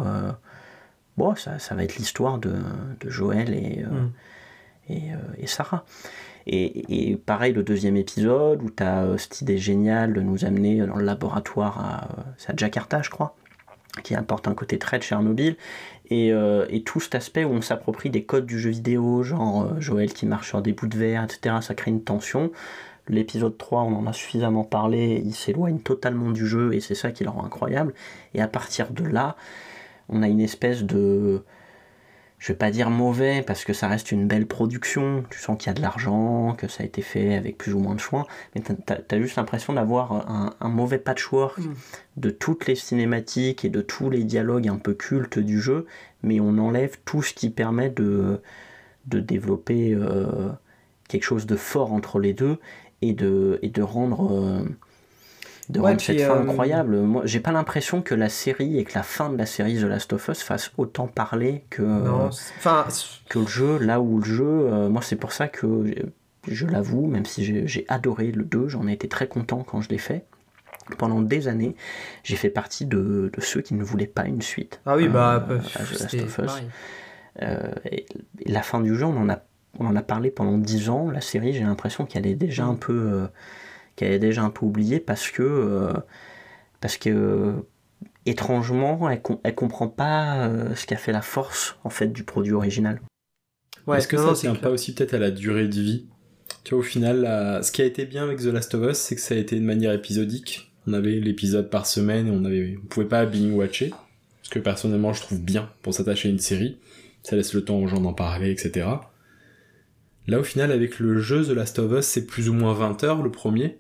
bon, 1.16 1.34
ça, 1.34 1.59
ça 1.59 1.74
va 1.74 1.84
être 1.84 1.96
l'histoire 1.96 2.38
de, 2.38 2.54
de, 3.00 3.11
Joël 3.11 3.54
et, 3.54 3.84
euh, 3.84 3.88
mm. 3.88 4.12
et, 4.90 5.12
euh, 5.12 5.16
et, 5.38 5.46
Sarah. 5.46 5.84
Et, 6.46 7.11
et, 7.11 7.16
pareil, 7.16 7.52
le 7.52 7.62
deuxième 7.62 7.96
épisode, 7.96 8.62
où 8.62 8.70
tu 8.70 8.82
as 8.82 9.04
euh, 9.04 9.16
cette 9.18 9.40
idée 9.40 9.59
géniale 9.59 10.12
de 10.12 10.20
nous 10.20 10.44
amener 10.44 10.86
dans 10.86 10.96
le 10.96 11.04
laboratoire 11.04 11.80
à, 11.80 12.50
à 12.50 12.57
Jakarta, 12.57 13.02
je 13.02 13.11
crois, 13.11 13.34
qui 14.04 14.14
apporte 14.14 14.46
un 14.46 14.54
côté 14.54 14.78
très 14.78 14.98
de 14.98 15.02
Tchernobyl, 15.02 15.57
et, 16.09 16.28
et, 16.28 16.82
tout 16.84 17.00
cet 17.00 17.16
aspect 17.16 17.42
où 17.42 17.50
on 17.50 17.62
s'approprie 17.62 18.11
des 18.11 18.22
codes 18.22 18.46
du 18.46 18.61
jeu 18.61 18.70
vidéo, 18.70 19.24
genre 19.24 19.80
Joël 19.80 20.12
qui 20.12 20.24
marche 20.24 20.46
sur 20.46 20.62
des 20.62 20.72
bouts 20.72 20.86
de 20.86 20.96
verre, 20.96 21.24
etc., 21.24 21.57
ça 21.62 21.74
crée 21.74 21.90
une 21.90 22.04
tension. 22.04 22.52
L'épisode 23.09 23.57
3, 23.57 23.82
on 23.82 23.94
en 23.94 24.07
a 24.07 24.12
suffisamment 24.12 24.64
parlé, 24.64 25.22
il 25.24 25.34
s'éloigne 25.34 25.78
totalement 25.78 26.30
du 26.30 26.46
jeu, 26.46 26.74
et 26.74 26.80
c'est 26.80 26.94
ça 26.94 27.12
qui 27.12 27.24
le 27.24 27.30
rend 27.30 27.44
incroyable. 27.44 27.94
Et 28.34 28.42
à 28.42 28.48
partir 28.48 28.90
de 28.90 29.04
là, 29.04 29.36
on 30.09 30.22
a 30.22 30.28
une 30.28 30.40
espèce 30.40 30.82
de 30.82 31.42
je 32.38 32.52
vais 32.52 32.57
pas 32.59 32.70
dire 32.70 32.90
mauvais 32.90 33.42
parce 33.42 33.64
que 33.64 33.72
ça 33.72 33.88
reste 33.88 34.12
une 34.12 34.26
belle 34.26 34.46
production, 34.46 35.24
tu 35.30 35.38
sens 35.38 35.57
qu'il 35.57 35.68
y 35.68 35.70
a 35.70 35.74
de 35.74 35.80
l'argent, 35.80 36.54
que 36.57 36.68
ça 36.68 36.82
a 36.82 36.86
été 36.86 37.00
fait 37.00 37.34
avec 37.34 37.57
plus 37.57 37.72
ou 37.72 37.78
moins 37.78 37.94
de 37.94 38.00
soin, 38.00 38.26
mais 38.54 38.61
tu 38.61 38.72
as, 38.92 39.20
juste 39.20 39.36
l'impression 39.36 39.72
d'avoir 39.72 40.12
un, 40.61 40.68
mauvais 40.68 40.98
patchwork 40.98 41.59
mm. 41.59 41.74
de 42.18 42.30
toutes 42.30 42.66
les 42.66 42.74
cinématiques 42.74 43.64
et 43.64 43.70
de 43.70 43.80
tous 43.80 44.11
les 44.11 44.24
dialogues 44.24 44.68
un 44.68 44.76
peu 44.76 44.92
cultes 44.92 45.38
du 45.38 45.61
jeu, 45.61 45.86
mais 46.22 46.38
on 46.40 46.59
enlève 46.59 46.98
tout 47.04 47.22
ce 47.22 47.32
qui 47.32 47.48
permet 47.48 47.88
de, 47.88 48.40
de 49.07 49.18
développer 49.18 49.94
euh, 49.94 50.50
quelque 51.09 51.24
chose 51.24 51.46
de 51.46 51.57
fort 51.57 51.92
entre 51.92 52.18
les 52.18 52.34
deux 52.34 52.59
et 53.03 53.12
de, 53.12 53.59
et 53.62 53.68
de 53.68 53.82
rendre... 53.82 54.32
Euh, 54.32 54.64
de 55.68 55.80
rendre 55.80 56.01
cette 56.01 56.20
fin 56.20 56.36
euh, 56.36 56.42
incroyable. 56.42 56.99
Moi, 56.99 57.22
j'ai 57.24 57.40
pas 57.40 57.53
l'impression 57.53 58.03
que 58.03 58.14
la 58.14 58.28
série 58.28 58.78
et 58.78 58.84
que 58.84 58.94
la 58.94 59.03
fin 59.03 59.30
de 59.30 59.36
la 59.36 59.47
série 59.47 59.76
The 59.76 59.84
Last 59.84 60.12
of 60.12 60.28
Us 60.28 60.42
fasse 60.42 60.70
autant 60.76 61.09
parler 61.09 61.64
que, 61.70 61.82
enfin, 62.28 62.86
que 63.28 63.40
le 63.40 63.47
jeu. 63.47 63.78
Là 63.78 64.01
où 64.01 64.18
le 64.18 64.24
jeu, 64.24 64.44
euh, 64.44 64.88
moi, 64.88 65.03
c'est 65.03 65.16
pour 65.16 65.32
ça 65.32 65.49
que 65.49 65.92
je 66.47 66.66
l'avoue, 66.66 67.07
même 67.07 67.26
si 67.26 67.66
j'ai 67.66 67.84
adoré 67.88 68.30
le 68.30 68.44
2, 68.44 68.68
j'en 68.68 68.86
ai 68.86 68.92
été 68.92 69.09
très 69.09 69.26
content 69.26 69.64
quand 69.64 69.80
je 69.80 69.88
l'ai 69.88 69.99
fait. 69.99 70.26
Pendant 70.99 71.20
des 71.20 71.49
années, 71.49 71.74
j'ai 72.22 72.36
fait 72.36 72.51
partie 72.51 72.86
de, 72.86 73.32
de, 73.32 73.40
ceux 73.40 73.61
qui 73.61 73.74
ne 73.74 73.82
voulaient 73.82 74.07
pas 74.07 74.26
une 74.26 74.42
suite. 74.42 74.80
Ah 74.86 74.94
oui, 74.94 75.09
bah, 75.09 75.44
euh, 75.51 75.59
The 75.59 76.01
Last 76.01 76.14
of 76.14 76.38
Us. 76.44 76.62
Et, 77.90 78.07
la 78.47 78.62
fin 78.62 78.80
du 78.80 78.94
jeu, 78.94 79.05
on 79.05 79.16
en 79.16 79.28
a, 79.28 79.42
on 79.79 79.87
en 79.87 79.97
a 79.97 80.03
parlé 80.03 80.31
pendant 80.31 80.59
10 80.59 80.91
ans. 80.91 81.11
La 81.11 81.20
série, 81.20 81.53
j'ai 81.53 81.62
l'impression 81.62 82.07
qu'elle 82.07 82.27
est 82.27 82.35
déjà 82.35 82.64
mm. 82.66 82.70
un 82.70 82.74
peu 82.74 83.29
qu'elle 83.97 84.12
est 84.12 84.18
déjà 84.18 84.43
un 84.43 84.51
peu 84.51 84.64
oubliée 84.64 85.01
parce 85.01 85.31
que, 85.31 85.43
euh, 85.43 85.93
parce 86.81 86.99
que 86.99 87.55
étrangement, 88.27 89.09
elle, 89.09 89.22
elle 89.43 89.55
comprend 89.55 89.89
pas 89.89 90.47
euh, 90.47 90.74
ce 90.74 90.87
qui 90.87 90.95
a 90.95 90.99
fait 90.99 91.12
la 91.12 91.22
force 91.22 91.77
en 91.83 91.91
fait 91.91 92.09
du 92.09 92.22
produit 92.22 92.53
original. 92.53 93.01
Ouais, 93.87 93.99
Est-ce 93.99 94.09
que 94.09 94.16
ça 94.16 94.35
tient 94.35 94.55
pas 94.55 94.70
aussi 94.70 94.95
peut-être 94.95 95.14
à 95.14 95.18
la 95.18 95.31
durée 95.31 95.68
de 95.68 95.81
vie? 95.81 96.07
Tu 96.64 96.74
vois, 96.74 96.81
au 96.81 96.87
final, 96.87 97.61
ce 97.62 97.70
qui 97.70 97.83
a 97.83 97.85
été 97.85 98.05
bien 98.05 98.24
avec 98.24 98.39
The 98.39 98.47
Last 98.47 98.74
of 98.74 98.91
Us, 98.91 98.99
c'est 98.99 99.14
que 99.14 99.20
ça 99.20 99.35
a 99.35 99.39
été 99.39 99.57
de 99.57 99.64
manière 99.64 99.93
épisodique. 99.93 100.72
On 100.89 100.93
avait 100.93 101.20
l'épisode 101.20 101.70
par 101.70 101.87
semaine 101.87 102.27
et 102.27 102.31
on 102.31 102.45
avait, 102.45 102.77
on 102.83 102.87
pouvait 102.87 103.07
pas 103.07 103.24
binge 103.27 103.53
watcher. 103.53 103.93
Ce 104.43 104.51
que 104.51 104.59
personnellement 104.59 105.12
je 105.12 105.22
trouve 105.22 105.41
bien 105.41 105.70
pour 105.83 105.95
s'attacher 105.95 106.29
à 106.29 106.33
une 106.33 106.39
série. 106.39 106.79
Ça 107.22 107.37
laisse 107.37 107.55
le 107.55 107.64
temps 107.64 107.79
aux 107.79 107.87
gens 107.87 108.01
d'en 108.01 108.12
parler, 108.12 108.51
etc. 108.51 108.87
Là, 110.27 110.41
au 110.41 110.45
final, 110.45 110.72
avec 110.72 110.99
le 110.99 111.18
jeu 111.18 111.45
The 111.45 111.51
Last 111.51 111.79
of 111.79 111.93
Us, 111.93 112.07
c'est 112.07 112.27
plus 112.27 112.49
ou 112.49 112.53
moins 112.53 112.74
20 112.74 113.05
heures 113.05 113.22
le 113.22 113.31
premier. 113.31 113.79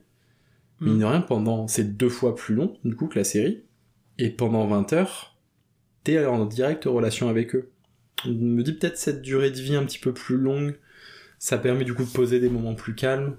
Mine 0.80 0.98
de 0.98 1.04
rien, 1.04 1.20
pendant, 1.20 1.66
c'est 1.68 1.96
deux 1.96 2.08
fois 2.08 2.34
plus 2.36 2.54
long, 2.54 2.76
du 2.84 2.94
coup, 2.94 3.06
que 3.06 3.18
la 3.18 3.24
série. 3.24 3.62
Et 4.18 4.30
pendant 4.30 4.66
20 4.66 4.92
heures, 4.92 5.36
t'es 6.04 6.24
en 6.24 6.44
directe 6.44 6.84
relation 6.84 7.28
avec 7.28 7.54
eux. 7.54 7.70
On 8.24 8.30
me 8.30 8.62
dit 8.62 8.72
peut-être 8.72 8.98
cette 8.98 9.22
durée 9.22 9.50
de 9.50 9.60
vie 9.60 9.74
un 9.74 9.84
petit 9.84 9.98
peu 9.98 10.12
plus 10.12 10.36
longue, 10.36 10.76
ça 11.38 11.58
permet 11.58 11.84
du 11.84 11.94
coup 11.94 12.04
de 12.04 12.10
poser 12.10 12.40
des 12.40 12.48
moments 12.48 12.74
plus 12.74 12.94
calmes. 12.94 13.36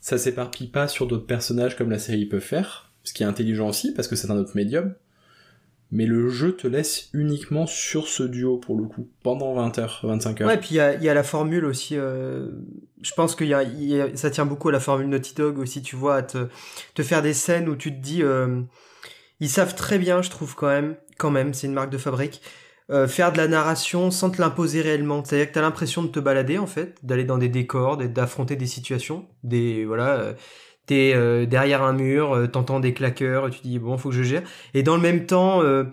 Ça 0.00 0.18
s'éparpille 0.18 0.68
pas 0.68 0.86
sur 0.86 1.06
d'autres 1.06 1.26
personnages 1.26 1.76
comme 1.76 1.90
la 1.90 1.98
série 1.98 2.26
peut 2.26 2.40
faire, 2.40 2.92
ce 3.02 3.12
qui 3.12 3.22
est 3.22 3.26
intelligent 3.26 3.68
aussi 3.68 3.92
parce 3.92 4.06
que 4.06 4.16
c'est 4.16 4.30
un 4.30 4.36
autre 4.36 4.54
médium 4.54 4.94
mais 5.90 6.06
le 6.06 6.28
jeu 6.28 6.56
te 6.56 6.66
laisse 6.66 7.08
uniquement 7.12 7.66
sur 7.66 8.08
ce 8.08 8.22
duo 8.22 8.56
pour 8.56 8.76
le 8.76 8.84
coup, 8.84 9.08
pendant 9.22 9.54
20 9.54 9.78
heures, 9.78 10.00
25 10.02 10.40
heures. 10.40 10.48
Ouais, 10.48 10.58
puis 10.58 10.70
il 10.72 10.76
y 10.76 11.08
a, 11.08 11.14
la 11.14 11.22
formule 11.22 11.64
aussi, 11.64 11.96
euh, 11.96 12.50
je 13.02 13.12
pense 13.14 13.34
que 13.34 13.44
y 13.44 13.54
a, 13.54 14.16
ça 14.16 14.30
tient 14.30 14.46
beaucoup 14.46 14.68
à 14.68 14.72
la 14.72 14.80
formule 14.80 15.08
Naughty 15.08 15.34
Dog 15.34 15.58
aussi, 15.58 15.82
tu 15.82 15.96
vois, 15.96 16.16
à 16.16 16.22
te, 16.22 16.48
te 16.94 17.02
faire 17.02 17.22
des 17.22 17.34
scènes 17.34 17.68
où 17.68 17.76
tu 17.76 17.90
te 17.90 18.00
dis, 18.00 18.22
euh, 18.22 18.60
ils 19.40 19.48
savent 19.48 19.74
très 19.74 19.98
bien, 19.98 20.22
je 20.22 20.30
trouve 20.30 20.54
quand 20.54 20.68
même, 20.68 20.96
quand 21.18 21.30
même, 21.30 21.54
c'est 21.54 21.66
une 21.66 21.74
marque 21.74 21.90
de 21.90 21.98
fabrique, 21.98 22.42
euh, 22.90 23.06
faire 23.06 23.32
de 23.32 23.38
la 23.38 23.48
narration 23.48 24.10
sans 24.10 24.30
te 24.30 24.40
l'imposer 24.40 24.82
réellement. 24.82 25.24
C'est-à-dire 25.24 25.48
que 25.48 25.52
tu 25.52 25.58
as 25.58 25.62
l'impression 25.62 26.02
de 26.02 26.08
te 26.08 26.20
balader 26.20 26.58
en 26.58 26.66
fait, 26.66 26.96
d'aller 27.02 27.24
dans 27.24 27.38
des 27.38 27.48
décors, 27.48 27.96
d'affronter 27.96 28.56
des 28.56 28.66
situations, 28.66 29.26
des 29.42 29.84
voilà, 29.84 30.34
t'es 30.86 31.12
euh, 31.14 31.46
derrière 31.46 31.82
un 31.82 31.92
mur, 31.92 32.34
euh, 32.34 32.46
t'entends 32.46 32.80
des 32.80 32.92
claqueurs, 32.92 33.50
tu 33.50 33.60
dis 33.62 33.78
bon 33.78 33.96
faut 33.96 34.10
que 34.10 34.14
je 34.14 34.22
gère. 34.22 34.42
Et 34.74 34.82
dans 34.82 34.96
le 34.96 35.02
même 35.02 35.26
temps, 35.26 35.62
euh, 35.62 35.84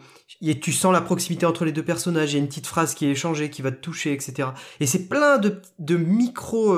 tu 0.61 0.71
sens 0.71 0.91
la 0.91 1.01
proximité 1.01 1.45
entre 1.45 1.65
les 1.65 1.71
deux 1.71 1.83
personnages. 1.83 2.31
Il 2.31 2.37
y 2.37 2.39
a 2.39 2.41
une 2.41 2.47
petite 2.47 2.67
phrase 2.67 2.93
qui 2.93 3.05
est 3.05 3.11
échangée, 3.11 3.49
qui 3.49 3.61
va 3.61 3.71
te 3.71 3.79
toucher, 3.79 4.13
etc. 4.13 4.49
Et 4.79 4.85
c'est 4.85 5.07
plein 5.07 5.37
de, 5.37 5.61
de 5.79 5.95
micro 5.95 6.77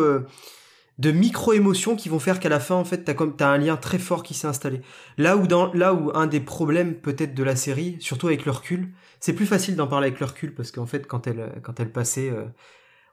de 0.99 1.11
micro 1.11 1.53
émotions 1.53 1.95
qui 1.95 2.07
vont 2.07 2.19
faire 2.19 2.39
qu'à 2.39 2.49
la 2.49 2.59
fin 2.59 2.75
en 2.75 2.85
fait 2.85 3.03
t'as 3.03 3.15
comme 3.15 3.35
t'as 3.35 3.47
un 3.47 3.57
lien 3.57 3.77
très 3.77 3.97
fort 3.97 4.21
qui 4.21 4.35
s'est 4.35 4.47
installé. 4.47 4.81
Là 5.17 5.37
où 5.37 5.47
dans 5.47 5.73
là 5.73 5.95
où 5.95 6.11
un 6.13 6.27
des 6.27 6.39
problèmes 6.39 6.93
peut-être 6.93 7.33
de 7.33 7.43
la 7.43 7.55
série, 7.55 7.97
surtout 7.99 8.27
avec 8.27 8.45
le 8.45 8.51
recul, 8.51 8.89
c'est 9.19 9.33
plus 9.33 9.47
facile 9.47 9.75
d'en 9.75 9.87
parler 9.87 10.07
avec 10.07 10.19
le 10.19 10.27
recul 10.27 10.53
parce 10.53 10.71
qu'en 10.71 10.85
fait 10.85 11.07
quand 11.07 11.25
elle 11.25 11.51
quand 11.63 11.79
elle 11.79 11.91
passait 11.91 12.31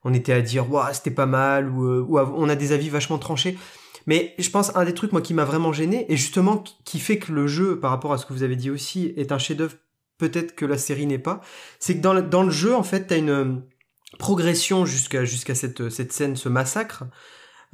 on 0.04 0.12
était 0.12 0.34
à 0.34 0.42
dire 0.42 0.70
waouh 0.70 0.92
c'était 0.92 1.10
pas 1.10 1.24
mal 1.24 1.70
ou, 1.70 1.86
ou 1.86 2.18
on 2.18 2.50
a 2.50 2.54
des 2.54 2.72
avis 2.72 2.90
vachement 2.90 3.18
tranchés 3.18 3.56
mais 4.06 4.34
je 4.38 4.50
pense 4.50 4.74
un 4.76 4.84
des 4.84 4.94
trucs 4.94 5.12
moi 5.12 5.20
qui 5.20 5.34
m'a 5.34 5.44
vraiment 5.44 5.72
gêné 5.72 6.06
et 6.12 6.16
justement 6.16 6.64
qui 6.84 6.98
fait 6.98 7.18
que 7.18 7.32
le 7.32 7.46
jeu 7.46 7.78
par 7.78 7.90
rapport 7.90 8.12
à 8.12 8.18
ce 8.18 8.26
que 8.26 8.32
vous 8.32 8.42
avez 8.42 8.56
dit 8.56 8.70
aussi 8.70 9.12
est 9.16 9.32
un 9.32 9.38
chef-d'œuvre 9.38 9.74
peut-être 10.18 10.54
que 10.54 10.66
la 10.66 10.78
série 10.78 11.06
n'est 11.06 11.18
pas, 11.18 11.40
c'est 11.78 11.96
que 11.96 12.00
dans 12.00 12.42
le, 12.42 12.50
jeu 12.50 12.74
en 12.74 12.82
fait 12.82 13.08
tu 13.08 13.14
as 13.14 13.16
une 13.16 13.30
euh, 13.30 13.54
progression 14.18 14.84
jusqu'à 14.84 15.24
jusqu'à 15.24 15.54
cette 15.54 15.88
cette 15.90 16.12
scène 16.12 16.36
ce 16.36 16.48
massacre. 16.48 17.04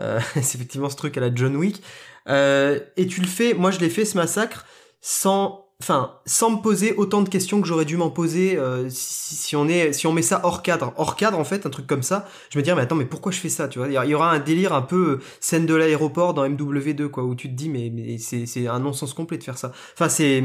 Euh, 0.01 0.21
c'est 0.35 0.57
effectivement 0.57 0.89
ce 0.91 0.97
truc 0.97 1.17
à 1.17 1.21
la 1.21 1.35
John 1.35 1.57
Wick 1.57 1.83
euh, 2.29 2.81
et 2.97 3.07
tu 3.07 3.23
le 3.23 3.27
fais 3.27 3.55
moi 3.55 3.71
je 3.71 3.81
l'ai 3.81 3.89
fait 3.89 4.05
ce 4.05 4.17
massacre 4.17 4.67
sans 5.01 5.66
enfin, 5.83 6.15
sans 6.25 6.51
me 6.51 6.63
poser 6.63 6.95
autant 6.95 7.21
de 7.21 7.29
questions 7.29 7.61
que 7.61 7.69
j'aurais 7.69 7.85
dû 7.85 7.99
m'en 7.99 8.09
poser 8.09 8.57
euh, 8.57 8.89
si, 8.91 9.57
on 9.57 9.69
est, 9.69 9.93
si 9.93 10.07
on 10.07 10.13
met 10.13 10.23
ça 10.23 10.41
hors 10.43 10.63
cadre. 10.63 10.95
Hors 10.97 11.17
cadre, 11.17 11.39
en 11.39 11.45
fait, 11.45 11.67
un 11.67 11.71
truc 11.71 11.87
comme 11.87 12.03
ça, 12.03 12.27
je 12.51 12.59
me 12.59 12.63
dirais, 12.63 12.75
mais 12.75 12.83
attends, 12.83 12.95
mais 12.95 13.05
pourquoi 13.05 13.31
je 13.31 13.39
fais 13.39 13.51
ça, 13.51 13.69
tu 13.69 13.79
vois? 13.79 13.89
Il 13.89 14.11
y 14.11 14.15
aura 14.15 14.31
un 14.31 14.39
délire 14.39 14.73
un 14.73 14.81
peu 14.81 15.11
euh, 15.11 15.21
scène 15.39 15.67
de 15.67 15.75
l'aéroport 15.75 16.33
dans 16.33 16.49
MW2, 16.49 17.09
quoi, 17.09 17.25
où 17.25 17.35
tu 17.35 17.49
te 17.49 17.55
dis, 17.55 17.69
mais, 17.69 17.91
mais 17.93 18.17
c'est 18.19 18.67
un 18.67 18.79
non-sens 18.79 19.13
complet 19.13 19.37
de 19.37 19.45
faire 19.45 19.59
ça. 19.59 19.71
Enfin, 19.95 20.09
c'est, 20.09 20.39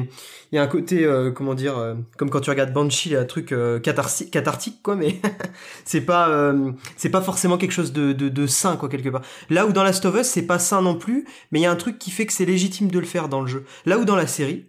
il 0.52 0.56
y 0.56 0.58
a 0.58 0.64
un 0.64 0.68
côté, 0.68 1.06
euh, 1.06 1.32
comment 1.32 1.54
dire, 1.54 1.96
comme 2.18 2.30
quand 2.30 2.42
tu 2.42 2.50
regardes 2.50 2.74
Banshee, 2.74 3.16
un 3.16 3.26
truc 3.26 3.56
cathartique, 3.82 4.84
quoi, 4.84 4.98
mais 4.98 5.22
c'est 5.86 6.02
pas, 6.02 6.54
c'est 6.98 7.10
pas 7.10 7.22
forcément 7.22 7.58
quelque 7.58 7.72
chose 7.72 7.94
de, 7.94 8.12
de, 8.12 8.28
de 8.28 8.48
sain, 8.48 8.76
quoi, 8.76 8.90
quelque 8.90 9.10
part. 9.10 9.22
Là 9.50 9.66
où 9.66 9.72
dans 9.72 9.84
Last 9.84 10.06
of 10.06 10.16
Us, 10.20 10.28
c'est 10.28 10.46
pas 10.46 10.60
sain 10.60 10.82
non 10.82 10.96
plus, 10.96 11.26
mais 11.52 11.60
il 11.60 11.64
y 11.64 11.66
a 11.66 11.72
un 11.72 11.76
truc 11.78 11.98
qui 12.00 12.12
fait 12.12 12.26
que 12.26 12.34
c'est 12.34 12.46
légitime 12.46 12.92
de 12.92 13.00
le 13.00 13.06
faire 13.06 13.30
dans 13.30 13.42
le 13.42 13.48
jeu. 13.48 13.66
Là 13.86 13.98
où 13.98 14.04
dans 14.04 14.18
la 14.18 14.28
série, 14.28 14.66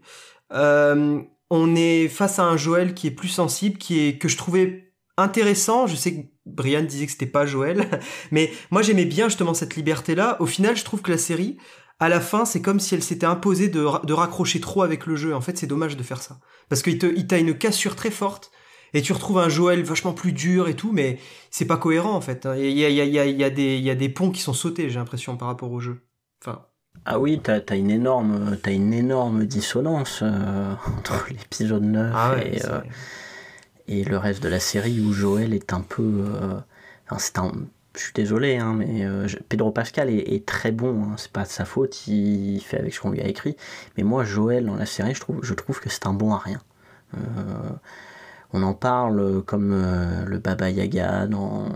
euh, 0.55 1.21
on 1.51 1.75
est 1.75 2.09
face 2.09 2.39
à 2.39 2.45
un 2.45 2.57
Joël 2.57 2.95
qui 2.95 3.07
est 3.07 3.13
plus 3.13 3.29
sensible, 3.29 3.79
qui 3.79 4.01
est 4.01 4.19
que 4.19 4.29
je 4.29 4.37
trouvais 4.37 4.95
intéressant. 5.17 5.87
Je 5.87 5.97
sais 5.97 6.15
que 6.15 6.27
Brian 6.47 6.83
disait 6.83 7.07
que 7.07 7.13
c'était 7.13 7.27
pas 7.27 7.47
Joël, 7.47 8.01
mais 8.31 8.51
moi 8.71 8.83
j'aimais 8.83 9.05
bien 9.05 9.29
justement 9.29 9.55
cette 9.55 9.77
liberté-là. 9.77 10.37
Au 10.41 10.47
final, 10.47 10.77
je 10.77 10.85
trouve 10.85 11.03
que 11.03 11.11
la 11.11 11.19
série, 11.19 11.59
à 12.01 12.09
la 12.09 12.21
fin, 12.21 12.45
c'est 12.45 12.63
comme 12.63 12.81
si 12.81 12.95
elle 12.95 13.03
s'était 13.03 13.27
imposée 13.27 13.69
de, 13.69 13.83
raccrocher 14.13 14.61
trop 14.61 14.83
avec 14.83 15.07
le 15.07 15.17
jeu. 15.17 15.35
En 15.35 15.41
fait, 15.41 15.59
c'est 15.59 15.67
dommage 15.67 15.97
de 15.97 16.03
faire 16.03 16.23
ça. 16.23 16.41
Parce 16.69 16.83
qu'il 16.83 16.99
t'a 16.99 17.39
une 17.39 17.57
cassure 17.57 17.97
très 17.97 18.11
forte, 18.11 18.51
et 18.95 19.03
tu 19.03 19.13
retrouves 19.13 19.39
un 19.39 19.49
Joël 19.49 19.83
vachement 19.83 20.13
plus 20.13 20.33
dur 20.33 20.69
et 20.69 20.75
tout, 20.75 20.93
mais 20.93 21.19
c'est 21.51 21.65
pas 21.65 21.77
cohérent 21.77 22.13
en 22.13 22.21
fait. 22.21 22.47
Il 22.57 22.71
y 22.71 22.85
a, 22.85 22.91
y, 22.91 23.01
a, 23.01 23.05
y, 23.05 23.45
a 23.45 23.51
des, 23.51 23.79
y 23.79 23.91
a 23.91 23.95
des 23.95 24.09
ponts 24.09 24.31
qui 24.31 24.41
sont 24.41 24.53
sautés, 24.53 24.91
j'ai 24.91 24.99
l'impression, 24.99 25.37
par 25.37 25.49
rapport 25.49 25.71
au 25.71 25.81
jeu. 25.81 26.07
Enfin, 26.43 26.67
ah 27.05 27.19
oui, 27.19 27.41
t'as 27.43 27.59
as 27.69 27.75
une 27.75 27.91
énorme, 27.91 28.57
as 28.65 28.71
une 28.71 28.93
énorme 28.93 29.45
dissonance 29.45 30.21
euh, 30.23 30.75
entre 30.99 31.27
l'épisode 31.31 31.83
9 31.83 32.13
ah 32.15 32.35
et, 32.45 32.65
euh, 32.65 32.81
et 33.89 34.05
le 34.05 34.19
reste 34.19 34.43
de 34.43 34.49
la 34.49 34.61
série 34.61 35.01
où 35.01 35.13
Joël 35.13 35.53
est 35.53 35.73
un 35.73 35.81
peu. 35.81 36.03
Euh, 36.03 36.61
enfin, 37.11 37.43
un, 37.43 37.53
je 37.95 38.01
suis 38.01 38.13
désolé, 38.15 38.57
hein, 38.57 38.75
mais 38.75 39.05
Pedro 39.51 39.71
Pascal 39.71 40.09
est, 40.09 40.47
très 40.47 40.73
bon. 40.73 41.03
Hein, 41.03 41.15
c'est 41.19 41.31
pas 41.31 41.43
de 41.43 41.49
sa 41.49 41.67
faute, 41.67 42.07
il 42.07 42.61
fait 42.61 42.79
avec 42.79 42.95
ce 42.95 43.01
qu'on 43.01 43.11
lui 43.11 43.21
a 43.21 43.27
écrit. 43.27 43.57
Mais 43.99 44.03
moi, 44.03 44.25
Joël 44.25 44.65
dans 44.65 44.77
la 44.77 44.87
série, 44.87 45.15
je 45.15 45.21
trouve, 45.21 45.41
je 45.43 45.53
trouve 45.53 45.79
que 45.79 45.91
c'est 45.91 46.07
un 46.07 46.15
bon 46.15 46.33
à 46.33 46.39
rien. 46.39 46.61
on 48.55 48.63
en 48.63 48.73
parle 48.73 49.43
comme 49.43 49.73
le 50.27 50.39
Baba 50.39 50.71
Yaga 50.71 51.27
dans, 51.27 51.69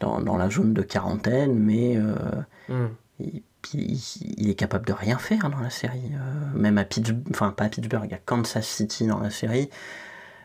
dans, 0.00 0.20
dans, 0.20 0.36
la 0.36 0.50
zone 0.50 0.74
de 0.74 0.82
quarantaine, 0.82 1.58
mais 1.58 1.96
hmm 2.68 2.88
il, 3.20 3.42
est 3.74 4.54
capable 4.54 4.86
de 4.86 4.92
rien 4.92 5.18
faire 5.18 5.50
dans 5.50 5.60
la 5.60 5.70
série. 5.70 6.12
Euh, 6.14 6.58
même 6.58 6.78
à 6.78 6.84
Pittsburgh, 6.84 7.22
enfin 7.30 7.50
pas 7.50 7.64
à 7.64 7.68
Pittsburgh, 7.68 8.12
à 8.12 8.18
Kansas 8.18 8.66
City 8.66 9.06
dans 9.06 9.20
la 9.20 9.30
série. 9.30 9.70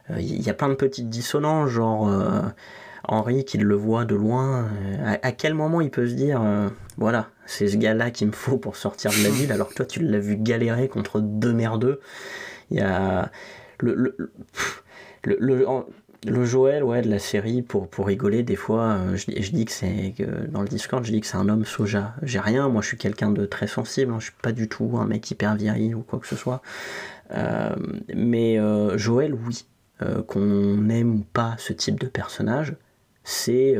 Euh, 0.09 0.19
il 0.19 0.41
y 0.41 0.49
a 0.49 0.53
plein 0.53 0.69
de 0.69 0.75
petites 0.75 1.09
dissonances, 1.09 1.69
genre 1.69 2.07
euh, 2.07 2.41
Henry 3.03 3.45
qui 3.45 3.57
le 3.57 3.75
voit 3.75 4.05
de 4.05 4.15
loin. 4.15 4.69
À, 5.21 5.31
quel 5.31 5.53
moment 5.53 5.81
il 5.81 5.91
peut 5.91 6.07
se 6.07 6.13
dire, 6.13 6.41
voilà, 6.97 7.29
c'est 7.45 7.67
ce 7.67 7.77
gars-là 7.77 8.11
qu'il 8.11 8.27
me 8.27 8.33
faut 8.33 8.57
pour 8.57 8.75
sortir 8.75 9.11
de 9.11 9.23
la 9.23 9.29
ville, 9.29 9.51
alors 9.51 9.69
que 9.69 9.75
toi 9.75 9.85
tu 9.85 10.01
l'as 10.01 10.19
vu 10.19 10.35
galérer 10.35 10.89
contre 10.89 11.19
deux 11.19 11.53
merdeux. 11.53 12.01
Il 12.69 12.77
y 12.77 12.81
a 12.81 13.31
le, 13.79 13.93
le, 13.95 14.15
le 14.17 14.31
le 15.39 15.65
Joël 16.25 16.83
ouais, 16.83 17.01
de 17.01 17.09
la 17.09 17.19
série, 17.19 17.61
pour, 17.61 17.87
pour 17.87 18.07
rigoler, 18.07 18.43
des 18.43 18.55
fois, 18.55 18.97
euh, 18.97 19.15
je, 19.15 19.25
je, 19.39 19.51
dis 19.51 19.65
que 19.65 19.71
c'est. 19.71 20.13
Dans 20.49 20.61
le 20.61 20.67
Discord, 20.67 21.03
je 21.03 21.11
dis 21.11 21.21
que 21.21 21.27
c'est 21.27 21.37
un 21.37 21.47
homme 21.47 21.65
soja. 21.65 22.15
J'ai 22.23 22.39
rien, 22.39 22.67
moi 22.69 22.81
je 22.81 22.87
suis 22.87 22.97
quelqu'un 22.97 23.31
de 23.31 23.45
très 23.45 23.67
sensible, 23.67 24.11
hein, 24.13 24.19
je 24.19 24.25
suis 24.25 24.33
pas 24.41 24.51
du 24.51 24.67
tout 24.67 24.97
un 24.99 25.05
mec 25.05 25.29
hyper 25.29 25.55
viril 25.55 25.95
ou 25.95 26.01
quoi 26.01 26.19
que 26.19 26.27
ce 26.27 26.35
soit. 26.35 26.61
Euh, 27.31 27.75
mais 28.15 28.59
euh, 28.59 28.97
Joël, 28.97 29.33
oui. 29.33 29.65
Qu'on 30.27 30.89
aime 30.89 31.15
ou 31.15 31.25
pas 31.33 31.55
ce 31.57 31.73
type 31.73 31.99
de 31.99 32.05
personnage, 32.05 32.75
c'est. 33.23 33.75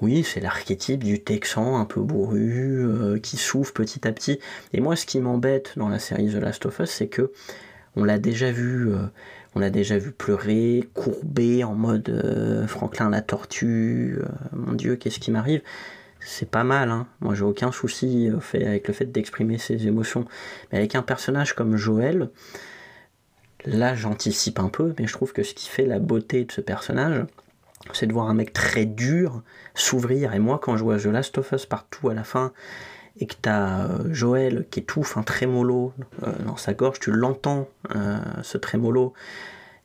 oui, 0.00 0.24
c'est 0.24 0.40
l'archétype 0.40 1.04
du 1.04 1.22
Texan 1.22 1.78
un 1.78 1.84
peu 1.84 2.00
bourru, 2.00 3.20
qui 3.22 3.36
souffre 3.36 3.72
petit 3.72 4.08
à 4.08 4.12
petit. 4.12 4.40
Et 4.72 4.80
moi, 4.80 4.96
ce 4.96 5.06
qui 5.06 5.20
m'embête 5.20 5.74
dans 5.76 5.88
la 5.88 6.00
série 6.00 6.32
The 6.32 6.40
Last 6.40 6.66
of 6.66 6.80
Us, 6.80 6.90
c'est 6.90 7.06
que 7.06 7.30
on 7.94 8.02
l'a 8.02 8.18
déjà 8.18 8.50
vu 8.50 8.92
on 9.54 9.60
l'a 9.60 9.70
déjà 9.70 9.98
vu 9.98 10.10
pleurer, 10.10 10.88
courber 10.94 11.64
en 11.64 11.74
mode 11.74 12.08
euh, 12.08 12.66
Franklin 12.66 13.10
la 13.10 13.22
tortue, 13.22 14.18
euh, 14.20 14.26
mon 14.52 14.72
Dieu, 14.72 14.96
qu'est-ce 14.96 15.20
qui 15.20 15.30
m'arrive? 15.30 15.62
C'est 16.20 16.50
pas 16.50 16.64
mal, 16.64 16.90
hein. 16.90 17.06
moi 17.20 17.34
j'ai 17.34 17.44
aucun 17.44 17.70
souci 17.70 18.30
avec 18.54 18.88
le 18.88 18.94
fait 18.94 19.04
d'exprimer 19.06 19.58
ses 19.58 19.86
émotions. 19.86 20.24
Mais 20.72 20.78
avec 20.78 20.94
un 20.94 21.02
personnage 21.02 21.54
comme 21.54 21.76
Joël, 21.76 22.30
là 23.66 23.94
j'anticipe 23.94 24.58
un 24.58 24.68
peu, 24.68 24.94
mais 24.98 25.06
je 25.06 25.12
trouve 25.12 25.32
que 25.32 25.42
ce 25.42 25.52
qui 25.52 25.68
fait 25.68 25.84
la 25.84 25.98
beauté 25.98 26.44
de 26.44 26.52
ce 26.52 26.62
personnage, 26.62 27.26
c'est 27.92 28.06
de 28.06 28.12
voir 28.12 28.28
un 28.28 28.34
mec 28.34 28.52
très 28.52 28.86
dur 28.86 29.42
s'ouvrir. 29.74 30.32
Et 30.32 30.38
moi, 30.38 30.58
quand 30.62 30.76
je 30.76 30.82
vois 30.82 30.98
The 30.98 31.06
Last 31.06 31.36
of 31.38 31.52
Us 31.52 31.66
partout 31.66 32.08
à 32.08 32.14
la 32.14 32.24
fin, 32.24 32.52
et 33.18 33.26
que 33.26 33.34
tu 33.40 33.48
as 33.48 33.86
euh, 33.86 34.12
Joël 34.12 34.66
qui 34.70 34.80
étouffe 34.80 35.16
un 35.16 35.22
trémolo 35.22 35.92
euh, 36.22 36.32
dans 36.44 36.56
sa 36.56 36.74
gorge, 36.74 36.98
tu 37.00 37.12
l'entends, 37.12 37.68
euh, 37.94 38.18
ce 38.42 38.58
trémolo, 38.58 39.12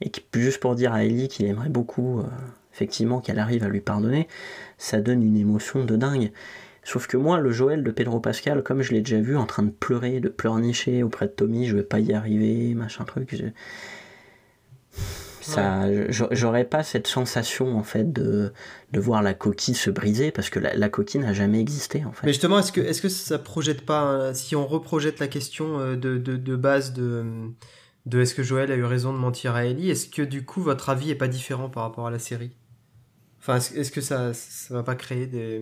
et 0.02 0.10
qui, 0.10 0.24
juste 0.34 0.60
pour 0.60 0.76
dire 0.76 0.94
à 0.94 1.04
Ellie 1.04 1.28
qu'il 1.28 1.46
aimerait 1.46 1.70
beaucoup, 1.70 2.24
effectivement, 2.74 3.20
qu'elle 3.20 3.40
arrive 3.40 3.66
à 3.66 3.68
lui 3.68 3.82
pardonner, 3.82 4.30
ça 4.78 5.02
donne 5.02 5.22
une 5.22 5.36
émotion 5.36 5.84
de 5.84 5.98
dingue. 5.98 6.32
Sauf 6.84 7.06
que 7.08 7.18
moi, 7.18 7.40
le 7.40 7.52
Joël 7.52 7.84
de 7.84 7.92
Pedro 7.92 8.22
Pascal, 8.22 8.64
comme 8.64 8.82
je 8.82 8.94
l'ai 8.94 9.02
déjà 9.02 9.20
vu 9.20 9.36
en 9.36 9.46
train 9.46 9.64
de 9.64 9.72
pleurer, 9.72 10.22
de 10.22 10.30
pleurnicher 10.30 11.04
auprès 11.04 11.28
de 11.28 11.32
Tommy, 11.32 11.68
je 11.68 11.76
vais 11.76 11.84
pas 11.84 12.00
y 12.00 12.14
arriver, 12.14 12.74
machin 12.76 13.04
truc. 13.04 13.44
Ça 15.50 15.88
j'aurais 16.10 16.66
pas 16.66 16.84
cette 16.84 17.08
sensation 17.08 17.78
en 17.78 17.84
fait 17.84 18.12
de, 18.12 18.54
de 18.92 19.00
voir 19.00 19.22
la 19.22 19.34
coquille 19.34 19.76
se 19.76 19.90
briser 19.90 20.32
parce 20.32 20.50
que 20.50 20.60
la, 20.60 20.90
coquille 20.90 21.22
n'a 21.22 21.34
jamais 21.34 21.60
existé 21.60 22.06
en 22.06 22.12
fait. 22.12 22.26
Mais 22.26 22.34
justement, 22.34 22.60
est-ce 22.60 22.72
que 22.72 22.82
est-ce 22.82 23.02
que 23.02 23.10
ça 23.10 23.40
projette 23.40 23.86
pas 23.86 24.34
si 24.34 24.56
on 24.56 24.66
reprojette 24.66 25.20
la 25.20 25.28
question 25.28 25.80
euh, 25.80 25.96
de, 25.96 26.18
de, 26.18 26.38
de 26.38 26.56
base 26.56 26.94
de 26.94 27.26
de 28.06 28.22
est-ce 28.22 28.34
que 28.34 28.44
Joël 28.44 28.72
a 28.72 28.76
eu 28.76 28.86
raison 28.86 29.14
de 29.14 29.18
mentir 29.18 29.56
à 29.56 29.66
Ellie, 29.66 29.90
est-ce 29.90 30.08
que 30.08 30.22
du 30.22 30.46
coup 30.46 30.62
votre 30.62 30.90
avis 30.90 31.12
est 31.12 31.16
pas 31.16 31.28
différent 31.28 31.70
par 31.70 31.84
rapport 31.84 32.08
à 32.08 32.12
la 32.12 32.20
série? 32.20 32.52
Enfin, 33.40 33.58
est-ce 33.58 33.92
que 33.92 34.02
ça 34.02 34.34
ça 34.34 34.74
va 34.74 34.84
pas 34.84 34.96
créer 34.96 35.28
des 35.28 35.62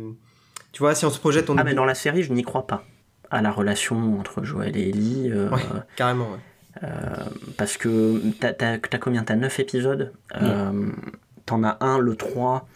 tu 0.78 0.84
vois, 0.84 0.94
si 0.94 1.06
on 1.06 1.10
se 1.10 1.20
projette, 1.20 1.50
on 1.50 1.58
Ah 1.58 1.64
mais 1.64 1.74
dans 1.74 1.86
la 1.86 1.96
série, 1.96 2.22
je 2.22 2.32
n'y 2.32 2.44
crois 2.44 2.68
pas 2.68 2.84
à 3.32 3.42
la 3.42 3.52
relation 3.52 4.20
entre 4.20 4.44
Joël 4.44 4.78
et 4.78 4.90
Ellie. 4.90 5.30
Euh, 5.32 5.50
carrément. 5.96 6.32
Ouais. 6.32 6.38
Euh, 6.84 7.15
parce 7.57 7.78
que 7.78 8.21
t'as 8.39 8.53
as, 8.73 8.97
combien? 8.99 9.23
T'as 9.23 9.36
9 9.36 9.59
épisodes? 9.59 10.13
Euh, 10.41 10.89
T'en 11.45 11.63
as 11.63 11.78
un, 11.82 11.99
le 11.99 12.15
3. 12.15 12.67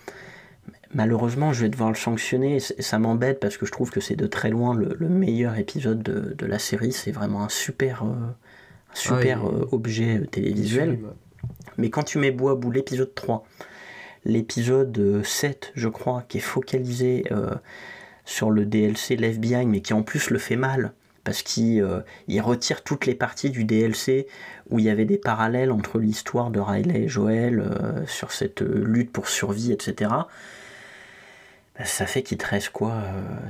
Malheureusement, 0.93 1.53
je 1.53 1.61
vais 1.61 1.69
devoir 1.69 1.89
le 1.89 1.95
sanctionner. 1.95 2.59
Ça 2.59 2.99
m'embête 2.99 3.39
parce 3.39 3.57
que 3.57 3.65
je 3.65 3.71
trouve 3.71 3.91
que 3.91 3.99
c'est 3.99 4.15
de 4.15 4.27
très 4.27 4.49
loin 4.49 4.75
le, 4.75 4.95
meilleur 5.07 5.57
épisode 5.57 6.01
de, 6.01 6.45
la 6.45 6.59
série. 6.59 6.91
C'est 6.91 7.11
vraiment 7.11 7.43
un 7.43 7.49
super, 7.49 8.03
euh, 8.03 8.09
super 8.93 9.43
objet 9.73 10.21
télévisuel. 10.31 10.99
Mais 11.77 11.89
quand 11.89 12.03
tu 12.03 12.17
mets 12.17 12.31
bout 12.31 12.49
à 12.49 12.55
bout 12.55 12.71
l'épisode 12.71 13.13
3, 13.15 13.45
l'épisode 14.25 15.21
7, 15.23 15.71
je 15.75 15.87
crois, 15.87 16.23
qui 16.27 16.37
est 16.37 16.41
focalisé 16.41 17.23
sur 18.25 18.51
le 18.51 18.65
DLC 18.65 19.15
Left 19.15 19.39
Behind, 19.39 19.69
mais 19.69 19.81
qui 19.81 19.93
en 19.93 20.03
plus 20.03 20.29
le 20.29 20.39
fait 20.39 20.57
mal 20.57 20.93
parce 21.24 21.43
qu'il 21.43 21.82
euh, 21.82 22.01
retire 22.41 22.84
toutes 22.84 23.05
les 23.05 23.15
parties 23.15 23.49
du 23.49 23.63
DLC 23.63 24.28
où 24.69 24.80
il 24.80 24.86
y 24.86 24.89
avait 24.89 25.05
des 25.05 25.17
parallèles 25.17 25.72
entre 25.72 25.99
l'histoire 25.99 26.49
de 26.49 26.59
Riley 26.59 27.03
et 27.03 27.07
Joël 27.07 27.59
euh, 27.59 28.05
sur 28.07 28.32
cette 28.32 28.61
euh, 28.61 28.84
lutte 28.86 29.11
pour 29.11 29.28
survie, 29.28 29.72
etc. 29.72 30.11
Bah, 31.78 31.86
ça 31.86 32.05
fait 32.05 32.24
qu'il 32.24 32.38
te 32.38 32.47
reste 32.47 32.69
quoi 32.69 33.03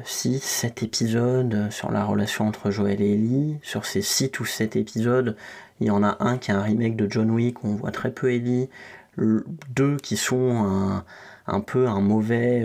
6, 0.06 0.42
7 0.42 0.84
épisodes 0.84 1.72
sur 1.72 1.92
la 1.92 2.04
relation 2.04 2.48
entre 2.48 2.72
Joël 2.72 3.02
et 3.02 3.14
Ellie. 3.14 3.58
Sur 3.64 3.86
ces 3.86 4.02
6 4.02 4.40
ou 4.40 4.46
7 4.46 4.76
épisodes, 4.76 5.36
il 5.80 5.88
y 5.88 5.92
en 5.92 6.04
a 6.04 6.18
un 6.20 6.38
qui 6.38 6.52
est 6.52 6.54
un 6.54 6.62
remake 6.62 6.96
de 6.96 7.08
John 7.10 7.32
Wick 7.32 7.64
où 7.64 7.70
on 7.70 7.76
voit 7.76 7.92
très 7.92 8.12
peu 8.12 8.32
Ellie. 8.32 8.70
Deux 9.18 9.98
qui 9.98 10.18
sont 10.18 11.04
un, 11.48 11.60
peu 11.60 11.88
un 11.88 12.00
mauvais 12.00 12.64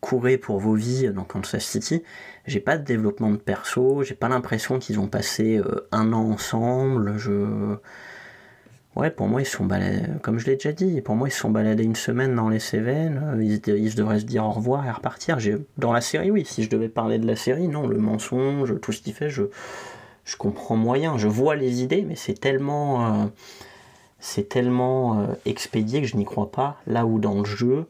courez 0.00 0.38
pour 0.38 0.58
vos 0.58 0.74
vies 0.74 1.08
dans 1.08 1.24
Kansas 1.24 1.64
City 1.64 2.02
j'ai 2.50 2.60
pas 2.60 2.76
de 2.76 2.84
développement 2.84 3.30
de 3.30 3.36
perso, 3.36 4.02
j'ai 4.02 4.14
pas 4.14 4.28
l'impression 4.28 4.78
qu'ils 4.78 4.98
ont 4.98 5.06
passé 5.06 5.58
euh, 5.58 5.86
un 5.92 6.12
an 6.12 6.30
ensemble. 6.30 7.16
Je... 7.16 7.76
Ouais, 8.96 9.10
pour 9.10 9.28
moi, 9.28 9.40
ils 9.40 9.46
sont 9.46 9.64
baladés, 9.64 10.02
comme 10.20 10.38
je 10.40 10.46
l'ai 10.46 10.54
déjà 10.54 10.72
dit, 10.72 11.00
pour 11.00 11.14
moi, 11.14 11.28
ils 11.28 11.30
se 11.30 11.38
sont 11.38 11.50
baladés 11.50 11.84
une 11.84 11.94
semaine 11.94 12.34
dans 12.34 12.48
les 12.48 12.58
Cévennes, 12.58 13.22
euh, 13.36 13.42
ils, 13.42 13.94
devraient 13.94 14.18
se 14.18 14.24
dire 14.24 14.44
au 14.44 14.50
revoir 14.50 14.84
et 14.84 14.90
repartir. 14.90 15.38
Dans 15.78 15.92
la 15.92 16.00
série, 16.00 16.30
oui, 16.32 16.44
si 16.44 16.64
je 16.64 16.70
devais 16.70 16.88
parler 16.88 17.18
de 17.18 17.26
la 17.26 17.36
série, 17.36 17.68
non, 17.68 17.86
le 17.86 17.98
mensonge, 17.98 18.80
tout 18.80 18.90
ce 18.90 19.00
qu'il 19.00 19.14
fait, 19.14 19.30
je, 19.30 19.44
je 20.24 20.36
comprends 20.36 20.76
moyen, 20.76 21.18
je 21.18 21.28
vois 21.28 21.54
les 21.54 21.82
idées, 21.82 22.04
mais 22.06 22.16
c'est 22.16 22.38
tellement, 22.38 23.06
euh, 23.06 23.26
c'est 24.18 24.48
tellement 24.48 25.24
expédié 25.46 26.02
que 26.02 26.08
je 26.08 26.16
n'y 26.16 26.24
crois 26.24 26.50
pas. 26.50 26.80
Là 26.88 27.06
où 27.06 27.20
dans 27.20 27.38
le 27.38 27.44
jeu, 27.44 27.86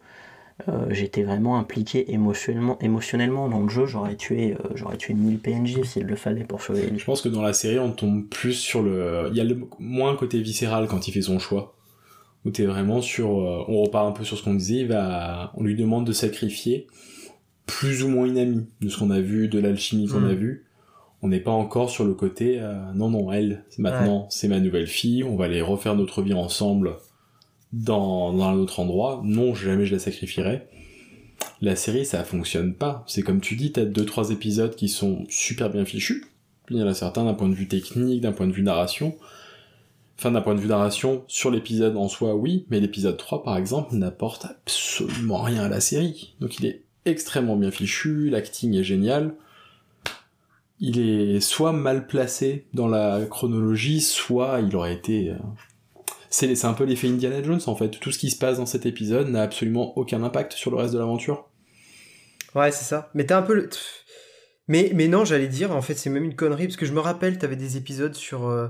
euh, 0.69 0.87
j'étais 0.91 1.23
vraiment 1.23 1.59
impliqué 1.59 2.13
émotionnellement, 2.13 2.79
émotionnellement 2.81 3.49
dans 3.49 3.61
le 3.61 3.69
jeu. 3.69 3.87
J'aurais 3.87 4.17
tué, 4.17 4.55
euh, 4.55 4.69
j'aurais 4.75 4.97
tué 4.97 5.15
1000 5.15 5.39
PNJ 5.39 5.83
s'il 5.85 6.05
le 6.05 6.17
fallait 6.17 6.45
pour 6.45 6.63
sauver. 6.63 6.93
Je 6.97 7.05
pense 7.05 7.23
que 7.23 7.29
dans 7.29 7.43
la 7.43 7.53
série, 7.53 7.79
on 7.79 7.93
tombe 7.93 8.27
plus 8.29 8.55
sur 8.55 8.83
le. 8.83 9.29
Il 9.31 9.37
y 9.37 9.41
a 9.41 9.45
le 9.45 9.59
moins 9.79 10.15
côté 10.17 10.41
viscéral 10.41 10.87
quand 10.89 11.09
il 11.09 11.13
fait 11.13 11.23
son 11.23 11.39
choix. 11.39 11.75
Où 12.45 12.51
t'es 12.51 12.65
vraiment 12.65 13.03
sur. 13.03 13.29
euh, 13.41 13.65
on 13.69 13.83
repart 13.83 14.07
un 14.09 14.13
peu 14.13 14.25
sur 14.25 14.39
ce 14.39 14.43
qu'on 14.43 14.55
disait. 14.55 14.79
Il 14.81 14.89
va... 14.89 15.53
On 15.57 15.63
lui 15.63 15.75
demande 15.77 16.07
de 16.07 16.13
sacrifier 16.13 16.87
plus 17.67 18.03
ou 18.03 18.09
moins 18.09 18.27
une 18.27 18.39
amie 18.39 18.67
de 18.81 18.89
ce 18.89 18.99
qu'on 18.99 19.11
a 19.11 19.21
vu, 19.21 19.49
de 19.49 19.59
l'alchimie 19.59 20.07
qu'on 20.09 20.25
a 20.25 20.33
vu. 20.35 20.65
On 21.23 21.29
n'est 21.29 21.41
pas 21.41 21.51
encore 21.51 21.91
sur 21.91 22.05
le 22.05 22.15
côté. 22.15 22.59
euh, 22.59 22.75
non, 22.95 23.11
non, 23.11 23.31
elle, 23.31 23.65
maintenant, 23.79 24.27
c'est 24.31 24.49
ma 24.49 24.59
nouvelle 24.59 24.87
fille. 24.87 25.23
On 25.23 25.37
va 25.37 25.45
aller 25.45 25.61
refaire 25.61 25.95
notre 25.95 26.23
vie 26.23 26.33
ensemble 26.33 26.95
dans, 27.73 28.41
un 28.43 28.55
autre 28.55 28.81
endroit. 28.81 29.21
Non, 29.25 29.55
jamais 29.55 29.87
je 29.87 29.95
la 29.95 29.99
sacrifierai. 29.99 30.66
La 31.61 31.77
série, 31.77 32.05
ça 32.05 32.25
fonctionne 32.25 32.75
pas. 32.75 33.05
C'est 33.07 33.23
comme 33.23 33.41
tu 33.41 33.57
dis, 33.57 33.73
t'as 33.73 33.85
deux, 33.85 34.05
trois 34.05 34.31
épisodes 34.31 34.75
qui 34.75 34.89
sont 34.89 35.25
super 35.29 35.71
bien 35.71 35.85
fichus. 35.85 36.25
Il 36.71 36.77
y 36.77 36.83
en 36.83 36.87
a 36.87 36.95
certains 36.95 37.25
d'un 37.25 37.35
point 37.35 37.49
de 37.49 37.55
vue 37.55 37.68
technique, 37.68 38.21
d'un 38.21 38.33
point 38.33 38.47
de 38.47 38.53
vue 38.53 38.62
narration. 38.62 39.16
Enfin, 40.18 40.31
d'un 40.31 40.43
point 40.43 40.55
de 40.55 40.61
vue 40.61 40.68
narration, 40.68 41.25
sur 41.29 41.51
l'épisode 41.51 41.97
en 41.97 42.09
soi, 42.09 42.35
oui, 42.35 42.66
mais 42.71 42.79
l'épisode 42.79 43.16
3, 43.16 43.43
par 43.43 43.57
exemple, 43.57 43.95
n'apporte 43.95 44.45
absolument 44.45 45.43
rien 45.43 45.64
à 45.64 45.68
la 45.68 45.81
série. 45.81 46.35
Donc 46.41 46.59
il 46.59 46.66
est 46.66 46.83
extrêmement 47.07 47.57
bien 47.57 47.71
fichu, 47.71 48.29
l'acting 48.29 48.75
est 48.75 48.85
génial. 48.85 49.35
Il 50.79 50.99
est 50.99 51.41
soit 51.41 51.73
mal 51.73 52.07
placé 52.07 52.66
dans 52.75 52.89
la 52.89 53.25
chronologie, 53.29 54.01
soit 54.01 54.61
il 54.61 54.75
aurait 54.77 54.95
été... 54.95 55.33
C'est 56.31 56.64
un 56.64 56.72
peu 56.74 56.85
l'effet 56.85 57.09
Indiana 57.09 57.43
Jones, 57.43 57.61
en 57.66 57.74
fait. 57.74 57.91
Tout 58.01 58.12
ce 58.12 58.18
qui 58.18 58.31
se 58.31 58.39
passe 58.39 58.59
dans 58.59 58.66
cet 58.66 58.87
épisode 58.87 59.28
n'a 59.28 59.43
absolument 59.43 59.97
aucun 59.99 60.22
impact 60.22 60.53
sur 60.53 60.70
le 60.70 60.76
reste 60.76 60.95
de 60.95 60.99
l'aventure. 60.99 61.49
Ouais, 62.55 62.70
c'est 62.72 62.85
ça. 62.85 63.11
Mais 63.14 63.26
t'as 63.26 63.39
un 63.39 63.43
peu 63.43 63.55
le. 63.55 63.68
Mais, 64.68 64.93
mais 64.95 65.09
non, 65.09 65.24
j'allais 65.24 65.49
dire, 65.49 65.74
en 65.74 65.83
fait, 65.83 65.95
c'est 65.95 66.11
même 66.11 66.24
une 66.24 66.37
connerie, 66.37 66.66
parce 66.68 66.76
que 66.76 66.87
je 66.87 66.93
me 66.93 67.01
rappelle, 67.01 67.37
t'avais 67.39 67.57
des 67.57 67.76
épisodes 67.76 68.14
sur. 68.14 68.47
euh, 68.49 68.68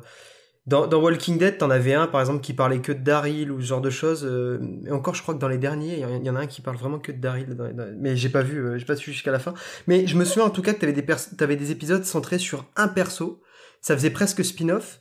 Dans, 0.66 0.86
Walking 1.02 1.36
Dead, 1.36 1.58
t'en 1.58 1.68
avais 1.68 1.92
un, 1.94 2.06
par 2.06 2.20
exemple, 2.20 2.40
qui 2.40 2.54
parlait 2.54 2.78
que 2.80 2.92
de 2.92 3.02
Daryl 3.02 3.50
ou 3.52 3.60
ce 3.60 3.66
genre 3.66 3.80
de 3.82 3.90
choses. 3.90 4.24
euh, 4.24 4.58
Et 4.86 4.90
encore, 4.90 5.14
je 5.14 5.20
crois 5.22 5.34
que 5.34 5.40
dans 5.40 5.48
les 5.48 5.58
derniers, 5.58 5.94
il 5.98 6.26
y 6.26 6.30
en- 6.30 6.36
a 6.36 6.40
un 6.40 6.46
qui 6.46 6.62
parle 6.62 6.76
vraiment 6.78 6.98
que 6.98 7.12
de 7.12 7.18
Daryl. 7.18 7.54
Mais 7.98 8.16
j'ai 8.16 8.30
pas 8.30 8.42
vu, 8.42 8.58
euh, 8.64 8.78
j'ai 8.78 8.86
pas 8.86 8.96
su 8.96 9.12
jusqu'à 9.12 9.32
la 9.32 9.38
fin. 9.38 9.52
Mais 9.86 10.06
je 10.06 10.16
me 10.16 10.24
souviens 10.24 10.44
en 10.44 10.50
tout 10.50 10.62
cas 10.62 10.72
que 10.72 10.80
t'avais 10.80 10.92
des, 10.94 11.04
t'avais 11.36 11.56
des 11.56 11.70
épisodes 11.72 12.04
centrés 12.04 12.38
sur 12.38 12.64
un 12.76 12.88
perso. 12.88 13.42
Ça 13.82 13.94
faisait 13.94 14.10
presque 14.10 14.42
spin-off. 14.44 15.00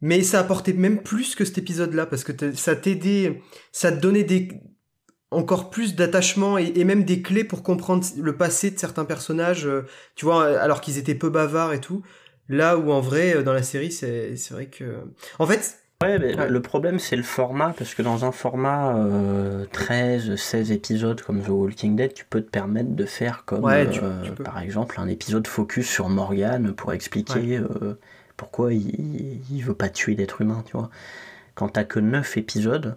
Mais 0.00 0.22
ça 0.22 0.40
apportait 0.40 0.72
même 0.74 1.02
plus 1.02 1.34
que 1.34 1.44
cet 1.44 1.58
épisode-là, 1.58 2.06
parce 2.06 2.24
que 2.24 2.52
ça 2.54 2.76
t'aidait, 2.76 3.40
ça 3.72 3.90
te 3.92 4.00
donnait 4.00 4.24
des, 4.24 4.48
encore 5.30 5.70
plus 5.70 5.94
d'attachement 5.94 6.58
et, 6.58 6.72
et 6.76 6.84
même 6.84 7.04
des 7.04 7.22
clés 7.22 7.44
pour 7.44 7.62
comprendre 7.62 8.04
le 8.20 8.36
passé 8.36 8.70
de 8.70 8.78
certains 8.78 9.04
personnages, 9.04 9.66
euh, 9.66 9.86
tu 10.14 10.24
vois, 10.26 10.58
alors 10.60 10.80
qu'ils 10.80 10.98
étaient 10.98 11.14
peu 11.14 11.30
bavards 11.30 11.72
et 11.72 11.80
tout. 11.80 12.02
Là 12.48 12.76
où 12.76 12.92
en 12.92 13.00
vrai, 13.00 13.36
euh, 13.36 13.42
dans 13.42 13.54
la 13.54 13.62
série, 13.62 13.90
c'est 13.90 14.34
vrai 14.50 14.66
que... 14.66 14.84
En 15.38 15.46
fait, 15.46 15.78
Ouais, 16.02 16.18
mais 16.18 16.36
Ouais. 16.36 16.48
le 16.50 16.60
problème 16.60 16.98
c'est 16.98 17.16
le 17.16 17.22
format, 17.22 17.72
parce 17.78 17.94
que 17.94 18.02
dans 18.02 18.26
un 18.26 18.32
format 18.32 18.98
euh, 18.98 19.64
13, 19.72 20.34
16 20.36 20.70
épisodes 20.72 21.22
comme 21.22 21.40
The 21.40 21.48
Walking 21.48 21.96
Dead, 21.96 22.12
tu 22.12 22.26
peux 22.28 22.42
te 22.42 22.50
permettre 22.50 22.90
de 22.90 23.04
faire 23.06 23.44
comme, 23.46 23.64
Ouais, 23.64 23.88
tu- 23.88 24.00
euh, 24.02 24.22
tu 24.22 24.42
par 24.42 24.58
exemple, 24.58 24.96
un 24.98 25.06
épisode 25.08 25.46
focus 25.46 25.88
sur 25.88 26.10
Morgan 26.10 26.74
pour 26.74 26.92
expliquer 26.92 27.56
euh, 27.58 27.94
pourquoi 28.36 28.72
il, 28.72 29.40
il 29.50 29.60
veut 29.62 29.74
pas 29.74 29.88
tuer 29.88 30.14
d'être 30.14 30.40
humain, 30.40 30.62
tu 30.66 30.76
vois. 30.76 30.90
Quand 31.54 31.68
t'as 31.68 31.84
que 31.84 32.00
9 32.00 32.36
épisodes, 32.36 32.96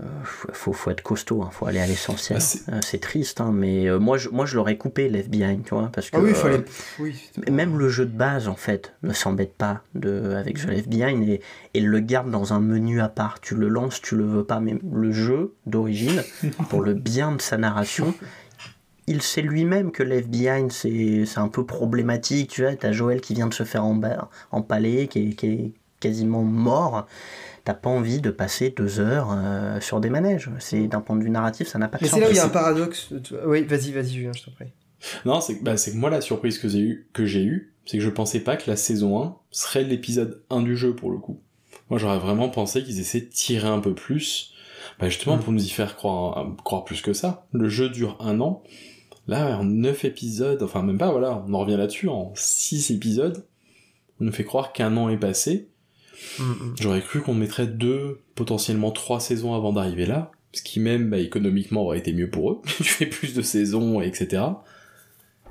euh, 0.00 0.04
faut, 0.24 0.74
faut 0.74 0.90
être 0.90 1.00
costaud, 1.02 1.42
hein, 1.42 1.48
faut 1.50 1.64
aller 1.66 1.78
à 1.80 1.86
l'essentiel. 1.86 2.36
Bah, 2.38 2.44
c'est- 2.44 2.70
Euh, 2.70 2.80
c'est 2.82 2.98
triste, 3.00 3.40
hein, 3.40 3.50
mais 3.50 3.88
euh, 3.88 3.98
moi, 3.98 4.18
je, 4.18 4.28
moi 4.28 4.44
je 4.44 4.56
l'aurais 4.56 4.76
coupé 4.76 5.08
Left 5.08 5.30
Behind, 5.30 5.64
tu 5.64 5.70
vois, 5.74 5.88
parce 5.90 6.10
que... 6.10 6.18
ah 6.18 6.20
oui, 6.20 6.30
il 6.32 6.36
euh, 6.36 6.38
fallait... 6.38 6.64
Oui, 6.98 7.30
mais 7.38 7.50
Même 7.50 7.78
le 7.78 7.88
jeu 7.88 8.04
de 8.04 8.14
base, 8.14 8.46
en 8.46 8.56
fait, 8.56 8.92
ne 9.02 9.14
s'embête 9.14 9.54
pas 9.54 9.80
de, 9.94 10.34
avec 10.34 10.58
The 10.58 10.66
Left 10.66 10.88
Behind 10.90 11.26
et, 11.26 11.40
et 11.72 11.80
le 11.80 12.00
garde 12.00 12.30
dans 12.30 12.52
un 12.52 12.60
menu 12.60 13.00
à 13.00 13.08
part. 13.08 13.40
Tu 13.40 13.54
le 13.54 13.68
lances, 13.68 14.02
tu 14.02 14.16
le 14.16 14.24
veux 14.26 14.44
pas, 14.44 14.60
mais 14.60 14.76
le 14.92 15.12
jeu 15.12 15.54
d'origine, 15.64 16.22
pour 16.68 16.82
le 16.82 16.92
bien 16.92 17.32
de 17.32 17.40
sa 17.40 17.56
narration, 17.56 18.12
il 19.06 19.22
sait 19.22 19.42
lui-même 19.42 19.92
que 19.92 20.02
Left 20.02 20.28
Behind, 20.28 20.70
c'est 20.72 21.24
c'est 21.26 21.38
un 21.38 21.48
peu 21.48 21.64
problématique. 21.64 22.50
Tu 22.50 22.62
vois, 22.62 22.74
t'as 22.76 22.92
Joël 22.92 23.20
qui 23.20 23.34
vient 23.34 23.46
de 23.46 23.54
se 23.54 23.62
faire 23.64 23.84
emba- 23.84 24.28
empaler, 24.50 25.08
qui 25.08 25.28
est, 25.28 25.32
qui 25.34 25.46
est 25.46 25.72
quasiment 26.00 26.42
mort. 26.42 27.06
T'as 27.64 27.74
pas 27.74 27.90
envie 27.90 28.20
de 28.20 28.30
passer 28.30 28.70
deux 28.70 29.00
heures 29.00 29.30
euh, 29.36 29.80
sur 29.80 30.00
des 30.00 30.10
manèges. 30.10 30.50
C'est 30.60 30.86
d'un 30.86 31.00
point 31.00 31.16
de 31.16 31.24
vue 31.24 31.30
narratif, 31.30 31.66
ça 31.68 31.78
n'a 31.78 31.88
pas 31.88 31.98
de 31.98 32.04
Mais 32.04 32.08
sens. 32.08 32.18
c'est 32.18 32.24
là 32.24 32.28
où 32.28 32.32
il 32.32 32.36
y 32.36 32.40
a 32.40 32.44
un 32.44 32.48
paradoxe. 32.48 33.12
Oui, 33.44 33.64
vas-y, 33.64 33.92
vas-y, 33.92 34.10
Julien, 34.12 34.32
je 34.36 34.44
t'en 34.44 34.52
prie. 34.52 34.66
Non, 35.24 35.40
c'est 35.40 35.62
bah, 35.62 35.76
c'est 35.76 35.92
que 35.92 35.96
moi, 35.96 36.08
la 36.10 36.20
surprise 36.20 36.58
que 36.58 36.68
j'ai 36.68 36.78
eue, 36.80 37.08
que 37.12 37.26
j'ai 37.26 37.42
eue, 37.42 37.72
c'est 37.84 37.98
que 37.98 38.04
je 38.04 38.10
pensais 38.10 38.40
pas 38.40 38.56
que 38.56 38.68
la 38.70 38.76
saison 38.76 39.22
1 39.22 39.36
serait 39.50 39.84
l'épisode 39.84 40.42
1 40.50 40.62
du 40.62 40.76
jeu, 40.76 40.94
pour 40.94 41.10
le 41.10 41.18
coup. 41.18 41.40
Moi, 41.90 41.98
j'aurais 41.98 42.18
vraiment 42.18 42.48
pensé 42.48 42.82
qu'ils 42.82 42.98
essaient 43.00 43.20
de 43.20 43.26
tirer 43.30 43.68
un 43.68 43.78
peu 43.80 43.94
plus, 43.94 44.52
bah, 45.00 45.08
justement, 45.08 45.36
Mm. 45.36 45.40
pour 45.40 45.52
nous 45.52 45.64
y 45.64 45.68
faire 45.68 45.96
croire, 45.96 46.46
croire 46.64 46.84
plus 46.84 47.02
que 47.02 47.12
ça. 47.12 47.46
Le 47.52 47.68
jeu 47.68 47.88
dure 47.88 48.16
un 48.20 48.40
an. 48.40 48.62
Là, 49.28 49.58
en 49.58 49.64
9 49.64 50.04
épisodes, 50.04 50.62
enfin, 50.62 50.82
même 50.82 50.98
pas, 50.98 51.10
voilà, 51.10 51.42
on 51.46 51.52
en 51.54 51.58
revient 51.60 51.76
là-dessus, 51.76 52.08
en 52.08 52.32
6 52.36 52.92
épisodes, 52.92 53.44
on 54.20 54.24
nous 54.24 54.32
fait 54.32 54.44
croire 54.44 54.72
qu'un 54.72 54.96
an 54.96 55.08
est 55.08 55.18
passé. 55.18 55.68
Mm, 56.38 56.42
mm. 56.42 56.74
J'aurais 56.80 57.00
cru 57.00 57.20
qu'on 57.20 57.34
mettrait 57.34 57.66
deux, 57.66 58.22
potentiellement 58.34 58.90
trois 58.90 59.20
saisons 59.20 59.54
avant 59.54 59.72
d'arriver 59.72 60.06
là, 60.06 60.30
ce 60.52 60.62
qui 60.62 60.80
même 60.80 61.10
bah, 61.10 61.18
économiquement 61.18 61.82
aurait 61.82 61.98
été 61.98 62.12
mieux 62.12 62.30
pour 62.30 62.52
eux. 62.52 62.60
tu 62.76 62.84
fais 62.84 63.06
plus 63.06 63.34
de 63.34 63.42
saisons, 63.42 64.00
etc. 64.00 64.42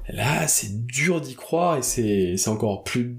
Là, 0.09 0.47
c'est 0.47 0.85
dur 0.85 1.21
d'y 1.21 1.35
croire 1.35 1.77
et 1.77 1.81
c'est 1.81 2.37
c'est 2.37 2.49
encore 2.49 2.83
plus. 2.83 3.17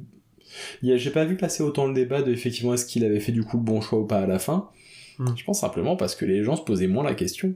J'ai 0.83 1.11
pas 1.11 1.25
vu 1.25 1.37
passer 1.37 1.63
autant 1.63 1.87
le 1.87 1.95
débat 1.95 2.23
de 2.23 2.33
effectivement 2.33 2.75
est-ce 2.75 2.87
qu'il 2.87 3.05
avait 3.05 3.21
fait 3.21 3.33
du 3.33 3.43
coup 3.43 3.57
le 3.57 3.63
bon 3.63 3.81
choix 3.81 3.99
ou 3.99 4.07
pas 4.07 4.21
à 4.21 4.27
la 4.27 4.39
fin. 4.39 4.71
Hmm. 5.19 5.35
Je 5.37 5.45
pense 5.45 5.61
simplement 5.61 5.97
parce 5.97 6.15
que 6.15 6.25
les 6.25 6.45
gens 6.45 6.57
se 6.57 6.63
posaient 6.63 6.87
moins 6.87 7.05
la 7.05 7.15
question. 7.15 7.55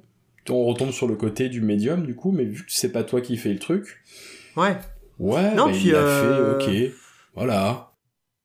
On 0.48 0.64
retombe 0.64 0.90
sur 0.90 1.06
le 1.06 1.14
côté 1.14 1.48
du 1.48 1.60
médium 1.60 2.04
du 2.06 2.14
coup, 2.14 2.32
mais 2.32 2.44
vu 2.44 2.64
que 2.64 2.72
c'est 2.72 2.92
pas 2.92 3.04
toi 3.04 3.20
qui 3.20 3.36
fais 3.36 3.52
le 3.52 3.58
truc, 3.58 4.02
Ouais. 4.56 4.76
ouais, 5.18 5.54
Non, 5.54 5.66
bah, 5.66 5.72
puis, 5.72 5.88
il 5.88 5.94
a 5.94 5.98
euh, 5.98 6.58
fait, 6.58 6.88
ok, 6.88 6.92
voilà. 7.34 7.92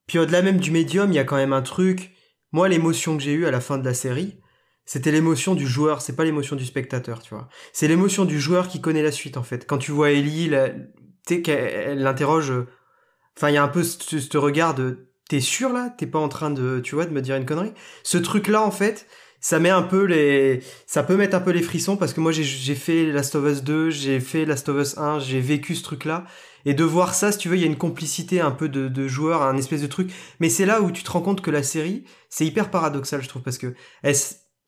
Puis 0.08 0.20
au-delà 0.20 0.42
même 0.42 0.60
du 0.60 0.72
médium, 0.72 1.12
il 1.12 1.16
y 1.16 1.20
a 1.20 1.24
quand 1.24 1.38
même 1.38 1.54
un 1.54 1.62
truc. 1.62 2.12
Moi, 2.52 2.70
l'émotion 2.70 3.18
que 3.18 3.24
j'ai 3.24 3.34
eue 3.34 3.46
à 3.46 3.52
la 3.52 3.60
fin 3.60 3.78
de 3.78 3.86
la 3.86 3.94
série, 3.94 4.40
c'était 4.86 5.12
l'émotion 5.12 5.56
du 5.56 5.66
joueur, 5.66 6.02
c'est 6.02 6.16
pas 6.16 6.24
l'émotion 6.26 6.56
du 6.56 6.66
spectateur, 6.66 7.22
tu 7.24 7.34
vois. 7.34 7.50
C'est 7.74 7.88
l'émotion 7.88 8.24
du 8.24 8.40
joueur 8.40 8.68
qui 8.68 8.82
connaît 8.82 9.02
la 9.02 9.12
suite, 9.12 9.38
en 9.38 9.44
fait. 9.44 9.66
Quand 9.66 9.80
tu 9.80 9.92
vois 9.92 10.12
Ellie, 10.12 10.50
tu 11.26 11.36
sais 11.36 11.42
qu'elle 11.42 11.74
elle 11.74 12.00
l'interroge. 12.04 12.54
Enfin, 13.36 13.50
il 13.50 13.56
y 13.56 13.58
a 13.58 13.64
un 13.64 13.68
peu 13.68 13.84
ce 13.84 14.38
regard 14.38 14.76
de 14.76 15.10
t'es 15.28 15.40
sûr 15.40 15.74
là? 15.74 15.94
T'es 15.98 16.06
pas 16.06 16.20
en 16.20 16.30
train 16.30 16.52
de, 16.52 16.80
tu 16.82 16.96
vois, 16.96 17.06
de 17.06 17.12
me 17.12 17.22
dire 17.22 17.36
une 17.36 17.46
connerie? 17.46 17.74
Ce 18.04 18.18
truc-là, 18.18 18.62
en 18.62 18.72
fait, 18.72 19.08
ça 19.48 19.60
met 19.60 19.70
un 19.70 19.84
peu 19.84 20.06
les. 20.06 20.64
Ça 20.88 21.04
peut 21.04 21.16
mettre 21.16 21.36
un 21.38 21.40
peu 21.40 21.52
les 21.52 21.62
frissons 21.62 21.98
parce 21.98 22.14
que 22.14 22.20
moi, 22.20 22.32
j'ai- 22.32 22.74
fait 22.74 23.06
Last 23.12 23.36
of 23.36 23.46
Us 23.46 23.62
2, 23.64 23.92
j'ai 23.92 24.20
fait 24.20 24.44
Last 24.44 24.70
of 24.70 24.82
Us 24.82 24.98
1, 24.98 25.20
j'ai 25.20 25.40
vécu 25.40 25.76
ce 25.76 25.84
truc-là. 25.84 26.26
Et 26.66 26.74
de 26.74 26.84
voir 26.84 27.14
ça, 27.14 27.32
si 27.32 27.38
tu 27.38 27.50
veux, 27.50 27.56
il 27.56 27.62
y 27.62 27.64
a 27.64 27.68
une 27.68 27.78
complicité 27.78 28.42
un 28.42 28.50
peu 28.50 28.70
de, 28.70 28.88
de 28.88 29.08
joueurs, 29.08 29.44
un 29.44 29.56
espèce 29.56 29.84
de 29.84 29.88
truc. 29.88 30.12
Mais 30.40 30.50
c'est 30.50 30.66
là 30.66 30.82
où 30.82 30.90
tu 30.90 31.04
te 31.04 31.12
rends 31.12 31.22
compte 31.22 31.42
que 31.42 31.52
la 31.52 31.62
série, 31.62 32.06
c'est 32.28 32.44
hyper 32.44 32.72
paradoxal, 32.72 33.22
je 33.22 33.28
trouve, 33.30 33.44
parce 33.44 33.60
que 33.60 33.76
elle 34.02 34.16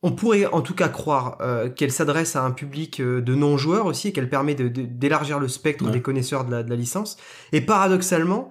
on 0.03 0.11
pourrait 0.11 0.45
en 0.45 0.61
tout 0.61 0.75
cas 0.75 0.89
croire 0.89 1.39
euh, 1.41 1.69
qu'elle 1.71 1.91
s'adresse 1.91 2.35
à 2.35 2.43
un 2.43 2.51
public 2.51 2.99
euh, 2.99 3.19
de 3.19 3.33
non-joueurs 3.33 3.87
aussi, 3.87 4.09
et 4.09 4.11
qu'elle 4.13 4.29
permet 4.29 4.53
d'élargir 4.53 5.39
le 5.39 5.47
spectre 5.47 5.85
Ouais. 5.85 5.91
des 5.91 6.03
connaisseurs 6.03 6.45
de 6.45 6.51
la, 6.51 6.61
de 6.61 6.69
la 6.69 6.75
licence. 6.75 7.17
Et 7.51 7.61
paradoxalement, 7.61 8.49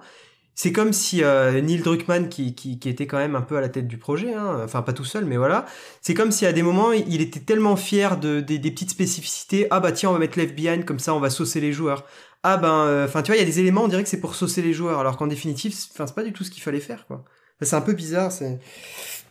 c'est 0.59 0.71
comme 0.71 0.91
si 0.91 1.23
euh, 1.23 1.61
Neil 1.61 1.77
Druckmann, 1.83 2.29
qui, 2.29 2.55
qui, 2.55 2.79
qui 2.79 2.89
était 2.89 3.05
quand 3.05 3.17
même 3.19 3.35
un 3.35 3.41
peu 3.41 3.57
à 3.57 3.61
la 3.61 3.69
tête 3.69 3.87
du 3.87 3.97
projet, 3.99 4.33
hein, 4.33 4.59
enfin 4.63 4.81
pas 4.81 4.91
tout 4.93 5.05
seul, 5.05 5.23
mais 5.25 5.37
voilà, 5.37 5.65
c'est 6.01 6.15
comme 6.15 6.31
si 6.31 6.47
à 6.47 6.51
des 6.51 6.63
moments, 6.63 6.91
il 6.93 7.21
était 7.21 7.39
tellement 7.41 7.75
fier 7.75 8.19
de, 8.19 8.41
des- 8.41 8.57
des 8.57 8.71
petites 8.71 8.89
spécificités, 8.89 9.67
ah 9.69 9.79
bah 9.79 9.91
tiens, 9.91 10.09
on 10.09 10.13
va 10.13 10.19
mettre 10.19 10.39
Left 10.39 10.55
Behind, 10.55 10.83
comme 10.83 10.97
ça 10.99 11.13
on 11.13 11.19
va 11.19 11.29
saucer 11.29 11.61
les 11.61 11.71
joueurs. 11.73 12.05
Ah 12.41 12.57
ben, 12.57 13.03
enfin 13.05 13.21
tu 13.21 13.27
vois, 13.31 13.35
il 13.37 13.39
y 13.39 13.43
a 13.43 13.45
des 13.45 13.59
éléments, 13.59 13.83
on 13.83 13.87
dirait 13.87 14.01
que 14.03 14.09
c'est 14.09 14.19
pour 14.19 14.33
saucer 14.35 14.61
les 14.63 14.73
joueurs, 14.73 14.99
alors 14.99 15.15
qu'en 15.17 15.27
définitive, 15.27 15.73
c'est- 15.73 15.89
enfin 15.93 16.07
c'est 16.07 16.15
pas 16.15 16.23
du 16.23 16.33
tout 16.33 16.43
ce 16.43 16.49
qu'il 16.51 16.63
fallait 16.63 16.79
faire, 16.79 17.05
quoi. 17.07 17.23
C'est 17.61 17.75
un 17.75 17.81
peu 17.81 17.93
bizarre, 17.93 18.31
c'est... 18.31 18.59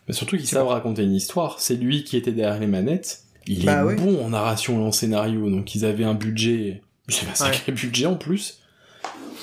Mais 0.08 0.14
surtout 0.14 0.36
qu'ils 0.36 0.46
savent 0.48 0.68
raconter 0.68 1.02
une 1.02 1.14
histoire. 1.14 1.58
C'est 1.60 1.74
lui 1.76 2.04
qui 2.04 2.16
était 2.16 2.32
derrière 2.32 2.60
les 2.60 2.66
manettes. 2.68 3.20
Il 3.48 3.64
Bah 3.64 3.80
est 3.80 3.84
ouais. 3.84 3.94
bon 3.96 4.24
en 4.24 4.30
narration 4.30 4.80
et 4.80 4.84
en 4.84 4.92
scénario, 4.92 5.48
donc 5.50 5.74
ils 5.74 5.84
avaient 5.84 6.04
un 6.04 6.14
budget. 6.14 6.82
J'avais 7.08 7.30
un 7.30 7.34
sacré 7.34 7.72
budget 7.72 8.06
en 8.06 8.16
plus. 8.16 8.60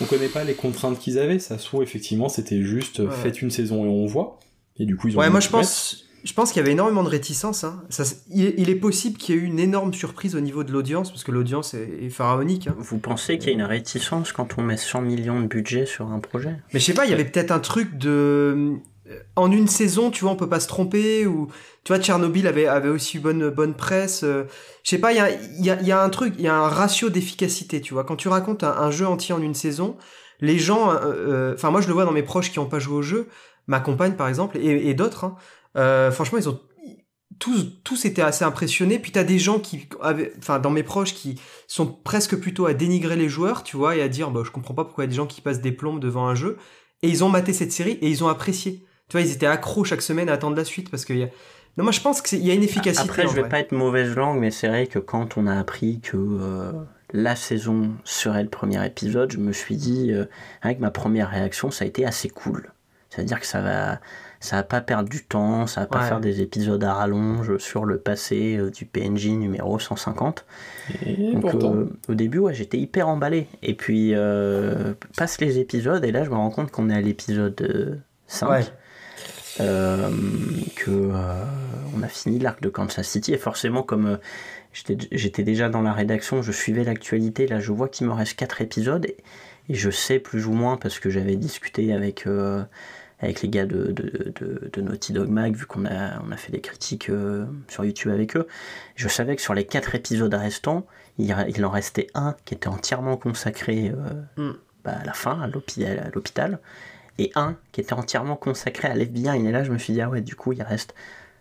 On 0.01 0.05
connaît 0.05 0.27
pas 0.27 0.43
les 0.43 0.53
contraintes 0.53 0.99
qu'ils 0.99 1.19
avaient. 1.19 1.39
Ça 1.39 1.57
se 1.57 1.65
trouve 1.65 1.83
effectivement 1.83 2.29
c'était 2.29 2.61
juste 2.61 2.99
euh, 2.99 3.07
Ouais. 3.07 3.15
faites 3.15 3.41
une 3.41 3.51
saison 3.51 3.85
et 3.85 3.87
on 3.87 4.05
voit. 4.05 4.39
Et 4.77 4.85
du 4.85 4.95
coup 4.95 5.07
ils 5.07 5.15
ont. 5.17 5.19
Ouais, 5.19 5.29
moi 5.29 5.39
je 5.39 5.49
pense, 5.49 6.05
je 6.23 6.33
pense 6.33 6.51
qu'il 6.51 6.59
y 6.59 6.63
avait 6.63 6.71
énormément 6.71 7.03
de 7.03 7.09
réticence. 7.09 7.63
Hein. 7.63 7.83
Ça, 7.89 8.03
il, 8.31 8.53
il 8.57 8.69
est 8.69 8.75
possible 8.75 9.17
qu'il 9.17 9.35
y 9.35 9.37
ait 9.37 9.41
eu 9.41 9.45
une 9.45 9.59
énorme 9.59 9.93
surprise 9.93 10.35
au 10.35 10.39
niveau 10.39 10.63
de 10.63 10.71
l'audience, 10.71 11.11
parce 11.11 11.23
que 11.23 11.31
l'audience 11.31 11.73
est, 11.73 11.89
est 12.01 12.09
pharaonique. 12.09 12.67
hein. 12.67 12.75
Vous 12.79 12.97
pensez 12.97 13.37
qu'il 13.37 13.49
y 13.49 13.51
a 13.51 13.53
une 13.55 13.61
réticence 13.63 14.31
quand 14.31 14.57
on 14.57 14.63
met 14.63 14.77
100 14.77 15.01
millions 15.01 15.39
de 15.41 15.47
budget 15.47 15.85
sur 15.85 16.07
un 16.11 16.19
projet? 16.19 16.55
Mais 16.73 16.79
je 16.79 16.85
sais 16.85 16.93
pas, 16.93 17.05
il 17.05 17.11
y 17.11 17.13
avait 17.13 17.25
peut-être 17.25 17.51
un 17.51 17.59
truc 17.59 17.97
de... 17.97 18.71
en 19.35 19.51
une 19.51 19.67
saison, 19.67 20.11
tu 20.11 20.21
vois, 20.23 20.31
on 20.31 20.35
peut 20.35 20.49
pas 20.49 20.59
se 20.59 20.67
tromper 20.67 21.25
ou 21.25 21.47
tu 21.83 21.93
vois, 21.93 22.01
Tchernobyl 22.01 22.47
avait 22.47 22.67
avait 22.67 22.89
aussi 22.89 23.19
bonne 23.19 23.49
bonne 23.49 23.73
presse. 23.73 24.21
je 24.23 24.45
sais 24.89 24.97
pas, 24.97 25.11
il 25.11 25.17
y 25.17 25.69
a 25.69 25.81
y 25.81 25.85
y 25.85 25.91
a 25.91 26.01
un 26.01 26.09
truc, 26.09 26.35
il 26.37 26.45
y 26.45 26.47
a 26.47 26.55
un 26.55 26.69
ratio 26.69 27.09
d'efficacité, 27.09 27.81
tu 27.81 27.93
vois. 27.93 28.05
Quand 28.05 28.15
tu 28.15 28.29
racontes 28.29 28.63
un, 28.63 28.91
jeu 28.91 29.05
entier 29.05 29.35
en 29.35 29.41
une 29.41 29.55
saison, 29.55 29.97
les 30.39 30.57
gens, 30.57 30.93
enfin 31.53 31.71
moi 31.71 31.81
je 31.81 31.87
le 31.87 31.93
vois 31.93 32.05
dans 32.05 32.11
mes 32.11 32.23
proches 32.23 32.51
qui 32.51 32.59
ont 32.59 32.65
pas 32.65 32.79
joué 32.79 32.95
au 32.95 33.01
jeu, 33.01 33.27
ma 33.67 33.79
compagne 33.79 34.13
par 34.13 34.27
exemple 34.29 34.57
et, 34.57 34.89
et 34.89 34.93
d'autres. 34.93 35.25
Hein, 35.75 36.11
franchement, 36.11 36.37
ils 36.37 36.47
ont 36.47 36.59
tous, 37.39 37.81
tous 37.83 38.05
étaient 38.05 38.21
assez 38.21 38.45
impressionnés. 38.45 38.99
Puis 38.99 39.11
t'as 39.11 39.23
des 39.23 39.39
gens 39.39 39.59
qui, 39.59 39.87
enfin, 40.39 40.59
dans 40.59 40.69
mes 40.69 40.83
proches, 40.83 41.13
qui 41.13 41.39
sont 41.67 41.87
presque 41.87 42.37
plutôt 42.37 42.65
à 42.65 42.73
dénigrer 42.73 43.15
les 43.15 43.29
joueurs, 43.29 43.63
tu 43.63 43.77
vois, 43.77 43.95
et 43.95 44.01
à 44.01 44.07
dire, 44.07 44.31
bah, 44.31 44.41
je 44.45 44.51
comprends 44.51 44.73
pas 44.73 44.85
pourquoi 44.85 45.03
il 45.03 45.07
y 45.07 45.09
a 45.09 45.11
des 45.11 45.17
gens 45.17 45.27
qui 45.27 45.41
passent 45.41 45.61
des 45.61 45.71
plombes 45.71 45.99
devant 45.99 46.27
un 46.27 46.35
jeu. 46.35 46.57
Et 47.01 47.09
ils 47.09 47.23
ont 47.23 47.29
maté 47.29 47.53
cette 47.53 47.71
série 47.71 47.97
et 48.01 48.09
ils 48.09 48.23
ont 48.23 48.29
apprécié. 48.29 48.85
Tu 49.13 49.19
vois, 49.19 49.27
ils 49.27 49.31
étaient 49.31 49.45
accros 49.45 49.83
chaque 49.83 50.01
semaine 50.01 50.27
à 50.27 50.33
attendre 50.33 50.57
la 50.57 50.63
suite 50.65 50.89
parce 50.89 51.05
qu'il 51.05 51.19
y 51.19 51.23
a. 51.23 51.27
Non, 51.77 51.83
moi 51.83 51.91
je 51.91 52.01
pense 52.01 52.19
qu'il 52.19 52.43
y 52.43 52.49
a 52.49 52.55
une 52.55 52.63
efficacité. 52.63 53.07
Après, 53.07 53.27
je 53.27 53.33
vais 53.35 53.47
pas 53.47 53.59
être 53.59 53.71
mauvaise 53.71 54.15
langue, 54.15 54.39
mais 54.39 54.49
c'est 54.49 54.67
vrai 54.67 54.87
que 54.87 54.97
quand 54.97 55.37
on 55.37 55.45
a 55.45 55.55
appris 55.55 55.99
que 55.99 56.17
euh, 56.17 56.71
la 57.11 57.35
saison 57.35 57.91
serait 58.05 58.41
le 58.41 58.49
premier 58.49 58.83
épisode, 58.83 59.31
je 59.31 59.37
me 59.37 59.51
suis 59.51 59.75
dit, 59.75 60.11
euh, 60.11 60.25
avec 60.63 60.79
ma 60.79 60.89
première 60.89 61.29
réaction, 61.29 61.69
ça 61.69 61.85
a 61.85 61.87
été 61.87 62.07
assez 62.07 62.27
cool. 62.27 62.71
C'est-à-dire 63.11 63.39
que 63.39 63.45
ça 63.45 63.61
va, 63.61 63.99
ça 64.39 64.55
va 64.55 64.63
pas 64.63 64.81
perdre 64.81 65.09
du 65.09 65.23
temps, 65.23 65.67
ça 65.67 65.81
va 65.81 65.87
pas 65.87 66.01
faire 66.01 66.19
des 66.19 66.41
épisodes 66.41 66.83
à 66.83 66.95
rallonge 66.95 67.57
sur 67.59 67.85
le 67.85 67.99
passé 67.99 68.57
euh, 68.57 68.71
du 68.71 68.85
PNJ 68.85 69.27
numéro 69.27 69.77
150. 69.77 70.43
Donc, 71.33 71.53
euh, 71.53 71.85
au 72.09 72.15
début, 72.15 72.39
ouais, 72.39 72.55
j'étais 72.55 72.79
hyper 72.79 73.07
emballé. 73.07 73.47
Et 73.61 73.75
puis, 73.75 74.15
euh, 74.15 74.95
passe 75.15 75.39
les 75.39 75.59
épisodes, 75.59 76.03
et 76.03 76.11
là, 76.11 76.23
je 76.23 76.31
me 76.31 76.35
rends 76.35 76.49
compte 76.49 76.71
qu'on 76.71 76.89
est 76.89 76.95
à 76.95 77.01
l'épisode 77.01 78.01
5. 78.25 78.73
Que 79.57 81.11
on 81.95 82.03
a 82.03 82.07
fini 82.07 82.39
l'arc 82.39 82.61
de 82.61 82.69
Kansas 82.69 83.07
City 83.07 83.33
et 83.33 83.37
forcément 83.37 83.83
comme 83.83 84.19
j'étais 84.73 85.43
déjà 85.43 85.69
dans 85.69 85.81
la 85.81 85.93
rédaction 85.93 86.41
je 86.41 86.51
suivais 86.51 86.83
l'actualité 86.83 87.45
là 87.45 87.59
je 87.59 87.71
vois 87.71 87.87
qu'il 87.87 88.07
me 88.07 88.13
reste 88.13 88.35
4 88.35 88.61
épisodes 88.61 89.05
et, 89.05 89.17
je 89.69 89.89
sais 89.89 90.19
plus 90.19 90.47
ou 90.47 90.53
moins 90.53 90.77
parce 90.77 90.99
que 90.99 91.09
j'avais 91.09 91.35
discuté 91.35 91.93
avec 91.93 92.25
avec 93.23 93.41
les 93.41 93.49
gars 93.49 93.65
de, 93.65 93.91
de, 93.91 94.81
Naughty 94.81 95.13
Dog 95.13 95.29
Mag, 95.29 95.55
vu 95.55 95.65
qu'on 95.65 95.85
a, 95.85 96.21
on 96.21 96.31
a 96.31 96.37
fait 96.37 96.51
des 96.51 96.59
critiques 96.59 97.09
euh, 97.09 97.45
sur 97.69 97.85
YouTube 97.85 98.11
avec 98.11 98.35
eux. 98.35 98.47
Je 98.95 99.07
savais 99.07 99.35
que 99.35 99.41
sur 99.41 99.53
les 99.53 99.65
quatre 99.65 99.95
épisodes 99.95 100.33
restants, 100.33 100.85
il, 101.17 101.33
il 101.47 101.65
en 101.65 101.69
restait 101.69 102.07
un 102.13 102.35
qui 102.45 102.53
était 102.53 102.67
entièrement 102.67 103.15
consacré 103.15 103.93
euh, 104.37 104.51
mm. 104.51 104.57
bah, 104.83 104.97
à 105.01 105.05
la 105.05 105.13
fin, 105.13 105.41
à 105.41 105.47
l'hôpital, 105.47 106.59
et 107.19 107.31
un 107.35 107.57
qui 107.71 107.81
était 107.81 107.93
entièrement 107.93 108.35
consacré 108.35 108.87
à 108.87 108.95
l'FBI. 108.95 109.27
Et 109.27 109.51
là, 109.51 109.63
je 109.63 109.71
me 109.71 109.77
suis 109.77 109.93
dit, 109.93 110.01
ah 110.01 110.09
ouais, 110.09 110.21
du 110.21 110.35
coup, 110.35 110.51
il 110.53 110.63
reste 110.63 110.93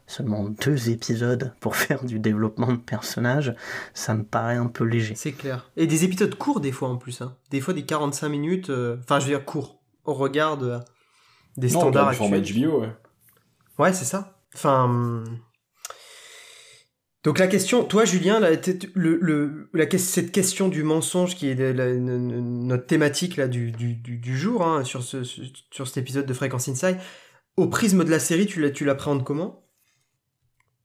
seulement 0.07 0.45
deux 0.45 0.91
épisodes 0.91 1.53
pour 1.61 1.77
faire 1.83 2.05
du 2.05 2.18
développement 2.18 2.73
de 2.73 2.79
personnages, 2.79 3.55
ça 3.95 4.14
me 4.14 4.25
paraît 4.25 4.57
un 4.57 4.66
peu 4.66 4.85
léger. 4.85 5.14
C'est 5.14 5.33
clair. 5.33 5.70
Et 5.77 5.87
des 5.87 6.05
épisodes 6.05 6.35
courts 6.35 6.61
des 6.61 6.73
fois 6.73 6.89
en 6.89 6.97
plus. 6.97 7.23
Hein. 7.23 7.37
Des 7.51 7.61
fois 7.61 7.75
des 7.75 7.85
45 7.85 8.29
minutes, 8.29 8.70
euh, 8.70 8.99
enfin 9.03 9.18
je 9.18 9.27
veux 9.27 9.31
dire 9.31 9.45
courts, 9.45 9.81
au 10.05 10.14
regard 10.14 10.59
de, 10.59 10.79
des 11.57 11.68
standards 11.68 12.09
actuels. 12.09 12.29
format 12.29 12.41
HBO, 12.41 12.81
ouais. 12.83 12.93
Ouais, 13.79 13.93
c'est 13.93 14.05
ça. 14.05 14.39
Enfin. 14.55 15.25
Donc 17.25 17.39
la 17.39 17.47
question, 17.47 17.85
toi 17.85 18.05
Julien, 18.05 18.41
la, 18.41 18.51
le, 18.95 19.68
la, 19.73 19.99
cette 19.99 20.33
question 20.33 20.68
du 20.68 20.83
mensonge 20.83 21.37
qui 21.37 21.49
est 21.49 21.55
notre 21.55 22.87
thématique 22.87 23.37
là 23.37 23.47
du, 23.47 23.70
du, 23.70 23.95
du 23.95 24.37
jour 24.37 24.66
hein, 24.66 24.83
sur, 24.83 25.05
ce, 25.05 25.23
sur 25.23 25.87
cet 25.87 25.99
épisode 25.99 26.27
de 26.27 26.35
Fréquence 26.35 26.68
Inside, 26.68 26.99
au 27.57 27.68
prisme 27.68 28.03
de 28.05 28.11
la 28.11 28.18
série, 28.18 28.47
tu 28.47 28.85
l'appréhendes 28.85 29.23
comment? 29.25 29.64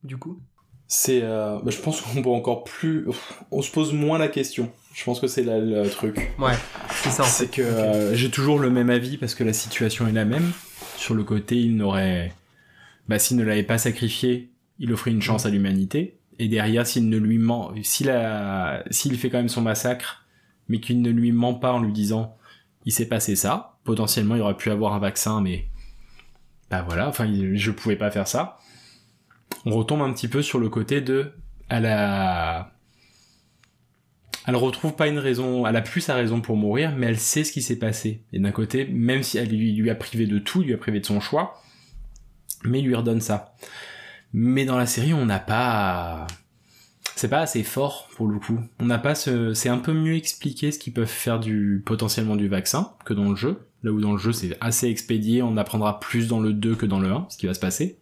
Du 0.03 0.17
coup? 0.17 0.39
C'est, 0.87 1.21
euh, 1.23 1.59
bah, 1.63 1.71
je 1.71 1.79
pense 1.79 2.01
qu'on 2.01 2.21
peut 2.21 2.29
encore 2.29 2.63
plus, 2.63 3.07
on 3.51 3.61
se 3.61 3.71
pose 3.71 3.91
moins 3.91 4.17
la 4.17 4.27
question. 4.27 4.71
Je 4.93 5.03
pense 5.03 5.19
que 5.19 5.27
c'est 5.27 5.43
le 5.43 5.89
truc. 5.89 6.31
Ouais, 6.39 6.53
c'est 6.91 7.09
ça. 7.09 7.23
C'est 7.23 7.51
que 7.51 7.61
euh, 7.61 8.15
j'ai 8.15 8.29
toujours 8.29 8.59
le 8.59 8.69
même 8.69 8.89
avis 8.89 9.17
parce 9.17 9.35
que 9.35 9.43
la 9.43 9.53
situation 9.53 10.07
est 10.07 10.13
la 10.13 10.23
même. 10.23 10.51
Sur 10.95 11.13
le 11.13 11.23
côté, 11.23 11.57
il 11.57 11.75
n'aurait, 11.75 12.31
bah, 13.07 13.19
s'il 13.19 13.37
ne 13.37 13.43
l'avait 13.43 13.63
pas 13.63 13.77
sacrifié, 13.77 14.51
il 14.79 14.93
offrait 14.93 15.11
une 15.11 15.21
chance 15.21 15.45
à 15.45 15.49
l'humanité. 15.49 16.16
Et 16.39 16.47
derrière, 16.47 16.85
s'il 16.85 17.09
ne 17.09 17.17
lui 17.17 17.37
ment, 17.37 17.73
s'il 17.81 18.09
a, 18.09 18.83
s'il 18.91 19.17
fait 19.17 19.29
quand 19.29 19.37
même 19.37 19.49
son 19.49 19.61
massacre, 19.61 20.25
mais 20.69 20.79
qu'il 20.79 21.01
ne 21.01 21.09
lui 21.09 21.31
ment 21.31 21.55
pas 21.55 21.73
en 21.73 21.81
lui 21.81 21.93
disant, 21.93 22.37
il 22.85 22.91
s'est 22.91 23.07
passé 23.07 23.35
ça. 23.35 23.77
Potentiellement, 23.83 24.35
il 24.35 24.41
aurait 24.41 24.57
pu 24.57 24.69
avoir 24.69 24.93
un 24.93 24.99
vaccin, 24.99 25.41
mais 25.41 25.67
bah 26.69 26.83
voilà. 26.87 27.07
Enfin, 27.07 27.27
je 27.53 27.71
pouvais 27.71 27.95
pas 27.95 28.11
faire 28.11 28.27
ça. 28.27 28.57
On 29.65 29.71
retombe 29.71 30.01
un 30.01 30.13
petit 30.13 30.27
peu 30.27 30.41
sur 30.41 30.59
le 30.59 30.69
côté 30.69 31.01
de, 31.01 31.33
à 31.69 31.79
la 31.79 32.73
elle 34.47 34.55
retrouve 34.55 34.95
pas 34.95 35.09
une 35.09 35.19
raison, 35.19 35.67
elle 35.67 35.75
a 35.75 35.81
plus 35.81 35.99
sa 35.99 36.15
raison 36.15 36.39
pour 36.39 36.55
mourir, 36.55 36.93
mais 36.95 37.07
elle 37.07 37.19
sait 37.19 37.43
ce 37.43 37.51
qui 37.51 37.61
s'est 37.61 37.77
passé. 37.77 38.23
Et 38.31 38.39
d'un 38.39 38.51
côté, 38.51 38.85
même 38.85 39.21
si 39.21 39.37
elle 39.37 39.49
lui, 39.49 39.89
a 39.89 39.95
privé 39.95 40.25
de 40.25 40.39
tout, 40.39 40.61
lui 40.61 40.73
a 40.73 40.77
privé 40.77 41.01
de 41.01 41.05
son 41.05 41.19
choix, 41.19 41.61
mais 42.63 42.79
il 42.79 42.85
lui 42.85 42.95
redonne 42.95 43.19
ça. 43.19 43.55
Mais 44.33 44.65
dans 44.65 44.77
la 44.77 44.85
série, 44.85 45.13
on 45.13 45.25
n'a 45.25 45.39
pas, 45.39 46.27
c'est 47.15 47.29
pas 47.29 47.39
assez 47.39 47.63
fort 47.63 48.09
pour 48.15 48.27
le 48.27 48.39
coup. 48.39 48.59
On 48.79 48.85
n'a 48.85 48.99
pas 48.99 49.15
ce, 49.15 49.53
c'est 49.53 49.69
un 49.69 49.77
peu 49.77 49.93
mieux 49.93 50.15
expliqué 50.15 50.71
ce 50.71 50.79
qu'ils 50.79 50.93
peuvent 50.93 51.07
faire 51.07 51.39
du, 51.39 51.81
potentiellement 51.85 52.35
du 52.35 52.47
vaccin 52.47 52.93
que 53.05 53.13
dans 53.13 53.29
le 53.29 53.35
jeu. 53.35 53.67
Là 53.83 53.91
où 53.91 54.01
dans 54.01 54.11
le 54.11 54.17
jeu 54.17 54.31
c'est 54.31 54.57
assez 54.59 54.87
expédié, 54.87 55.41
on 55.43 55.55
apprendra 55.57 55.99
plus 55.99 56.27
dans 56.27 56.39
le 56.39 56.53
2 56.53 56.75
que 56.75 56.85
dans 56.85 56.99
le 56.99 57.09
1, 57.11 57.27
ce 57.29 57.37
qui 57.37 57.47
va 57.47 57.53
se 57.53 57.59
passer. 57.59 57.99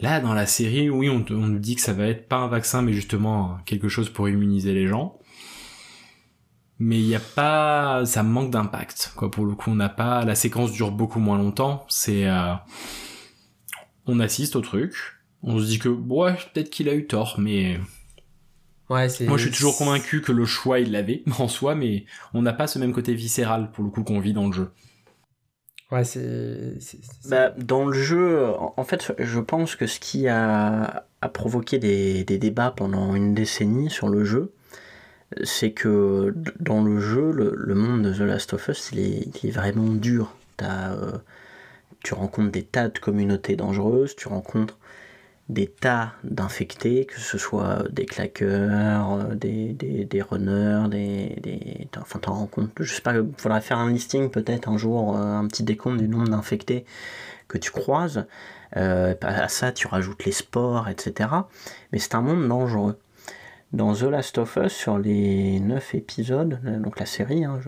Là, 0.00 0.20
dans 0.20 0.32
la 0.32 0.46
série, 0.46 0.90
oui, 0.90 1.08
on, 1.08 1.24
nous 1.28 1.58
dit 1.58 1.74
que 1.74 1.80
ça 1.80 1.92
va 1.92 2.06
être 2.06 2.28
pas 2.28 2.36
un 2.36 2.46
vaccin, 2.46 2.82
mais 2.82 2.92
justement 2.92 3.58
quelque 3.66 3.88
chose 3.88 4.08
pour 4.10 4.28
immuniser 4.28 4.72
les 4.72 4.86
gens. 4.86 5.18
Mais 6.78 7.00
il 7.00 7.08
n'y 7.08 7.16
a 7.16 7.20
pas, 7.20 8.06
ça 8.06 8.22
manque 8.22 8.52
d'impact. 8.52 9.12
Quoi, 9.16 9.28
pour 9.28 9.44
le 9.44 9.56
coup, 9.56 9.70
on 9.70 9.74
n'a 9.74 9.88
pas. 9.88 10.24
La 10.24 10.36
séquence 10.36 10.70
dure 10.70 10.92
beaucoup 10.92 11.18
moins 11.18 11.36
longtemps. 11.36 11.84
C'est, 11.88 12.28
euh, 12.28 12.54
on 14.08 14.20
assiste 14.20 14.56
au 14.56 14.60
truc. 14.60 14.94
On 15.42 15.60
se 15.60 15.66
dit 15.66 15.78
que, 15.78 15.88
ouais, 15.88 16.34
peut-être 16.52 16.70
qu'il 16.70 16.88
a 16.88 16.94
eu 16.94 17.06
tort, 17.06 17.36
mais 17.38 17.78
Ouais, 18.90 19.06
Moi, 19.20 19.36
je 19.36 19.42
suis 19.42 19.50
toujours 19.50 19.76
convaincu 19.76 20.22
que 20.22 20.32
le 20.32 20.46
choix, 20.46 20.80
il 20.80 20.92
l'avait 20.92 21.22
en 21.38 21.48
soi, 21.48 21.74
mais 21.74 22.06
on 22.32 22.42
n'a 22.42 22.54
pas 22.54 22.66
ce 22.66 22.78
même 22.78 22.92
côté 22.92 23.14
viscéral 23.14 23.70
pour 23.70 23.84
le 23.84 23.90
coup 23.90 24.02
qu'on 24.02 24.20
vit 24.20 24.32
dans 24.32 24.46
le 24.46 24.52
jeu. 24.52 24.70
Ouais, 25.90 26.04
c'est. 26.04 26.78
Bah, 27.28 27.50
dans 27.50 27.86
le 27.86 27.94
jeu, 27.94 28.46
en 28.76 28.84
fait, 28.84 29.12
je 29.18 29.40
pense 29.40 29.74
que 29.74 29.86
ce 29.86 30.00
qui 30.00 30.28
a, 30.28 31.06
a 31.22 31.28
provoqué 31.28 31.78
des, 31.78 32.24
des, 32.24 32.38
débats 32.38 32.70
pendant 32.70 33.14
une 33.14 33.34
décennie 33.34 33.88
sur 33.88 34.08
le 34.08 34.24
jeu, 34.24 34.52
c'est 35.44 35.72
que 35.72 36.34
dans 36.60 36.82
le 36.82 37.00
jeu, 37.00 37.30
le, 37.32 37.74
monde 37.74 38.02
de 38.02 38.12
The 38.12 38.20
Last 38.20 38.52
of 38.54 38.68
Us, 38.68 38.90
il 38.92 38.98
est, 38.98 39.42
il 39.42 39.48
est 39.48 39.52
vraiment 39.52 39.92
dur. 39.94 40.34
As, 40.58 40.92
euh, 40.92 41.18
tu 42.02 42.14
rencontres 42.14 42.52
des 42.52 42.62
tas 42.62 42.88
de 42.88 42.98
communautés 42.98 43.56
dangereuses, 43.56 44.16
tu 44.16 44.28
rencontres 44.28 44.78
des 45.48 45.66
tas 45.66 46.12
d'infectés, 46.24 47.06
que 47.06 47.18
ce 47.18 47.38
soit 47.38 47.84
des 47.90 48.04
claqueurs, 48.04 49.12
euh, 49.12 49.34
des, 49.34 49.72
des, 49.72 50.04
des 50.04 50.22
runners, 50.22 50.88
des, 50.90 51.36
des 51.42 51.88
enfin 51.98 52.18
t'en 52.18 52.46
compte, 52.46 52.70
je 52.80 52.94
sais 52.94 53.00
pas, 53.00 53.14
il 53.14 53.24
faudrait 53.38 53.62
faire 53.62 53.78
un 53.78 53.90
listing 53.90 54.30
peut-être 54.30 54.68
un 54.68 54.76
jour, 54.76 55.16
euh, 55.16 55.20
un 55.20 55.46
petit 55.46 55.62
décompte 55.62 55.98
du 55.98 56.08
nombre 56.08 56.28
d'infectés 56.28 56.84
que 57.48 57.56
tu 57.56 57.70
croises. 57.70 58.26
Euh, 58.76 59.14
à 59.22 59.48
ça, 59.48 59.72
tu 59.72 59.86
rajoutes 59.86 60.26
les 60.26 60.32
sports, 60.32 60.88
etc. 60.90 61.30
Mais 61.92 61.98
c'est 61.98 62.14
un 62.14 62.20
monde 62.20 62.46
dangereux. 62.46 62.98
Dans 63.72 63.94
The 63.94 64.02
Last 64.02 64.36
of 64.36 64.56
Us, 64.56 64.72
sur 64.72 64.98
les 64.98 65.60
9 65.60 65.94
épisodes, 65.94 66.60
donc 66.82 67.00
la 67.00 67.06
série, 67.06 67.44
hein, 67.44 67.60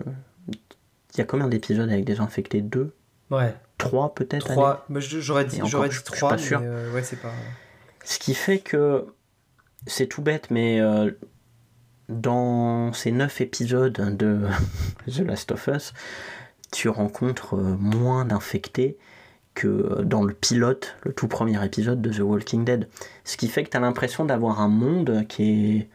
il 0.47 1.17
y 1.17 1.21
a 1.21 1.25
combien 1.25 1.47
d'épisodes 1.47 1.89
avec 1.89 2.05
des 2.05 2.19
infectés? 2.19 2.61
2 2.61 2.93
Ouais. 3.31 3.55
3 3.89 4.15
peut-être 4.15 4.47
3, 4.47 4.87
j'aurais 4.97 5.45
dit, 5.45 5.61
j'aurais 5.65 5.89
dit 5.89 6.03
3, 6.03 6.37
mais 6.37 6.67
ouais, 6.93 7.03
c'est 7.03 7.21
pas... 7.21 7.31
Ce 8.03 8.19
qui 8.19 8.33
fait 8.33 8.59
que 8.59 9.05
c'est 9.87 10.07
tout 10.07 10.21
bête, 10.21 10.49
mais 10.49 10.79
euh, 10.79 11.11
dans 12.09 12.93
ces 12.93 13.11
9 13.11 13.41
épisodes 13.41 14.17
de 14.17 14.41
The 15.07 15.19
Last 15.19 15.51
of 15.51 15.67
Us, 15.67 15.93
tu 16.71 16.89
rencontres 16.89 17.55
euh, 17.55 17.77
moins 17.79 18.25
d'infectés 18.25 18.97
que 19.53 20.01
dans 20.03 20.23
le 20.23 20.33
pilote, 20.33 20.95
le 21.03 21.13
tout 21.13 21.27
premier 21.27 21.63
épisode 21.63 22.01
de 22.01 22.09
The 22.11 22.19
Walking 22.19 22.63
Dead. 22.63 22.87
Ce 23.25 23.35
qui 23.37 23.49
fait 23.49 23.63
que 23.63 23.69
tu 23.69 23.77
as 23.77 23.81
l'impression 23.81 24.25
d'avoir 24.25 24.61
un 24.61 24.69
monde 24.69 25.25
qui 25.27 25.77
est. 25.77 25.89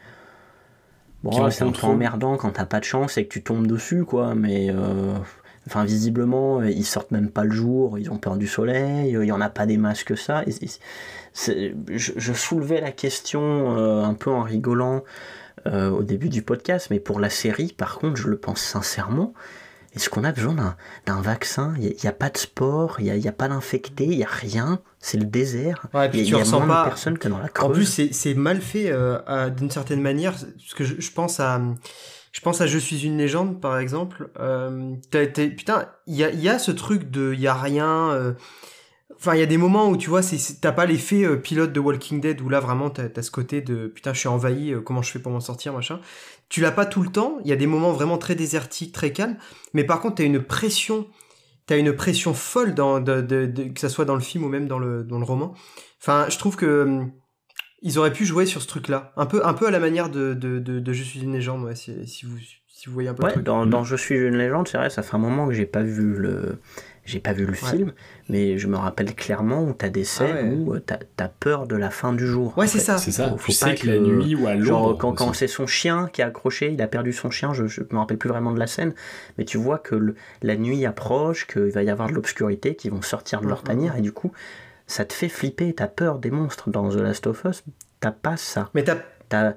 Bon, 1.22 1.50
c'est 1.50 1.64
un 1.64 1.72
peu 1.72 1.86
emmerdant 1.86 2.36
quand 2.36 2.50
t'as 2.50 2.66
pas 2.66 2.78
de 2.78 2.84
chance 2.84 3.16
et 3.16 3.26
que 3.26 3.32
tu 3.32 3.42
tombes 3.42 3.66
dessus, 3.66 4.04
quoi, 4.04 4.34
mais. 4.34 4.68
Euh, 4.70 5.14
enfin, 5.66 5.84
visiblement, 5.84 6.62
ils 6.62 6.86
sortent 6.86 7.10
même 7.10 7.30
pas 7.30 7.44
le 7.44 7.52
jour, 7.52 7.98
ils 7.98 8.10
ont 8.10 8.18
peur 8.18 8.36
du 8.36 8.46
soleil, 8.46 9.10
il 9.10 9.24
y 9.24 9.32
en 9.32 9.40
a 9.40 9.48
pas 9.48 9.66
des 9.66 9.76
masques 9.76 10.08
que 10.08 10.16
ça. 10.16 10.44
je, 11.34 12.32
soulevais 12.32 12.80
la 12.80 12.92
question 12.92 13.76
euh, 13.76 14.02
un 14.02 14.14
peu 14.14 14.30
en 14.30 14.42
rigolant 14.42 15.02
euh, 15.66 15.90
au 15.90 16.02
début 16.02 16.28
du 16.28 16.42
podcast, 16.42 16.88
mais 16.90 17.00
pour 17.00 17.18
la 17.18 17.30
série, 17.30 17.74
par 17.76 17.98
contre, 17.98 18.16
je 18.16 18.28
le 18.28 18.36
pense 18.36 18.60
sincèrement. 18.60 19.34
est-ce 19.94 20.08
qu'on 20.08 20.22
a 20.22 20.30
besoin 20.30 20.76
d'un 21.06 21.20
vaccin? 21.20 21.74
Il 21.78 21.96
n'y 22.00 22.08
a, 22.08 22.12
pas 22.12 22.30
de 22.30 22.38
sport, 22.38 23.00
il 23.00 23.12
n'y 23.12 23.28
a, 23.28 23.32
pas 23.32 23.48
d'infecté, 23.48 24.04
il 24.04 24.18
n'y 24.18 24.24
a 24.24 24.28
rien. 24.28 24.80
C'est 25.00 25.18
le 25.18 25.24
désert. 25.24 25.86
il 26.12 26.28
y 26.28 26.34
a, 26.34 26.44
moins 26.44 26.66
pas... 26.66 26.84
de 26.84 26.88
personnes 26.88 27.18
que 27.18 27.28
dans 27.28 27.38
la 27.38 27.48
Creuse. 27.48 27.70
En 27.70 27.72
plus, 27.72 28.10
c'est 28.12 28.34
mal 28.34 28.60
fait 28.60 28.90
euh, 28.90 29.50
d'une 29.50 29.70
certaine 29.70 30.00
manière. 30.00 30.32
Parce 30.32 30.74
que 30.74 30.84
je, 30.84 31.10
pense 31.10 31.40
à... 31.40 31.60
Je 32.36 32.42
pense 32.42 32.60
à 32.60 32.66
Je 32.66 32.76
suis 32.76 33.06
une 33.06 33.16
légende, 33.16 33.62
par 33.62 33.78
exemple. 33.78 34.28
Euh, 34.38 34.94
putain, 35.10 35.88
il 36.06 36.16
y 36.16 36.22
a, 36.22 36.30
y 36.30 36.50
a 36.50 36.58
ce 36.58 36.70
truc 36.70 37.10
de... 37.10 37.32
Il 37.32 37.40
n'y 37.40 37.46
a 37.46 37.54
rien... 37.54 38.10
Euh, 38.10 38.34
enfin, 39.16 39.34
il 39.34 39.40
y 39.40 39.42
a 39.42 39.46
des 39.46 39.56
moments 39.56 39.88
où 39.88 39.96
tu 39.96 40.10
vois, 40.10 40.20
t'as 40.60 40.72
pas 40.72 40.84
l'effet 40.84 41.24
euh, 41.24 41.36
pilote 41.36 41.72
de 41.72 41.80
Walking 41.80 42.20
Dead 42.20 42.42
où 42.42 42.50
là 42.50 42.60
vraiment 42.60 42.90
t'as 42.90 43.04
as 43.16 43.22
ce 43.22 43.30
côté 43.30 43.62
de 43.62 43.86
putain, 43.86 44.12
je 44.12 44.18
suis 44.18 44.28
envahi, 44.28 44.74
comment 44.84 45.00
je 45.00 45.12
fais 45.12 45.18
pour 45.18 45.32
m'en 45.32 45.40
sortir, 45.40 45.72
machin. 45.72 45.98
Tu 46.50 46.60
l'as 46.60 46.72
pas 46.72 46.84
tout 46.84 47.02
le 47.02 47.08
temps. 47.08 47.38
Il 47.42 47.48
y 47.48 47.54
a 47.54 47.56
des 47.56 47.66
moments 47.66 47.92
vraiment 47.92 48.18
très 48.18 48.34
désertiques, 48.34 48.92
très 48.92 49.14
calmes. 49.14 49.38
Mais 49.72 49.84
par 49.84 50.02
contre, 50.02 50.16
t'as 50.16 50.24
une 50.24 50.42
pression, 50.42 51.06
t'as 51.64 51.78
une 51.78 51.94
pression 51.94 52.34
folle 52.34 52.74
dans, 52.74 53.00
de, 53.00 53.22
de, 53.22 53.64
que 53.72 53.80
ça 53.80 53.88
soit 53.88 54.04
dans 54.04 54.14
le 54.14 54.20
film 54.20 54.44
ou 54.44 54.48
même 54.48 54.68
dans 54.68 54.78
le, 54.78 55.04
dans 55.04 55.18
le 55.18 55.24
roman. 55.24 55.54
Enfin, 56.02 56.26
je 56.28 56.36
trouve 56.36 56.56
que 56.56 56.82
hum, 56.82 57.12
ils 57.86 58.00
auraient 58.00 58.12
pu 58.12 58.24
jouer 58.24 58.46
sur 58.46 58.60
ce 58.60 58.66
truc-là, 58.66 59.12
un 59.16 59.26
peu, 59.26 59.46
un 59.46 59.54
peu 59.54 59.68
à 59.68 59.70
la 59.70 59.78
manière 59.78 60.10
de, 60.10 60.34
de, 60.34 60.58
de, 60.58 60.92
Je 60.92 61.02
suis 61.04 61.20
une 61.20 61.32
légende, 61.32 61.62
ouais, 61.62 61.76
si, 61.76 61.94
si, 62.08 62.26
vous, 62.26 62.36
si 62.66 62.88
vous 62.88 62.92
voyez 62.92 63.08
un 63.08 63.14
peu. 63.14 63.22
Ouais, 63.22 63.28
le 63.28 63.34
truc. 63.34 63.44
Dans, 63.44 63.64
dans 63.64 63.84
Je 63.84 63.94
suis 63.94 64.16
une 64.16 64.36
légende, 64.36 64.66
c'est 64.66 64.76
vrai, 64.76 64.90
ça 64.90 65.02
fait 65.02 65.14
un 65.14 65.20
moment 65.20 65.46
que 65.46 65.54
j'ai 65.54 65.66
pas 65.66 65.84
vu 65.84 66.16
le, 66.16 66.58
j'ai 67.04 67.20
pas 67.20 67.32
vu 67.32 67.46
le 67.46 67.52
film, 67.52 67.92
mais 68.28 68.58
je 68.58 68.66
me 68.66 68.76
rappelle 68.76 69.14
clairement 69.14 69.62
où 69.62 69.72
t'as 69.72 69.88
des 69.88 70.02
ah 70.02 70.04
scènes 70.04 70.64
où 70.66 70.74
euh, 70.74 70.80
t'as 70.84 70.98
as 71.18 71.28
peur 71.28 71.68
de 71.68 71.76
la 71.76 71.90
fin 71.90 72.12
du 72.12 72.26
jour. 72.26 72.58
Ouais, 72.58 72.66
c'est 72.66 72.80
ça. 72.80 72.98
C'est 72.98 73.12
ça. 73.12 73.32
Faut, 73.38 73.52
sais 73.52 73.76
que, 73.76 73.86
la 73.86 73.98
nuit 73.98 74.34
ou 74.34 74.48
à 74.48 74.58
Genre, 74.58 74.98
quand, 74.98 75.12
quand 75.12 75.32
c'est 75.32 75.46
son 75.46 75.68
chien 75.68 76.10
qui 76.12 76.22
est 76.22 76.24
accroché, 76.24 76.72
il 76.72 76.82
a 76.82 76.88
perdu 76.88 77.12
son 77.12 77.30
chien, 77.30 77.52
je, 77.52 77.68
je 77.68 77.82
me 77.92 77.98
rappelle 77.98 78.18
plus 78.18 78.28
vraiment 78.28 78.50
de 78.50 78.58
la 78.58 78.66
scène, 78.66 78.94
mais 79.38 79.44
tu 79.44 79.58
vois 79.58 79.78
que 79.78 79.94
le, 79.94 80.16
la 80.42 80.56
nuit 80.56 80.84
approche, 80.86 81.46
qu'il 81.46 81.70
va 81.70 81.84
y 81.84 81.90
avoir 81.90 82.08
de 82.08 82.14
l'obscurité, 82.14 82.74
qu'ils 82.74 82.90
vont 82.90 83.02
sortir 83.02 83.40
de 83.40 83.46
leur 83.46 83.58
mm, 83.58 83.62
mm, 83.62 83.66
tanière, 83.66 83.94
mm. 83.94 83.98
et 83.98 84.02
du 84.02 84.10
coup, 84.10 84.32
ça 84.86 85.04
te 85.04 85.12
fait 85.12 85.28
flipper, 85.28 85.74
t'as 85.74 85.88
peur 85.88 86.18
des 86.18 86.30
monstres. 86.30 86.70
Dans 86.70 86.88
The 86.88 86.96
Last 86.96 87.26
of 87.26 87.44
Us, 87.44 87.64
t'as 88.00 88.12
pas 88.12 88.36
ça. 88.36 88.70
Mais 88.74 88.84
t'as 88.84 88.96
T'as 89.28 89.54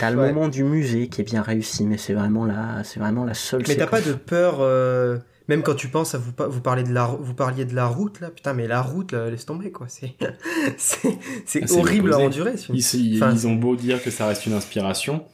as 0.00 0.10
le 0.10 0.16
moment 0.16 0.48
du 0.48 0.64
musée 0.64 1.08
qui 1.08 1.20
est 1.20 1.24
bien 1.24 1.42
réussi, 1.42 1.84
mais 1.84 1.98
c'est 1.98 2.14
vraiment 2.14 2.46
la, 2.46 2.82
c'est 2.84 3.00
vraiment 3.00 3.24
la 3.24 3.34
seule. 3.34 3.62
Mais 3.68 3.76
t'as 3.76 3.86
pas 3.86 4.00
de 4.00 4.14
peur. 4.14 4.58
Euh, 4.60 5.18
même 5.48 5.62
quand 5.62 5.74
tu 5.74 5.88
penses 5.88 6.14
à 6.14 6.18
vous, 6.18 6.32
vous 6.48 6.60
parler 6.62 6.84
de 6.84 6.92
la, 6.92 7.04
vous 7.04 7.34
parliez 7.34 7.66
de 7.66 7.74
la 7.74 7.86
route 7.86 8.20
là, 8.20 8.30
putain, 8.30 8.54
mais 8.54 8.66
la 8.66 8.80
route, 8.80 9.12
laisse 9.12 9.44
tomber 9.44 9.70
quoi. 9.72 9.88
C'est, 9.88 10.16
c'est, 10.78 11.62
ah, 11.62 11.72
horrible 11.74 12.14
à 12.14 12.18
endurer. 12.18 12.54
Ils, 12.70 12.94
ils, 12.94 13.46
ont 13.46 13.54
beau 13.54 13.76
dire 13.76 14.02
que 14.02 14.10
ça 14.10 14.26
reste 14.26 14.46
une 14.46 14.54
inspiration, 14.54 15.24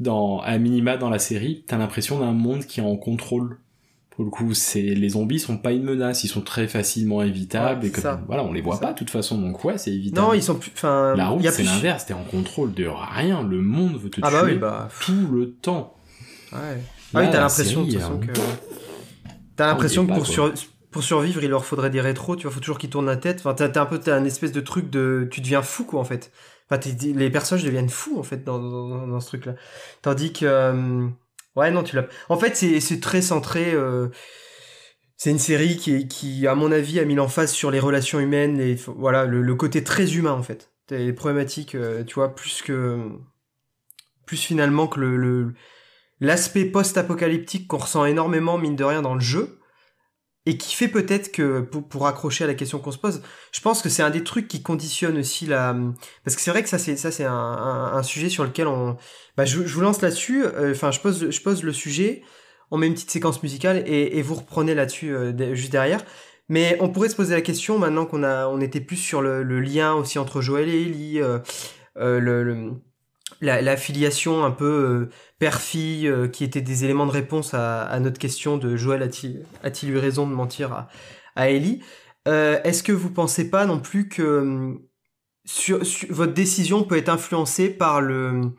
dans 0.00 0.40
à 0.40 0.58
minima 0.58 0.96
dans 0.96 1.10
la 1.10 1.20
série, 1.20 1.64
t'as 1.66 1.78
l'impression 1.78 2.18
d'un 2.18 2.32
monde 2.32 2.64
qui 2.64 2.80
est 2.80 2.84
en 2.84 2.96
contrôle. 2.96 3.58
Pour 4.14 4.24
le 4.24 4.30
coup, 4.30 4.52
c'est 4.52 4.82
les 4.82 5.08
zombies 5.10 5.38
sont 5.38 5.56
pas 5.56 5.72
une 5.72 5.84
menace, 5.84 6.22
ils 6.24 6.28
sont 6.28 6.42
très 6.42 6.68
facilement 6.68 7.22
évitables 7.22 7.86
et 7.86 7.90
que 7.90 8.00
voilà, 8.26 8.44
on 8.44 8.52
les 8.52 8.60
voit 8.60 8.78
pas 8.78 8.92
de 8.92 8.98
toute 8.98 9.10
façon, 9.10 9.38
donc 9.38 9.64
ouais, 9.64 9.78
c'est 9.78 9.92
évitable. 9.92 10.26
Non, 10.26 10.34
ils 10.34 10.42
sont 10.42 10.56
plus. 10.56 10.70
Enfin, 10.74 11.14
la 11.16 11.28
route, 11.28 11.48
c'est 11.48 11.62
l'inverse, 11.62 12.06
t'es 12.06 12.14
en 12.14 12.24
contrôle 12.24 12.74
de 12.74 12.86
rien, 12.86 13.42
le 13.42 13.62
monde 13.62 13.98
veut 13.98 14.10
te 14.10 14.20
ah 14.22 14.30
bah 14.30 14.42
tuer 14.44 14.56
bah 14.56 14.88
tout 15.00 15.28
le 15.32 15.52
temps. 15.52 15.96
Ouais. 16.52 16.58
ah 17.14 17.20
oui, 17.20 17.26
t'as 17.32 17.40
l'impression 17.40 17.84
de 17.84 17.90
toute 17.90 18.00
façon 18.00 18.18
que 18.18 18.32
T'as 19.56 19.66
l'impression 19.66 20.06
que 20.06 20.12
pour, 20.12 20.26
pour 20.92 21.02
survivre, 21.02 21.42
il 21.42 21.50
leur 21.50 21.64
faudrait 21.64 21.90
des 21.90 22.00
rétros, 22.00 22.36
tu 22.36 22.42
vois, 22.42 22.52
faut 22.52 22.60
toujours 22.60 22.78
qu'ils 22.78 22.90
tournent 22.90 23.06
la 23.06 23.16
tête. 23.16 23.42
Enfin, 23.44 23.54
t'as 23.54 23.80
un 23.80 23.86
peu 23.86 23.98
t'as 23.98 24.16
un 24.16 24.24
espèce 24.24 24.52
de 24.52 24.60
truc 24.60 24.90
de. 24.90 25.26
Tu 25.30 25.40
deviens 25.40 25.62
fou, 25.62 25.84
quoi, 25.84 26.00
en 26.00 26.04
fait. 26.04 26.30
Enfin, 26.70 26.80
les 27.02 27.30
personnages 27.30 27.64
deviennent 27.64 27.88
fous, 27.88 28.18
en 28.18 28.22
fait, 28.22 28.44
dans, 28.44 28.58
dans, 28.58 29.20
ce 29.20 29.26
truc-là. 29.26 29.54
Tandis 30.02 30.32
que. 30.32 30.44
Euh, 30.44 31.08
ouais, 31.56 31.70
non, 31.70 31.82
tu 31.82 31.96
l'as. 31.96 32.06
En 32.28 32.38
fait, 32.38 32.56
c'est 32.56 33.00
très 33.00 33.22
centré. 33.22 33.72
Euh, 33.72 34.08
c'est 35.16 35.30
une 35.30 35.38
série 35.38 35.76
qui, 35.76 36.08
qui, 36.08 36.46
à 36.46 36.54
mon 36.54 36.72
avis, 36.72 36.98
a 36.98 37.04
mis 37.04 37.14
l'emphase 37.14 37.52
sur 37.52 37.70
les 37.70 37.80
relations 37.80 38.18
humaines 38.18 38.60
et 38.60 38.76
voilà, 38.96 39.24
le, 39.24 39.54
côté 39.54 39.84
très 39.84 40.14
humain, 40.14 40.32
en 40.32 40.42
fait. 40.42 40.72
Les 40.90 41.12
problématiques, 41.12 41.74
euh, 41.74 42.04
tu 42.04 42.14
vois, 42.14 42.34
plus 42.34 42.62
que. 42.62 43.08
Plus 44.26 44.36
finalement 44.36 44.86
que 44.86 45.00
le 45.00 45.54
l'aspect 46.22 46.64
post-apocalyptique 46.64 47.66
qu'on 47.66 47.78
ressent 47.78 48.04
énormément, 48.04 48.56
mine 48.56 48.76
de 48.76 48.84
rien, 48.84 49.02
dans 49.02 49.14
le 49.14 49.20
jeu, 49.20 49.58
et 50.44 50.56
qui 50.56 50.74
fait 50.74 50.88
peut-être 50.88 51.30
que, 51.30 51.60
pour, 51.60 52.06
accrocher 52.06 52.44
à 52.44 52.46
la 52.46 52.54
question 52.54 52.78
qu'on 52.78 52.90
se 52.90 52.98
pose, 52.98 53.22
je 53.52 53.60
pense 53.60 53.80
que 53.80 53.88
c'est 53.88 54.02
un 54.02 54.10
des 54.10 54.24
trucs 54.24 54.48
qui 54.48 54.62
conditionne 54.62 55.18
aussi 55.18 55.46
la... 55.46 55.76
Parce 56.24 56.34
que 56.34 56.42
c'est 56.42 56.50
vrai 56.50 56.62
que 56.62 56.68
ça, 56.68 56.78
c'est 56.78 56.96
ça 56.96 57.12
c'est 57.12 57.24
un, 57.24 58.02
sujet 58.02 58.28
sur 58.28 58.44
lequel 58.44 58.66
on... 58.66 58.96
Bah, 59.36 59.44
je, 59.44 59.58
vous 59.58 59.80
lance 59.80 60.02
là-dessus, 60.02 60.44
euh, 60.44 60.72
enfin, 60.72 60.90
je, 60.90 61.00
pose, 61.00 61.30
je 61.30 61.40
pose 61.40 61.62
le 61.62 61.72
sujet, 61.72 62.22
on 62.70 62.76
met 62.76 62.88
une 62.88 62.94
petite 62.94 63.10
séquence 63.10 63.42
musicale, 63.42 63.84
et, 63.86 64.20
vous 64.22 64.34
reprenez 64.34 64.74
là-dessus 64.74 65.14
euh, 65.14 65.54
juste 65.54 65.70
derrière. 65.70 66.04
Mais 66.48 66.76
on 66.80 66.88
pourrait 66.88 67.08
se 67.08 67.16
poser 67.16 67.34
la 67.34 67.40
question, 67.40 67.78
maintenant 67.78 68.04
qu'on 68.04 68.24
a, 68.24 68.48
on 68.48 68.60
était 68.60 68.80
plus 68.80 68.96
sur 68.96 69.22
le, 69.22 69.42
lien 69.60 69.94
aussi 69.94 70.18
entre 70.18 70.40
Joël 70.40 70.68
et 70.68 70.82
Ellie, 70.82 71.20
euh, 71.20 71.38
le 71.96 72.82
la, 73.42 73.76
filiation 73.76 74.44
un 74.44 74.50
peu 74.50 74.64
euh, 74.64 75.10
père-fille 75.38 76.06
euh, 76.06 76.28
qui 76.28 76.44
était 76.44 76.60
des 76.60 76.84
éléments 76.84 77.06
de 77.06 77.10
réponse 77.10 77.54
à, 77.54 77.98
notre 78.00 78.18
question 78.18 78.56
de 78.56 78.76
Joël 78.76 79.02
a-t-il 79.02 79.90
eu 79.90 79.98
raison 79.98 80.26
de 80.26 80.32
mentir 80.32 80.72
à, 80.72 80.88
à 81.36 81.50
Ellie? 81.50 81.80
Euh, 82.28 82.60
Est-ce 82.62 82.82
que 82.82 82.92
vous 82.92 83.10
pensez 83.10 83.50
pas 83.50 83.66
non 83.66 83.80
plus 83.80 84.08
que 84.08 84.76
sur, 85.44 85.80
votre 86.10 86.32
décision 86.32 86.84
peut 86.84 86.96
être 86.96 87.08
influencée 87.08 87.68
par 87.68 88.00
le 88.00 88.52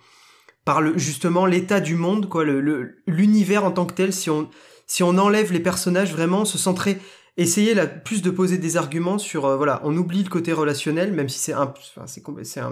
par 0.66 0.82
le 0.82 0.98
justement 0.98 1.46
l'état 1.46 1.80
du 1.80 1.96
monde 1.96 2.28
quoi 2.28 2.44
le 2.44 2.98
l'univers 3.08 3.64
en 3.64 3.72
tant 3.72 3.86
que 3.86 3.94
tel 3.94 4.12
si 4.12 4.30
on 4.30 4.50
si 4.86 5.02
on 5.02 5.18
enlève 5.18 5.54
les 5.54 5.62
personnages 5.62 6.12
vraiment 6.12 6.44
se 6.44 6.58
centrer 6.58 7.00
essayer 7.38 7.74
là 7.74 7.88
plus 7.88 8.22
de 8.22 8.30
poser 8.30 8.58
des 8.58 8.78
arguments 8.78 9.18
sur 9.18 9.46
euh, 9.46 9.58
voilà 9.58 9.82
on 9.84 9.96
oublie 9.98 10.24
le 10.24 10.30
côté 10.30 10.54
relationnel 10.54 11.12
même 11.14 11.30
si 11.30 11.40
c'est 11.40 11.54
un 11.54 11.74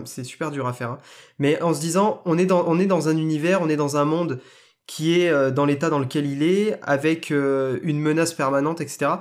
c'est 0.05 0.23
super 0.23 0.51
dur 0.51 0.67
à 0.67 0.73
faire 0.73 0.91
hein. 0.91 0.97
mais 1.39 1.61
en 1.61 1.73
se 1.73 1.79
disant 1.79 2.21
on 2.25 2.38
est 2.38 2.45
dans 2.45 2.65
on 2.67 2.77
est 2.77 2.85
dans 2.85 3.09
un 3.09 3.17
univers 3.17 3.61
on 3.61 3.69
est 3.69 3.75
dans 3.75 3.97
un 3.97 4.05
monde 4.05 4.39
qui 4.85 5.19
est 5.19 5.29
euh, 5.29 5.49
dans 5.49 5.65
l'état 5.65 5.89
dans 5.89 5.97
lequel 5.97 6.27
il 6.27 6.43
est 6.43 6.79
avec 6.83 7.31
euh, 7.31 7.79
une 7.81 7.99
menace 7.99 8.33
permanente 8.33 8.81
etc 8.81 9.13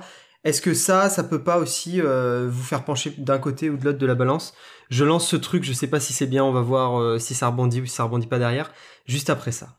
est-ce 0.43 0.61
que 0.61 0.75
ça 0.75 1.09
ça 1.09 1.23
peut 1.23 1.43
pas 1.43 1.57
aussi 1.57 2.01
vous 2.01 2.63
faire 2.63 2.83
pencher 2.83 3.13
d'un 3.19 3.37
côté 3.37 3.69
ou 3.69 3.77
de 3.77 3.85
l'autre 3.85 3.99
de 3.99 4.07
la 4.07 4.15
balance? 4.15 4.55
Je 4.89 5.05
lance 5.05 5.27
ce 5.27 5.35
truc 5.35 5.63
je 5.63 5.71
sais 5.71 5.85
pas 5.85 5.99
si 5.99 6.13
c'est 6.13 6.25
bien 6.25 6.43
on 6.43 6.51
va 6.51 6.61
voir 6.61 7.21
si 7.21 7.35
ça 7.35 7.45
rebondit 7.45 7.81
ou 7.81 7.85
si 7.85 7.93
ça 7.93 8.05
rebondit 8.05 8.25
pas 8.25 8.39
derrière 8.39 8.71
juste 9.05 9.29
après 9.29 9.51
ça 9.51 9.77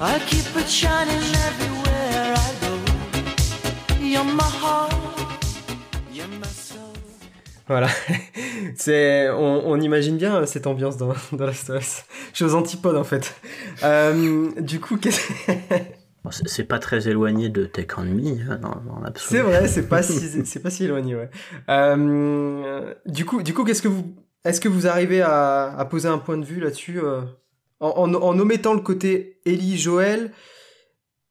I 0.00 0.18
keep 0.26 0.44
it 0.56 0.68
shining 0.68 1.22
everywhere 1.46 2.34
I 2.36 2.52
go. 2.60 4.04
You're 4.04 4.24
my 4.24 4.42
heart, 4.42 4.92
you're 6.12 6.26
my 6.26 6.46
soul. 6.48 6.80
Voilà, 7.68 7.88
c'est 8.76 9.30
on, 9.30 9.70
on, 9.70 9.80
imagine 9.80 10.16
bien 10.16 10.44
cette 10.46 10.66
ambiance 10.66 10.96
dans, 10.96 11.14
dans 11.32 11.46
la 11.46 11.52
Us. 11.52 12.04
Je 12.32 12.34
suis 12.34 12.44
aux 12.44 12.54
antipodes 12.54 12.96
en 12.96 13.04
fait. 13.04 13.34
Euh, 13.84 14.50
du 14.60 14.80
coup, 14.80 14.96
qu'est-ce 14.96 15.20
c'est 16.46 16.64
pas 16.64 16.80
très 16.80 17.08
éloigné 17.08 17.48
de 17.48 17.64
Take 17.64 17.94
On 17.96 18.04
Me 18.04 18.50
hein, 18.50 18.58
dans, 18.60 18.82
dans 18.86 19.00
l'absolu. 19.00 19.38
C'est 19.38 19.42
vrai, 19.42 19.68
c'est 19.68 19.88
pas 19.88 20.02
si 20.02 20.44
c'est 20.44 20.60
pas 20.60 20.70
si 20.70 20.84
éloigné, 20.84 21.14
ouais. 21.14 21.30
Euh, 21.68 22.94
du 23.06 23.24
coup, 23.24 23.42
du 23.42 23.54
coup, 23.54 23.64
qu'est-ce 23.64 23.82
que 23.82 23.88
vous 23.88 24.12
est-ce 24.44 24.60
que 24.60 24.68
vous 24.68 24.86
arrivez 24.86 25.22
à, 25.22 25.74
à 25.78 25.84
poser 25.86 26.08
un 26.08 26.18
point 26.18 26.36
de 26.36 26.44
vue 26.44 26.60
là-dessus 26.60 27.00
euh, 27.00 27.22
en, 27.92 28.38
omettant 28.38 28.74
le 28.74 28.80
côté 28.80 29.40
Ellie 29.44 29.78
Joël, 29.78 30.32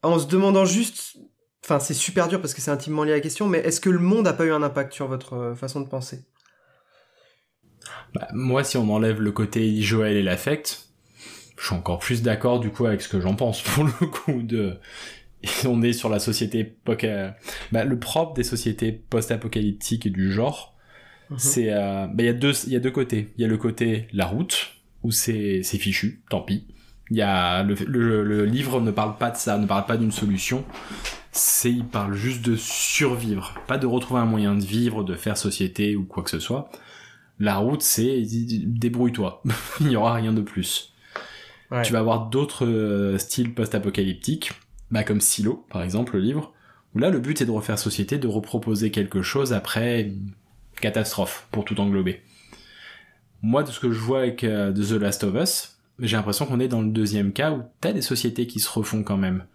en 0.01 0.19
se 0.19 0.27
demandant 0.27 0.65
juste, 0.65 1.17
enfin 1.63 1.79
c'est 1.79 1.93
super 1.93 2.27
dur 2.27 2.41
parce 2.41 2.53
que 2.53 2.61
c'est 2.61 2.71
intimement 2.71 3.03
lié 3.03 3.13
à 3.13 3.15
la 3.15 3.21
question, 3.21 3.47
mais 3.47 3.59
est-ce 3.59 3.81
que 3.81 3.89
le 3.89 3.99
monde 3.99 4.25
n'a 4.25 4.33
pas 4.33 4.45
eu 4.45 4.51
un 4.51 4.63
impact 4.63 4.93
sur 4.93 5.07
votre 5.07 5.33
euh, 5.33 5.55
façon 5.55 5.81
de 5.81 5.87
penser? 5.87 6.25
Bah, 8.13 8.27
Moi, 8.33 8.63
si 8.63 8.77
on 8.77 8.89
enlève 8.93 9.21
le 9.21 9.31
côté 9.31 9.61
Ellie 9.61 9.83
Joël 9.83 10.15
et 10.15 10.23
l'affect, 10.23 10.89
je 11.57 11.65
suis 11.65 11.75
encore 11.75 11.99
plus 11.99 12.21
d'accord 12.21 12.59
du 12.59 12.69
coup 12.69 12.85
avec 12.85 13.01
ce 13.01 13.09
que 13.09 13.21
j'en 13.21 13.35
pense 13.35 13.61
pour 13.63 13.85
le 13.85 14.07
coup 14.07 14.41
de 14.43 14.77
on 15.65 15.81
est 15.81 15.93
sur 15.93 16.09
la 16.09 16.19
société 16.19 16.77
bah, 16.85 17.83
le 17.83 17.99
propre 17.99 18.33
des 18.33 18.43
sociétés 18.43 18.91
post-apocalyptiques 18.91 20.05
et 20.05 20.09
du 20.09 20.31
genre 20.31 20.75
mhm. 21.29 21.37
c'est 21.37 21.73
euh, 21.73 22.07
bah, 22.07 22.23
il 22.23 22.25
y 22.25 22.29
a 22.29 22.33
deux 22.33 22.53
il 22.65 22.73
y 22.73 22.75
a 22.75 22.79
deux 22.79 22.91
côtés 22.91 23.33
il 23.37 23.41
y 23.41 23.45
a 23.45 23.47
le 23.47 23.57
côté 23.57 24.07
la 24.13 24.25
route 24.25 24.72
où 25.03 25.11
c'est 25.11 25.63
fichu, 25.63 26.21
tant 26.29 26.41
pis. 26.41 26.65
Il 27.11 27.17
y 27.17 27.21
a 27.21 27.63
le, 27.63 27.75
le, 28.23 28.45
livre 28.45 28.81
ne 28.81 28.89
parle 28.89 29.17
pas 29.17 29.29
de 29.29 29.37
ça, 29.37 29.57
ne 29.57 29.67
parle 29.67 29.85
pas 29.85 29.97
d'une 29.97 30.11
solution. 30.11 30.63
C'est 31.31 31.71
il 31.71 31.85
parle 31.85 32.13
juste 32.13 32.43
de 32.43 32.55
survivre, 32.55 33.55
pas 33.67 33.77
de 33.77 33.85
retrouver 33.85 34.21
un 34.21 34.25
moyen 34.25 34.55
de 34.55 34.63
vivre, 34.63 35.03
de 35.03 35.15
faire 35.15 35.37
société 35.37 35.95
ou 35.95 36.05
quoi 36.05 36.23
que 36.23 36.29
ce 36.29 36.39
soit. 36.39 36.69
La 37.39 37.57
route, 37.57 37.81
c'est 37.81 38.23
débrouille-toi. 38.65 39.43
il 39.81 39.87
n'y 39.87 39.95
aura 39.95 40.13
rien 40.13 40.33
de 40.33 40.41
plus. 40.41 40.93
Tu 41.83 41.91
vas 41.91 41.99
avoir 41.99 42.27
d'autres 42.27 42.67
euh, 42.67 43.17
styles 43.17 43.55
post-apocalyptiques, 43.55 44.51
bah 44.91 45.03
comme 45.03 45.19
Silo 45.19 45.65
par 45.71 45.81
exemple, 45.81 46.15
le 46.15 46.21
livre, 46.21 46.53
où 46.93 46.99
là 46.99 47.09
le 47.09 47.19
but 47.19 47.41
est 47.41 47.45
de 47.45 47.51
refaire 47.51 47.79
société, 47.79 48.19
de 48.19 48.27
reproposer 48.27 48.91
quelque 48.91 49.23
chose 49.23 49.53
après 49.53 50.01
une 50.01 50.33
catastrophe 50.79 51.47
pour 51.51 51.65
tout 51.65 51.79
englober 51.79 52.21
moi, 53.43 53.61
de 53.61 53.69
ce 53.69 53.79
que 53.79 53.91
je 53.91 53.99
vois 53.99 54.19
avec 54.19 54.43
euh, 54.43 54.73
The 54.73 54.93
Last 54.93 55.23
of 55.23 55.35
Us, 55.35 55.77
j'ai 55.99 56.15
l'impression 56.17 56.45
qu'on 56.45 56.59
est 56.59 56.67
dans 56.67 56.81
le 56.81 56.89
deuxième 56.89 57.33
cas 57.33 57.51
où 57.51 57.61
t'as 57.81 57.93
des 57.93 58.01
sociétés 58.01 58.47
qui 58.47 58.59
se 58.59 58.69
refont 58.69 59.03
quand 59.03 59.17
même. 59.17 59.45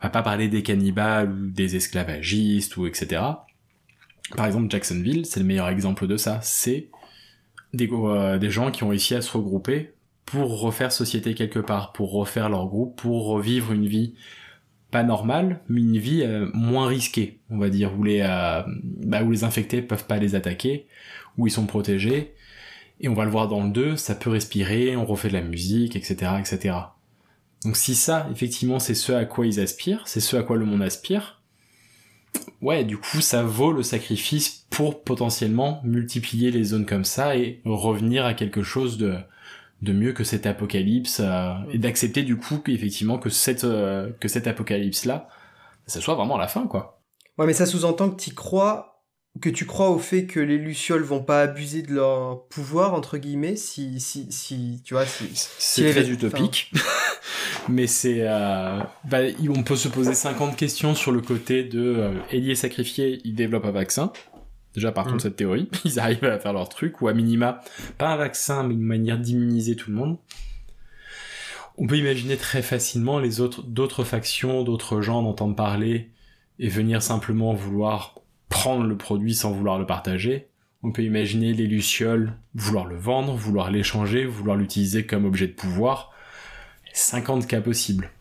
On 0.00 0.06
va 0.06 0.10
pas 0.10 0.22
parler 0.22 0.48
des 0.48 0.62
cannibales 0.62 1.32
ou 1.32 1.50
des 1.50 1.74
esclavagistes 1.74 2.76
ou 2.76 2.86
etc. 2.86 3.22
Par 4.36 4.46
exemple, 4.46 4.70
Jacksonville, 4.70 5.26
c'est 5.26 5.40
le 5.40 5.46
meilleur 5.46 5.68
exemple 5.68 6.06
de 6.06 6.16
ça. 6.16 6.38
C'est 6.42 6.90
des, 7.72 7.88
euh, 7.90 8.38
des 8.38 8.50
gens 8.50 8.70
qui 8.70 8.84
ont 8.84 8.88
réussi 8.88 9.14
à 9.14 9.22
se 9.22 9.36
regrouper 9.36 9.94
pour 10.26 10.60
refaire 10.60 10.92
société 10.92 11.34
quelque 11.34 11.58
part, 11.58 11.92
pour 11.92 12.12
refaire 12.12 12.48
leur 12.48 12.66
groupe, 12.66 12.96
pour 12.96 13.26
revivre 13.26 13.72
une 13.72 13.86
vie 13.86 14.14
pas 14.90 15.02
normale, 15.02 15.60
mais 15.68 15.80
une 15.80 15.98
vie 15.98 16.22
euh, 16.22 16.48
moins 16.54 16.86
risquée, 16.86 17.40
on 17.50 17.58
va 17.58 17.68
dire, 17.68 17.98
où 17.98 18.04
les, 18.04 18.20
euh, 18.20 18.62
bah, 18.66 19.24
où 19.24 19.32
les 19.32 19.42
infectés 19.42 19.82
peuvent 19.82 20.06
pas 20.06 20.18
les 20.18 20.34
attaquer, 20.34 20.86
où 21.36 21.46
ils 21.46 21.50
sont 21.50 21.66
protégés. 21.66 22.34
Et 23.00 23.08
on 23.08 23.14
va 23.14 23.24
le 23.24 23.30
voir 23.30 23.48
dans 23.48 23.64
le 23.64 23.70
2, 23.70 23.96
ça 23.96 24.14
peut 24.14 24.30
respirer, 24.30 24.96
on 24.96 25.04
refait 25.04 25.28
de 25.28 25.34
la 25.34 25.42
musique, 25.42 25.96
etc., 25.96 26.32
etc. 26.38 26.76
Donc 27.64 27.76
si 27.76 27.94
ça, 27.94 28.28
effectivement, 28.30 28.78
c'est 28.78 28.94
ce 28.94 29.12
à 29.12 29.24
quoi 29.24 29.46
ils 29.46 29.60
aspirent, 29.60 30.06
c'est 30.06 30.20
ce 30.20 30.36
à 30.36 30.42
quoi 30.42 30.56
le 30.56 30.64
monde 30.64 30.82
aspire, 30.82 31.42
ouais, 32.62 32.84
du 32.84 32.96
coup, 32.98 33.20
ça 33.20 33.42
vaut 33.42 33.72
le 33.72 33.82
sacrifice 33.82 34.66
pour 34.70 35.02
potentiellement 35.02 35.80
multiplier 35.84 36.50
les 36.50 36.64
zones 36.64 36.86
comme 36.86 37.04
ça 37.04 37.36
et 37.36 37.60
revenir 37.64 38.24
à 38.24 38.34
quelque 38.34 38.62
chose 38.62 38.98
de, 38.98 39.16
de 39.82 39.92
mieux 39.92 40.12
que 40.12 40.24
cet 40.24 40.46
apocalypse 40.46 41.20
euh, 41.20 41.54
et 41.70 41.78
d'accepter 41.78 42.22
du 42.22 42.36
coup 42.36 42.58
qu'effectivement 42.58 43.18
que 43.18 43.30
cette 43.30 43.64
euh, 43.64 44.10
que 44.18 44.28
cet 44.28 44.46
apocalypse 44.46 45.04
là 45.04 45.28
ça 45.86 46.00
soit 46.00 46.14
vraiment 46.14 46.38
la 46.38 46.48
fin 46.48 46.66
quoi. 46.66 47.00
Ouais 47.38 47.46
mais 47.46 47.52
ça 47.52 47.66
sous-entend 47.66 48.10
que 48.10 48.20
tu 48.20 48.34
crois 48.34 48.93
que 49.40 49.50
tu 49.50 49.66
crois 49.66 49.90
au 49.90 49.98
fait 49.98 50.26
que 50.26 50.38
les 50.38 50.58
lucioles 50.58 51.02
vont 51.02 51.22
pas 51.22 51.42
abuser 51.42 51.82
de 51.82 51.92
leur 51.92 52.44
pouvoir 52.46 52.94
entre 52.94 53.18
guillemets 53.18 53.56
si 53.56 53.98
si 53.98 54.30
si 54.30 54.80
tu 54.84 54.94
vois 54.94 55.06
si 55.06 55.28
c'est 55.34 55.90
très 55.90 56.08
utopique 56.08 56.70
mais 57.68 57.88
c'est 57.88 58.20
euh, 58.20 58.78
bah, 59.04 59.18
on 59.48 59.64
peut 59.64 59.74
se 59.76 59.88
poser 59.88 60.14
50 60.14 60.56
questions 60.56 60.94
sur 60.94 61.10
le 61.10 61.20
côté 61.20 61.64
de 61.64 62.12
euh, 62.30 62.54
sacrifié 62.54 63.20
il 63.24 63.34
développe 63.34 63.64
un 63.64 63.72
vaccin 63.72 64.12
Déjà, 64.74 64.90
par 64.90 65.04
contre, 65.04 65.16
mm. 65.16 65.20
cette 65.20 65.36
théorie, 65.36 65.68
ils 65.84 66.00
arrivent 66.00 66.24
à 66.24 66.38
faire 66.38 66.52
leur 66.52 66.68
truc, 66.68 67.00
ou 67.00 67.08
à 67.08 67.14
minima, 67.14 67.60
pas 67.96 68.12
un 68.12 68.16
vaccin, 68.16 68.64
mais 68.64 68.74
une 68.74 68.82
manière 68.82 69.18
d'immuniser 69.18 69.76
tout 69.76 69.90
le 69.90 69.96
monde. 69.96 70.18
On 71.76 71.86
peut 71.86 71.96
imaginer 71.96 72.36
très 72.36 72.62
facilement 72.62 73.18
les 73.18 73.40
autres, 73.40 73.62
d'autres 73.62 74.04
factions, 74.04 74.62
d'autres 74.62 75.00
gens 75.00 75.22
d'entendre 75.22 75.56
parler, 75.56 76.10
et 76.58 76.68
venir 76.68 77.02
simplement 77.02 77.54
vouloir 77.54 78.14
prendre 78.54 78.86
le 78.86 78.96
produit 78.96 79.34
sans 79.34 79.50
vouloir 79.50 79.80
le 79.80 79.84
partager. 79.84 80.46
On 80.84 80.92
peut 80.92 81.02
imaginer 81.02 81.52
les 81.52 81.66
lucioles 81.66 82.34
vouloir 82.54 82.86
le 82.86 82.96
vendre, 82.96 83.34
vouloir 83.34 83.68
l'échanger, 83.68 84.24
vouloir 84.24 84.56
l'utiliser 84.56 85.04
comme 85.06 85.24
objet 85.24 85.48
de 85.48 85.52
pouvoir. 85.52 86.12
50 86.92 87.48
cas 87.48 87.60
possibles. 87.60 88.12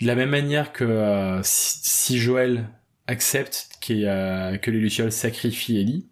De 0.00 0.06
la 0.06 0.14
même 0.14 0.28
manière 0.28 0.74
que 0.74 0.84
euh, 0.84 1.40
si 1.42 2.18
Joël 2.18 2.68
accepte 3.06 3.70
euh, 3.90 4.58
que 4.58 4.70
les 4.70 4.78
Lucioles 4.78 5.10
sacrifient 5.10 5.78
Ellie, 5.78 6.06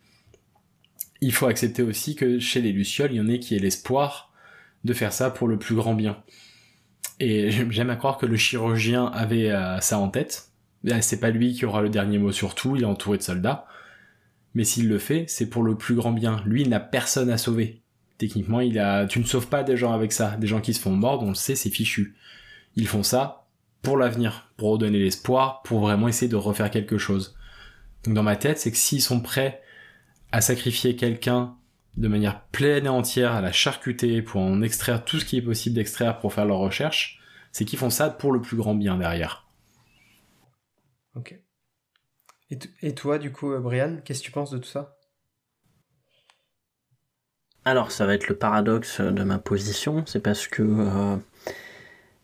il 1.20 1.35
faut 1.35 1.47
accepter 1.47 1.82
aussi 1.82 2.16
que 2.16 2.39
chez 2.39 2.62
les 2.62 2.73
Lucioles, 2.73 3.12
il 3.12 3.19
y 3.19 3.20
en 3.20 3.28
ait 3.28 3.40
qui 3.40 3.55
aient 3.57 3.61
l'espoir 3.61 4.32
de 4.85 4.94
faire 4.94 5.12
ça 5.12 5.28
pour 5.28 5.48
le 5.48 5.59
plus 5.59 5.74
grand 5.74 5.93
bien. 5.93 6.16
Et 7.20 7.51
j'aime 7.70 7.90
à 7.90 7.97
croire 7.97 8.16
que 8.16 8.24
le 8.24 8.39
chirurgien 8.39 9.05
avait 9.05 9.51
euh, 9.51 9.78
ça 9.81 9.98
en 9.98 10.09
tête. 10.09 10.45
C'est 11.01 11.21
pas 11.21 11.31
lui 11.31 11.55
qui 11.55 11.65
aura 11.65 11.83
le 11.83 11.89
dernier 11.89 12.19
mot 12.19 12.33
sur 12.33 12.55
tout, 12.55 12.77
il 12.77 12.83
est 12.83 12.87
entouré 12.87 13.19
de 13.19 13.23
soldats. 13.23 13.67
Mais 14.55 14.65
s'il 14.65 14.89
le 14.89 14.99
fait, 14.99 15.27
c'est 15.29 15.51
pour 15.51 15.63
le 15.63 15.77
plus 15.77 15.95
grand 15.95 16.13
bien. 16.13 16.43
Lui, 16.47 16.63
il 16.63 16.69
n'a 16.69 16.81
personne 16.81 17.31
à 17.31 17.39
sauver. 17.39 17.83
Techniquement, 18.19 18.61
il 18.61 18.79
a, 18.79 19.07
tu 19.07 19.19
ne 19.19 19.25
sauves 19.25 19.49
pas 19.49 19.63
des 19.63 19.77
gens 19.77 19.93
avec 19.93 20.13
ça. 20.13 20.37
Des 20.39 20.47
gens 20.47 20.61
qui 20.61 20.73
se 20.73 20.81
font 20.81 20.93
mordre, 20.93 21.25
on 21.25 21.31
le 21.31 21.35
sait, 21.35 21.57
c'est 21.57 21.71
fichu. 21.71 22.15
Ils 22.77 22.89
font 22.89 23.03
ça 23.03 23.47
pour 23.83 23.97
l'avenir, 23.97 24.49
pour 24.57 24.71
redonner 24.71 24.99
l'espoir, 24.99 25.63
pour 25.63 25.81
vraiment 25.81 26.09
essayer 26.09 26.29
de 26.29 26.37
refaire 26.37 26.71
quelque 26.71 26.99
chose. 26.99 27.37
Donc 28.05 28.15
dans 28.15 28.23
ma 28.23 28.37
tête, 28.37 28.59
c'est 28.59 28.71
que 28.71 28.77
s'ils 28.77 29.03
sont 29.03 29.21
prêts 29.21 29.61
à 30.33 30.41
sacrifier 30.41 30.97
quelqu'un 30.97 31.55
de 31.97 32.09
manière 32.09 32.43
pleine 32.47 32.87
et 32.87 32.91
entière, 32.91 33.33
à 33.33 33.41
la 33.41 33.53
charcuter 33.53 34.23
pour 34.23 34.41
en 34.41 34.63
extraire 34.63 35.05
tout 35.05 35.19
ce 35.19 35.25
qui 35.25 35.39
est 35.39 35.43
possible 35.43 35.77
d'extraire 35.77 36.19
pour 36.19 36.33
faire 36.33 36.45
leur 36.45 36.59
recherche, 36.59 37.21
c'est 37.53 37.65
qu'ils 37.65 37.79
font 37.79 37.91
ça 37.91 38.11
pour 38.11 38.33
le 38.33 38.41
plus 38.41 38.57
grand 38.57 38.75
bien 38.75 38.97
derrière. 38.97 39.45
Ok. 41.16 41.38
Et, 42.82 42.94
toi, 42.94 43.18
du 43.18 43.32
coup, 43.32 43.52
euh, 43.52 43.59
Brian, 43.59 43.97
qu'est-ce 44.05 44.20
que 44.20 44.26
tu 44.26 44.30
penses 44.30 44.52
de 44.52 44.59
tout 44.59 44.68
ça? 44.68 44.97
Alors, 47.64 47.90
ça 47.90 48.06
va 48.06 48.14
être 48.14 48.28
le 48.28 48.36
paradoxe 48.36 49.01
de 49.01 49.24
ma 49.24 49.38
position, 49.38 50.05
c'est 50.06 50.20
parce 50.20 50.47
que 50.47 50.62
euh, 50.62 51.16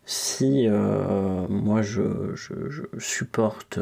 si 0.04 0.68
euh, 0.68 1.48
moi 1.48 1.82
je, 1.82 2.34
supporte 2.98 3.80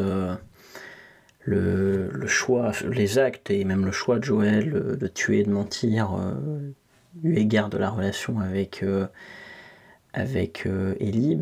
le, 1.51 2.27
choix, 2.27 2.73
les 2.91 3.19
actes 3.19 3.51
et 3.51 3.65
même 3.65 3.85
le 3.85 3.93
choix 3.93 4.19
de 4.19 4.25
Joël 4.25 4.75
euh, 4.75 4.97
de 4.97 5.07
tuer, 5.07 5.43
de 5.43 5.51
mentir, 5.51 6.15
euh, 6.15 6.73
eu 7.23 7.37
égard 7.37 7.69
de 7.69 7.79
la 7.79 7.91
relation 7.91 8.41
avec, 8.41 8.83
euh, 8.83 9.07
avec 10.13 10.67
Ellie, 10.99 11.37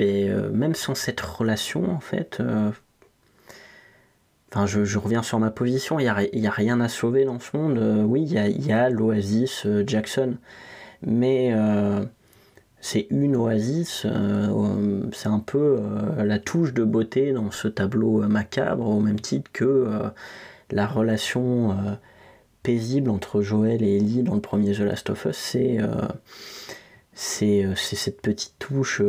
même 0.53 0.75
sans 0.75 0.95
cette 0.95 1.21
relation, 1.21 1.91
en 1.91 2.01
fait, 2.01 2.43
enfin, 4.51 4.67
je, 4.67 4.99
reviens 4.99 5.23
sur 5.23 5.39
ma 5.39 5.51
position, 5.51 5.99
il 5.99 6.05
n'y 6.35 6.47
a, 6.47 6.51
rien 6.51 6.81
à 6.81 6.89
sauver 6.89 7.25
dans 7.25 7.39
ce 7.39 7.57
monde. 7.57 7.79
oui, 8.07 8.23
il 8.23 8.67
y 8.67 8.73
a, 8.73 8.91
l'Oasis 8.91 9.67
Jackson, 9.87 10.37
mais 11.07 11.55
c'est 12.81 13.07
une 13.11 13.35
oasis, 13.37 14.07
euh, 14.07 15.03
c'est 15.13 15.29
un 15.29 15.41
peu 15.41 15.79
euh, 15.81 16.25
la 16.25 16.39
touche 16.39 16.73
de 16.73 16.85
beauté 16.85 17.33
dans 17.33 17.51
ce 17.51 17.67
tableau 17.67 18.23
euh, 18.23 18.29
macabre, 18.29 18.87
au 18.89 19.01
même 19.01 19.21
titre 19.21 19.51
que 19.53 19.89
la 20.71 20.87
relation 20.87 21.77
paisible 22.63 23.11
entre 23.11 23.41
Joël 23.43 23.83
et 23.83 23.97
Ellie 23.97 24.23
dans 24.23 24.35
le 24.35 24.41
premier 24.41 24.73
The 24.73 24.81
Last 24.81 25.11
of 25.11 25.25
Us, 25.25 25.37
c'est 27.15 27.75
cette 27.75 28.21
petite 28.21 28.55
touche 28.59 29.03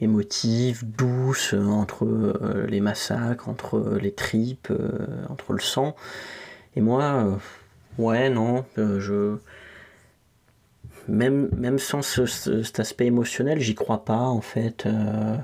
émotive, 0.00 0.84
douce, 0.84 1.54
entre 1.54 2.66
les 2.68 2.80
massacres, 2.80 3.48
entre 3.48 3.98
les 4.00 4.12
tripes, 4.12 4.72
entre 5.28 5.52
le 5.52 5.60
sang. 5.60 5.96
Et 6.76 6.80
moi, 6.80 7.38
ouais, 7.98 8.28
non, 8.28 8.64
je 8.76 9.38
même, 11.08 11.48
même 11.56 11.78
sans 11.78 12.02
cet 12.02 12.80
aspect 12.80 13.06
émotionnel, 13.06 13.60
j'y 13.60 13.74
crois 13.74 14.04
pas 14.04 14.22
en 14.22 14.40
fait 14.40 14.86
euh, 14.86 15.36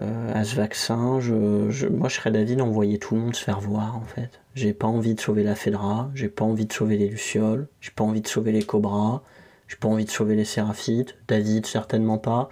euh, 0.00 0.34
à 0.34 0.44
ce 0.44 0.56
vaccin. 0.56 1.20
Je, 1.20 1.86
moi, 1.86 2.08
je 2.08 2.16
serais 2.16 2.30
d'avis 2.30 2.56
d'envoyer 2.56 2.98
tout 2.98 3.14
le 3.14 3.20
monde 3.20 3.36
se 3.36 3.44
faire 3.44 3.60
voir 3.60 3.96
en 3.96 4.04
fait. 4.04 4.40
J'ai 4.54 4.72
pas 4.72 4.86
envie 4.86 5.14
de 5.14 5.20
sauver 5.20 5.44
la 5.44 5.54
Fedra, 5.54 6.10
j'ai 6.14 6.28
pas 6.28 6.44
envie 6.44 6.66
de 6.66 6.72
sauver 6.72 6.96
les 6.98 7.08
Lucioles, 7.08 7.68
j'ai 7.80 7.92
pas 7.92 8.04
envie 8.04 8.20
de 8.20 8.28
sauver 8.28 8.52
les 8.52 8.62
Cobras, 8.62 9.22
j'ai 9.68 9.76
pas 9.76 9.88
envie 9.88 10.04
de 10.04 10.10
sauver 10.10 10.34
les 10.34 10.44
Séraphites, 10.44 11.16
David 11.28 11.66
certainement 11.66 12.18
pas. 12.18 12.48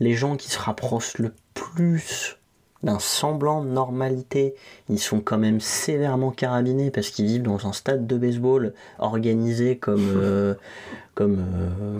Les 0.00 0.14
gens 0.14 0.36
qui 0.36 0.50
se 0.50 0.58
rapprochent 0.58 1.18
le 1.18 1.32
plus 1.54 2.38
d'un 2.82 2.98
semblant 2.98 3.62
de 3.62 3.68
normalité. 3.68 4.54
Ils 4.88 4.98
sont 4.98 5.20
quand 5.20 5.38
même 5.38 5.60
sévèrement 5.60 6.30
carabinés 6.30 6.90
parce 6.90 7.10
qu'ils 7.10 7.26
vivent 7.26 7.42
dans 7.42 7.66
un 7.66 7.72
stade 7.72 8.06
de 8.06 8.16
baseball 8.16 8.72
organisé 8.98 9.76
comme, 9.76 10.06
euh, 10.16 10.54
comme, 11.14 11.38
euh, 11.40 11.98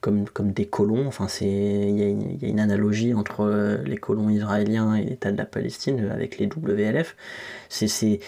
comme, 0.00 0.28
comme 0.28 0.52
des 0.52 0.66
colons. 0.66 1.06
Enfin, 1.06 1.26
il 1.40 1.98
y, 1.98 2.44
a 2.44 2.48
une 2.48 2.60
analogie 2.60 3.14
entre 3.14 3.40
euh, 3.40 3.78
les 3.84 3.96
colons 3.96 4.28
israéliens 4.28 4.94
et 4.94 5.04
l'État 5.04 5.32
de 5.32 5.38
la 5.38 5.46
Palestine 5.46 6.10
avec 6.12 6.38
les 6.38 6.46
WLF. 6.46 7.16
C'est 7.68 8.20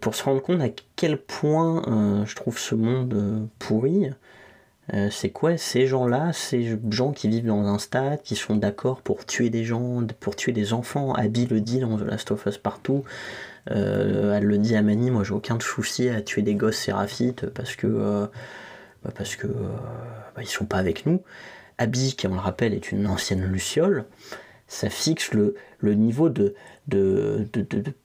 pour 0.00 0.14
se 0.14 0.22
rendre 0.22 0.40
compte 0.40 0.60
à 0.62 0.68
quel 0.96 1.18
point 1.18 2.24
je 2.24 2.34
trouve 2.36 2.56
ce 2.56 2.76
monde 2.76 3.48
pourri. 3.58 4.10
Euh, 4.92 5.10
c'est 5.10 5.30
quoi 5.30 5.56
ces 5.56 5.86
gens-là, 5.86 6.32
ces 6.32 6.76
gens 6.90 7.12
qui 7.12 7.28
vivent 7.28 7.46
dans 7.46 7.64
un 7.66 7.78
stade, 7.78 8.20
qui 8.22 8.34
sont 8.34 8.56
d'accord 8.56 9.00
pour 9.00 9.24
tuer 9.24 9.48
des 9.48 9.64
gens, 9.64 10.04
pour 10.18 10.34
tuer 10.34 10.52
des 10.52 10.72
enfants? 10.72 11.12
Abby 11.14 11.46
le 11.46 11.60
dit 11.60 11.78
dans 11.78 11.96
The 11.96 12.02
Last 12.02 12.30
of 12.32 12.44
Us 12.46 12.58
partout. 12.58 13.04
Euh, 13.70 14.34
elle 14.36 14.44
le 14.44 14.58
dit 14.58 14.74
à 14.74 14.82
Mani, 14.82 15.10
moi 15.10 15.22
j'ai 15.22 15.34
aucun 15.34 15.58
souci 15.60 16.08
à 16.08 16.20
tuer 16.20 16.42
des 16.42 16.56
gosses 16.56 16.78
séraphites 16.78 17.46
parce 17.46 17.76
que 17.76 17.86
euh, 17.86 18.26
bah, 19.04 19.12
parce 19.16 19.36
que 19.36 19.46
bah, 19.46 20.42
ils 20.42 20.48
sont 20.48 20.66
pas 20.66 20.78
avec 20.78 21.06
nous. 21.06 21.22
Abby, 21.78 22.14
qui 22.16 22.26
on 22.26 22.34
le 22.34 22.40
rappelle, 22.40 22.74
est 22.74 22.90
une 22.90 23.06
ancienne 23.06 23.44
luciole. 23.44 24.04
Ça 24.66 24.90
fixe 24.90 25.32
le, 25.32 25.54
niveau 25.82 26.28
de, 26.28 26.54
de, 26.88 27.46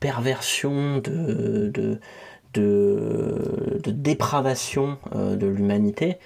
perversion, 0.00 0.98
de, 0.98 1.70
de, 1.72 1.98
de 2.54 3.90
dépravation 3.90 4.98
de 5.14 5.46
l'humanité 5.46 6.18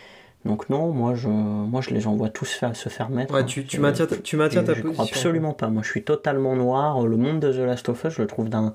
donc 0.45 0.69
non, 0.71 0.91
moi 0.91 1.15
je, 1.15 1.29
moi 1.29 1.81
je 1.81 1.91
les 1.91 2.07
envoie 2.07 2.29
tous 2.29 2.65
se 2.75 2.89
faire 2.89 3.11
mettre. 3.11 3.33
Ouais, 3.33 3.45
tu, 3.45 3.65
tu, 3.65 3.79
maintiens, 3.79 4.07
tu 4.25 4.37
maintiens 4.37 4.65
ta 4.65 4.75
je 4.75 4.83
Crois 4.83 5.05
absolument 5.05 5.53
pas. 5.53 5.69
Moi 5.69 5.83
je 5.83 5.89
suis 5.89 6.03
totalement 6.03 6.57
noir. 6.57 7.07
Le 7.07 7.17
monde 7.17 7.41
de 7.41 7.53
The 7.53 7.59
Last 7.59 7.89
of 7.89 8.03
Us, 8.05 8.15
je 8.15 8.23
le 8.23 8.27
trouve 8.27 8.49
d'un 8.49 8.75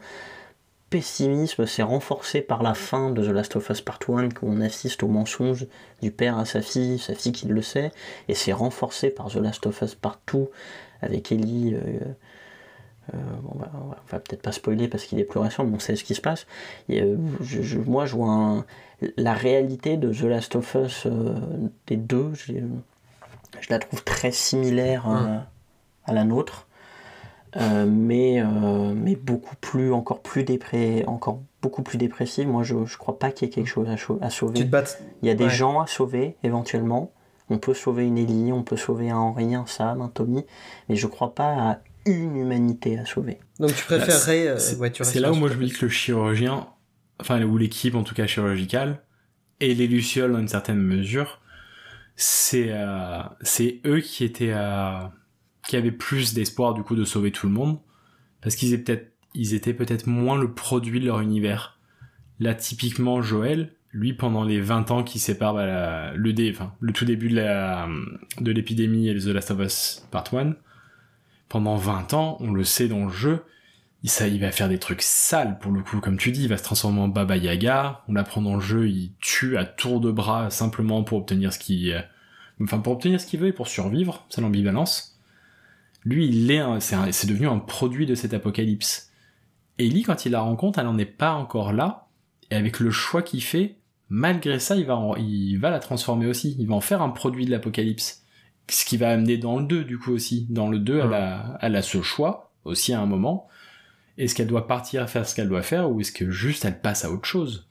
pessimisme 0.90 1.66
s'est 1.66 1.84
renforcé 1.84 2.40
par 2.40 2.64
la 2.64 2.74
fin 2.74 3.10
de 3.10 3.22
The 3.22 3.30
Last 3.30 3.56
of 3.58 3.70
Us 3.70 3.82
Part 3.82 4.00
1, 4.08 4.28
où 4.28 4.30
on 4.44 4.62
assiste 4.62 5.04
au 5.04 5.08
mensonge 5.08 5.68
du 6.02 6.12
père 6.12 6.38
à 6.38 6.46
sa 6.46 6.62
fille, 6.62 6.98
sa 7.00 7.14
fille 7.14 7.34
qui 7.34 7.48
le 7.48 7.62
sait, 7.62 7.92
et 8.30 8.34
c'est 8.34 8.54
renforcé 8.54 9.10
par 9.10 9.28
The 9.28 9.36
Last 9.36 9.68
of 9.68 9.82
Us 9.82 9.96
Part 9.96 10.22
2, 10.34 10.48
avec 11.02 11.32
Ellie. 11.32 11.76
Euh, 11.76 12.00
euh, 13.14 13.18
on 13.54 13.58
va, 13.60 14.20
peut-être 14.20 14.42
pas 14.42 14.52
spoiler 14.52 14.88
parce 14.88 15.06
qu'il 15.06 15.20
est 15.20 15.24
plus 15.24 15.40
récent, 15.40 15.64
mais 15.64 15.76
on 15.76 15.80
sait 15.80 15.96
ce 15.96 16.04
qui 16.04 16.16
se 16.16 16.22
passe. 16.22 16.46
moi, 16.90 18.06
je 18.06 18.16
vois 18.16 18.66
la 19.18 19.34
réalité 19.34 19.98
de 19.98 20.12
The 20.12 20.24
Last 20.24 20.56
of 20.56 20.76
Us 20.76 21.08
des 21.88 21.98
deux, 21.98 22.32
je, 22.34 22.54
la 23.70 23.80
trouve 23.80 24.04
très 24.04 24.32
similaire 24.32 25.08
hum. 25.08 25.42
à 26.06 26.14
la 26.14 26.24
nôtre. 26.24 26.68
Euh, 27.56 27.86
mais, 27.88 28.42
euh, 28.42 28.94
mais 28.96 29.16
beaucoup 29.16 29.56
plus, 29.56 29.94
encore 29.94 30.22
plus 30.22 30.44
dépré, 30.44 31.04
encore 31.08 31.40
beaucoup 31.62 31.82
plus 31.82 31.98
dépressive. 31.98 32.48
Moi, 32.48 32.64
je 32.64 32.76
ne 32.76 32.98
crois 32.98 33.18
pas 33.18 33.32
qu'il 33.32 33.48
y 33.48 33.52
ait 33.52 33.54
quelque 33.54 33.68
chose 33.68 33.88
à, 33.90 34.30
sauver. 34.30 34.60
Il 35.22 35.28
y 35.28 35.32
a 35.32 35.34
des 35.34 35.50
gens 35.50 35.80
à 35.80 35.88
sauver, 35.88 36.36
éventuellement. 36.44 37.12
On 37.50 37.58
peut 37.58 37.74
sauver 37.74 38.06
une 38.06 38.18
Ellie, 38.18 38.52
on 38.52 38.64
peut 38.64 38.76
sauver 38.76 39.10
un 39.10 39.18
Henri, 39.18 39.56
un 39.56 39.66
Sam, 39.66 40.02
un 40.02 40.10
Tommy, 40.10 40.46
mais 40.90 40.98
je 40.98 41.08
crois 41.08 41.34
pas 41.34 41.54
à 41.54 41.80
une 42.08 42.38
humanité 42.38 42.98
à 42.98 43.06
sauver. 43.06 43.40
Donc 43.60 43.76
tu 43.76 43.84
préférerais... 43.86 44.48
Euh, 44.48 44.58
c'est 44.58 45.20
là 45.20 45.32
où 45.32 45.36
moi 45.36 45.50
je 45.50 45.58
me 45.58 45.66
dis 45.66 45.72
que 45.72 45.86
le 45.86 45.92
chirurgien, 45.92 46.68
enfin, 47.20 47.42
ou 47.44 47.58
l'équipe 47.58 47.96
en 47.96 48.04
tout 48.04 48.16
cas 48.16 48.28
chirurgicale, 48.28 49.04
et 49.60 49.74
les 49.74 49.88
Lucioles 49.88 50.32
dans 50.32 50.40
une 50.40 50.48
certaine 50.48 50.80
mesure, 50.80 51.42
c'est 52.18 52.74
c'est 53.42 53.80
eux 53.86 54.02
qui 54.02 54.24
étaient 54.24 54.52
à 54.52 55.14
qui 55.68 55.78
avaient 55.78 55.92
plus 55.92 56.34
d'espoir 56.34 56.74
du 56.74 56.82
coup 56.84 56.96
de 56.96 57.06
sauver 57.06 57.32
tout 57.32 57.48
le 57.48 57.54
monde 57.54 57.80
parce 58.42 58.56
qu'ils 58.56 58.74
étaient 58.74 58.96
peut-être 58.96 59.14
ils 59.34 59.54
étaient 59.54 59.74
peut-être 59.74 60.08
moins 60.08 60.38
le 60.38 60.54
produit 60.54 61.00
de 61.00 61.06
leur 61.06 61.22
univers. 61.22 61.80
Là 62.40 62.56
typiquement 62.56 63.22
Joël, 63.22 63.74
lui 63.92 64.14
pendant 64.14 64.44
les 64.44 64.60
20 64.60 64.92
ans 64.92 65.04
qui 65.04 65.20
séparent 65.20 65.54
bah, 65.54 66.12
le 66.14 66.34
dé, 66.34 66.52
enfin 66.54 66.74
le 66.80 66.92
tout 66.92 67.06
début 67.06 67.30
de 67.30 67.36
la 67.36 67.88
de 68.40 68.52
l'épidémie 68.52 69.10
et 69.10 69.16
The 69.16 69.28
Last 69.28 69.52
of 69.52 69.60
Us 69.60 70.08
Part 70.12 70.34
1, 70.34 70.56
pendant 71.50 71.76
20 71.76 72.14
ans, 72.14 72.38
on 72.40 72.52
le 72.52 72.64
sait 72.64 72.88
dans 72.88 73.06
le 73.06 73.12
jeu, 73.12 73.44
il, 74.04 74.40
va 74.40 74.52
faire 74.52 74.70
des 74.70 74.80
trucs 74.80 75.02
sales 75.02 75.58
pour 75.60 75.72
le 75.72 75.82
coup, 75.82 76.00
comme 76.00 76.18
tu 76.18 76.32
dis, 76.32 76.44
il 76.44 76.50
va 76.50 76.58
se 76.58 76.64
transformer 76.64 77.02
en 77.02 77.08
Baba 77.08 77.38
Yaga, 77.38 78.04
on 78.08 78.14
l'apprend 78.14 78.42
dans 78.42 78.56
le 78.56 78.62
jeu, 78.62 78.88
il 78.88 79.12
tue 79.20 79.58
à 79.58 79.66
tour 79.66 80.00
de 80.00 80.12
bras 80.12 80.50
simplement 80.50 81.04
pour 81.04 81.20
obtenir 81.20 81.52
ce 81.52 81.60
qu'il 81.60 82.06
enfin 82.62 82.80
pour 82.80 82.94
obtenir 82.94 83.20
ce 83.20 83.26
qu'il 83.26 83.40
veut 83.40 83.48
et 83.48 83.54
pour 83.54 83.68
survivre, 83.68 84.26
c'est 84.30 84.42
l'ambivalence. 84.42 85.20
Lui, 86.06 86.28
il 86.28 86.50
est, 86.52 86.64
c'est 86.80 87.28
devenu 87.28 87.48
un 87.48 87.60
produit 87.60 88.06
de 88.06 88.16
cet 88.16 88.34
apocalypse. 88.34 89.12
Ellie, 89.78 90.04
quand 90.04 90.26
il 90.26 90.32
la 90.32 90.42
rencontre, 90.42 90.80
elle 90.80 90.86
n'en 90.86 90.98
est 90.98 91.06
pas 91.06 91.34
encore 91.34 91.74
là. 91.74 92.08
Et 92.50 92.56
avec 92.56 92.80
le 92.80 92.92
choix 92.92 93.22
qu'il 93.22 93.44
fait, 93.44 93.76
malgré 94.10 94.60
ça, 94.60 94.76
il 94.76 94.88
il 95.18 95.58
va 95.58 95.70
la 95.70 95.80
transformer 95.80 96.28
aussi. 96.28 96.56
Il 96.60 96.68
va 96.68 96.76
en 96.76 96.82
faire 96.82 97.02
un 97.02 97.10
produit 97.10 97.46
de 97.46 97.52
l'apocalypse. 97.52 98.24
Ce 98.70 98.86
qui 98.86 98.98
va 98.98 99.12
amener 99.12 99.38
dans 99.38 99.60
le 99.60 99.66
2, 99.66 99.84
du 99.84 99.98
coup, 99.98 100.12
aussi. 100.12 100.48
Dans 100.50 100.70
le 100.70 100.80
2, 100.80 101.00
elle, 101.00 101.14
a, 101.14 101.58
elle 101.62 101.76
a 101.76 101.82
ce 101.82 102.02
choix, 102.02 102.52
aussi 102.66 102.94
à 102.94 103.00
un 103.00 103.06
moment. 103.06 103.48
Est-ce 104.18 104.36
qu'elle 104.36 104.48
doit 104.48 104.68
partir 104.68 105.10
faire 105.10 105.28
ce 105.28 105.36
qu'elle 105.36 105.50
doit 105.50 105.62
faire, 105.62 105.90
ou 105.90 106.02
est-ce 106.02 106.12
que 106.12 106.30
juste 106.30 106.66
elle 106.66 106.82
passe 106.82 107.06
à 107.06 107.12
autre 107.12 107.26
chose? 107.26 107.68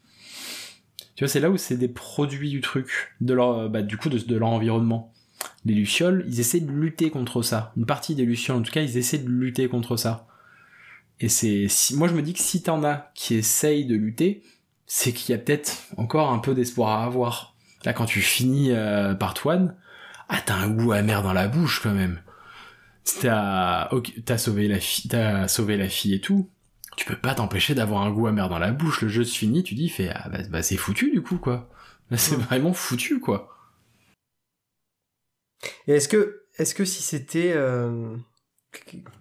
Tu 1.17 1.25
vois, 1.25 1.29
c'est 1.29 1.41
là 1.41 1.51
où 1.51 1.57
c'est 1.57 1.77
des 1.77 1.89
produits 1.89 2.51
du 2.51 2.61
truc, 2.61 3.15
de 3.21 3.35
leur, 3.35 3.69
bah, 3.69 3.83
du 3.83 3.97
coup, 3.97 4.09
de 4.09 4.37
leur 4.37 4.49
environnement 4.49 5.13
les 5.65 5.75
Lucioles, 5.75 6.25
ils 6.29 6.41
essaient 6.41 6.61
de 6.61 6.71
lutter 6.71 7.11
contre 7.11 7.43
ça. 7.43 7.73
Une 7.77 7.87
partie 7.87 8.15
des 8.15 8.25
Lucioles, 8.25 8.57
en 8.57 8.63
tout 8.63 8.73
cas, 8.73 8.83
ils 8.83 8.97
essaient 8.97 9.19
de 9.19 9.29
lutter 9.29 9.69
contre 9.69 9.97
ça. 9.97 10.27
Et 11.19 11.29
c'est, 11.29 11.67
si, 11.69 11.97
moi 11.97 12.09
je 12.09 12.15
me 12.15 12.23
dis 12.23 12.35
que 12.35 12.41
si 12.41 12.63
t'en 12.63 12.85
as 12.85 13.11
qui 13.15 13.35
essayent 13.35 13.87
de 13.87 13.97
lutter, 13.97 14.43
c'est 14.87 15.13
qu'il 15.13 15.35
y 15.35 15.35
a 15.35 15.39
peut-être 15.39 15.85
encore 15.97 16.31
un 16.31 16.39
peu 16.39 16.55
d'espoir 16.55 16.91
à 17.01 17.05
avoir. 17.05 17.55
Là, 17.85 17.93
quand 17.93 18.07
tu 18.07 18.21
finis 18.21 18.71
euh, 18.71 19.15
part 19.15 19.35
one, 19.45 19.75
ah, 20.29 20.41
t'as 20.45 20.57
un 20.57 20.71
goût 20.71 20.93
amer 20.93 21.23
dans 21.23 21.33
la 21.33 21.49
bouche 21.49 21.81
quand 21.83 21.93
même. 21.93 22.21
T'as, 23.21 23.89
t'as 24.25 24.39
sauvé 24.39 24.69
la 24.69 24.81
fille, 24.81 25.09
t'as 25.09 25.49
sauvé 25.49 25.77
la 25.77 25.89
fille 25.89 26.15
et 26.15 26.21
tout. 26.21 26.51
Tu 26.97 27.05
peux 27.05 27.17
pas 27.17 27.35
t'empêcher 27.35 27.75
d'avoir 27.75 28.03
un 28.03 28.11
goût 28.11 28.27
amer 28.27 28.49
dans 28.49 28.59
la 28.59 28.73
bouche. 28.73 29.03
Le 29.03 29.09
jeu 29.09 29.25
se 29.25 29.37
finit, 29.37 29.63
tu 29.63 29.75
dis, 29.75 29.89
fait, 29.89 30.11
ah, 30.15 30.29
bah, 30.29 30.39
bah 30.51 30.63
c'est 30.63 30.77
foutu 30.77 31.11
du 31.11 31.23
coup, 31.23 31.39
quoi. 31.39 31.69
c'est 32.17 32.37
vraiment 32.37 32.73
foutu, 32.73 33.21
quoi. 33.21 33.57
Et 35.87 35.93
est-ce 35.95 36.09
que, 36.09 36.43
est-ce 36.59 36.75
que 36.75 36.85
si 36.85 37.03
c'était 37.03 37.53
euh, 37.55 38.17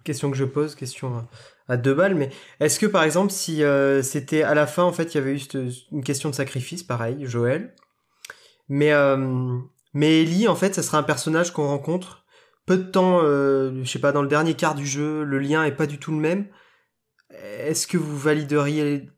question 0.04 0.30
que 0.30 0.36
je 0.36 0.44
pose, 0.44 0.74
question 0.74 1.26
à 1.68 1.76
deux 1.76 1.94
balles, 1.94 2.14
mais 2.14 2.30
est-ce 2.60 2.78
que 2.78 2.86
par 2.86 3.02
exemple 3.02 3.32
si 3.32 3.64
euh, 3.64 4.02
c'était 4.02 4.42
à 4.42 4.54
la 4.54 4.66
fin 4.66 4.84
en 4.84 4.92
fait 4.92 5.14
il 5.14 5.16
y 5.16 5.20
avait 5.20 5.36
eu 5.36 5.40
une 5.90 6.04
question 6.04 6.30
de 6.30 6.34
sacrifice, 6.34 6.82
pareil, 6.82 7.26
Joël, 7.26 7.74
mais 8.68 8.92
euh, 8.92 9.58
mais 9.96 10.22
Ellie 10.22 10.46
en 10.46 10.54
fait 10.54 10.74
ça 10.74 10.82
serait 10.82 10.98
un 10.98 11.02
personnage 11.02 11.52
qu'on 11.52 11.66
rencontre 11.66 12.24
peu 12.66 12.76
de 12.76 12.82
temps, 12.82 13.20
je 13.20 13.84
sais 13.84 14.00
pas 14.00 14.10
dans 14.10 14.22
le 14.22 14.28
dernier 14.28 14.54
quart 14.54 14.74
du 14.74 14.84
jeu, 14.84 15.22
le 15.22 15.38
lien 15.38 15.64
est 15.64 15.76
pas 15.76 15.86
du 15.86 16.00
tout 16.00 16.10
le 16.10 16.16
même. 16.16 16.48
Est-ce 17.30 17.86
que 17.86 17.96
vous 17.96 18.18
valideriez 18.18 19.08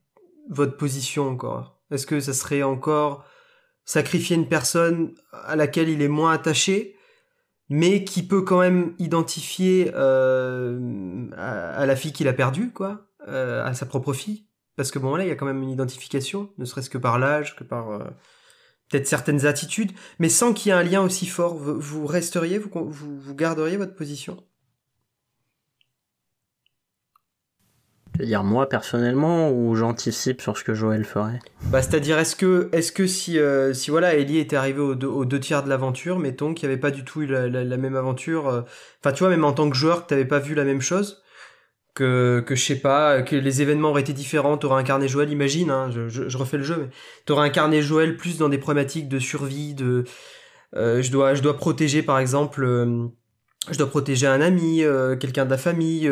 votre 0.51 0.77
position 0.77 1.27
encore? 1.27 1.81
Est-ce 1.91 2.07
que 2.07 2.21
ça 2.21 2.35
serait 2.35 2.63
encore 2.63 3.25
sacrifier 3.87 4.37
une 4.37 4.49
personne 4.49 5.15
à 5.33 5.57
laquelle 5.57 5.89
il 5.89 6.03
est 6.03 6.09
moins 6.09 6.33
attaché 6.33 6.99
mais 7.69 8.05
qui 8.05 8.27
peut 8.27 8.43
quand 8.43 8.61
même 8.61 8.95
identifier 8.99 9.93
euh, 9.95 11.29
à, 11.37 11.85
la 11.85 11.97
fille 11.97 12.13
qu'il 12.13 12.29
a 12.29 12.33
perdue, 12.33 12.73
quoi, 12.73 13.09
euh, 13.29 13.65
à 13.65 13.75
sa 13.75 13.87
propre 13.87 14.13
fille? 14.13 14.47
Parce 14.77 14.91
que 14.91 14.99
bon, 14.99 15.17
là, 15.17 15.25
il 15.25 15.29
y 15.29 15.31
a 15.31 15.35
quand 15.35 15.47
même 15.47 15.63
une 15.63 15.71
identification, 15.71 16.51
ne 16.57 16.65
serait-ce 16.65 16.89
que 16.89 16.99
par 16.99 17.19
l'âge, 17.19 17.57
que 17.57 17.65
par 17.65 17.91
euh, 17.91 18.05
peut-être 18.89 19.07
certaines 19.07 19.47
attitudes, 19.47 19.93
mais 20.19 20.29
sans 20.29 20.53
qu'il 20.53 20.71
y 20.71 20.73
ait 20.73 20.79
un 20.79 20.83
lien 20.83 21.03
aussi 21.03 21.27
fort. 21.27 21.55
Vous, 21.55 22.07
resteriez, 22.07 22.59
vous, 22.59 22.71
vous 22.91 23.35
garderiez 23.35 23.77
votre 23.77 23.95
position? 23.95 24.37
C'est-à-dire 28.19 28.43
moi 28.43 28.69
personnellement 28.69 29.53
ou 29.53 29.77
j'anticipe 29.77 30.41
sur 30.41 30.59
ce 30.59 30.65
que 30.65 30.75
Joël 30.75 31.05
ferait? 31.05 31.39
Bah 31.67 31.83
c'est-à-dire 31.83 32.19
est-ce 32.19 32.35
que 32.35 32.69
est-ce 32.73 32.91
que 32.91 33.07
si 33.07 33.39
euh, 33.39 33.73
si 33.73 33.93
voilà 33.93 34.15
Ellie 34.15 34.39
était 34.39 34.57
arrivé 34.57 34.81
aux 34.81 34.97
deux, 34.97 35.39
tiers 35.39 35.63
de 35.63 35.69
l'aventure, 35.69 36.19
mettons 36.19 36.53
qu'il 36.53 36.69
n'y 36.69 36.73
avait 36.73 36.81
pas 36.81 36.91
du 36.91 37.05
tout 37.05 37.23
eu 37.23 37.27
la, 37.27 37.77
même 37.77 37.95
aventure, 37.95 38.49
euh, 38.49 38.63
enfin 39.01 39.13
tu 39.13 39.21
vois 39.21 39.29
même 39.29 39.45
en 39.45 39.53
tant 39.53 39.71
que 39.71 39.77
joueur 39.77 40.05
tu 40.05 40.15
n'avais 40.15 40.27
pas 40.27 40.41
vu 40.41 40.57
la 40.57 40.65
même 40.65 40.81
chose, 40.81 41.23
que 41.99 42.43
que 42.47 42.55
je 42.55 42.65
sais 42.65 42.81
pas 42.81 43.23
que 43.23 43.37
les 43.37 43.63
événements 43.63 43.91
auraient 43.91 44.03
été 44.03 44.13
différents, 44.13 44.57
t'aurais 44.57 44.81
incarné 44.81 45.09
Joël, 45.09 45.31
imagine, 45.31 45.71
hein, 45.71 45.91
je, 45.91 46.09
je, 46.09 46.39
refais 46.39 46.57
le 46.57 46.63
jeu, 46.63 46.77
mais 46.79 46.89
t'aurais 47.27 47.47
incarné 47.47 47.83
Joël 47.83 48.17
plus 48.17 48.39
dans 48.39 48.49
des 48.49 48.59
problématiques 48.59 49.09
de 49.09 49.19
survie, 49.19 49.75
de 49.75 50.05
euh, 50.77 51.03
je 51.03 51.11
dois 51.11 51.35
je 51.35 51.43
dois 51.43 51.57
protéger 51.57 52.03
par 52.03 52.19
exemple 52.19 52.67
je 53.71 53.79
dois 53.79 53.89
protéger 53.89 54.27
un 54.27 54.41
ami, 54.41 54.83
quelqu'un 55.21 55.45
de 55.45 55.51
la 55.51 55.59
famille 55.59 56.11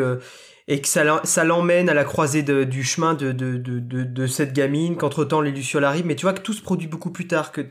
et 0.69 0.81
que 0.81 0.87
ça, 0.87 1.43
l'emmène 1.45 1.87
à 1.87 1.93
la 1.93 2.03
croisée 2.03 2.43
du 2.43 2.83
chemin 2.83 3.13
de, 3.13 3.31
de, 3.31 4.27
cette 4.27 4.51
gamine, 4.51 4.97
qu'entre-temps 4.97 5.39
les 5.39 5.51
Lucioles 5.51 5.85
arrivent, 5.85 6.05
mais 6.05 6.15
tu 6.15 6.25
vois 6.25 6.33
que 6.33 6.41
tout 6.41 6.53
se 6.53 6.61
produit 6.61 6.89
beaucoup 6.89 7.09
plus 7.09 7.27
tard, 7.27 7.53
que 7.53 7.61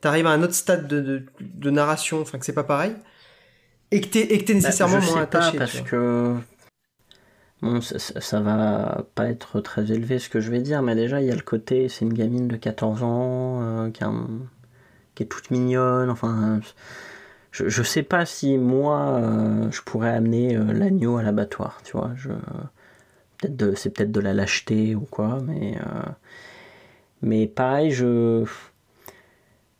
t'arrives 0.00 0.26
à 0.26 0.30
un 0.30 0.42
autre 0.42 0.54
stade 0.54 0.88
de, 0.88 1.70
narration, 1.70 2.22
enfin 2.22 2.38
que 2.38 2.46
c'est 2.46 2.54
pas 2.54 2.64
pareil, 2.64 2.94
et 3.90 4.00
que 4.00 4.06
t'es, 4.06 4.24
bah, 4.24 4.54
nécessairement 4.54 5.00
moins 5.02 5.22
attaché. 5.22 5.58
parce 5.58 5.80
que... 5.82 6.34
Bon, 7.62 7.80
ça, 7.80 8.40
va 8.40 9.06
pas 9.14 9.28
être 9.28 9.60
très 9.60 9.92
élevé 9.92 10.18
ce 10.18 10.28
que 10.28 10.40
je 10.40 10.50
vais 10.50 10.60
dire, 10.60 10.82
mais 10.82 10.96
déjà 10.96 11.20
il 11.20 11.28
y 11.28 11.30
a 11.30 11.36
le 11.36 11.42
côté, 11.42 11.88
c'est 11.88 12.04
une 12.04 12.12
gamine 12.12 12.48
de 12.48 12.56
14 12.56 13.04
ans, 13.04 13.60
euh, 13.62 13.90
qui, 15.14 15.22
est 15.22 15.26
toute 15.26 15.52
mignonne, 15.52 16.10
enfin 16.10 16.58
je, 17.52 17.68
je 17.68 17.82
sais 17.84 18.02
pas 18.02 18.26
si 18.26 18.58
moi 18.58 19.20
euh, 19.20 19.70
je 19.70 19.80
pourrais 19.82 20.10
amener 20.10 20.56
euh, 20.56 20.72
l'agneau 20.72 21.18
à 21.18 21.22
l'abattoir, 21.22 21.80
tu 21.84 21.92
vois. 21.92 22.10
Je, 22.16 22.30
peut-être 23.38 23.78
c'est 23.78 23.90
peut-être 23.90 24.12
de 24.12 24.20
la 24.20 24.34
lâcheté 24.34 24.96
ou 24.96 25.02
quoi, 25.02 25.40
mais 25.46 25.76
mais 27.22 27.46
pareil, 27.46 27.92
je 27.92 28.44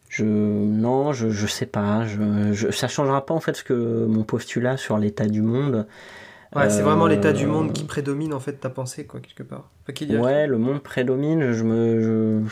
je 0.09 0.25
non, 0.25 1.13
je, 1.13 1.31
je 1.31 1.47
sais 1.47 1.67
pas, 1.67 2.07
je, 2.07 2.53
je, 2.53 2.71
ça 2.71 2.87
changera 2.87 3.27
pas 3.27 3.35
en 3.35 3.41
fait 3.41 3.57
ce 3.57 3.65
que 3.65 4.07
mon 4.07 4.23
postulat 4.25 4.77
sur 4.77 4.99
l'état 4.99 5.27
du 5.27 5.43
monde. 5.43 5.87
Ouais, 6.55 6.69
c'est 6.69 6.83
vraiment 6.83 7.07
l'état 7.07 7.33
du 7.33 7.47
monde 7.47 7.73
qui 7.73 7.85
prédomine 7.85 8.35
en 8.35 8.41
fait 8.41 8.53
ta 8.55 8.69
pensée 8.69 9.07
quoi 9.07 9.20
quelque 9.20 9.43
part. 9.43 9.70
ouais, 9.89 10.47
le 10.47 10.59
monde 10.59 10.83
prédomine. 10.83 11.53
Je 11.53 11.65
me, 11.65 12.45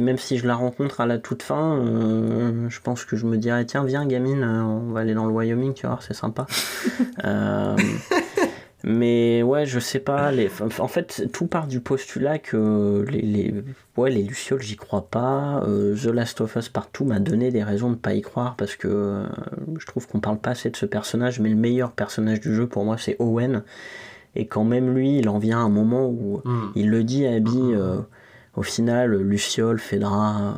même 0.00 0.18
si 0.18 0.38
je 0.38 0.46
la 0.46 0.54
rencontre 0.54 1.00
à 1.00 1.06
la 1.06 1.18
toute 1.18 1.42
fin, 1.42 1.78
euh, 1.78 2.68
je 2.68 2.80
pense 2.80 3.04
que 3.04 3.16
je 3.16 3.26
me 3.26 3.36
dirais 3.36 3.64
tiens 3.64 3.84
viens 3.84 4.06
gamine, 4.06 4.42
euh, 4.42 4.62
on 4.62 4.92
va 4.92 5.00
aller 5.00 5.14
dans 5.14 5.26
le 5.26 5.32
Wyoming, 5.32 5.74
tu 5.74 5.86
vois, 5.86 5.98
c'est 6.00 6.14
sympa. 6.14 6.46
Euh, 7.24 7.76
mais 8.84 9.42
ouais, 9.42 9.64
je 9.66 9.78
sais 9.78 9.98
pas. 10.00 10.32
Les, 10.32 10.50
en 10.78 10.88
fait, 10.88 11.28
tout 11.32 11.46
part 11.46 11.66
du 11.66 11.80
postulat 11.80 12.38
que 12.38 13.04
les, 13.08 13.22
les, 13.22 13.54
ouais, 13.96 14.10
les 14.10 14.22
Lucioles, 14.22 14.62
j'y 14.62 14.76
crois 14.76 15.08
pas. 15.08 15.62
The 15.66 16.06
Last 16.06 16.40
of 16.40 16.56
Us 16.56 16.68
Partout 16.68 17.04
m'a 17.04 17.20
donné 17.20 17.50
des 17.50 17.62
raisons 17.62 17.90
de 17.90 17.96
pas 17.96 18.14
y 18.14 18.22
croire 18.22 18.56
parce 18.56 18.76
que 18.76 19.24
je 19.78 19.86
trouve 19.86 20.06
qu'on 20.08 20.20
parle 20.20 20.38
pas 20.38 20.50
assez 20.50 20.70
de 20.70 20.76
ce 20.76 20.86
personnage, 20.86 21.38
mais 21.40 21.48
le 21.48 21.56
meilleur 21.56 21.92
personnage 21.92 22.40
du 22.40 22.54
jeu 22.54 22.66
pour 22.66 22.84
moi 22.84 22.96
c'est 22.98 23.16
Owen 23.18 23.62
et 24.34 24.46
quand 24.46 24.64
même 24.64 24.94
lui, 24.94 25.18
il 25.18 25.28
en 25.28 25.38
vient 25.38 25.58
à 25.58 25.62
un 25.62 25.68
moment 25.68 26.06
où 26.08 26.40
Hmm. 26.44 26.70
il 26.74 26.88
le 26.90 27.04
dit 27.04 27.26
à 27.26 27.34
Abby, 27.34 27.58
euh, 27.74 28.00
au 28.56 28.62
final, 28.62 29.14
Luciole, 29.14 29.78
Fedra, 29.78 30.56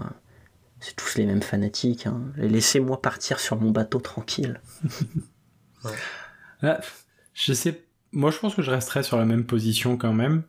c'est 0.81 0.95
tous 0.95 1.17
les 1.19 1.27
mêmes 1.27 1.43
fanatiques. 1.43 2.07
hein. 2.07 2.21
Laissez-moi 2.37 3.03
partir 3.03 3.41
sur 3.41 3.61
mon 3.61 3.71
bateau 3.73 3.99
tranquille. 3.99 4.61
Là, 6.63 6.81
je 7.35 7.53
sais, 7.53 7.83
moi 8.15 8.31
je 8.31 8.39
pense 8.39 8.55
que 8.55 8.63
je 8.63 8.71
resterai 8.71 9.03
sur 9.03 9.17
la 9.19 9.25
même 9.25 9.45
position 9.45 9.97
quand 9.97 10.13
même. 10.15 10.43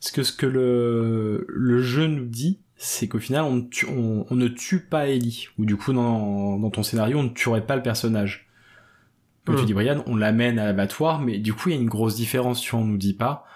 Parce 0.00 0.12
que 0.12 0.22
ce 0.22 0.32
que 0.32 0.46
le, 0.46 1.44
le 1.48 1.82
jeu 1.82 2.06
nous 2.06 2.26
dit, 2.26 2.60
c'est 2.76 3.08
qu'au 3.08 3.18
final, 3.18 3.42
on, 3.44 3.56
ne 3.56 3.62
tue- 3.62 3.86
on, 3.88 4.24
on 4.30 4.36
ne 4.36 4.46
tue 4.48 4.80
pas 4.80 5.08
Ellie. 5.08 5.48
Ou 5.58 5.64
du 5.64 5.76
coup, 5.76 5.92
dans, 5.92 6.58
dans 6.58 6.70
ton 6.70 6.82
scénario, 6.84 7.18
on 7.18 7.24
ne 7.24 7.28
tuerait 7.30 7.66
pas 7.66 7.74
le 7.76 7.82
personnage. 7.82 8.48
Comme 9.44 9.56
tu 9.56 9.62
Hmm. 9.62 9.66
dis, 9.66 9.74
Brian, 9.74 10.04
on 10.06 10.16
l'amène 10.16 10.58
à 10.58 10.64
l'abattoir, 10.64 11.20
mais 11.20 11.38
du 11.38 11.52
coup, 11.54 11.68
il 11.70 11.74
y 11.74 11.78
a 11.78 11.80
une 11.80 11.88
grosse 11.88 12.14
différence. 12.14 12.66
Vois, 12.70 12.80
on 12.80 12.84
nous 12.84 12.96
dit 12.96 13.14
pas, 13.14 13.46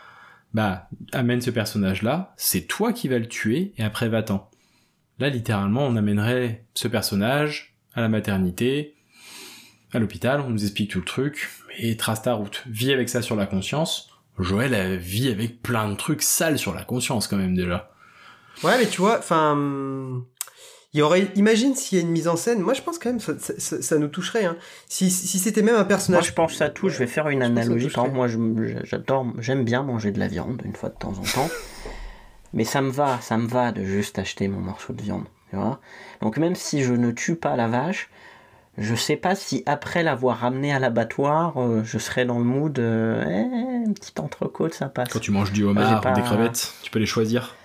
bah, 0.55 0.89
amène 1.12 1.40
ce 1.40 1.51
personnage-là, 1.51 2.35
c'est 2.36 2.66
toi 2.66 2.93
qui 2.93 3.06
vas 3.09 3.19
le 3.19 3.28
tuer, 3.28 3.73
et 3.78 3.85
après, 3.85 4.09
va-t'en. 4.09 4.51
Là, 5.20 5.28
littéralement, 5.31 5.86
on 5.86 5.97
amènerait 5.97 6.66
ce 6.74 6.89
personnage 6.89 7.77
à 7.94 8.01
la 8.01 8.09
maternité, 8.09 8.97
à 9.93 9.98
l'hôpital, 9.98 10.40
on 10.40 10.51
nous 10.51 10.62
explique 10.65 10.90
tout 10.90 10.98
le 10.98 11.05
truc, 11.05 11.48
et 11.78 11.97
trace 11.97 12.23
ta 12.23 12.35
route. 12.35 12.62
Vis 12.69 12.93
avec 12.93 13.09
ça 13.09 13.23
sur 13.23 13.36
la 13.36 13.47
conscience. 13.47 14.10
Joël 14.39 14.73
elle 14.74 14.98
vit 14.98 15.31
avec 15.31 15.62
plein 15.62 15.89
de 15.89 15.94
trucs 15.97 16.23
sales 16.23 16.59
sur 16.59 16.74
la 16.74 16.85
conscience 16.85 17.27
quand 17.27 17.36
même 17.36 17.56
déjà. 17.56 17.90
Ouais, 18.62 18.78
mais 18.78 18.86
tu 18.86 19.01
vois, 19.01 19.19
enfin, 19.19 20.23
il 20.93 20.98
y 20.98 21.02
aurait, 21.02 21.28
imagine 21.36 21.74
s'il 21.74 21.98
y 21.98 22.01
a 22.01 22.05
une 22.05 22.10
mise 22.10 22.28
en 22.28 22.36
scène. 22.36 22.60
Moi, 22.60 22.74
je 22.74 22.82
pense 22.82 22.98
quand 22.98 23.09
même, 23.10 23.20
ça, 23.20 23.39
ça, 23.39 23.52
ça- 23.59 23.82
ça 23.82 23.98
nous 23.98 24.09
toucherait. 24.09 24.44
Hein. 24.44 24.56
Si, 24.89 25.10
si 25.10 25.39
c'était 25.39 25.62
même 25.62 25.74
un 25.74 25.78
Moi, 25.78 25.85
personnage. 25.89 26.27
je 26.28 26.32
pense 26.32 26.60
à 26.60 26.69
tout. 26.69 26.89
Je 26.89 26.98
vais 26.98 27.06
faire 27.06 27.28
une 27.28 27.40
Je 27.40 27.47
analogie. 27.47 27.89
Par 27.89 28.05
exemple, 28.06 28.16
moi, 28.16 28.28
je- 28.28 28.85
j'adore, 28.85 29.27
j'aime 29.39 29.65
bien 29.65 29.82
manger 29.82 30.12
de 30.12 30.19
la 30.19 30.28
viande 30.28 30.62
une 30.65 30.74
fois 30.74 30.89
de 30.89 30.97
temps 30.98 31.15
en 31.19 31.23
temps. 31.23 31.48
Mais 32.52 32.65
ça 32.65 32.81
me 32.81 32.90
va, 32.90 33.19
ça 33.20 33.36
me 33.36 33.47
va 33.47 33.73
de 33.73 33.85
juste 33.85 34.19
acheter 34.19 34.48
mon 34.48 34.60
morceau 34.60 34.93
de 34.93 35.02
viande. 35.02 35.24
Tu 35.51 35.56
vois 35.56 35.81
Donc, 36.23 36.36
même 36.39 36.55
si 36.55 36.82
je 36.82 36.93
ne 36.94 37.10
tue 37.10 37.36
pas 37.36 37.56
la 37.56 37.69
vache, 37.69 38.09
je 38.79 38.95
sais 38.95 39.17
pas 39.17 39.35
si 39.35 39.63
après 39.67 40.03
l'avoir 40.03 40.39
ramené 40.39 40.73
à 40.73 40.79
l'abattoir, 40.79 41.61
euh, 41.61 41.83
je 41.85 41.99
serais 41.99 42.25
dans 42.25 42.39
le 42.39 42.45
mood. 42.45 42.79
Euh, 42.79 43.25
eh, 43.27 43.87
une 43.87 43.95
petite 43.95 44.21
entrecôte, 44.21 44.75
ça 44.75 44.89
passe. 44.89 45.09
Quand 45.09 45.19
tu 45.19 45.31
manges 45.31 45.53
du 45.53 45.65
homard 45.65 46.05
ou 46.05 46.15
des 46.15 46.23
crevettes, 46.23 46.75
tu 46.83 46.91
peux 46.91 46.99
les 46.99 47.07
choisir. 47.07 47.57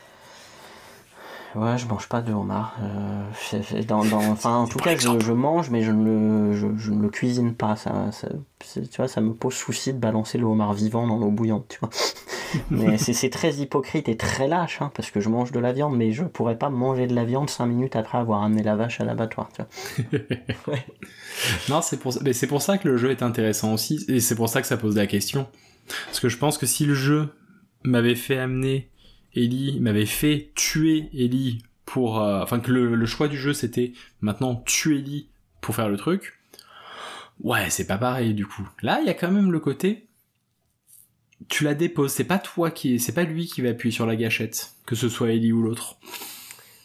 Ouais, 1.56 1.78
je 1.78 1.86
mange 1.88 2.10
pas 2.10 2.22
de 2.22 2.34
homard. 2.34 2.76
Euh, 2.82 3.84
dans, 3.88 4.04
dans- 4.06 4.32
enfin, 4.32 4.56
en 4.56 4.68
tout 4.68 4.80
cas, 4.80 4.96
je, 4.98 5.20
je 5.20 5.32
mange, 5.32 5.70
mais 5.70 5.84
je 5.84 5.92
ne 5.92 6.04
le, 6.04 6.54
je, 6.54 6.68
je 6.78 6.92
ne 6.92 7.02
le 7.02 7.10
cuisine 7.10 7.54
pas. 7.54 7.76
Ça, 7.76 8.12
ça, 8.12 8.28
tu 8.60 8.82
vois, 8.98 9.08
ça 9.08 9.22
me 9.22 9.34
pose 9.34 9.54
souci 9.54 9.94
de 9.94 10.00
balancer 10.00 10.40
le 10.40 10.46
homard 10.46 10.74
vivant 10.74 11.06
dans 11.06 11.18
l'eau 11.18 11.30
bouillante, 11.30 11.66
tu 11.70 11.78
vois. 11.80 11.90
mais 12.72 12.98
c'est 12.98 13.14
c'est 13.14 13.30
très 13.30 13.54
hypocrite 13.56 14.10
et 14.10 14.18
très 14.18 14.48
lâche, 14.48 14.82
hein, 14.82 14.92
parce 14.96 15.12
que 15.12 15.20
je 15.20 15.30
mange 15.30 15.52
de 15.52 15.60
la 15.60 15.74
viande, 15.74 15.96
mais 15.96 16.12
je 16.12 16.24
pourrais 16.24 16.58
pas 16.58 16.70
manger 16.70 17.06
de 17.08 17.14
la 17.16 17.24
viande 17.26 17.50
5 17.50 17.68
minutes 17.68 17.96
après 17.96 18.18
avoir 18.18 18.42
amené 18.44 18.64
la 18.64 18.76
vache 18.76 19.00
à 19.00 19.06
l'abattoir, 19.06 19.50
tu 19.56 19.62
vois. 19.62 20.20
Non, 21.70 21.82
c'est 21.82 21.98
pour, 21.98 22.14
mais 22.24 22.34
c'est 22.34 22.48
pour 22.48 22.62
ça 22.62 22.78
que 22.78 22.88
le 22.88 22.98
jeu 22.98 23.12
est 23.12 23.24
intéressant 23.24 23.74
aussi, 23.74 24.04
et 24.08 24.20
c'est 24.20 24.36
pour 24.36 24.50
ça 24.50 24.62
que 24.62 24.68
ça 24.68 24.78
pose 24.78 24.96
la 24.96 25.08
question. 25.08 25.48
Parce 26.06 26.20
que 26.20 26.30
je 26.30 26.38
pense 26.38 26.58
que 26.58 26.66
si 26.66 26.86
le 26.86 26.94
jeu 26.94 27.30
m'avait 27.84 28.16
fait 28.16 28.38
amener 28.38 28.90
Ellie, 29.36 29.80
m'avait 29.80 30.06
fait 30.06 30.52
tuer 30.56 31.10
Ellie 31.14 31.64
pour... 31.86 32.22
euh, 32.22 32.42
enfin, 32.42 32.60
que 32.60 32.72
le, 32.72 32.96
le 32.96 33.06
choix 33.06 33.28
du 33.28 33.38
jeu 33.38 33.54
c'était 33.54 33.94
maintenant 34.22 34.56
tuer 34.66 35.00
Ellie 35.00 35.28
pour 35.62 35.76
faire 35.76 35.90
le 35.90 35.98
truc, 35.98 36.34
ouais, 37.42 37.70
c'est 37.70 37.88
pas 37.88 37.98
pareil 37.98 38.34
du 38.34 38.46
coup. 38.46 38.68
Là, 38.82 39.00
il 39.02 39.08
y 39.08 39.10
a 39.10 39.14
quand 39.14 39.32
même 39.32 39.52
le 39.52 39.60
côté... 39.60 40.08
Tu 41.50 41.66
la 41.66 41.74
déposes, 41.74 42.12
c'est 42.14 42.24
pas 42.24 42.40
toi 42.40 42.72
qui... 42.72 43.00
C'est 43.00 43.12
pas 43.14 43.24
lui 43.24 43.48
qui 43.48 43.62
va 43.62 43.70
appuyer 43.70 43.94
sur 43.94 44.06
la 44.06 44.16
gâchette, 44.16 44.74
que 44.86 44.96
ce 44.96 45.10
soit 45.10 45.32
Ellie 45.32 45.52
ou 45.52 45.62
l'autre. 45.62 45.98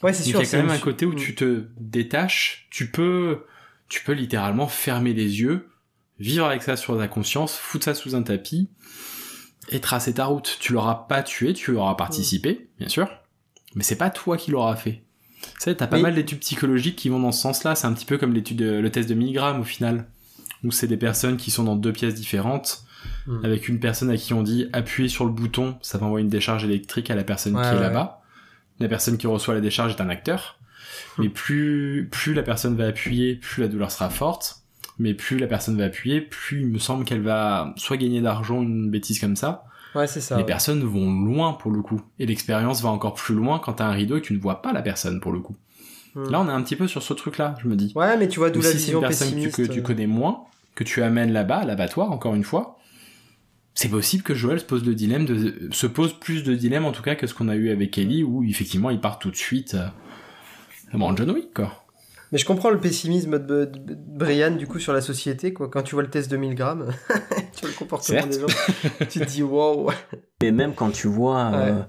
Ouais, 0.03 0.13
c'est 0.13 0.25
sûr. 0.25 0.41
il 0.41 0.45
y 0.45 0.49
a 0.49 0.51
quand 0.51 0.57
même 0.67 0.71
un 0.75 0.79
côté 0.79 1.07
où 1.07 1.13
Mm. 1.13 1.17
tu 1.17 1.35
te 1.35 1.65
détaches, 1.79 2.67
tu 2.71 2.91
peux, 2.91 3.45
tu 3.89 4.03
peux 4.03 4.13
littéralement 4.13 4.67
fermer 4.69 5.13
les 5.13 5.41
yeux, 5.41 5.69
vivre 6.19 6.47
avec 6.47 6.63
ça 6.63 6.77
sur 6.77 6.99
ta 6.99 7.07
conscience, 7.09 7.57
foutre 7.57 7.85
ça 7.85 7.95
sous 7.95 8.17
un 8.17 8.23
tapis 8.23 8.69
et 9.71 9.81
tracer 9.81 10.15
ta 10.15 10.27
route. 10.27 10.57
Tu 10.61 10.73
l'auras 10.73 11.07
pas 11.09 11.23
tué, 11.23 11.53
tu 11.53 11.75
auras 11.77 11.95
participé, 11.95 12.69
bien 12.79 12.89
sûr, 12.89 13.09
mais 13.75 13.83
c'est 13.85 13.97
pas 13.97 14.11
toi 14.11 14.37
qui 14.37 14.51
l'auras 14.51 14.77
fait. 14.77 15.03
Tu 15.43 15.49
sais, 15.61 15.75
t'as 15.75 15.87
pas 15.87 15.97
Mais- 15.97 16.03
mal 16.03 16.15
d'études 16.15 16.41
psychologiques 16.41 16.97
qui 16.97 17.09
vont 17.09 17.21
dans 17.21 17.33
ce 17.33 17.41
sens-là. 17.43 17.75
C'est 17.75 17.87
un 17.87 17.93
petit 17.93 18.05
peu 18.07 18.19
comme 18.19 18.33
l'étude, 18.33 18.57
de- 18.59 18.79
le 18.81 18.91
test 18.91 19.09
de 19.09 19.15
Milgram 19.15 19.61
au 19.61 19.65
final, 19.65 20.07
où 20.65 20.71
c'est 20.73 20.89
des 20.89 20.97
personnes 20.97 21.37
qui 21.37 21.51
sont 21.51 21.65
dans 21.65 21.77
deux 21.77 21.93
pièces 21.93 22.15
différentes, 22.15 22.83
Mm. 23.27 23.45
avec 23.45 23.69
une 23.69 23.79
personne 23.79 24.11
à 24.11 24.17
qui 24.17 24.35
on 24.35 24.43
dit 24.43 24.69
appuyer 24.73 25.09
sur 25.09 25.25
le 25.25 25.31
bouton, 25.31 25.79
ça 25.83 25.99
va 25.99 26.07
envoyer 26.07 26.25
une 26.25 26.31
décharge 26.31 26.65
électrique 26.65 27.11
à 27.11 27.15
la 27.15 27.23
personne 27.25 27.55
Ouais, 27.57 27.63
qui 27.63 27.69
est 27.69 27.81
là-bas. 27.81 28.23
La 28.81 28.89
personne 28.89 29.17
qui 29.19 29.27
reçoit 29.27 29.55
la 29.55 29.61
décharge 29.61 29.93
est 29.93 30.01
un 30.01 30.09
acteur. 30.09 30.59
Hmm. 31.17 31.23
Mais 31.23 31.29
plus, 31.29 32.09
plus 32.11 32.35
la 32.35 32.43
personne 32.43 32.77
va 32.77 32.87
appuyer, 32.87 33.37
plus 33.37 33.63
la 33.63 33.69
douleur 33.69 33.91
sera 33.93 34.11
forte. 34.11 34.58
Mais 34.99 35.15
plus 35.15 35.39
la 35.39 35.47
personne 35.47 35.77
va 35.77 35.85
appuyer, 35.85 36.21
plus 36.21 36.63
il 36.63 36.69
me 36.69 36.79
semble 36.79 37.05
qu'elle 37.05 37.23
va 37.23 37.73
soit 37.77 37.97
gagner 37.97 38.21
d'argent, 38.21 38.63
une 38.63 38.91
bêtise 38.91 39.21
comme 39.21 39.37
ça. 39.37 39.65
Ouais, 39.95 40.07
c'est 40.07 40.21
ça. 40.21 40.37
les 40.37 40.43
ouais. 40.43 40.47
personnes 40.47 40.83
vont 40.83 41.11
loin 41.11 41.55
pour 41.55 41.71
le 41.71 41.83
coup. 41.83 42.01
Et 42.19 42.27
l'expérience 42.27 42.83
va 42.83 42.91
encore 42.91 43.15
plus 43.15 43.35
loin 43.35 43.59
quand 43.59 43.75
t'as 43.75 43.87
un 43.87 43.93
rideau 43.93 44.17
et 44.17 44.21
que 44.21 44.27
tu 44.27 44.35
ne 44.35 44.39
vois 44.39 44.61
pas 44.61 44.73
la 44.73 44.83
personne 44.83 45.21
pour 45.21 45.33
le 45.33 45.41
coup. 45.41 45.57
Mm. 46.15 46.31
Là, 46.31 46.41
on 46.41 46.49
est 46.49 46.53
un 46.53 46.63
petit 46.63 46.77
peu 46.77 46.87
sur 46.89 47.03
ce 47.03 47.15
truc-là, 47.15 47.55
je 47.63 47.69
me 47.69 47.77
dis. 47.77 47.93
Ouais, 47.95 48.17
mais 48.17 48.29
tu 48.29 48.39
vois, 48.39 48.51
d'où 48.51 48.61
la 48.61 48.67
si 48.67 48.73
c'est 48.73 48.79
vision 48.79 49.01
une 49.01 49.07
personne 49.07 49.29
que 49.29 49.35
tu, 49.35 49.47
pessimiste. 49.47 49.69
que 49.69 49.73
tu 49.73 49.81
euh. 49.81 49.83
connais 49.83 50.07
moins, 50.07 50.45
que 50.75 50.85
tu 50.85 51.03
amènes 51.03 51.33
là-bas, 51.33 51.59
à 51.59 51.65
l'abattoir, 51.65 52.11
encore 52.11 52.35
une 52.35 52.45
fois, 52.45 52.79
c'est 53.79 53.89
possible 53.89 54.25
que 54.25 54.35
Joël 54.35 54.59
se 54.59 54.65
pose 54.65 54.85
le 54.85 54.97
dilemme 54.97 55.25
de, 55.25 55.69
se 55.71 55.87
pose 55.87 56.13
plus 56.13 56.43
de 56.43 56.53
dilemmes 56.57 56.85
en 56.85 56.91
tout 56.91 57.03
cas 57.03 57.15
que 57.15 57.29
ce 57.29 57.35
qu'on 57.35 57.47
a 57.47 57.55
eu 57.55 57.71
avec 57.71 57.97
Ellie 57.97 58.25
où 58.25 58.43
effectivement 58.43 58.91
il 58.91 59.01
part 59.01 59.21
tout 59.21 59.31
de 59.31 59.37
suite 59.37 59.75
euh, 59.75 60.99
en 60.99 61.15
John 61.15 61.31
Wick 61.31 61.55
quoi. 61.55 61.87
Mais 62.33 62.39
je 62.39 62.45
comprends 62.45 62.71
le 62.71 62.79
pessimisme 62.79 63.39
de, 63.39 63.65
de- 63.65 63.79
de 63.79 63.95
Brian, 63.97 64.51
du 64.51 64.67
coup, 64.67 64.79
sur 64.79 64.93
la 64.93 65.01
société, 65.01 65.53
quoi. 65.53 65.69
Quand 65.69 65.83
tu 65.83 65.95
vois 65.95 66.03
le 66.03 66.11
test 66.11 66.31
de 66.31 66.37
1000 66.37 66.55
grammes, 66.55 66.89
tu 67.55 67.61
vois 67.63 67.71
le 67.71 67.75
comportement 67.79 68.21
Certes. 68.21 68.29
des 68.31 68.41
gens, 68.41 68.47
tu 69.09 69.21
te 69.21 69.25
dis, 69.25 69.43
wow. 69.43 69.91
Et 70.43 70.51
même 70.53 70.75
quand 70.75 70.91
tu 70.91 71.07
vois, 71.09 71.51
euh, 71.55 71.81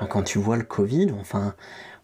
Ouais. 0.00 0.06
quand 0.08 0.22
tu 0.22 0.38
vois 0.38 0.56
le 0.56 0.62
Covid, 0.64 1.08
enfin, 1.20 1.54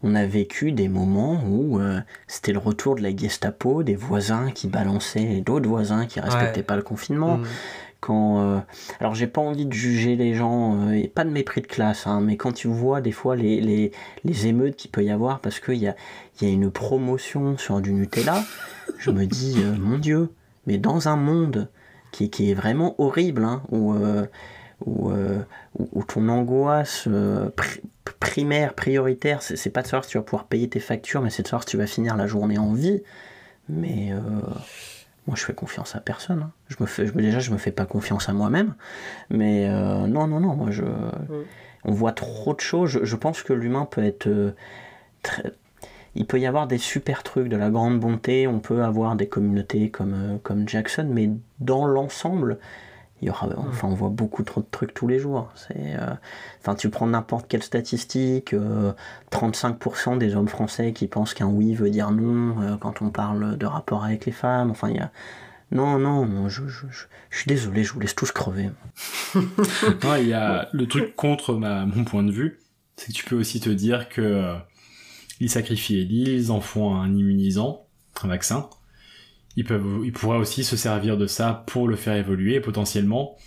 on 0.03 0.15
a 0.15 0.25
vécu 0.25 0.71
des 0.71 0.89
moments 0.89 1.41
où 1.47 1.79
euh, 1.79 1.99
c'était 2.27 2.51
le 2.53 2.59
retour 2.59 2.95
de 2.95 3.01
la 3.01 3.15
Gestapo, 3.15 3.83
des 3.83 3.95
voisins 3.95 4.51
qui 4.51 4.67
balançaient 4.67 5.41
d'autres 5.41 5.69
voisins 5.69 6.05
qui 6.05 6.19
respectaient 6.19 6.57
Ouais. 6.59 6.63
pas 6.63 6.75
le 6.75 6.81
confinement. 6.83 7.37
Mm. 7.37 7.45
Quand, 8.01 8.39
euh, 8.39 8.59
alors 8.99 9.15
j'ai 9.15 9.25
pas 9.25 9.41
envie 9.41 9.65
de 9.65 9.73
juger 9.73 10.15
les 10.15 10.35
gens, 10.35 10.89
euh, 10.89 10.91
et 10.91 11.07
pas 11.07 11.23
de 11.23 11.31
mépris 11.31 11.61
de 11.61 11.65
classe, 11.67 12.05
hein, 12.05 12.19
mais 12.21 12.37
quand 12.37 12.51
tu 12.51 12.67
vois 12.67 13.01
des 13.01 13.11
fois 13.13 13.35
les, 13.35 13.59
les, 13.61 13.91
les 14.23 14.45
émeutes 14.45 14.75
qu'il 14.75 14.91
peut 14.91 15.03
y 15.03 15.09
avoir 15.09 15.39
parce 15.39 15.59
qu'il 15.59 15.77
y 15.77 15.87
a, 15.87 15.95
il 16.41 16.47
y 16.47 16.51
a 16.51 16.53
une 16.53 16.71
promotion 16.71 17.57
sur 17.57 17.81
du 17.81 17.93
Nutella, 17.93 18.43
je 18.97 19.11
me 19.11 19.25
dis, 19.25 19.61
euh, 19.63 19.75
mon 19.77 19.97
Dieu, 19.97 20.29
mais 20.67 20.77
dans 20.77 21.07
un 21.07 21.15
monde 21.15 21.69
qui, 22.11 22.29
qui 22.29 22.51
est 22.51 22.53
vraiment 22.53 22.95
horrible, 22.97 23.43
hein, 23.43 23.61
où, 23.69 23.93
euh, 23.93 24.25
où, 24.85 25.11
euh, 25.11 25.39
où, 25.77 25.87
où 25.93 26.03
ton 26.03 26.27
angoisse 26.29 27.07
pri- 27.07 27.81
primaire, 28.19 28.73
prioritaire, 28.73 29.41
c'est 29.41 29.69
pas 29.69 29.81
de 29.81 29.87
savoir 29.87 30.03
si 30.05 30.11
tu 30.11 30.17
vas 30.17 30.23
pouvoir 30.23 30.45
payer 30.45 30.67
tes 30.69 30.79
factures, 30.79 31.21
mais 31.21 31.29
c'est 31.29 31.43
de 31.43 31.47
savoir 31.47 31.63
si 31.63 31.69
tu 31.69 31.77
vas 31.77 31.87
finir 31.87 32.15
la 32.17 32.27
journée 32.27 32.57
en 32.57 32.73
vie. 32.73 33.01
Mais 33.69 34.11
moi, 35.27 35.35
je 35.35 35.43
fais 35.43 35.53
confiance 35.53 35.95
à 35.95 35.99
personne. 35.99 36.43
hein. 36.43 36.51
Je 36.67 36.75
me 36.79 36.85
fais, 36.85 37.07
je, 37.07 37.11
déjà, 37.13 37.39
je 37.39 37.51
me 37.51 37.57
fais 37.57 37.71
pas 37.71 37.85
confiance 37.85 38.29
à 38.29 38.33
moi-même. 38.33 38.75
Mais 39.29 39.67
non, 39.69 40.27
non, 40.27 40.39
non, 40.39 40.55
moi, 40.55 40.69
je, 40.71 40.83
on 41.83 41.91
voit 41.91 42.11
trop 42.11 42.53
de 42.53 42.59
choses. 42.59 42.89
Je, 42.91 43.03
je 43.03 43.15
pense 43.15 43.41
que 43.43 43.53
l'humain 43.53 43.85
peut 43.89 44.03
être 44.03 44.53
très- 45.23 45.51
il 46.15 46.25
peut 46.25 46.39
y 46.39 46.45
avoir 46.45 46.67
des 46.67 46.77
super 46.77 47.23
trucs, 47.23 47.49
de 47.49 47.57
la 47.57 47.69
grande 47.69 47.99
bonté, 47.99 48.47
on 48.47 48.59
peut 48.59 48.83
avoir 48.83 49.15
des 49.15 49.27
communautés 49.27 49.89
comme, 49.89 50.13
euh, 50.13 50.37
comme 50.41 50.67
Jackson, 50.67 51.07
mais 51.11 51.29
dans 51.59 51.85
l'ensemble, 51.85 52.57
il 53.21 53.27
y 53.27 53.31
aura, 53.31 53.47
enfin, 53.57 53.87
on 53.87 53.93
voit 53.93 54.09
beaucoup 54.09 54.43
trop 54.43 54.61
de 54.61 54.67
trucs 54.69 54.93
tous 54.93 55.07
les 55.07 55.19
jours. 55.19 55.49
C'est, 55.55 55.95
euh, 55.95 56.13
enfin, 56.61 56.75
tu 56.75 56.89
prends 56.89 57.07
n'importe 57.07 57.47
quelle 57.47 57.63
statistique, 57.63 58.53
euh, 58.53 58.91
35% 59.31 60.17
des 60.17 60.35
hommes 60.35 60.49
français 60.49 60.91
qui 60.91 61.07
pensent 61.07 61.33
qu'un 61.33 61.47
oui 61.47 61.73
veut 61.75 61.89
dire 61.89 62.11
non 62.11 62.61
euh, 62.61 62.77
quand 62.77 63.01
on 63.01 63.09
parle 63.09 63.57
de 63.57 63.65
rapport 63.65 64.03
avec 64.03 64.25
les 64.25 64.31
femmes. 64.33 64.69
Enfin, 64.69 64.89
il 64.89 64.97
y 64.97 64.99
a, 64.99 65.11
non, 65.71 65.97
non, 65.97 66.49
je, 66.49 66.67
je, 66.67 66.87
je, 66.91 67.05
je 67.29 67.37
suis 67.37 67.47
désolé, 67.47 67.83
je 67.83 67.93
vous 67.93 67.99
laisse 67.99 68.15
tous 68.15 68.31
crever. 68.31 68.69
Ouais, 69.35 70.21
il 70.21 70.27
y 70.27 70.33
a 70.33 70.69
le 70.71 70.87
truc 70.87 71.15
contre 71.15 71.53
ma, 71.53 71.85
mon 71.85 72.03
point 72.03 72.23
de 72.23 72.31
vue, 72.31 72.59
c'est 72.95 73.07
que 73.07 73.13
tu 73.13 73.25
peux 73.25 73.35
aussi 73.35 73.59
te 73.59 73.69
dire 73.69 74.09
que 74.09 74.21
euh, 74.21 74.55
ils 75.39 75.49
sacrifient 75.49 75.99
Ellie, 75.99 76.31
ils 76.35 76.51
en 76.51 76.61
font 76.61 76.95
un 76.95 77.13
immunisant, 77.13 77.85
un 78.23 78.27
vaccin. 78.27 78.69
Ils 79.57 79.63
peuvent, 79.63 80.01
ils 80.03 80.11
pourraient 80.11 80.37
aussi 80.37 80.63
se 80.63 80.75
servir 80.75 81.17
de 81.17 81.27
ça 81.27 81.63
pour 81.67 81.87
le 81.87 81.95
faire 81.95 82.15
évoluer 82.15 82.55
et 82.55 82.61
potentiellement 82.61 83.37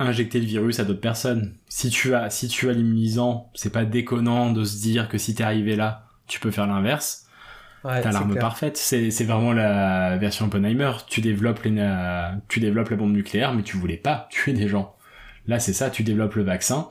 injecter 0.00 0.40
le 0.40 0.46
virus 0.46 0.80
à 0.80 0.84
d'autres 0.84 1.00
personnes. 1.00 1.54
Si 1.68 1.90
tu 1.90 2.14
as, 2.14 2.30
si 2.30 2.48
tu 2.48 2.68
as 2.68 2.72
l'immunisant, 2.72 3.50
c'est 3.54 3.72
pas 3.72 3.84
déconnant 3.84 4.52
de 4.52 4.64
se 4.64 4.80
dire 4.80 5.08
que 5.08 5.18
si 5.18 5.34
t'es 5.34 5.44
arrivé 5.44 5.76
là, 5.76 6.06
tu 6.26 6.40
peux 6.40 6.50
faire 6.50 6.66
l'inverse. 6.66 7.26
Ouais, 7.84 8.00
T'as 8.00 8.12
l'arme 8.12 8.36
parfaite. 8.36 8.76
C'est, 8.76 9.10
c'est 9.10 9.24
vraiment 9.24 9.52
la 9.52 10.16
version 10.18 10.46
Oppenheimer. 10.46 10.92
Tu 11.08 11.20
développes 11.20 11.62
les, 11.64 12.30
tu 12.48 12.60
développes 12.60 12.90
la 12.90 12.96
bombe 12.96 13.12
nucléaire, 13.12 13.54
mais 13.54 13.62
tu 13.62 13.76
voulais 13.76 13.96
pas 13.96 14.26
tuer 14.30 14.52
des 14.52 14.68
gens. 14.68 14.96
Là, 15.46 15.58
c'est 15.58 15.72
ça, 15.72 15.88
tu 15.88 16.02
développes 16.02 16.34
le 16.34 16.42
vaccin, 16.42 16.88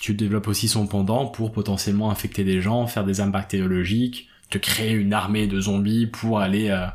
tu 0.00 0.14
développes 0.14 0.48
aussi 0.48 0.68
son 0.68 0.86
pendant 0.86 1.26
pour 1.26 1.52
potentiellement 1.52 2.10
infecter 2.10 2.44
des 2.44 2.60
gens, 2.60 2.86
faire 2.86 3.04
des 3.04 3.20
armes 3.20 3.32
bactériologiques, 3.32 4.28
te 4.50 4.58
créer 4.58 4.92
une 4.92 5.12
armée 5.12 5.46
de 5.46 5.60
zombies 5.60 6.06
pour 6.06 6.38
aller, 6.38 6.68
euh, 6.70 6.86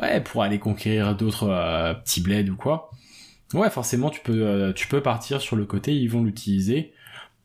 ouais, 0.00 0.20
pour 0.20 0.42
aller 0.42 0.58
conquérir 0.58 1.14
d'autres 1.16 1.48
euh, 1.48 1.94
petits 1.94 2.20
bleds 2.20 2.50
ou 2.50 2.56
quoi. 2.56 2.90
Ouais, 3.54 3.70
forcément, 3.70 4.10
tu 4.10 4.20
peux, 4.20 4.46
euh, 4.46 4.72
tu 4.72 4.88
peux 4.88 5.02
partir 5.02 5.40
sur 5.40 5.56
le 5.56 5.66
côté, 5.66 5.94
ils 5.94 6.08
vont 6.08 6.24
l'utiliser. 6.24 6.92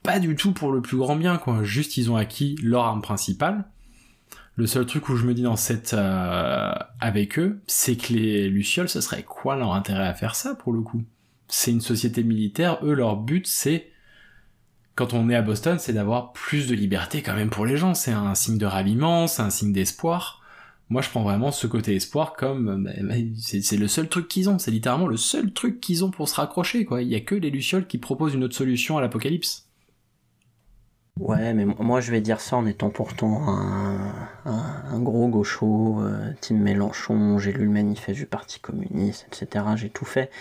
Pas 0.04 0.20
du 0.20 0.36
tout 0.36 0.52
pour 0.52 0.72
le 0.72 0.82
plus 0.82 0.98
grand 0.98 1.16
bien, 1.16 1.38
quoi. 1.38 1.64
Juste, 1.64 1.98
ils 1.98 2.10
ont 2.10 2.16
acquis 2.16 2.56
leur 2.64 2.86
arme 2.86 3.02
principale. 3.02 3.66
Le 4.56 4.68
seul 4.68 4.86
truc 4.86 5.10
où 5.10 5.16
je 5.16 5.26
me 5.26 5.34
dis 5.34 5.44
dans 5.44 5.56
cette 5.56 5.96
avec 7.00 7.40
eux, 7.40 7.62
c'est 7.68 7.96
que 7.96 8.14
les 8.14 8.50
lucioles, 8.50 8.90
ce 8.90 9.00
serait 9.00 9.24
quoi 9.24 9.56
leur 9.56 9.74
intérêt 9.74 10.08
à 10.08 10.14
faire 10.14 10.36
ça 10.36 10.56
pour 10.56 10.74
le 10.74 10.82
coup? 10.82 11.04
C'est 11.48 11.72
une 11.72 11.82
société 11.82 12.24
militaire. 12.24 12.80
Eux, 12.84 12.94
leur 12.94 13.16
but, 13.16 13.46
c'est 13.48 13.91
quand 14.96 15.14
on 15.14 15.30
est 15.30 15.36
à 15.36 15.42
Boston, 15.42 15.78
c'est 15.80 15.94
d'avoir 15.94 16.34
plus 16.34 16.68
de 16.68 16.76
liberté 16.76 17.22
quand 17.22 17.34
même 17.34 17.50
pour 17.50 17.66
les 17.66 17.78
gens. 17.78 17.94
C'est 17.94 18.12
un 18.12 18.36
signe 18.36 18.58
de 18.58 18.66
ralliement, 18.66 19.28
c'est 19.28 19.42
un 19.42 19.50
signe 19.50 19.74
d'espoir. 19.74 20.42
Moi, 20.90 21.02
je 21.02 21.10
prends 21.10 21.24
vraiment 21.24 21.52
ce 21.52 21.68
côté 21.68 21.96
espoir 21.96 22.34
comme 22.34 22.84
bah, 22.84 22.92
bah, 23.02 23.16
c'est 23.38 23.78
le 23.78 23.88
seul 23.88 24.10
truc 24.10 24.28
qu'ils 24.28 24.50
ont. 24.50 24.60
C'est 24.60 24.72
littéralement 24.72 25.08
le 25.08 25.16
seul 25.16 25.54
truc 25.54 25.80
qu'ils 25.80 26.04
ont 26.04 26.12
pour 26.12 26.28
se 26.28 26.36
raccrocher. 26.36 26.84
Quoi. 26.84 27.02
Il 27.02 27.08
y 27.08 27.16
a 27.16 27.22
que 27.22 27.36
les 27.36 27.50
lucioles 27.50 27.88
qui 27.88 27.98
proposent 27.98 28.34
une 28.34 28.44
autre 28.44 28.56
solution 28.56 28.98
à 28.98 29.02
l'apocalypse. 29.02 29.70
Ouais, 31.20 31.54
mais 31.54 31.66
moi 31.66 32.02
je 32.02 32.12
vais 32.12 32.22
dire 32.22 32.42
ça 32.42 32.56
en 32.58 32.66
étant 32.66 32.90
pourtant 32.90 33.44
un, 34.46 35.00
gros 35.02 35.28
gaucho, 35.28 36.02
euh, 36.02 36.32
Team 36.40 36.60
Mélenchon, 36.60 37.38
j'ai 37.38 37.52
lu 37.52 37.66
le 37.66 37.72
manifeste 37.72 38.18
du 38.18 38.26
Parti 38.26 38.60
communiste, 38.60 39.28
etc. 39.28 39.66
J'ai 39.76 39.90
tout 39.90 40.06
fait. 40.06 40.32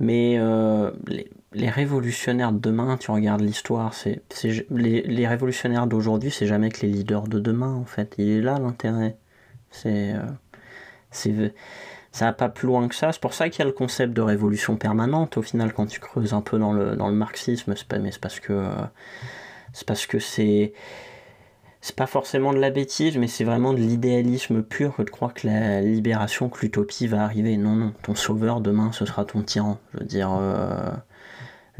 Mais 0.00 0.38
euh, 0.38 0.90
les, 1.06 1.28
révolutionnaires 1.54 2.52
de 2.52 2.58
demain, 2.58 2.96
tu 2.96 3.10
regardes 3.10 3.40
l'histoire, 3.40 3.94
c'est, 3.94 4.22
les, 4.70 5.26
révolutionnaires 5.26 5.86
d'aujourd'hui, 5.86 6.30
c'est 6.30 6.46
jamais 6.46 6.70
que 6.70 6.82
les 6.82 6.92
leaders 6.92 7.28
de 7.28 7.38
demain 7.38 7.74
en 7.74 7.84
fait. 7.84 8.14
Il 8.18 8.28
est 8.28 8.40
là 8.40 8.58
l'intérêt. 8.58 9.16
C'est, 9.70 10.14
euh, 10.14 11.48
ça 12.12 12.26
va 12.26 12.32
pas 12.32 12.48
plus 12.48 12.66
loin 12.66 12.88
que 12.88 12.94
ça. 12.94 13.12
C'est 13.12 13.20
pour 13.20 13.34
ça 13.34 13.48
qu'il 13.48 13.60
y 13.60 13.62
a 13.62 13.66
le 13.66 13.72
concept 13.72 14.12
de 14.12 14.20
révolution 14.20 14.76
permanente. 14.76 15.36
Au 15.36 15.42
final, 15.42 15.72
quand 15.72 15.86
tu 15.86 16.00
creuses 16.00 16.34
un 16.34 16.42
peu 16.42 16.58
dans 16.58 16.72
le, 16.72 16.96
dans 16.96 17.08
le 17.08 17.14
marxisme, 17.14 17.74
c'est 17.76 17.98
mais 17.98 18.12
c'est 18.12 18.20
parce 18.20 18.40
que 18.40 18.66
c'est 19.72 19.86
parce 19.86 20.06
que 20.06 20.18
c'est 20.18 20.72
c'est 21.82 21.96
pas 21.96 22.06
forcément 22.06 22.52
de 22.52 22.60
la 22.60 22.70
bêtise, 22.70 23.18
mais 23.18 23.26
c'est 23.26 23.42
vraiment 23.42 23.72
de 23.72 23.78
l'idéalisme 23.80 24.62
pur 24.62 24.94
que 24.94 25.02
de 25.02 25.10
croire 25.10 25.34
que 25.34 25.48
la 25.48 25.80
libération, 25.80 26.48
que 26.48 26.60
l'utopie 26.60 27.08
va 27.08 27.24
arriver. 27.24 27.56
Non, 27.56 27.74
non, 27.74 27.92
ton 28.04 28.14
sauveur 28.14 28.60
demain, 28.60 28.92
ce 28.92 29.04
sera 29.04 29.24
ton 29.24 29.42
tyran. 29.42 29.78
Je 29.92 29.98
veux 29.98 30.06
dire, 30.06 30.30
euh, 30.32 30.92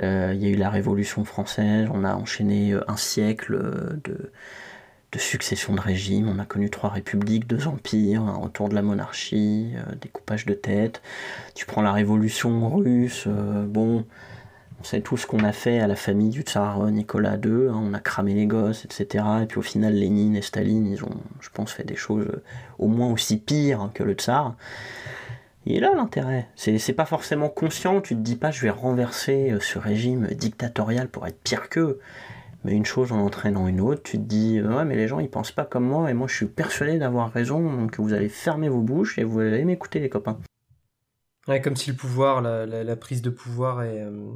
euh, 0.02 0.32
il 0.34 0.42
y 0.42 0.46
a 0.46 0.50
eu 0.50 0.56
la 0.56 0.70
Révolution 0.70 1.24
française, 1.24 1.88
on 1.92 2.04
a 2.04 2.14
enchaîné 2.14 2.74
un 2.88 2.96
siècle 2.96 3.58
de, 4.04 4.32
de 5.12 5.18
succession 5.18 5.74
de 5.74 5.80
régimes, 5.80 6.28
on 6.28 6.38
a 6.38 6.44
connu 6.44 6.70
trois 6.70 6.90
républiques, 6.90 7.46
deux 7.46 7.66
empires, 7.66 8.22
un 8.22 8.36
retour 8.36 8.68
de 8.68 8.74
la 8.74 8.82
monarchie, 8.82 9.72
euh, 9.76 9.94
des 10.00 10.08
coupages 10.08 10.46
de 10.46 10.54
tête. 10.54 11.02
Tu 11.54 11.66
prends 11.66 11.82
la 11.82 11.92
Révolution 11.92 12.74
russe, 12.74 13.26
bon 13.28 14.04
c'est 14.84 15.00
tout 15.00 15.16
ce 15.16 15.26
qu'on 15.26 15.44
a 15.44 15.52
fait 15.52 15.80
à 15.80 15.86
la 15.86 15.96
famille 15.96 16.30
du 16.30 16.42
tsar 16.42 16.84
Nicolas 16.90 17.36
II. 17.36 17.68
Hein. 17.68 17.74
on 17.74 17.94
a 17.94 18.00
cramé 18.00 18.34
les 18.34 18.46
gosses, 18.46 18.84
etc. 18.84 19.24
Et 19.42 19.46
puis 19.46 19.58
au 19.58 19.62
final, 19.62 19.94
Lénine 19.94 20.36
et 20.36 20.42
Staline, 20.42 20.86
ils 20.86 21.04
ont, 21.04 21.16
je 21.40 21.48
pense, 21.50 21.72
fait 21.72 21.84
des 21.84 21.96
choses 21.96 22.26
euh, 22.26 22.42
au 22.78 22.88
moins 22.88 23.10
aussi 23.10 23.38
pires 23.38 23.90
que 23.94 24.02
le 24.02 24.14
tsar. 24.14 24.56
Il 25.64 25.76
est 25.76 25.80
là 25.80 25.92
l'intérêt. 25.94 26.48
C'est 26.56 26.92
pas 26.92 27.04
forcément 27.04 27.48
conscient. 27.48 28.00
Tu 28.00 28.14
te 28.14 28.20
dis 28.20 28.36
pas, 28.36 28.50
je 28.50 28.62
vais 28.62 28.70
renverser 28.70 29.52
euh, 29.52 29.60
ce 29.60 29.78
régime 29.78 30.26
dictatorial 30.28 31.08
pour 31.08 31.26
être 31.26 31.40
pire 31.42 31.68
qu'eux. 31.68 32.00
Mais 32.64 32.72
une 32.72 32.84
chose 32.84 33.12
en 33.12 33.18
entraînant 33.18 33.66
une 33.66 33.80
autre, 33.80 34.02
tu 34.02 34.18
te 34.18 34.22
dis, 34.22 34.58
euh, 34.58 34.76
ouais, 34.76 34.84
mais 34.84 34.94
les 34.94 35.08
gens 35.08 35.18
ils 35.18 35.30
pensent 35.30 35.50
pas 35.50 35.64
comme 35.64 35.84
moi 35.84 36.08
et 36.10 36.14
moi 36.14 36.28
je 36.28 36.36
suis 36.36 36.46
persuadé 36.46 36.96
d'avoir 36.96 37.32
raison, 37.32 37.60
donc 37.60 37.98
vous 37.98 38.12
allez 38.12 38.28
fermer 38.28 38.68
vos 38.68 38.82
bouches 38.82 39.18
et 39.18 39.24
vous 39.24 39.40
allez 39.40 39.64
m'écouter, 39.64 39.98
les 39.98 40.08
copains. 40.08 40.38
Ouais, 41.48 41.60
comme 41.60 41.74
si 41.74 41.90
le 41.90 41.96
pouvoir, 41.96 42.40
la, 42.40 42.96
prise 42.96 43.20
de 43.20 43.30
pouvoir 43.30 43.82
est. 43.82 44.00
Euh, 44.00 44.32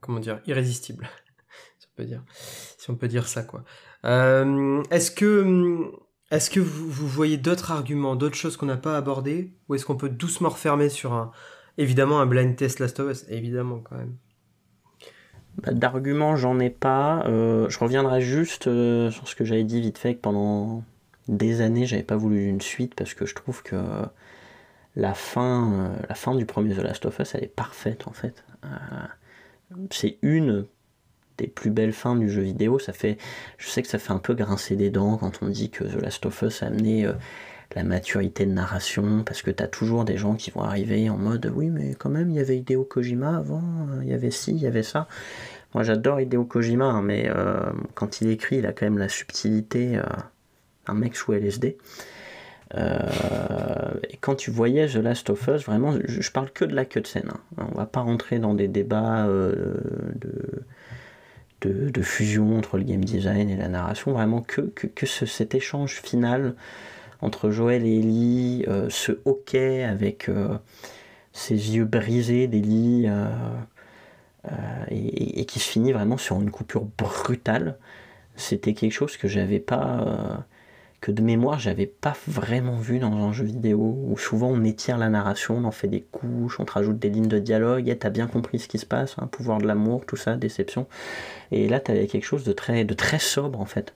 comment 0.00 0.20
dire, 0.20 0.40
irrésistible, 0.46 1.08
si 1.80 1.88
on 1.88 1.96
peut 1.96 2.04
dire, 2.04 2.22
si 2.30 2.88
on 2.90 2.94
peut 2.94 3.08
dire 3.08 3.26
ça 3.26 3.42
quoi. 3.42 3.64
Est-ce 4.04 5.10
que 5.10 5.90
est-ce 6.32 6.50
que 6.50 6.60
vous, 6.60 7.06
voyez 7.06 7.36
d'autres 7.36 7.70
arguments, 7.70 8.16
d'autres 8.16 8.36
choses 8.36 8.56
qu'on 8.56 8.66
n'a 8.66 8.76
pas 8.76 8.96
abordées, 8.96 9.52
ou 9.68 9.74
est-ce 9.74 9.86
qu'on 9.86 9.96
peut 9.96 10.08
doucement 10.08 10.48
refermer 10.48 10.88
sur 10.88 11.12
un, 11.12 11.30
évidemment 11.78 12.20
un 12.20 12.26
blind 12.26 12.56
test 12.56 12.80
Last 12.80 12.98
of 12.98 13.10
Us, 13.10 13.24
évidemment 13.28 13.78
quand 13.78 13.96
même. 13.96 14.16
Bah, 15.62 15.72
d'arguments, 15.72 16.34
j'en 16.36 16.58
ai 16.58 16.70
pas. 16.70 17.24
Euh, 17.26 17.68
je 17.68 17.78
reviendrai 17.78 18.20
juste 18.20 18.64
sur 18.64 19.28
ce 19.28 19.36
que 19.36 19.44
j'avais 19.44 19.64
dit 19.64 19.80
vite 19.80 19.98
fait 19.98 20.16
que 20.16 20.20
pendant 20.20 20.82
des 21.28 21.60
années, 21.60 21.86
j'avais 21.86 22.02
pas 22.02 22.16
voulu 22.16 22.46
une 22.46 22.60
suite 22.60 22.94
parce 22.94 23.14
que 23.14 23.26
je 23.26 23.34
trouve 23.34 23.62
que 23.62 23.76
la 24.96 25.14
fin, 25.14 25.92
la 26.08 26.14
fin 26.14 26.34
du 26.34 26.46
premier 26.46 26.74
The 26.74 26.78
Last 26.78 27.06
of 27.06 27.18
Us, 27.18 27.34
elle 27.34 27.44
est 27.44 27.54
parfaite 27.54 28.08
en 28.08 28.12
fait 28.12 28.42
c'est 29.90 30.18
une 30.22 30.66
des 31.42 31.48
plus 31.48 31.70
belles 31.70 31.92
fins 31.92 32.16
du 32.16 32.30
jeu 32.30 32.42
vidéo. 32.42 32.78
Ça 32.78 32.92
fait, 32.92 33.18
je 33.58 33.68
sais 33.68 33.82
que 33.82 33.88
ça 33.88 33.98
fait 33.98 34.12
un 34.12 34.18
peu 34.18 34.34
grincer 34.34 34.76
des 34.76 34.90
dents 34.90 35.16
quand 35.16 35.40
on 35.42 35.48
dit 35.48 35.70
que 35.70 35.84
The 35.84 36.00
Last 36.00 36.24
of 36.26 36.42
Us 36.42 36.62
a 36.62 36.66
amené 36.66 37.04
euh, 37.04 37.12
la 37.74 37.82
maturité 37.82 38.46
de 38.46 38.52
narration, 38.52 39.24
parce 39.24 39.42
que 39.42 39.50
tu 39.50 39.62
as 39.62 39.66
toujours 39.66 40.04
des 40.04 40.16
gens 40.16 40.34
qui 40.34 40.50
vont 40.50 40.62
arriver 40.62 41.10
en 41.10 41.18
mode 41.18 41.50
oui, 41.54 41.68
mais 41.68 41.94
quand 41.94 42.10
même, 42.10 42.30
il 42.30 42.36
y 42.36 42.40
avait 42.40 42.58
Hideo 42.58 42.84
Kojima 42.84 43.36
avant, 43.36 43.62
euh, 43.90 44.02
il 44.02 44.08
y 44.08 44.14
avait 44.14 44.30
ci, 44.30 44.52
il 44.52 44.58
y 44.58 44.66
avait 44.66 44.82
ça. 44.82 45.08
Moi 45.74 45.82
j'adore 45.82 46.20
Hideo 46.20 46.44
Kojima, 46.44 46.84
hein, 46.84 47.02
mais 47.02 47.28
euh, 47.28 47.72
quand 47.94 48.20
il 48.20 48.28
écrit, 48.28 48.58
il 48.58 48.66
a 48.66 48.72
quand 48.72 48.86
même 48.86 48.98
la 48.98 49.08
subtilité, 49.08 49.98
un 50.86 50.94
mec 50.94 51.16
sous 51.16 51.32
LSD. 51.32 51.78
Et 52.74 54.16
quand 54.20 54.34
tu 54.34 54.50
voyais 54.50 54.86
The 54.86 54.96
Last 54.96 55.30
of 55.30 55.46
Us, 55.48 55.64
vraiment, 55.64 55.94
je, 56.04 56.30
parle 56.30 56.50
que 56.50 56.64
de 56.64 56.74
la 56.74 56.84
cutscene. 56.84 57.28
Hein. 57.28 57.66
On 57.72 57.76
va 57.76 57.86
pas 57.86 58.00
rentrer 58.00 58.38
dans 58.38 58.54
des 58.54 58.68
débats 58.68 59.26
de, 59.26 60.62
de, 61.66 62.02
fusion 62.02 62.58
entre 62.58 62.78
le 62.78 62.84
game 62.84 63.04
design 63.04 63.50
et 63.50 63.56
la 63.56 63.68
narration. 63.68 64.12
Vraiment 64.12 64.42
que, 64.42 64.60
que, 64.60 65.06
cet 65.06 65.54
échange 65.54 66.00
final 66.00 66.54
entre 67.20 67.50
Joël 67.50 67.86
et 67.86 67.98
Ellie, 67.98 68.64
euh, 68.68 68.88
ce 68.90 69.12
hockey 69.24 69.84
avec 69.84 70.28
ses 71.32 71.54
yeux 71.76 71.84
brisés 71.84 72.46
d'Ellie, 72.48 73.08
et, 74.90 75.40
et, 75.40 75.44
qui 75.44 75.60
se 75.60 75.68
finit 75.68 75.92
vraiment 75.92 76.16
sur 76.16 76.40
une 76.40 76.50
coupure 76.50 76.84
brutale. 76.98 77.78
C'était 78.34 78.74
quelque 78.74 78.92
chose 78.92 79.16
que 79.16 79.28
j'avais 79.28 79.60
pas 79.60 80.44
que 81.02 81.10
de 81.10 81.20
mémoire 81.20 81.58
j'avais 81.58 81.86
pas 81.86 82.16
vraiment 82.28 82.76
vu 82.76 83.00
dans 83.00 83.12
un 83.12 83.32
jeu 83.32 83.44
vidéo 83.44 83.98
où 84.06 84.16
souvent 84.16 84.48
on 84.48 84.62
étire 84.64 84.96
la 84.96 85.10
narration, 85.10 85.58
on 85.58 85.64
en 85.64 85.72
fait 85.72 85.88
des 85.88 86.00
couches, 86.00 86.60
on 86.60 86.64
te 86.64 86.72
rajoute 86.72 86.98
des 86.98 87.10
lignes 87.10 87.28
de 87.28 87.40
dialogue, 87.40 87.88
et 87.88 87.98
t'as 87.98 88.08
bien 88.08 88.28
compris 88.28 88.60
ce 88.60 88.68
qui 88.68 88.78
se 88.78 88.86
passe, 88.86 89.16
un 89.18 89.24
hein, 89.24 89.26
pouvoir 89.26 89.58
de 89.58 89.66
l'amour, 89.66 90.06
tout 90.06 90.16
ça, 90.16 90.36
déception. 90.36 90.86
Et 91.50 91.68
là 91.68 91.80
t'avais 91.80 92.06
quelque 92.06 92.24
chose 92.24 92.44
de 92.44 92.52
très, 92.52 92.84
de 92.84 92.94
très 92.94 93.18
sobre 93.18 93.60
en 93.60 93.66
fait. 93.66 93.94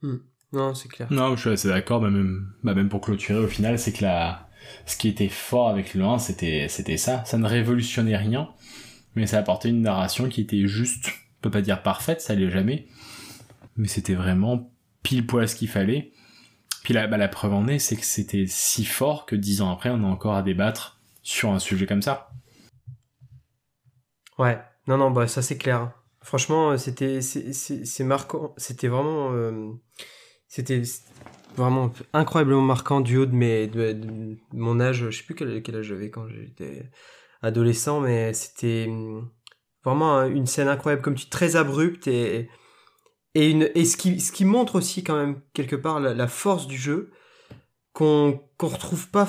Hmm. 0.00 0.18
Non, 0.52 0.74
c'est 0.74 0.88
clair. 0.88 1.08
Non, 1.10 1.34
je 1.34 1.40
suis 1.40 1.50
assez 1.50 1.68
d'accord, 1.68 2.00
bah, 2.00 2.10
même, 2.10 2.46
bah, 2.62 2.74
même 2.74 2.88
pour 2.88 3.00
clôturer 3.00 3.40
au 3.40 3.48
final, 3.48 3.76
c'est 3.76 3.92
que 3.92 4.04
la... 4.04 4.48
ce 4.86 4.96
qui 4.96 5.08
était 5.08 5.28
fort 5.28 5.68
avec 5.68 5.94
le 5.94 6.04
1, 6.04 6.20
c'était, 6.20 6.68
c'était 6.68 6.96
ça. 6.96 7.24
Ça 7.24 7.36
ne 7.36 7.48
révolutionnait 7.48 8.16
rien, 8.16 8.48
mais 9.16 9.26
ça 9.26 9.40
apportait 9.40 9.70
une 9.70 9.82
narration 9.82 10.28
qui 10.28 10.42
était 10.42 10.68
juste, 10.68 11.08
on 11.08 11.42
peut 11.42 11.50
pas 11.50 11.62
dire 11.62 11.82
parfaite, 11.82 12.20
ça 12.20 12.36
l'est 12.36 12.52
jamais, 12.52 12.86
mais 13.76 13.88
c'était 13.88 14.14
vraiment 14.14 14.70
pile 15.04 15.24
poil 15.24 15.48
ce 15.48 15.54
qu'il 15.54 15.68
fallait. 15.68 16.10
Puis 16.82 16.92
la, 16.92 17.06
bah, 17.06 17.16
la 17.16 17.28
preuve 17.28 17.54
en 17.54 17.68
est, 17.68 17.78
c'est 17.78 17.96
que 17.96 18.04
c'était 18.04 18.46
si 18.48 18.84
fort 18.84 19.24
que 19.26 19.36
dix 19.36 19.62
ans 19.62 19.70
après, 19.70 19.90
on 19.90 20.02
a 20.02 20.06
encore 20.06 20.34
à 20.34 20.42
débattre 20.42 20.98
sur 21.22 21.50
un 21.50 21.60
sujet 21.60 21.86
comme 21.86 22.02
ça. 22.02 22.30
Ouais, 24.38 24.58
non, 24.88 24.98
non, 24.98 25.10
bah 25.12 25.28
ça 25.28 25.42
c'est 25.42 25.56
clair. 25.56 25.92
Franchement, 26.20 26.76
c'était 26.78 27.20
c'est 27.20 28.04
marquant, 28.04 28.54
c'était 28.56 28.88
vraiment 28.88 29.32
euh, 29.32 29.70
c'était 30.48 30.82
vraiment 31.56 31.92
incroyablement 32.12 32.62
marquant 32.62 33.00
du 33.00 33.16
haut 33.16 33.26
de 33.26 33.34
mes 33.34 33.66
de, 33.66 34.36
mon 34.52 34.80
âge. 34.80 35.10
Je 35.10 35.16
sais 35.16 35.24
plus 35.24 35.34
quel, 35.34 35.76
âge 35.76 35.86
j'avais 35.86 36.10
quand 36.10 36.26
j'étais 36.28 36.90
adolescent, 37.42 38.00
mais 38.00 38.32
c'était 38.32 38.90
vraiment 39.84 40.24
une 40.24 40.46
scène 40.46 40.68
incroyable, 40.68 41.02
comme 41.02 41.14
tu 41.14 41.28
très 41.28 41.56
abrupte 41.56 42.06
et 42.08 42.48
et, 43.34 43.84
ce, 43.84 43.96
qui, 43.96 44.16
qui 44.16 44.44
montre 44.44 44.76
aussi 44.76 45.02
quand 45.02 45.16
même 45.16 45.40
quelque 45.52 45.76
part 45.76 46.00
la, 46.00 46.28
force 46.28 46.66
du 46.66 46.76
jeu, 46.76 47.10
qu'on 47.92 48.40
qu'on 48.56 48.68
retrouve 48.68 49.08
pas 49.08 49.28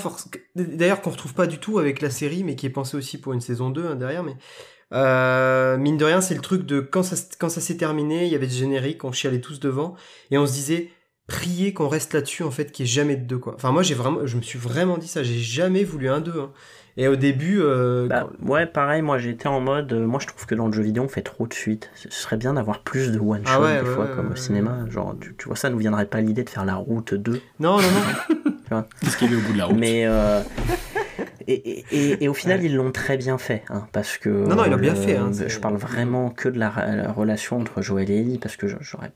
d'ailleurs 0.56 1.02
qu'on 1.02 1.12
retrouve 1.12 1.34
pas 1.34 1.48
du 1.48 1.60
tout 1.60 1.80
avec 1.80 2.02
la 2.02 2.10
série, 2.10 2.44
mais 2.44 2.56
qui 2.56 2.66
est 2.66 2.72
pensé 2.72 2.98
aussi 2.98 3.20
pour 3.20 3.34
une 3.34 3.42
saison 3.42 3.70
2 3.70 3.86
hein, 3.86 3.96
derrière, 3.96 4.24
mais 4.24 4.36
euh, 4.94 5.78
mine 5.78 5.98
de 5.98 6.06
rien, 6.06 6.22
c'est 6.22 6.36
le 6.36 6.42
truc 6.42 6.66
de 6.66 6.80
quand 6.80 7.04
ça, 7.04 7.16
s'est 7.16 7.78
terminé, 7.78 8.26
il 8.26 8.32
y 8.32 8.36
avait 8.36 8.50
ce 8.50 8.58
générique, 8.58 9.04
on 9.04 9.12
chialait 9.12 9.42
tous 9.42 9.60
devant, 9.60 9.96
et 10.32 10.38
on 10.38 10.46
se 10.46 10.54
disait, 10.54 10.92
prier 11.28 11.74
qu'on 11.74 11.88
reste 11.88 12.14
là-dessus, 12.14 12.44
en 12.44 12.52
fait, 12.52 12.72
qu'il 12.72 12.86
n'y 12.86 12.92
ait 12.92 12.94
jamais 12.94 13.16
de 13.16 13.26
deux, 13.26 13.40
quoi. 13.40 13.56
Enfin, 13.56 13.72
moi, 13.72 13.84
j'ai 13.84 13.96
vraiment, 13.96 14.26
je 14.26 14.38
me 14.38 14.42
suis 14.42 14.60
vraiment 14.60 14.98
dit 14.98 15.08
ça, 15.08 15.24
j'ai 15.24 15.40
jamais 15.40 15.84
voulu 15.84 16.10
un 16.10 16.22
2, 16.22 16.40
hein. 16.40 16.54
Et 16.98 17.08
au 17.08 17.16
début. 17.16 17.60
Euh, 17.62 18.08
bah, 18.08 18.30
Ouais, 18.42 18.66
pareil, 18.66 19.02
moi 19.02 19.18
j'étais 19.18 19.48
en 19.48 19.60
mode. 19.60 19.92
Euh, 19.94 20.06
moi 20.06 20.20
je 20.22 20.28
trouve 20.28 20.46
que 20.46 20.56
dans 20.56 20.68
le 20.68 20.74
jeu 20.74 20.84
vidéo 20.84 21.04
on 21.04 21.08
fait 21.08 21.22
trop 21.22 21.48
de 21.48 21.54
suites. 21.54 21.90
Ce 21.96 22.10
serait 22.10 22.38
bien 22.38 22.54
d'avoir 22.54 22.80
plus 22.80 23.12
de 23.12 23.20
one-shot 23.20 23.64
ah 23.64 23.82
des 23.82 23.86
fois, 23.86 24.08
comme 24.08 24.32
au 24.32 24.36
cinéma. 24.36 24.86
Genre, 24.90 25.16
tu, 25.38 25.48
vois, 25.48 25.56
ça 25.56 25.70
nous 25.70 25.78
viendrait 25.78 26.06
pas 26.06 26.22
l'idée 26.22 26.44
de 26.44 26.50
faire 26.50 26.66
la 26.66 26.76
route 26.76 27.14
2. 27.14 27.42
Non, 27.60 27.78
non, 27.78 27.84
non. 28.72 28.84
Qu'est-ce 29.02 29.18
qu'il 29.18 29.34
est 29.34 29.36
au 29.36 29.42
bout 29.42 29.54
de 29.54 29.58
la 29.58 29.66
route 29.66 29.78
Mais. 29.78 30.06
Euh, 30.06 30.42
et, 31.48 31.86
et, 31.92 32.24
et, 32.24 32.28
au 32.28 32.34
final, 32.34 32.64
ils 32.64 32.76
l'ont 32.76 32.92
très 32.92 33.18
bien 33.18 33.38
fait, 33.38 33.64
hein, 33.70 33.88
parce 33.92 34.18
que. 34.18 34.30
Non, 34.30 34.56
non, 34.56 34.66
ils 34.66 34.72
l'ont 34.72 34.78
bien 34.78 34.96
fait. 34.96 35.16
Hein, 35.16 35.32
je 35.32 35.60
parle 35.60 35.76
vraiment 35.76 36.30
que 36.30 36.50
de 36.50 36.58
la, 36.58 36.72
relation 37.16 37.58
entre 37.58 37.82
Joël 37.82 38.10
et 38.10 38.20
Ellie, 38.20 38.40
parce 38.40 38.56
que 38.56 38.68
j'aurais 38.68 39.12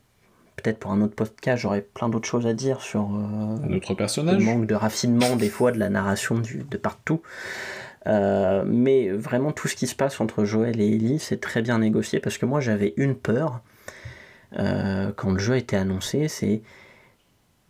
peut-être 0.61 0.79
pour 0.79 0.91
un 0.91 1.01
autre 1.01 1.15
podcast, 1.15 1.61
j'aurais 1.61 1.81
plein 1.81 2.09
d'autres 2.09 2.27
choses 2.27 2.47
à 2.47 2.53
dire 2.53 2.81
sur 2.81 3.01
euh, 3.01 3.75
autre 3.75 3.93
personnage. 3.93 4.37
le 4.37 4.45
manque 4.45 4.65
de 4.65 4.75
raffinement 4.75 5.35
des 5.35 5.49
fois 5.49 5.71
de 5.71 5.79
la 5.79 5.89
narration 5.89 6.37
du, 6.39 6.63
de 6.69 6.77
partout. 6.77 7.21
Euh, 8.07 8.63
mais 8.65 9.09
vraiment 9.09 9.51
tout 9.51 9.67
ce 9.67 9.75
qui 9.75 9.87
se 9.87 9.95
passe 9.95 10.21
entre 10.21 10.45
Joël 10.45 10.79
et 10.79 10.95
Ellie, 10.95 11.19
c'est 11.19 11.41
très 11.41 11.61
bien 11.61 11.79
négocié 11.79 12.19
parce 12.19 12.37
que 12.37 12.45
moi 12.45 12.61
j'avais 12.61 12.93
une 12.95 13.15
peur 13.15 13.61
euh, 14.57 15.11
quand 15.15 15.31
le 15.31 15.39
jeu 15.39 15.53
a 15.53 15.57
été 15.57 15.75
annoncé, 15.75 16.27
c'est 16.27 16.61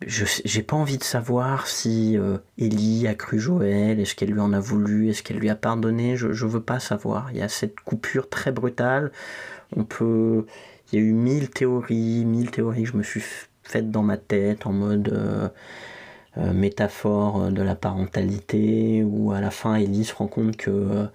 j'ai 0.06 0.62
pas 0.62 0.76
envie 0.76 0.96
de 0.96 1.04
savoir 1.04 1.66
si 1.66 2.16
euh, 2.16 2.38
Ellie 2.56 3.06
a 3.06 3.14
cru 3.14 3.38
Joël, 3.38 4.00
est-ce 4.00 4.14
qu'elle 4.14 4.30
lui 4.30 4.40
en 4.40 4.54
a 4.54 4.60
voulu, 4.60 5.10
est-ce 5.10 5.22
qu'elle 5.22 5.36
lui 5.36 5.50
a 5.50 5.54
pardonné, 5.54 6.16
je, 6.16 6.32
je 6.32 6.46
veux 6.46 6.62
pas 6.62 6.80
savoir. 6.80 7.30
Il 7.32 7.36
y 7.36 7.42
a 7.42 7.48
cette 7.48 7.78
coupure 7.80 8.30
très 8.30 8.50
brutale. 8.50 9.12
On 9.76 9.84
peut, 9.84 10.46
il 10.92 10.98
y 10.98 11.02
a 11.02 11.04
eu 11.04 11.12
mille 11.12 11.50
théories, 11.50 12.24
mille 12.24 12.50
théories 12.50 12.82
que 12.82 12.90
je 12.90 12.96
me 12.96 13.02
suis 13.02 13.22
faites 13.62 13.90
dans 13.90 14.02
ma 14.02 14.16
tête 14.16 14.66
en 14.66 14.72
mode 14.72 15.08
euh, 15.12 15.48
euh, 16.38 16.52
métaphore 16.52 17.50
de 17.50 17.62
la 17.62 17.76
parentalité, 17.76 19.04
où 19.04 19.32
à 19.32 19.40
la 19.40 19.50
fin 19.50 19.76
Ellie 19.76 20.04
se 20.04 20.14
rend 20.14 20.26
compte 20.26 20.56
que 20.56 20.70
euh, 20.70 21.06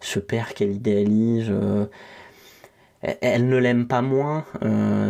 ce 0.00 0.20
père 0.20 0.54
qu'elle 0.54 0.72
idéalise, 0.72 1.52
elle 3.02 3.48
ne 3.48 3.56
l'aime 3.56 3.86
pas 3.86 4.02
moins. 4.02 4.44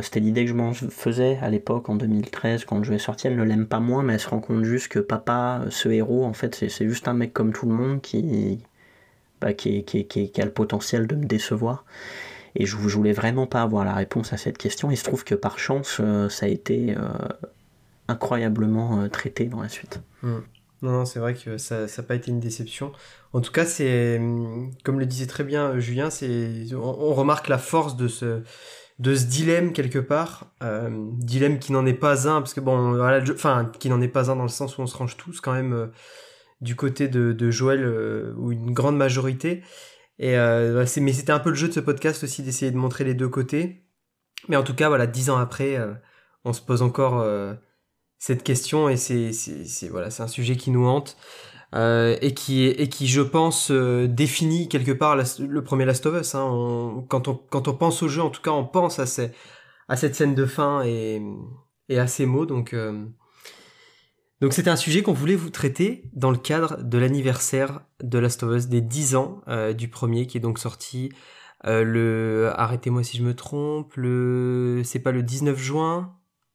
C'était 0.02 0.20
l'idée 0.20 0.44
que 0.44 0.50
je 0.50 0.54
m'en 0.54 0.72
faisais 0.72 1.38
à 1.42 1.50
l'époque, 1.50 1.88
en 1.88 1.96
2013, 1.96 2.64
quand 2.64 2.78
le 2.78 2.84
jeu 2.84 2.94
est 2.94 2.98
sorti. 2.98 3.26
Elle 3.26 3.36
ne 3.36 3.42
l'aime 3.42 3.66
pas 3.66 3.80
moins, 3.80 4.04
mais 4.04 4.14
elle 4.14 4.20
se 4.20 4.28
rend 4.28 4.40
compte 4.40 4.62
juste 4.62 4.88
que 4.88 5.00
papa, 5.00 5.62
ce 5.70 5.88
héros, 5.88 6.24
en 6.24 6.32
fait, 6.32 6.54
c'est 6.54 6.88
juste 6.88 7.08
un 7.08 7.14
mec 7.14 7.32
comme 7.32 7.52
tout 7.52 7.66
le 7.66 7.74
monde 7.74 8.00
qui, 8.02 8.60
bah, 9.40 9.52
qui, 9.52 9.84
qui, 9.84 10.06
qui 10.06 10.40
a 10.40 10.44
le 10.44 10.52
potentiel 10.52 11.08
de 11.08 11.16
me 11.16 11.24
décevoir. 11.24 11.84
Et 12.56 12.66
je, 12.66 12.76
voulais 12.76 13.12
vraiment 13.12 13.46
pas 13.46 13.62
avoir 13.62 13.84
la 13.84 13.94
réponse 13.94 14.32
à 14.32 14.36
cette 14.36 14.58
question. 14.58 14.90
Il 14.90 14.96
se 14.96 15.04
trouve 15.04 15.24
que 15.24 15.34
par 15.34 15.58
chance, 15.58 15.98
euh, 16.00 16.28
ça 16.28 16.46
a 16.46 16.48
été 16.48 16.94
euh, 16.96 17.00
incroyablement 18.06 19.00
euh, 19.00 19.08
traité 19.08 19.46
dans 19.46 19.60
la 19.60 19.68
suite. 19.68 20.00
Hmm. 20.22 20.40
Non, 20.82 20.92
non, 20.92 21.04
c'est 21.04 21.18
vrai 21.18 21.34
que 21.34 21.56
ça 21.56 21.86
n'a 21.86 22.02
pas 22.06 22.14
été 22.14 22.30
une 22.30 22.40
déception. 22.40 22.92
En 23.32 23.40
tout 23.40 23.50
cas, 23.50 23.64
c'est 23.64 24.20
comme 24.84 25.00
le 25.00 25.06
disait 25.06 25.26
très 25.26 25.42
bien 25.42 25.78
Julien, 25.78 26.10
c'est 26.10 26.66
on, 26.74 27.14
remarque 27.14 27.48
la 27.48 27.56
force 27.56 27.96
de 27.96 28.06
ce 28.06 28.42
de 28.98 29.14
ce 29.14 29.24
dilemme 29.24 29.72
quelque 29.72 29.98
part, 29.98 30.52
dilemme 30.60 31.58
qui 31.58 31.72
n'en 31.72 31.86
est 31.86 31.94
pas 31.94 32.28
un, 32.28 32.42
parce 32.42 32.52
que 32.52 32.60
bon, 32.60 33.00
enfin, 33.32 33.72
qui 33.78 33.88
n'en 33.88 34.02
est 34.02 34.08
pas 34.08 34.30
un 34.30 34.36
dans 34.36 34.42
le 34.42 34.50
sens 34.50 34.76
où 34.76 34.82
on 34.82 34.86
se 34.86 34.94
range 34.94 35.16
tous 35.16 35.40
quand 35.40 35.54
même 35.54 35.90
du 36.60 36.76
côté 36.76 37.08
de, 37.08 37.32
de 37.32 37.50
Joël 37.50 37.86
ou 38.36 38.52
une 38.52 38.72
grande 38.72 38.98
majorité. 38.98 39.62
Et 40.18 40.36
euh, 40.38 40.84
mais 41.00 41.12
c'était 41.12 41.32
un 41.32 41.40
peu 41.40 41.50
le 41.50 41.56
jeu 41.56 41.68
de 41.68 41.72
ce 41.72 41.80
podcast 41.80 42.22
aussi 42.24 42.42
d'essayer 42.42 42.70
de 42.70 42.76
montrer 42.76 43.04
les 43.04 43.14
deux 43.14 43.28
côtés. 43.28 43.84
Mais 44.48 44.56
en 44.56 44.62
tout 44.62 44.74
cas, 44.74 44.88
voilà, 44.88 45.06
dix 45.06 45.30
ans 45.30 45.38
après, 45.38 45.76
euh, 45.76 45.92
on 46.44 46.52
se 46.52 46.60
pose 46.62 46.82
encore 46.82 47.20
euh, 47.20 47.54
cette 48.18 48.42
question 48.42 48.88
et 48.88 48.96
c'est 48.96 49.32
voilà, 49.90 50.10
c'est 50.10 50.22
un 50.22 50.28
sujet 50.28 50.56
qui 50.56 50.70
nous 50.70 50.86
hante 50.86 51.16
et 51.76 52.34
qui 52.34 52.66
et 52.66 52.88
qui, 52.88 53.08
je 53.08 53.20
pense, 53.20 53.72
définit 53.72 54.68
quelque 54.68 54.92
part 54.92 55.16
le 55.16 55.64
premier 55.64 55.84
Last 55.84 56.06
of 56.06 56.20
Us. 56.20 56.34
Hein. 56.36 57.04
quand 57.08 57.26
on 57.28 57.34
quand 57.34 57.66
on 57.68 57.74
pense 57.74 58.02
au 58.02 58.08
jeu, 58.08 58.22
en 58.22 58.30
tout 58.30 58.42
cas, 58.42 58.52
on 58.52 58.64
pense 58.64 59.00
à 59.00 59.06
ces, 59.06 59.32
à 59.88 59.96
cette 59.96 60.14
scène 60.14 60.36
de 60.36 60.46
fin 60.46 60.84
et 60.84 61.20
et 61.88 61.98
à 61.98 62.06
ces 62.06 62.26
mots. 62.26 62.46
Donc 62.46 62.76
donc 64.40 64.52
c'était 64.52 64.70
un 64.70 64.76
sujet 64.76 65.02
qu'on 65.02 65.12
voulait 65.12 65.36
vous 65.36 65.50
traiter 65.50 66.10
dans 66.12 66.30
le 66.30 66.36
cadre 66.36 66.82
de 66.82 66.98
l'anniversaire 66.98 67.82
de 68.02 68.18
Last 68.18 68.42
of 68.42 68.56
Us 68.56 68.68
des 68.68 68.80
10 68.80 69.16
ans 69.16 69.42
euh, 69.48 69.72
du 69.72 69.88
premier 69.88 70.26
qui 70.26 70.36
est 70.36 70.40
donc 70.40 70.58
sorti 70.58 71.10
euh, 71.66 71.82
le 71.84 72.50
arrêtez-moi 72.56 73.02
si 73.02 73.16
je 73.16 73.22
me 73.22 73.34
trompe 73.34 73.94
le 73.96 74.82
c'est 74.84 74.98
pas 74.98 75.12
le 75.12 75.22
19 75.22 75.58
juin 75.58 76.14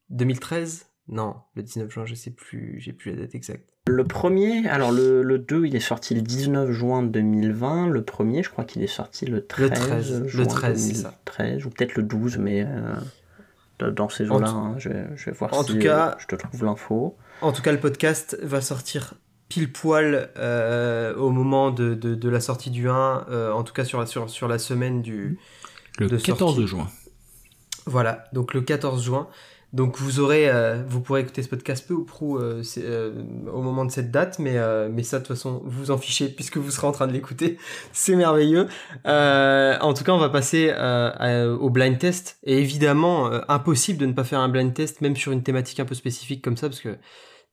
2013 0.09 0.87
non 1.07 1.35
le 1.55 1.63
19 1.63 1.89
juin 1.89 2.05
je 2.05 2.15
sais 2.15 2.31
plus 2.31 2.79
j'ai 2.79 2.93
plus 2.93 3.11
la 3.11 3.21
date 3.21 3.33
exacte. 3.33 3.73
Le 3.87 4.03
premier 4.03 4.67
alors 4.67 4.91
le, 4.91 5.23
le 5.23 5.39
2 5.39 5.65
il 5.65 5.75
est 5.75 5.79
sorti 5.79 6.13
le 6.13 6.21
19 6.21 6.71
juin 6.71 7.01
2020 7.01 7.87
le 7.87 8.03
premier 8.03 8.43
je 8.43 8.51
crois 8.51 8.65
qu'il 8.65 8.83
est 8.83 8.87
sorti 8.87 9.25
le 9.25 9.47
13 9.47 9.69
le 9.69 9.75
13, 9.75 10.27
juin 10.27 10.43
le 10.43 10.47
13 10.47 10.79
c'est 10.79 10.93
ça. 10.93 11.19
13 11.25 11.65
ou 11.65 11.69
peut-être 11.69 11.95
le 11.95 12.03
12 12.03 12.37
mais 12.37 12.63
euh, 12.67 13.91
dans 13.91 14.09
ces 14.09 14.25
jours 14.25 14.39
là 14.39 14.49
hein, 14.49 14.75
je, 14.77 14.89
vais 14.89 15.31
voir 15.31 15.53
en 15.53 15.63
si 15.63 15.73
tout 15.73 15.79
cas, 15.79 16.17
je 16.19 16.27
te 16.27 16.35
trouve 16.35 16.65
l'info 16.65 17.17
en 17.41 17.51
tout 17.51 17.61
cas, 17.61 17.71
le 17.71 17.79
podcast 17.79 18.37
va 18.41 18.61
sortir 18.61 19.13
pile 19.47 19.71
poil 19.71 20.29
euh, 20.37 21.15
au 21.15 21.31
moment 21.31 21.71
de, 21.71 21.95
de, 21.95 22.29
la 22.29 22.39
sortie 22.39 22.69
du 22.69 22.87
1, 22.87 23.25
euh, 23.29 23.51
en 23.51 23.63
tout 23.63 23.73
cas 23.73 23.83
sur, 23.83 24.07
sur, 24.07 24.29
sur 24.29 24.47
la 24.47 24.59
semaine 24.59 25.01
du... 25.01 25.39
Le 25.97 26.07
14 26.17 26.63
juin. 26.65 26.87
Voilà, 27.85 28.25
donc 28.31 28.53
le 28.53 28.61
14 28.61 29.03
juin. 29.03 29.27
Donc 29.71 29.97
vous 29.99 30.19
aurez, 30.19 30.49
euh, 30.49 30.83
vous 30.87 30.99
pourrez 30.99 31.21
écouter 31.21 31.43
ce 31.43 31.49
podcast 31.49 31.87
peu 31.87 31.93
ou 31.93 32.03
prou 32.03 32.39
au 32.39 33.61
moment 33.61 33.85
de 33.85 33.91
cette 33.91 34.09
date, 34.09 34.39
mais 34.39 34.57
mais 34.89 35.03
ça 35.03 35.19
de 35.19 35.23
toute 35.23 35.35
façon 35.35 35.61
vous 35.65 35.91
en 35.91 35.97
fichez 35.97 36.27
puisque 36.29 36.57
vous 36.57 36.71
serez 36.71 36.87
en 36.87 36.91
train 36.91 37.05
de 37.05 37.13
l'écouter, 37.13 37.57
c'est 37.93 38.15
merveilleux. 38.15 38.67
en 39.05 39.93
tout 39.93 40.03
cas, 40.03 40.11
on 40.11 40.17
va 40.17 40.29
passer 40.29 40.73
au 41.59 41.69
blind 41.69 41.99
test 41.99 42.39
et 42.43 42.57
évidemment 42.57 43.29
impossible 43.47 43.99
de 43.99 44.07
ne 44.07 44.13
pas 44.13 44.23
faire 44.23 44.39
un 44.39 44.49
blind 44.49 44.73
test 44.73 45.01
même 45.01 45.15
sur 45.15 45.31
une 45.31 45.43
thématique 45.43 45.79
un 45.79 45.85
peu 45.85 45.95
spécifique 45.95 46.43
comme 46.43 46.57
ça 46.57 46.67
parce 46.67 46.81
que 46.81 46.97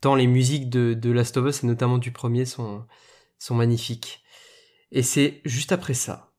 tant 0.01 0.15
les 0.15 0.27
musiques 0.27 0.71
de, 0.71 0.95
de 0.95 1.11
Last 1.11 1.37
of 1.37 1.47
Us 1.47 1.65
et 1.65 1.67
notamment 1.67 1.99
du 1.99 2.13
premier 2.13 2.45
sont, 2.45 2.85
sont 3.39 3.55
magnifiques. 3.55 4.23
Et 4.93 5.03
c'est 5.03 5.41
juste 5.45 5.73
après 5.73 5.95
ça. 5.95 6.31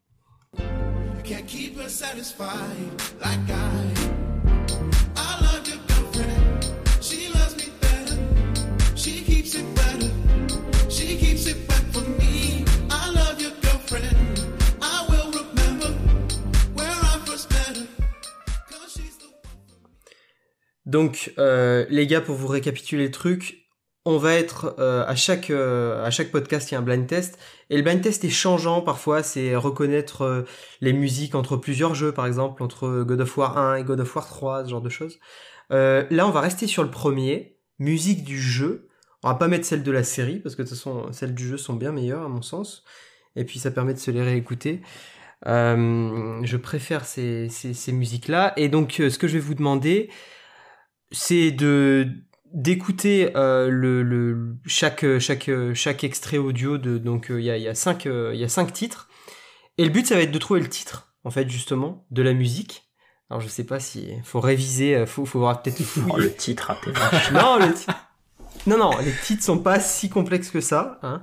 Donc, 20.88 21.34
euh, 21.38 21.86
les 21.90 22.08
gars, 22.08 22.22
pour 22.22 22.36
vous 22.36 22.48
récapituler 22.48 23.04
le 23.04 23.12
truc, 23.12 23.68
on 24.06 24.18
va 24.18 24.36
être 24.36 24.76
euh, 24.80 25.06
à 25.06 25.16
chaque 25.16 25.50
euh, 25.50 26.02
à 26.06 26.12
chaque 26.12 26.32
podcast 26.32 26.72
il 26.72 26.76
y 26.76 26.78
a 26.78 26.80
un 26.80 26.82
blind 26.82 27.06
test. 27.06 27.38
Et 27.70 27.76
le 27.76 27.84
blind 27.84 28.02
test 28.02 28.24
est 28.24 28.30
changeant 28.30 28.82
parfois 28.82 29.22
c'est 29.22 29.54
reconnaître 29.58 30.46
les 30.80 30.94
musiques 30.94 31.36
entre 31.36 31.58
plusieurs 31.58 31.94
jeux 31.94 32.14
par 32.14 32.26
exemple 32.26 32.64
entre 32.64 33.04
God 33.04 33.20
of 33.20 33.38
War 33.38 33.58
1 33.58 33.76
et 33.76 33.84
God 33.84 34.00
of 34.00 34.16
War 34.16 34.26
3 34.26 34.64
ce 34.64 34.70
genre 34.70 34.82
de 34.82 34.88
choses. 34.88 35.20
Là 35.72 36.26
on 36.26 36.30
va 36.30 36.40
rester 36.40 36.68
sur 36.68 36.84
le 36.84 36.90
premier 36.90 37.58
musique 37.80 38.24
du 38.24 38.40
jeu. 38.40 38.88
On 39.24 39.28
va 39.28 39.36
pas 39.36 39.50
mettre 39.50 39.66
celle 39.66 39.84
de 39.84 39.92
la 39.92 40.06
série 40.06 40.40
parce 40.40 40.56
que 40.56 40.62
de 40.62 40.70
toute 40.70 40.78
façon 40.78 41.12
celles 41.12 41.36
du 41.36 41.46
jeu 41.46 41.58
sont 41.58 41.74
bien 41.74 41.92
meilleures 41.92 42.24
à 42.24 42.30
mon 42.30 42.42
sens. 42.42 42.86
Et 43.36 43.44
puis 43.44 43.60
ça 43.60 43.72
permet 43.72 43.94
de 43.94 44.00
se 44.00 44.10
les 44.10 44.24
réécouter. 44.24 44.80
Je 45.46 46.56
préfère 46.56 47.04
ces, 47.04 47.50
musiques 47.92 48.30
là 48.30 48.54
et 48.56 48.70
donc 48.70 48.94
ce 48.94 49.18
que 49.18 49.28
je 49.28 49.34
vais 49.34 49.40
vous 49.40 49.54
demander 49.56 50.10
c'est 51.12 51.52
de 51.52 52.08
d'écouter 52.54 53.32
euh, 53.36 53.70
le, 53.70 54.04
le, 54.04 54.56
chaque 54.66 55.06
chaque 55.20 55.50
chaque 55.74 56.04
extrait 56.04 56.38
audio 56.38 56.78
de 56.78 56.98
donc 56.98 57.30
euh, 57.30 57.40
il 57.40 57.46
y, 57.46 57.52
a, 57.52 57.58
y 57.58 57.68
a 57.68 57.76
cinq 57.76 58.06
euh, 58.06 58.34
y 58.34 58.44
a 58.44 58.50
cinq 58.50 58.74
titres. 58.74 59.10
Et 59.78 59.84
le 59.84 59.90
but 59.92 60.08
ça 60.08 60.16
va 60.16 60.22
être 60.22 60.32
de 60.32 60.40
trouver 60.40 60.60
le 60.60 60.70
titre 60.70 61.14
en 61.24 61.30
fait 61.30 61.50
justement 61.50 62.06
de 62.12 62.22
la 62.22 62.34
musique. 62.34 62.90
Alors 63.30 63.42
je 63.42 63.48
sais 63.48 63.66
pas 63.66 63.80
si 63.80 64.10
faut 64.24 64.40
réviser 64.40 65.06
faut 65.06 65.26
faut 65.26 65.40
voir 65.40 65.62
peut-être 65.62 65.82
oh, 66.10 66.18
le 66.18 66.34
titre 66.34 66.72
non 67.34 67.58
le 67.58 67.74
non 68.66 68.78
non 68.78 68.98
les 69.00 69.14
titres 69.24 69.44
sont 69.44 69.60
pas 69.60 69.82
si 69.82 70.10
complexes 70.10 70.50
que 70.50 70.62
ça 70.62 71.00
hein. 71.04 71.22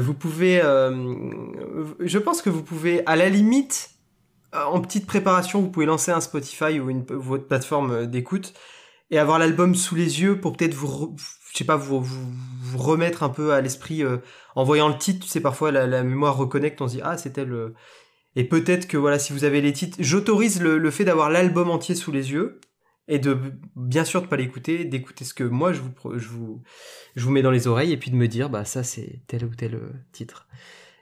vous 0.00 0.14
pouvez 0.14 0.60
je 0.62 2.18
pense 2.18 2.40
que 2.40 2.48
vous 2.48 2.62
pouvez 2.62 3.04
à 3.04 3.14
la 3.14 3.28
limite 3.28 3.90
en 4.64 4.80
petite 4.80 5.06
préparation, 5.06 5.60
vous 5.60 5.70
pouvez 5.70 5.86
lancer 5.86 6.10
un 6.10 6.20
Spotify 6.20 6.80
ou 6.80 6.90
une, 6.90 7.04
votre 7.04 7.46
plateforme 7.46 8.06
d'écoute 8.06 8.54
et 9.10 9.18
avoir 9.18 9.38
l'album 9.38 9.74
sous 9.74 9.94
les 9.94 10.20
yeux 10.20 10.40
pour 10.40 10.56
peut-être 10.56 10.74
vous, 10.74 11.16
je 11.52 11.58
sais 11.58 11.64
pas, 11.64 11.76
vous, 11.76 12.02
vous, 12.02 12.78
remettre 12.78 13.22
un 13.22 13.28
peu 13.28 13.52
à 13.52 13.60
l'esprit 13.60 14.02
euh, 14.02 14.18
en 14.54 14.64
voyant 14.64 14.88
le 14.88 14.98
titre. 14.98 15.26
Tu 15.30 15.40
parfois 15.40 15.70
la, 15.70 16.02
mémoire 16.02 16.36
reconnecte, 16.36 16.80
on 16.80 16.88
se 16.88 16.94
dit 16.96 17.00
ah 17.02 17.16
c'était 17.16 17.44
le. 17.44 17.74
Et 18.34 18.44
peut-être 18.44 18.86
que 18.86 18.96
voilà, 18.98 19.18
si 19.18 19.32
vous 19.32 19.44
avez 19.44 19.60
les 19.62 19.72
titres, 19.72 19.96
j'autorise 20.00 20.60
le, 20.60 20.76
le 20.76 20.90
fait 20.90 21.04
d'avoir 21.04 21.30
l'album 21.30 21.70
entier 21.70 21.94
sous 21.94 22.12
les 22.12 22.32
yeux 22.32 22.60
et 23.08 23.18
de 23.18 23.38
bien 23.76 24.04
sûr 24.04 24.22
de 24.22 24.26
pas 24.26 24.36
l'écouter, 24.36 24.84
d'écouter 24.84 25.24
ce 25.24 25.32
que 25.32 25.44
moi 25.44 25.72
je 25.72 25.80
vous, 25.80 26.18
je 26.18 26.28
vous, 26.28 26.62
je 27.14 27.24
vous 27.24 27.30
mets 27.30 27.42
dans 27.42 27.50
les 27.50 27.66
oreilles 27.66 27.92
et 27.92 27.96
puis 27.96 28.10
de 28.10 28.16
me 28.16 28.28
dire 28.28 28.50
bah 28.50 28.64
ça 28.64 28.82
c'est 28.82 29.22
tel 29.26 29.44
ou 29.44 29.54
tel 29.54 29.76
euh, 29.76 29.92
titre. 30.12 30.48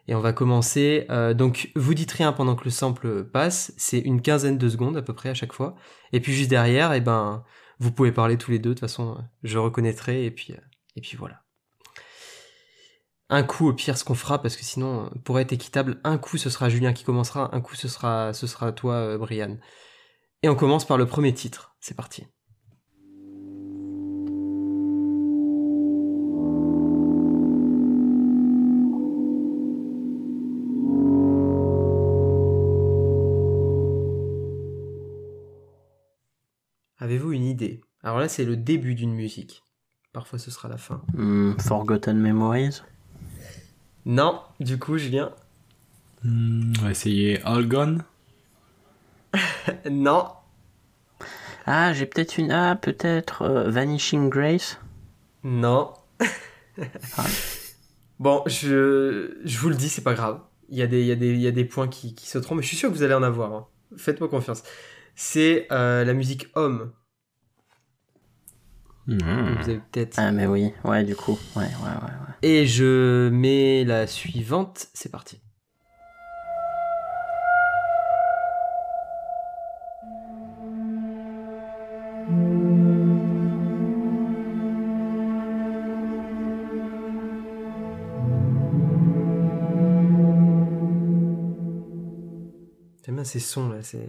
Et 0.07 0.15
on 0.15 0.21
va 0.21 0.33
commencer. 0.33 1.07
Euh, 1.11 1.35
donc 1.35 1.71
vous 1.77 1.95
dites 1.95 2.13
rien 2.13 2.33
pendant 2.33 2.57
que 2.57 2.65
le 2.65 2.71
sample 2.71 3.25
passe, 3.25 3.73
c'est 3.77 3.99
une 3.99 4.21
quinzaine 4.21 4.59
de 4.59 4.69
secondes 4.69 4.97
à 4.97 5.03
peu 5.03 5.15
près 5.15 5.31
à 5.31 5.35
chaque 5.35 5.53
fois. 5.53 5.77
Et 6.13 6.21
puis 6.21 6.33
juste 6.33 6.51
derrière, 6.51 6.93
et 6.93 6.99
eh 6.99 7.01
ben 7.01 7.45
vous 7.79 7.91
pouvez 7.91 8.13
parler 8.13 8.37
tous 8.39 8.51
les 8.51 8.59
deux. 8.59 8.71
De 8.71 8.75
toute 8.75 8.81
façon, 8.81 9.17
je 9.43 9.59
reconnaîtrai 9.59 10.25
et 10.25 10.31
puis 10.31 10.55
et 10.97 11.01
puis 11.01 11.17
voilà. 11.17 11.43
Un 13.31 13.43
coup 13.43 13.69
au 13.69 13.73
pire 13.73 13.97
ce 13.97 14.05
qu'on 14.05 14.15
fera 14.15 14.43
parce 14.43 14.57
que 14.57 14.65
sinon 14.65 15.11
pour 15.25 15.41
être 15.41 15.53
équitable, 15.53 16.01
un 16.05 16.19
coup 16.19 16.37
ce 16.37 16.51
sera 16.51 16.69
Julien 16.69 16.93
qui 16.93 17.05
commencera, 17.05 17.55
un 17.55 17.61
coup 17.61 17.75
ce 17.75 17.89
sera 17.89 18.33
ce 18.35 18.47
sera 18.47 18.73
toi 18.73 19.17
Brian. 19.19 19.57
Et 20.43 20.49
on 20.51 20.55
commence 20.55 20.87
par 20.87 20.99
le 20.99 21.07
premier 21.07 21.33
titre. 21.33 21.75
C'est 21.81 21.97
parti. 21.97 22.27
Avez-vous 37.05 37.33
une 37.33 37.45
idée? 37.45 37.83
Alors 38.03 38.19
là, 38.19 38.31
c'est 38.31 38.47
le 38.47 38.57
début 38.57 38.95
d'une 38.95 39.13
musique. 39.13 39.63
Parfois, 40.15 40.39
ce 40.39 40.51
sera 40.51 40.71
la 40.71 40.79
fin. 40.79 41.03
Hmm, 41.13 41.53
Forgotten 41.59 42.17
Memories? 42.17 42.81
Non, 44.07 44.41
du 44.59 44.79
coup, 44.79 44.97
Julien? 44.97 45.31
Hmm, 46.23 46.73
on 46.79 46.83
va 46.83 46.91
essayer 46.93 47.43
All 47.43 47.69
Gone 47.69 48.05
non. 49.91 50.29
Ah, 51.67 51.93
j'ai 51.93 52.07
peut-être 52.07 52.39
une. 52.39 52.51
Ah, 52.51 52.75
peut-être 52.75 53.43
euh, 53.43 53.69
Vanishing 53.69 54.31
Grace 54.31 54.81
Non. 55.43 55.93
Ah. 57.19 57.27
Bon, 58.19 58.43
je, 58.47 59.37
je 59.45 59.59
vous 59.59 59.69
le 59.69 59.75
dis, 59.75 59.91
c'est 59.91 60.01
pas 60.01 60.15
grave. 60.15 60.41
Il 60.71 60.79
y, 60.79 60.83
a 60.83 60.87
des, 60.87 61.03
il, 61.03 61.07
y 61.07 61.13
a 61.13 61.17
des, 61.17 61.35
il 61.35 61.41
y 61.41 61.49
a 61.49 61.51
des 61.51 61.67
points 61.67 61.89
qui, 61.89 62.15
qui 62.15 62.29
sauteront, 62.29 62.55
mais 62.55 62.63
je 62.63 62.69
suis 62.69 62.77
sûr 62.79 62.89
que 62.89 62.95
vous 62.95 63.03
allez 63.03 63.13
en 63.13 63.25
avoir. 63.25 63.53
Hein. 63.53 63.67
Faites-moi 63.99 64.31
confiance. 64.31 64.63
C'est 65.15 65.67
euh, 65.71 66.05
la 66.05 66.15
musique 66.15 66.49
Homme. 66.55 66.93
Hmm. 69.07 69.19
Vous 69.19 69.69
avez 69.69 69.81
peut-être. 69.93 70.15
Ah, 70.19 70.33
mais 70.33 70.47
oui, 70.47 70.73
ouais, 70.85 71.05
du 71.05 71.15
coup. 71.15 71.39
Ouais, 71.57 71.63
ouais, 71.63 71.69
ouais, 71.69 71.93
ouais. 71.93 72.35
Et 72.43 72.67
je 72.67 73.29
mets 73.29 73.85
la 73.85 74.07
suivante, 74.07 74.89
c'est 74.95 75.11
parti. 75.11 75.41
ces 93.25 93.41
sons 93.41 93.69
là, 93.71 93.83
c'est. 93.83 94.09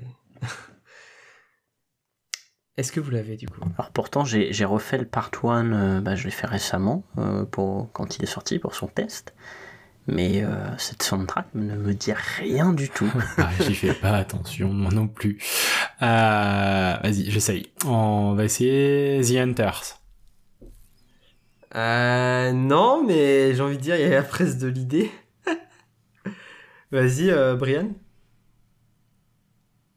Est-ce 2.77 2.91
que 2.91 2.99
vous 2.99 3.11
l'avez 3.11 3.37
du 3.37 3.47
coup 3.47 3.61
Alors 3.77 3.91
pourtant 3.91 4.25
j'ai 4.25 4.65
refait 4.65 4.97
le 4.97 5.05
part 5.05 5.31
1, 5.41 5.71
euh, 5.71 6.01
bah, 6.01 6.15
je 6.15 6.25
l'ai 6.25 6.31
fait 6.31 6.47
récemment 6.47 7.05
euh, 7.17 7.45
pour, 7.45 7.89
quand 7.93 8.17
il 8.17 8.23
est 8.23 8.27
sorti 8.27 8.59
pour 8.59 8.75
son 8.75 8.87
test. 8.87 9.33
Mais 10.07 10.43
euh, 10.43 10.77
cette 10.77 11.01
soundtrack 11.01 11.47
ne 11.55 11.75
me 11.75 11.93
dit 11.93 12.13
rien 12.13 12.73
du 12.73 12.89
tout. 12.89 13.11
ah, 13.37 13.49
J'y 13.61 13.73
fais 13.73 13.93
pas 13.93 14.11
attention, 14.11 14.71
moi 14.71 14.91
non 14.91 15.07
plus. 15.07 15.39
Vas-y, 15.99 17.31
j'essaye. 17.31 17.71
On 17.85 18.33
va 18.33 18.43
essayer 18.43 19.21
The 19.23 19.37
Hunters. 19.37 19.99
non, 21.73 23.03
mais 23.07 23.55
j'ai 23.55 23.61
envie 23.61 23.77
de 23.77 23.81
dire, 23.81 23.95
il 23.95 24.01
y 24.01 24.05
a 24.05 24.09
la 24.09 24.21
presse 24.21 24.57
de 24.57 24.67
l'idée. 24.67 25.09
Vas-y, 26.91 27.33
Brian. 27.57 27.93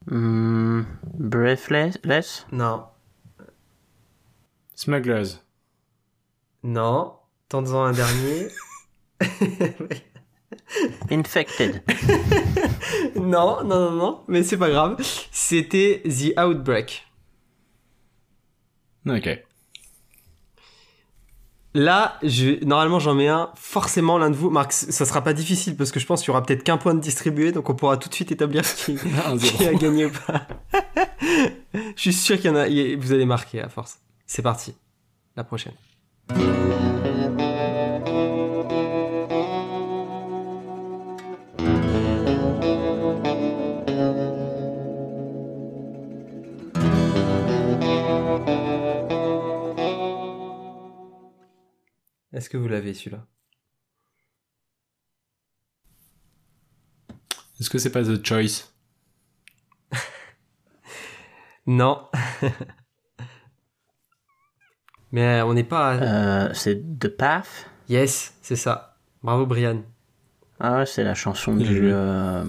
Hmm, 0.08 0.82
breathless? 1.18 2.46
Non. 2.50 2.86
Smugglers 4.74 5.42
Non. 6.62 7.14
Tentons 7.48 7.82
un 7.84 7.92
dernier. 7.92 8.48
Infected. 11.10 11.82
non, 13.16 13.64
non, 13.64 13.90
non, 13.90 13.92
non, 13.92 14.24
mais 14.28 14.42
c'est 14.42 14.58
pas 14.58 14.68
grave. 14.70 14.96
C'était 15.30 16.02
The 16.04 16.38
Outbreak. 16.38 17.06
Ok. 19.06 19.47
Là, 21.74 22.18
je, 22.22 22.64
normalement, 22.64 22.98
j'en 22.98 23.14
mets 23.14 23.28
un. 23.28 23.50
Forcément, 23.54 24.18
l'un 24.18 24.30
de 24.30 24.36
vous, 24.36 24.50
Marc, 24.50 24.72
ça 24.72 25.04
sera 25.04 25.22
pas 25.22 25.34
difficile 25.34 25.76
parce 25.76 25.92
que 25.92 26.00
je 26.00 26.06
pense 26.06 26.20
qu'il 26.20 26.28
y 26.28 26.30
aura 26.30 26.42
peut-être 26.42 26.62
qu'un 26.62 26.78
point 26.78 26.94
de 26.94 27.00
distribué, 27.00 27.52
donc 27.52 27.68
on 27.68 27.74
pourra 27.74 27.96
tout 27.98 28.08
de 28.08 28.14
suite 28.14 28.32
établir 28.32 28.62
qui, 28.62 28.96
qui 29.38 29.66
a 29.66 29.74
gagné 29.74 30.06
ou 30.06 30.10
pas. 30.10 30.46
je 31.74 32.00
suis 32.00 32.12
sûr 32.12 32.36
qu'il 32.36 32.46
y 32.46 32.54
en 32.54 32.56
a. 32.56 32.66
Vous 32.96 33.12
allez 33.12 33.26
marquer 33.26 33.60
à 33.60 33.68
force. 33.68 33.98
C'est 34.26 34.42
parti. 34.42 34.74
La 35.36 35.44
prochaine. 35.44 35.74
Est-ce 52.38 52.48
que 52.48 52.56
vous 52.56 52.68
l'avez 52.68 52.94
celui-là? 52.94 53.26
Est-ce 57.58 57.68
que 57.68 57.78
c'est 57.78 57.90
pas 57.90 58.04
The 58.04 58.24
Choice? 58.24 58.72
Non. 61.66 62.06
Mais 65.10 65.42
on 65.42 65.52
n'est 65.52 65.64
pas. 65.64 65.96
Euh, 65.96 66.50
c'est 66.54 66.80
The 67.00 67.08
Path? 67.08 67.68
Yes, 67.88 68.36
c'est 68.40 68.54
ça. 68.54 68.96
Bravo 69.24 69.44
Brian. 69.44 69.82
Ah, 70.60 70.86
c'est 70.86 71.02
la 71.02 71.14
chanson 71.14 71.56
du, 71.56 71.90
euh, 71.92 72.44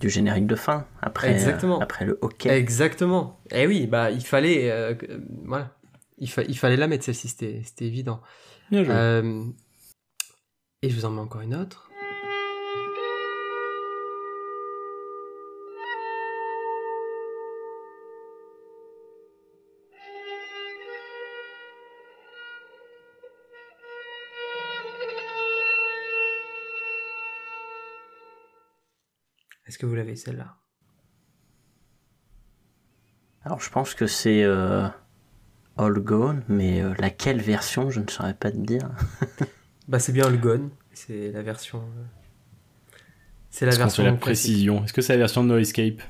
du 0.00 0.10
générique 0.10 0.48
de 0.48 0.56
fin 0.56 0.84
après, 1.00 1.30
Exactement. 1.30 1.78
après 1.78 2.04
le 2.06 2.18
hockey. 2.22 2.48
Exactement. 2.48 3.38
Eh 3.52 3.68
oui, 3.68 3.86
bah 3.86 4.10
il 4.10 4.26
fallait, 4.26 4.68
euh, 4.72 4.94
voilà, 5.44 5.76
il, 6.18 6.28
il, 6.48 6.58
fallait 6.58 6.76
la 6.76 6.88
mettre 6.88 7.04
celle-ci, 7.04 7.28
c'était 7.28 7.62
évident. 7.86 8.20
Euh, 8.72 9.44
et 10.82 10.90
je 10.90 10.96
vous 10.96 11.04
en 11.04 11.10
mets 11.10 11.20
encore 11.20 11.40
une 11.40 11.54
autre. 11.54 11.90
Est-ce 29.66 29.78
que 29.78 29.86
vous 29.86 29.94
l'avez 29.94 30.16
celle-là? 30.16 30.56
Alors 33.44 33.60
je 33.60 33.70
pense 33.70 33.94
que 33.94 34.06
c'est 34.06 34.42
euh, 34.42 34.88
All 35.78 36.00
Gone, 36.00 36.42
mais 36.48 36.82
euh, 36.82 36.92
laquelle 36.98 37.40
version, 37.40 37.88
je 37.88 38.00
ne 38.00 38.08
saurais 38.08 38.34
pas 38.34 38.50
te 38.50 38.56
dire. 38.56 38.90
bah 39.88 40.00
c'est 40.00 40.12
bien 40.12 40.26
All 40.26 40.38
Gone, 40.40 40.70
c'est 40.92 41.30
la 41.30 41.42
version. 41.42 41.80
Euh, 41.80 42.04
c'est 43.48 43.64
la 43.64 43.76
version. 43.76 44.02
la 44.02 44.12
précision. 44.14 44.84
Est-ce 44.84 44.92
que 44.92 45.00
c'est 45.00 45.12
la 45.12 45.20
version 45.20 45.44
de 45.44 45.48
No 45.48 45.58
Escape? 45.58 46.02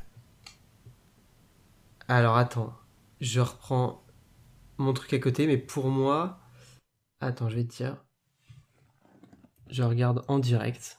Alors 2.09 2.39
attends, 2.39 2.75
je 3.21 3.41
reprends 3.41 4.03
mon 4.79 4.95
truc 4.95 5.13
à 5.13 5.19
côté, 5.19 5.47
mais 5.47 5.59
pour 5.59 5.89
moi, 5.89 6.41
attends, 7.21 7.51
je 7.51 7.57
vais 7.57 7.65
te 7.65 7.77
dire, 7.77 8.03
je 9.71 9.83
regarde 9.83 10.25
en 10.29 10.39
direct. 10.39 10.99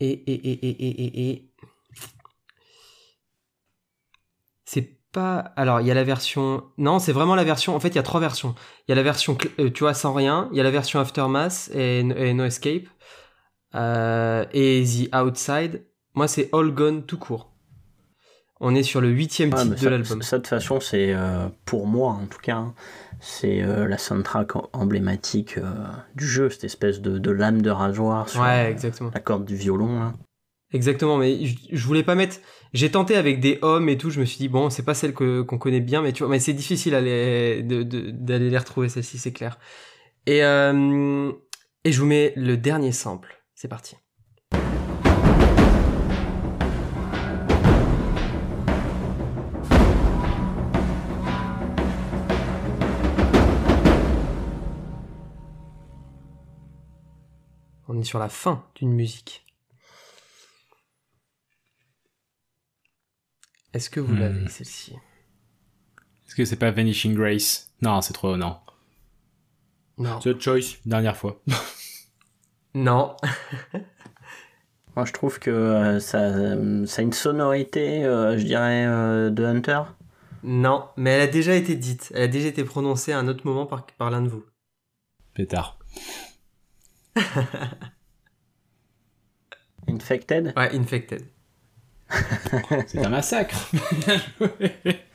Et 0.00 0.10
et 0.10 0.34
et 0.34 0.66
et 0.66 0.84
et 0.84 1.04
et, 1.04 1.30
et... 1.30 1.54
c'est 4.64 5.01
pas. 5.12 5.52
Alors, 5.56 5.80
il 5.80 5.86
y 5.86 5.90
a 5.90 5.94
la 5.94 6.04
version. 6.04 6.64
Non, 6.78 6.98
c'est 6.98 7.12
vraiment 7.12 7.34
la 7.34 7.44
version. 7.44 7.76
En 7.76 7.80
fait, 7.80 7.88
il 7.88 7.96
y 7.96 7.98
a 7.98 8.02
trois 8.02 8.20
versions. 8.20 8.54
Il 8.86 8.90
y 8.90 8.92
a 8.92 8.94
la 8.96 9.02
version, 9.02 9.36
euh, 9.60 9.70
tu 9.70 9.84
vois, 9.84 9.94
sans 9.94 10.12
rien. 10.12 10.48
Il 10.52 10.58
y 10.58 10.60
a 10.60 10.64
la 10.64 10.70
version 10.70 10.98
Aftermath 10.98 11.70
et, 11.74 12.02
No 12.02 12.44
Escape. 12.44 12.88
Euh, 13.74 14.44
et 14.52 14.84
The 14.84 15.14
Outside. 15.14 15.84
Moi, 16.14 16.28
c'est 16.28 16.48
All 16.52 16.72
Gone 16.72 17.04
tout 17.04 17.18
court. 17.18 17.52
On 18.60 18.74
est 18.74 18.84
sur 18.84 19.00
le 19.00 19.08
huitième 19.08 19.52
titre 19.52 19.82
de 19.82 19.88
l'album. 19.88 20.22
Ça, 20.22 20.38
de 20.38 20.42
toute 20.42 20.48
façon, 20.50 20.78
c'est 20.78 21.12
euh, 21.12 21.48
pour 21.64 21.86
moi, 21.86 22.12
en 22.12 22.26
tout 22.26 22.38
cas, 22.38 22.56
hein, 22.56 22.74
c'est 23.18 23.60
la 23.60 23.98
soundtrack 23.98 24.52
emblématique 24.72 25.58
du 26.14 26.26
jeu, 26.26 26.48
cette 26.48 26.64
espèce 26.64 27.00
de, 27.00 27.30
lame 27.30 27.60
de 27.60 27.70
rasoir 27.70 28.28
sur 28.28 28.40
ouais, 28.40 28.70
exactement. 28.70 29.10
la 29.12 29.20
corde 29.20 29.44
du 29.44 29.56
violon. 29.56 30.12
Exactement, 30.72 31.18
mais 31.18 31.44
je, 31.44 31.86
voulais 31.86 32.02
pas 32.02 32.14
mettre. 32.14 32.36
J'ai 32.72 32.90
tenté 32.90 33.16
avec 33.16 33.40
des 33.40 33.58
hommes 33.60 33.88
et 33.90 33.98
tout. 33.98 34.10
Je 34.10 34.20
me 34.20 34.24
suis 34.24 34.38
dit 34.38 34.48
bon, 34.48 34.70
c'est 34.70 34.84
pas 34.84 34.94
celle 34.94 35.12
que 35.12 35.42
qu'on 35.42 35.58
connaît 35.58 35.80
bien, 35.80 36.00
mais 36.00 36.12
tu 36.12 36.22
vois, 36.22 36.30
mais 36.30 36.38
c'est 36.38 36.54
difficile 36.54 36.92
d'aller 36.92 38.50
les 38.50 38.58
retrouver 38.58 38.88
celle-ci, 38.88 39.18
c'est 39.18 39.32
clair. 39.32 39.58
Et 40.26 40.42
euh, 40.42 41.30
et 41.84 41.92
je 41.92 42.00
vous 42.00 42.06
mets 42.06 42.32
le 42.36 42.56
dernier 42.56 42.92
sample. 42.92 43.42
C'est 43.54 43.68
parti. 43.68 43.96
On 57.88 57.98
est 57.98 58.04
sur 58.04 58.18
la 58.18 58.30
fin 58.30 58.64
d'une 58.76 58.92
musique. 58.92 59.44
Est-ce 63.74 63.90
que 63.90 64.00
vous 64.00 64.14
l'avez, 64.14 64.40
hmm. 64.40 64.48
celle-ci? 64.48 64.94
Est-ce 66.26 66.34
que 66.34 66.44
c'est 66.44 66.56
pas 66.56 66.70
Vanishing 66.70 67.14
Grace? 67.14 67.70
Non, 67.80 68.00
c'est 68.00 68.12
trop, 68.12 68.36
non. 68.36 68.56
Non. 69.98 70.18
The 70.18 70.40
Choice, 70.40 70.78
dernière 70.84 71.16
fois. 71.16 71.42
non. 72.74 73.16
Moi, 74.96 75.06
je 75.06 75.12
trouve 75.12 75.38
que 75.38 75.50
euh, 75.50 76.00
ça, 76.00 76.32
ça, 76.86 77.00
a 77.00 77.02
une 77.02 77.12
sonorité, 77.12 78.04
euh, 78.04 78.36
je 78.36 78.44
dirais, 78.44 78.84
euh, 78.86 79.30
de 79.30 79.44
Hunter. 79.44 79.82
Non, 80.42 80.88
mais 80.96 81.10
elle 81.10 81.22
a 81.22 81.26
déjà 81.26 81.54
été 81.54 81.76
dite. 81.76 82.12
Elle 82.14 82.22
a 82.22 82.28
déjà 82.28 82.48
été 82.48 82.64
prononcée 82.64 83.12
à 83.12 83.18
un 83.18 83.28
autre 83.28 83.46
moment 83.46 83.64
par, 83.64 83.86
par 83.86 84.10
l'un 84.10 84.22
de 84.22 84.28
vous. 84.28 84.44
Pétard. 85.34 85.78
infected? 89.88 90.52
Ouais, 90.56 90.74
Infected. 90.76 91.22
c'est 92.86 93.04
un 93.04 93.08
massacre. 93.08 93.70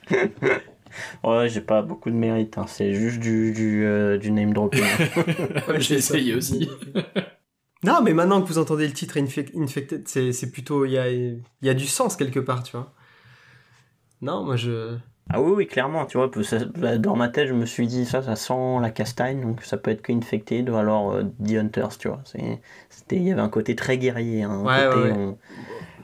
ouais, 1.23 1.49
j'ai 1.49 1.61
pas 1.61 1.81
beaucoup 1.81 2.09
de 2.09 2.15
mérite, 2.15 2.57
hein. 2.57 2.65
c'est 2.67 2.93
juste 2.93 3.19
du, 3.19 3.51
du, 3.51 3.85
euh, 3.85 4.17
du 4.17 4.31
name 4.31 4.53
dropping. 4.53 4.83
j'ai 5.77 5.95
essayé 5.95 6.35
aussi. 6.35 6.69
non, 7.83 8.01
mais 8.03 8.13
maintenant 8.13 8.41
que 8.41 8.47
vous 8.47 8.57
entendez 8.57 8.87
le 8.87 8.93
titre 8.93 9.17
Infected, 9.17 10.07
c'est 10.07 10.51
plutôt. 10.51 10.85
Il 10.85 10.91
y 10.91 10.97
a, 10.97 11.09
y 11.09 11.69
a 11.69 11.73
du 11.73 11.85
sens 11.85 12.15
quelque 12.15 12.39
part, 12.39 12.63
tu 12.63 12.71
vois. 12.75 12.93
Non, 14.21 14.43
moi 14.43 14.55
je. 14.55 14.97
Ah 15.29 15.41
oui, 15.41 15.51
oui, 15.53 15.67
clairement, 15.67 16.05
tu 16.05 16.17
vois, 16.17 16.31
bah, 16.77 16.97
dans 16.97 17.17
ma 17.17 17.27
tête, 17.27 17.49
je 17.49 17.53
me 17.53 17.65
suis 17.65 17.85
dit, 17.85 18.05
ça, 18.05 18.21
ça 18.21 18.37
sent 18.37 18.79
la 18.81 18.89
castagne, 18.91 19.41
donc 19.41 19.61
ça 19.61 19.75
peut 19.75 19.91
être 19.91 20.01
que 20.01 20.13
Infected 20.13 20.69
ou 20.69 20.75
alors 20.75 21.11
euh, 21.11 21.23
The 21.45 21.55
Hunters, 21.55 21.97
tu 21.97 22.07
vois. 22.07 22.23
Il 23.11 23.23
y 23.23 23.31
avait 23.31 23.41
un 23.41 23.49
côté 23.49 23.75
très 23.75 23.97
guerrier, 23.97 24.43
hein, 24.43 24.63
un 24.65 24.89
côté, 24.89 25.11
On, 25.11 25.37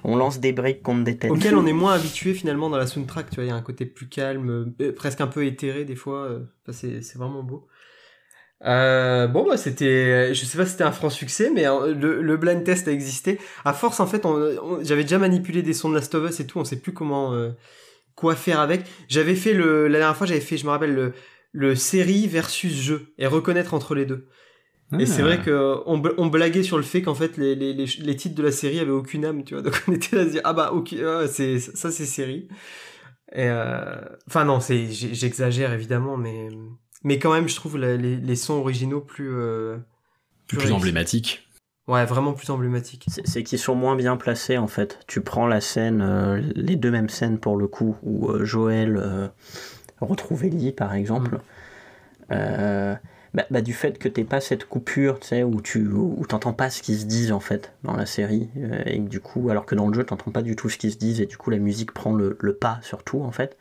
lance 0.04 0.40
des 0.40 0.52
briques 0.52 0.84
contre 0.84 1.04
des 1.04 1.18
têtes. 1.18 1.32
Auquel 1.32 1.56
on 1.56 1.66
est 1.66 1.74
moins 1.84 1.94
habitué 1.94 2.34
finalement 2.34 2.70
dans 2.70 2.78
la 2.78 2.88
soundtrack, 2.88 3.30
tu 3.30 3.36
vois, 3.36 3.46
il 3.46 3.48
y 3.48 3.52
a 3.52 3.56
un 3.56 3.62
côté 3.62 3.86
plus 3.86 4.08
calme, 4.08 4.74
euh, 4.82 4.92
presque 4.94 5.22
un 5.22 5.28
peu 5.28 5.46
éthéré 5.46 5.86
des 5.86 5.96
fois, 5.96 6.26
euh, 6.26 6.40
c'est 6.72 7.16
vraiment 7.16 7.44
beau. 7.44 7.68
bon 8.62 9.46
bah 9.48 9.58
c'était, 9.58 10.34
je 10.34 10.46
sais 10.46 10.58
pas 10.58 10.66
si 10.66 10.72
c'était 10.72 10.84
un 10.84 10.92
franc 10.92 11.10
succès, 11.10 11.52
mais 11.54 11.64
le, 11.64 12.22
le, 12.22 12.38
blind 12.38 12.64
test 12.64 12.88
a 12.88 12.92
existé. 12.92 13.40
À 13.66 13.74
force 13.74 14.00
en 14.00 14.08
fait, 14.08 14.26
j'avais 14.82 15.04
déjà 15.04 15.20
manipulé 15.20 15.62
des 15.62 15.74
sons 15.74 15.90
de 15.90 15.96
Last 15.96 16.14
of 16.16 16.30
Us 16.30 16.40
et 16.40 16.48
tout, 16.48 16.60
on 16.60 16.66
sait 16.66 16.80
plus 16.80 16.94
comment 16.94 17.34
quoi 18.16 18.36
faire 18.36 18.60
avec. 18.60 18.86
J'avais 19.08 19.36
fait 19.36 19.54
le, 19.54 19.88
la 19.88 20.00
dernière 20.00 20.18
fois, 20.18 20.28
j'avais 20.28 20.40
fait, 20.40 20.58
je 20.58 20.66
me 20.66 20.70
rappelle, 20.70 20.94
le, 20.94 21.14
le 21.52 21.76
série 21.76 22.28
versus 22.28 22.74
jeu 22.74 23.14
et 23.18 23.28
reconnaître 23.28 23.74
entre 23.74 23.96
les 23.96 24.06
deux. 24.06 24.28
Et 25.00 25.06
c'est 25.08 25.24
vrai 25.24 25.38
ah. 25.40 25.44
que 25.44 25.78
on, 25.88 26.28
blaguait 26.28 26.62
sur 26.62 26.78
le 26.78 26.84
fait 26.84 27.02
qu'en 27.02 27.16
fait 27.16 27.38
les, 27.38 27.56
les, 27.56 27.74
les, 27.74 28.16
titres 28.16 28.36
de 28.36 28.44
la 28.44 28.52
série 28.52 28.80
avaient 28.80 28.92
aucune 28.92 29.26
âme, 29.26 29.44
tu 29.44 29.56
vois. 29.56 29.64
Donc 29.64 29.82
on 29.88 29.94
était 29.94 30.16
là 30.16 30.22
à 30.22 30.26
se 30.26 30.32
dire 30.32 30.42
ah 30.44 30.54
bah 30.54 30.72
ok, 30.72 30.96
c'est 31.28 31.60
ça 31.60 31.90
c'est 31.92 32.06
série. 32.06 32.48
Et 33.32 33.48
euh... 33.48 33.96
enfin 34.28 34.46
non, 34.46 34.60
c'est 34.60 34.92
j'exagère 34.92 35.74
évidemment, 35.74 36.16
mais 36.16 36.50
mais 37.04 37.18
quand 37.18 37.34
même 37.34 37.50
je 37.50 37.56
trouve 37.56 37.78
les, 37.78 37.98
les 37.98 38.36
sons 38.36 38.54
originaux 38.54 39.02
plus 39.02 39.34
euh, 39.34 39.78
plus, 40.48 40.58
plus 40.58 40.72
emblématiques. 40.72 41.48
Ouais, 41.88 42.06
vraiment 42.06 42.32
plus 42.32 42.50
emblématique. 42.50 43.08
C'est 43.26 43.44
qu'ils 43.44 43.60
sont 43.60 43.76
moins 43.76 43.98
bien 43.98 44.16
placés 44.16 44.58
en 44.58 44.68
fait. 44.68 45.00
Tu 45.08 45.20
prends 45.20 45.48
la 45.48 45.60
scène, 45.60 46.02
euh, 46.02 46.42
les 46.56 46.78
deux 46.78 46.92
mêmes 46.92 47.10
scènes 47.10 47.40
pour 47.40 47.58
le 47.58 47.68
coup, 47.68 47.98
où 48.04 48.30
euh, 48.30 48.46
Joël 48.46 48.96
euh, 48.96 49.28
retrouve 50.00 50.46
Ellie 50.46 50.72
par 50.72 50.94
exemple. 50.94 51.40
Mm. 52.30 52.96
Bah, 53.34 53.46
bah, 53.50 53.62
du 53.62 53.74
fait 53.74 53.98
que 53.98 54.08
t'aies 54.08 54.24
pas 54.26 54.42
cette 54.42 54.66
coupure, 54.66 55.20
tu 55.20 55.30
sais, 55.30 55.44
où 55.44 55.60
tu 55.60 55.88
où 55.88 56.24
t'entends 56.28 56.54
pas 56.54 56.70
ce 56.70 56.84
qu'ils 56.84 57.00
se 57.00 57.06
disent 57.06 57.32
en 57.32 57.40
fait 57.40 57.74
dans 57.84 57.96
la 57.96 58.06
série, 58.06 58.50
et 58.86 59.00
du 59.00 59.20
coup, 59.20 59.50
alors 59.50 59.66
que 59.66 59.74
dans 59.74 59.88
le 59.88 59.94
jeu 59.96 60.04
t'entends 60.04 60.30
pas 60.32 60.44
du 60.44 60.56
tout 60.56 60.70
ce 60.70 60.78
qu'ils 60.78 60.92
se 60.92 60.98
disent, 60.98 61.20
et 61.20 61.26
du 61.26 61.36
coup 61.38 61.50
la 61.50 61.58
musique 61.58 61.94
prend 61.94 62.14
le, 62.14 62.38
le 62.40 62.54
pas 62.54 62.80
sur 62.84 63.04
tout 63.04 63.22
en 63.22 63.32
fait. 63.32 63.58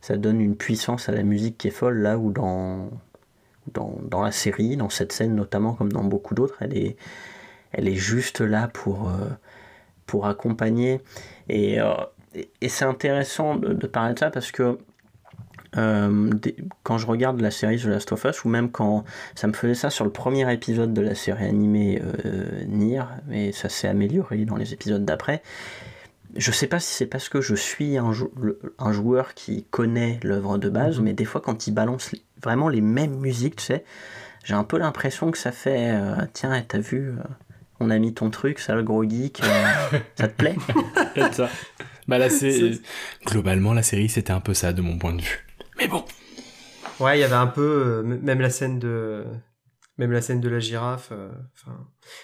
Ça 0.00 0.16
donne 0.16 0.40
une 0.40 0.56
puissance 0.56 1.08
à 1.08 1.12
la 1.12 1.24
musique 1.24 1.58
qui 1.58 1.66
est 1.68 1.72
folle 1.72 1.98
là 1.98 2.16
où 2.18 2.30
dans, 2.30 2.90
dans, 3.74 3.98
dans 4.02 4.22
la 4.22 4.30
série, 4.30 4.76
dans 4.76 4.88
cette 4.88 5.12
scène 5.12 5.34
notamment 5.34 5.74
comme 5.74 5.92
dans 5.92 6.04
beaucoup 6.04 6.34
d'autres, 6.34 6.56
elle 6.60 6.76
est 6.76 6.96
elle 7.72 7.88
est 7.88 7.94
juste 7.94 8.40
là 8.40 8.68
pour, 8.68 9.08
euh, 9.08 9.28
pour 10.06 10.26
accompagner. 10.26 11.00
Euh, 11.50 11.94
et, 12.34 12.50
et, 12.60 12.68
c'est 12.68 12.84
intéressant 12.84 13.56
de, 13.56 13.86
parler 13.86 14.14
de 14.14 14.18
ça 14.18 14.30
parce 14.30 14.50
que 14.50 14.78
euh, 15.78 16.30
quand 16.82 16.98
je 16.98 17.06
regarde 17.06 17.40
la 17.40 17.50
série 17.50 17.78
The 17.78 17.84
Last 17.84 18.12
of 18.12 18.24
Us, 18.24 18.44
ou 18.44 18.48
même 18.48 18.70
quand 18.70 19.04
ça 19.34 19.46
me 19.46 19.52
faisait 19.52 19.74
ça 19.74 19.90
sur 19.90 20.04
le 20.04 20.10
premier 20.10 20.52
épisode 20.52 20.92
de 20.92 21.00
la 21.00 21.14
série 21.14 21.44
animée 21.44 22.02
Nier, 22.66 23.02
mais 23.26 23.52
ça 23.52 23.68
s'est 23.68 23.88
amélioré 23.88 24.44
dans 24.44 24.56
les 24.56 24.72
épisodes 24.72 25.04
d'après. 25.04 25.42
Je 26.36 26.50
sais 26.50 26.66
pas 26.66 26.78
si 26.78 26.92
c'est 26.92 27.06
parce 27.06 27.28
que 27.28 27.40
je 27.40 27.54
suis 27.54 27.96
un, 27.96 28.12
un 28.78 28.92
joueur 28.92 29.34
qui 29.34 29.64
connaît 29.70 30.20
l'œuvre 30.22 30.58
de 30.58 30.68
base, 30.68 30.98
mhm. 30.98 31.04
mais 31.04 31.12
des 31.14 31.24
fois 31.24 31.40
quand 31.40 31.66
il 31.66 31.72
balance 31.72 32.14
vraiment 32.42 32.68
les 32.68 32.82
mêmes 32.82 33.16
musiques, 33.16 33.56
tu 33.56 33.64
sais, 33.64 33.84
j'ai 34.44 34.54
un 34.54 34.64
peu 34.64 34.78
l'impression 34.78 35.30
que 35.30 35.38
ça 35.38 35.52
fait 35.52 35.98
tiens, 36.34 36.62
t'as 36.68 36.78
vu 36.78 37.14
on 37.80 37.90
a 37.90 37.98
mis 37.98 38.12
ton 38.12 38.30
truc, 38.30 38.58
ça 38.58 38.74
le 38.74 38.82
gros 38.82 39.08
geek, 39.08 39.40
euh, 39.42 39.98
ça 40.16 40.28
te 40.28 40.34
plaît? 40.34 40.56
Bah 42.06 42.16
là, 42.16 42.30
c'est 42.30 42.80
globalement 43.26 43.74
la 43.74 43.82
série, 43.82 44.08
c'était 44.08 44.30
un 44.30 44.40
peu 44.40 44.54
ça 44.54 44.72
de 44.72 44.80
mon 44.80 44.96
point 44.96 45.12
de 45.12 45.20
vue. 45.20 45.44
Mais 45.78 45.88
bon. 45.88 46.04
Ouais, 47.00 47.18
il 47.18 47.20
y 47.20 47.24
avait 47.24 47.34
un 47.34 47.46
peu 47.46 47.62
euh, 47.62 48.02
même 48.02 48.40
la 48.40 48.50
scène 48.50 48.78
de 48.78 49.24
même 49.96 50.12
la 50.12 50.20
scène 50.22 50.40
de 50.40 50.48
la 50.48 50.60
girafe. 50.60 51.10
Euh, 51.12 51.28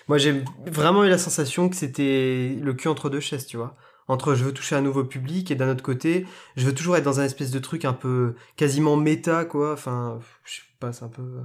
moi 0.09 0.19
j'ai 0.19 0.43
vraiment 0.67 1.05
eu 1.05 1.09
la 1.09 1.19
sensation 1.19 1.69
que 1.69 1.77
c'était 1.77 2.57
le 2.61 2.75
cul 2.75 2.89
entre 2.89 3.11
deux 3.11 3.21
chaises, 3.21 3.47
tu 3.47 3.57
vois. 3.57 3.77
Entre 4.07 4.35
je 4.35 4.45
veux 4.45 4.53
toucher 4.53 4.77
un 4.77 4.81
nouveau 4.81 5.05
public 5.05 5.51
et 5.51 5.55
d'un 5.55 5.71
autre 5.71 5.83
côté, 5.83 6.27
je 6.57 6.67
veux 6.67 6.75
toujours 6.75 6.97
être 6.97 7.05
dans 7.05 7.21
un 7.21 7.25
espèce 7.25 7.51
de 7.51 7.59
truc 7.59 7.85
un 7.85 7.93
peu 7.93 8.35
quasiment 8.57 8.97
méta, 8.97 9.45
quoi. 9.45 9.73
Enfin, 9.73 10.19
je 10.45 10.57
sais 10.57 10.63
pas, 10.79 10.93
c'est 10.93 11.05
un 11.05 11.09
peu. 11.09 11.41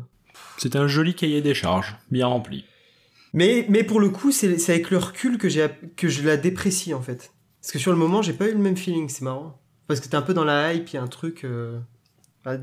C'était 0.58 0.78
un 0.78 0.88
joli 0.88 1.16
cahier 1.16 1.42
des 1.42 1.54
charges, 1.54 1.96
bien 2.12 2.28
rempli. 2.28 2.66
Mais, 3.34 3.66
mais 3.70 3.84
pour 3.84 4.00
le 4.00 4.10
coup, 4.10 4.32
c'est 4.32 4.70
avec 4.70 4.90
le 4.90 4.98
recul 4.98 5.38
que, 5.38 5.50
j'ai 5.50 5.68
que 5.96 6.08
je 6.08 6.24
la 6.24 6.38
déprécie 6.38 6.94
en 6.94 7.02
fait. 7.02 7.32
Parce 7.62 7.72
que 7.72 7.80
sur 7.80 7.92
le 7.92 7.98
moment, 7.98 8.22
j'ai 8.22 8.34
pas 8.34 8.48
eu 8.48 8.54
le 8.54 8.58
même 8.58 8.78
feeling, 8.78 9.10
c'est 9.10 9.24
marrant. 9.24 9.62
Parce 9.88 10.00
que 10.00 10.08
t'es 10.08 10.16
un 10.16 10.22
peu 10.22 10.34
dans 10.34 10.46
la 10.46 10.74
hype, 10.74 10.90
il 10.90 10.96
y 10.96 10.98
a 10.98 11.02
un 11.02 11.08
truc. 11.08 11.44
Euh, 11.44 11.80
bah. 12.46 12.58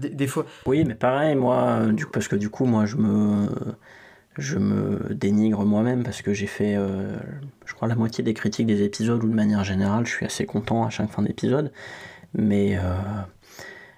Oui, 0.66 0.84
mais 0.84 0.94
pareil, 0.94 1.34
moi, 1.34 1.86
du, 1.92 2.06
parce 2.06 2.28
que 2.28 2.36
du 2.36 2.50
coup, 2.50 2.64
moi, 2.64 2.86
je 2.86 2.96
me, 2.96 3.48
je 4.38 4.58
me 4.58 5.14
dénigre 5.14 5.64
moi-même 5.64 6.02
parce 6.02 6.22
que 6.22 6.32
j'ai 6.32 6.46
fait, 6.46 6.76
euh, 6.76 7.16
je 7.64 7.74
crois, 7.74 7.88
la 7.88 7.96
moitié 7.96 8.24
des 8.24 8.34
critiques 8.34 8.66
des 8.66 8.82
épisodes 8.82 9.22
ou 9.22 9.28
de 9.28 9.34
manière 9.34 9.64
générale, 9.64 10.06
je 10.06 10.12
suis 10.12 10.26
assez 10.26 10.46
content 10.46 10.84
à 10.84 10.90
chaque 10.90 11.10
fin 11.10 11.22
d'épisode. 11.22 11.72
Mais. 12.34 12.78
Euh, 12.78 12.82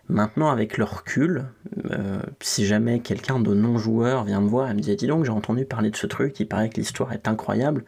Maintenant, 0.08 0.48
avec 0.48 0.78
le 0.78 0.84
recul, 0.84 1.44
euh, 1.90 2.22
si 2.40 2.64
jamais 2.64 3.00
quelqu'un 3.00 3.40
de 3.40 3.52
non-joueur 3.52 4.24
vient 4.24 4.40
me 4.40 4.48
voir 4.48 4.70
et 4.70 4.74
me 4.74 4.80
dit 4.80 4.96
Dis 4.96 5.06
donc, 5.06 5.24
j'ai 5.26 5.30
entendu 5.30 5.66
parler 5.66 5.90
de 5.90 5.96
ce 5.96 6.06
truc, 6.06 6.40
il 6.40 6.48
paraît 6.48 6.70
que 6.70 6.76
l'histoire 6.76 7.12
est 7.12 7.28
incroyable, 7.28 7.84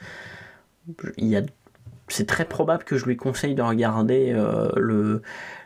il 1.16 1.28
c'est 2.12 2.26
très 2.26 2.44
probable 2.44 2.84
que 2.84 2.96
je 2.96 3.06
lui 3.06 3.16
conseille 3.16 3.54
de 3.54 3.62
regarder 3.62 4.32
euh, 4.34 4.70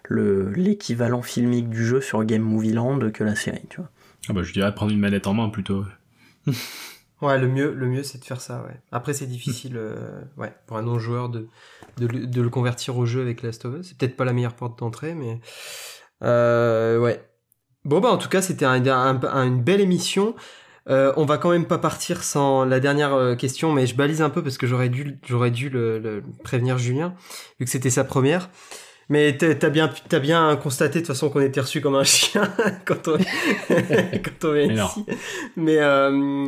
le, 0.09 0.53
l'équivalent 0.53 1.23
filmique 1.23 1.69
du 1.69 1.85
jeu 1.85 2.01
sur 2.01 2.25
Game 2.25 2.43
Movie 2.43 2.73
Land 2.73 3.11
que 3.13 3.25
la 3.25 3.35
série, 3.35 3.67
tu 3.69 3.79
vois. 3.79 3.91
Ah 4.29 4.33
bah 4.33 4.43
je 4.43 4.53
dirais 4.53 4.75
prendre 4.75 4.93
une 4.93 5.01
manette 5.01 5.27
en 5.27 5.35
main 5.35 5.49
plutôt. 5.49 5.85
ouais, 7.23 7.39
le 7.39 7.49
mieux, 7.49 7.73
le 7.73 7.87
mieux 7.87 8.03
c'est 8.03 8.19
de 8.19 8.25
faire 8.25 8.41
ça, 8.41 8.63
ouais. 8.63 8.77
Après 8.93 9.13
c'est 9.13 9.27
difficile, 9.27 9.77
euh, 9.77 10.23
ouais, 10.37 10.53
pour 10.67 10.77
un 10.77 10.83
non-joueur 10.83 11.29
de, 11.29 11.49
de, 11.99 12.07
de, 12.07 12.43
le 12.43 12.49
convertir 12.49 12.97
au 12.97 13.07
jeu 13.07 13.21
avec 13.21 13.43
Last 13.43 13.65
of 13.65 13.79
Us. 13.79 13.89
C'est 13.89 13.99
peut-être 13.99 14.17
pas 14.17 14.25
la 14.25 14.33
meilleure 14.33 14.55
porte 14.55 14.79
d'entrée, 14.79 15.15
mais 15.15 15.41
euh, 16.23 16.99
ouais. 16.99 17.23
Bon 17.85 18.01
bah 18.01 18.09
en 18.09 18.17
tout 18.17 18.31
cas 18.31 18.41
c'était 18.41 18.65
une 18.65 19.63
belle 19.63 19.83
émission. 19.83 20.35
Euh, 20.89 21.13
on 21.17 21.25
va 21.25 21.39
quand 21.39 21.51
même 21.51 21.67
pas 21.67 21.79
partir 21.79 22.23
sans 22.23 22.65
la 22.65 22.79
dernière 22.79 23.15
euh, 23.15 23.35
question, 23.37 23.73
mais 23.73 23.87
je 23.87 23.95
balise 23.95 24.21
un 24.21 24.31
peu 24.31 24.43
parce 24.43 24.59
que 24.59 24.67
j'aurais 24.67 24.91
dû, 24.91 25.19
j'aurais 25.27 25.51
dû 25.51 25.71
le, 25.71 26.23
prévenir 26.43 26.77
Julien 26.77 27.15
vu 27.59 27.65
que 27.65 27.71
c'était 27.71 27.91
sa 27.91 28.05
première. 28.05 28.51
Mais 29.11 29.37
t'as 29.37 29.69
bien, 29.69 29.93
as 30.13 30.19
bien 30.19 30.57
constaté 30.57 31.01
de 31.01 31.05
toute 31.05 31.15
façon 31.15 31.29
qu'on 31.29 31.41
était 31.41 31.61
reçu 31.61 31.83
comme 31.83 31.95
un 31.95 32.05
chien 32.05 32.51
quand 32.87 33.09
on, 33.09 33.19
quand 33.69 34.49
on 34.49 34.55
est 34.55 34.69
ici. 34.69 35.05
Mais 35.57 35.79
euh, 35.79 36.47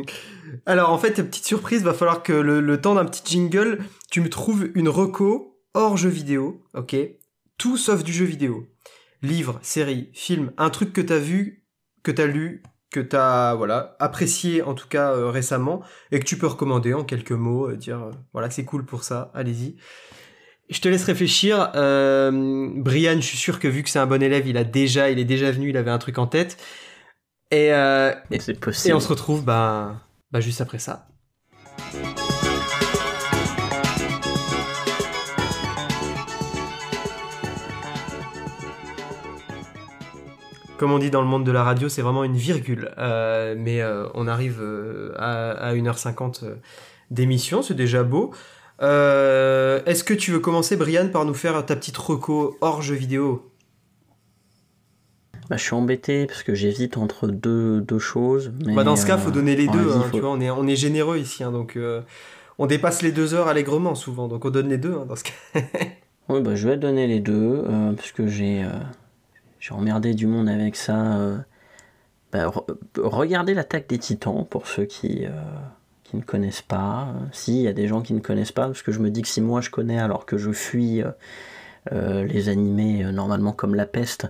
alors 0.65 0.91
en 0.91 0.97
fait, 0.97 1.21
petite 1.23 1.45
surprise, 1.45 1.83
va 1.83 1.93
falloir 1.93 2.23
que 2.23 2.33
le, 2.33 2.81
temps 2.81 2.95
d'un 2.95 3.05
petit 3.05 3.21
jingle, 3.25 3.79
tu 4.09 4.21
me 4.21 4.29
trouves 4.29 4.69
une 4.73 4.89
reco 4.89 5.59
hors 5.73 5.97
jeu 5.97 6.09
vidéo, 6.09 6.63
ok? 6.73 6.95
Tout 7.57 7.77
sauf 7.77 8.03
du 8.03 8.13
jeu 8.13 8.25
vidéo. 8.25 8.67
Livre, 9.21 9.59
série, 9.61 10.09
film, 10.13 10.51
un 10.57 10.69
truc 10.69 10.93
que 10.93 11.01
t'as 11.01 11.17
vu, 11.17 11.63
que 12.03 12.11
t'as 12.11 12.25
lu, 12.25 12.63
que 12.91 12.99
t'as 12.99 13.53
voilà 13.55 13.95
apprécié 13.99 14.61
en 14.61 14.73
tout 14.73 14.87
cas 14.87 15.11
euh, 15.11 15.29
récemment 15.29 15.81
et 16.11 16.19
que 16.19 16.25
tu 16.25 16.37
peux 16.37 16.47
recommander 16.47 16.93
en 16.93 17.03
quelques 17.03 17.31
mots, 17.31 17.69
euh, 17.69 17.75
dire 17.75 18.09
voilà 18.33 18.49
c'est 18.49 18.65
cool 18.65 18.85
pour 18.85 19.03
ça, 19.03 19.31
allez-y. 19.33 19.75
Je 20.69 20.81
te 20.81 20.89
laisse 20.89 21.05
réfléchir. 21.05 21.71
Euh, 21.75 22.69
Brian, 22.75 23.15
je 23.15 23.25
suis 23.25 23.37
sûr 23.37 23.59
que 23.59 23.67
vu 23.67 23.83
que 23.83 23.89
c'est 23.89 23.99
un 23.99 24.05
bon 24.05 24.21
élève, 24.21 24.47
il 24.47 24.57
a 24.57 24.65
déjà, 24.65 25.09
il 25.09 25.19
est 25.19 25.25
déjà 25.25 25.51
venu, 25.51 25.69
il 25.69 25.77
avait 25.77 25.91
un 25.91 25.97
truc 25.97 26.17
en 26.17 26.27
tête. 26.27 26.57
Et, 27.51 27.73
euh, 27.73 28.13
c'est 28.39 28.59
possible. 28.59 28.91
Et 28.91 28.93
on 28.93 28.99
se 28.99 29.07
retrouve 29.07 29.45
bah, 29.45 30.01
bah 30.31 30.41
juste 30.41 30.59
après 30.59 30.79
ça. 30.79 31.07
Comme 40.77 40.91
on 40.91 40.99
dit 40.99 41.09
dans 41.09 41.21
le 41.21 41.27
monde 41.27 41.45
de 41.45 41.51
la 41.51 41.63
radio, 41.63 41.89
c'est 41.89 42.01
vraiment 42.01 42.23
une 42.23 42.37
virgule. 42.37 42.91
Euh, 42.97 43.55
mais 43.57 43.81
on 44.13 44.27
arrive 44.27 44.61
à, 45.17 45.51
à 45.51 45.73
1h50 45.73 46.43
d'émission, 47.11 47.61
c'est 47.61 47.73
déjà 47.73 48.03
beau. 48.03 48.33
Euh, 48.81 49.81
est-ce 49.85 50.03
que 50.03 50.13
tu 50.13 50.31
veux 50.31 50.39
commencer, 50.39 50.75
Brian, 50.75 51.09
par 51.09 51.25
nous 51.25 51.33
faire 51.33 51.65
ta 51.65 51.75
petite 51.75 51.97
reco 51.97 52.57
hors 52.61 52.81
jeu 52.81 52.95
vidéo? 52.95 53.51
Bah, 55.49 55.55
je 55.55 55.63
suis 55.63 55.73
embêté 55.73 56.25
parce 56.25 56.43
que 56.43 56.53
j'hésite 56.53 56.97
entre 56.97 57.27
deux, 57.27 57.81
deux 57.81 57.99
choses. 57.99 58.49
bah 58.49 58.83
dans 58.83 58.97
ce 58.97 59.05
cas, 59.05 59.17
faut 59.17 59.31
donner 59.31 59.55
les 59.55 59.67
euh, 59.69 59.71
deux. 59.71 59.93
Hein, 59.93 60.05
tu 60.11 60.19
vois, 60.19 60.31
on 60.31 60.41
est, 60.41 60.49
on 60.49 60.67
est 60.67 60.75
généreux 60.75 61.17
ici, 61.17 61.43
hein, 61.43 61.51
donc 61.51 61.77
euh, 61.77 62.01
on 62.57 62.65
dépasse 62.67 63.01
les 63.01 63.13
deux 63.13 63.33
heures 63.33 63.47
allègrement 63.47 63.95
souvent, 63.95 64.27
donc 64.27 64.43
on 64.43 64.49
donne 64.49 64.67
les 64.67 64.77
deux 64.77 64.93
hein, 64.93 65.05
dans 65.07 65.15
ce 65.15 65.23
cas. 65.23 65.31
oui, 66.29 66.41
bah, 66.41 66.55
je 66.55 66.67
vais 66.67 66.75
donner 66.75 67.07
les 67.07 67.21
deux 67.21 67.63
parce 67.95 68.11
que 68.11 68.27
j'ai 68.27 68.65
j'ai 69.67 69.73
emmerdé 69.73 70.13
du 70.13 70.27
monde 70.27 70.49
avec 70.49 70.75
ça. 70.75 71.19
Bah, 72.31 72.51
regardez 72.97 73.53
l'attaque 73.53 73.87
des 73.87 73.97
Titans 73.97 74.45
pour 74.49 74.67
ceux 74.67 74.85
qui 74.85 75.25
qui 76.09 76.17
ne 76.17 76.21
connaissent 76.21 76.61
pas. 76.61 77.13
Si, 77.31 77.57
il 77.57 77.63
y 77.63 77.67
a 77.67 77.73
des 77.73 77.87
gens 77.87 78.01
qui 78.01 78.13
ne 78.13 78.19
connaissent 78.19 78.51
pas, 78.51 78.67
parce 78.67 78.81
que 78.81 78.91
je 78.91 78.99
me 78.99 79.09
dis 79.09 79.21
que 79.21 79.27
si 79.27 79.41
moi 79.41 79.61
je 79.61 79.69
connais 79.69 79.99
alors 79.99 80.25
que 80.25 80.37
je 80.37 80.51
fuis 80.51 81.01
euh, 81.01 81.11
euh, 81.91 82.23
les 82.23 82.49
animés 82.49 83.03
euh, 83.03 83.11
normalement 83.11 83.51
comme 83.51 83.75
la 83.75 83.85
peste, 83.85 84.27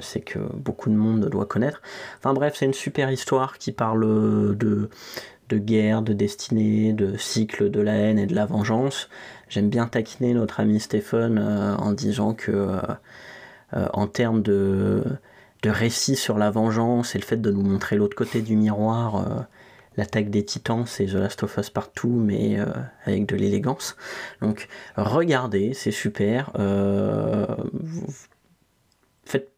c'est 0.00 0.20
que 0.20 0.40
beaucoup 0.40 0.90
de 0.90 0.96
monde 0.96 1.26
doit 1.26 1.46
connaître. 1.46 1.80
Enfin 2.18 2.34
bref, 2.34 2.54
c'est 2.56 2.64
une 2.64 2.74
super 2.74 3.12
histoire 3.12 3.56
qui 3.56 3.70
parle 3.70 4.04
de, 4.56 4.90
de 5.48 5.58
guerre, 5.58 6.02
de 6.02 6.12
destinée, 6.12 6.92
de 6.92 7.16
cycle 7.16 7.70
de 7.70 7.80
la 7.80 7.94
haine 7.94 8.18
et 8.18 8.26
de 8.26 8.34
la 8.34 8.46
vengeance. 8.46 9.08
J'aime 9.48 9.68
bien 9.68 9.86
taquiner 9.86 10.34
notre 10.34 10.58
ami 10.58 10.80
Stephen 10.80 11.38
en 11.38 11.92
disant 11.92 12.34
que 12.34 12.80
en 13.74 14.06
termes 14.06 14.42
de, 14.42 15.02
de 15.62 15.70
récit 15.70 16.16
sur 16.16 16.38
la 16.38 16.50
vengeance 16.50 17.14
et 17.14 17.18
le 17.18 17.24
fait 17.24 17.36
de 17.36 17.50
nous 17.50 17.62
montrer 17.62 17.96
l'autre 17.96 18.16
côté 18.16 18.40
du 18.42 18.56
miroir, 18.56 19.46
l'attaque 19.96 20.30
des 20.30 20.44
titans, 20.44 20.84
c'est 20.86 21.06
The 21.06 21.14
Last 21.14 21.42
of 21.42 21.56
Us 21.56 21.70
partout, 21.70 22.08
mais 22.08 22.58
euh, 22.58 22.66
avec 23.04 23.26
de 23.26 23.36
l'élégance. 23.36 23.96
Donc 24.40 24.68
regardez, 24.96 25.74
c'est 25.74 25.90
super. 25.90 26.50
Euh, 26.58 27.46
faites, 29.24 29.52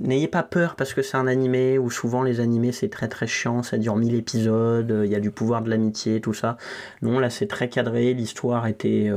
n'ayez 0.00 0.28
pas 0.28 0.42
peur 0.42 0.76
parce 0.76 0.94
que 0.94 1.02
c'est 1.02 1.16
un 1.16 1.26
animé, 1.26 1.78
où 1.78 1.90
souvent 1.90 2.22
les 2.22 2.40
animés 2.40 2.72
c'est 2.72 2.88
très 2.88 3.08
très 3.08 3.26
chiant, 3.26 3.62
ça 3.62 3.78
dure 3.78 3.96
1000 3.96 4.14
épisodes, 4.14 5.02
il 5.04 5.10
y 5.10 5.14
a 5.14 5.20
du 5.20 5.30
pouvoir 5.30 5.62
de 5.62 5.70
l'amitié, 5.70 6.20
tout 6.20 6.34
ça. 6.34 6.56
Non, 7.02 7.18
là 7.18 7.30
c'est 7.30 7.46
très 7.46 7.68
cadré, 7.68 8.14
l'histoire 8.14 8.66
était... 8.66 9.10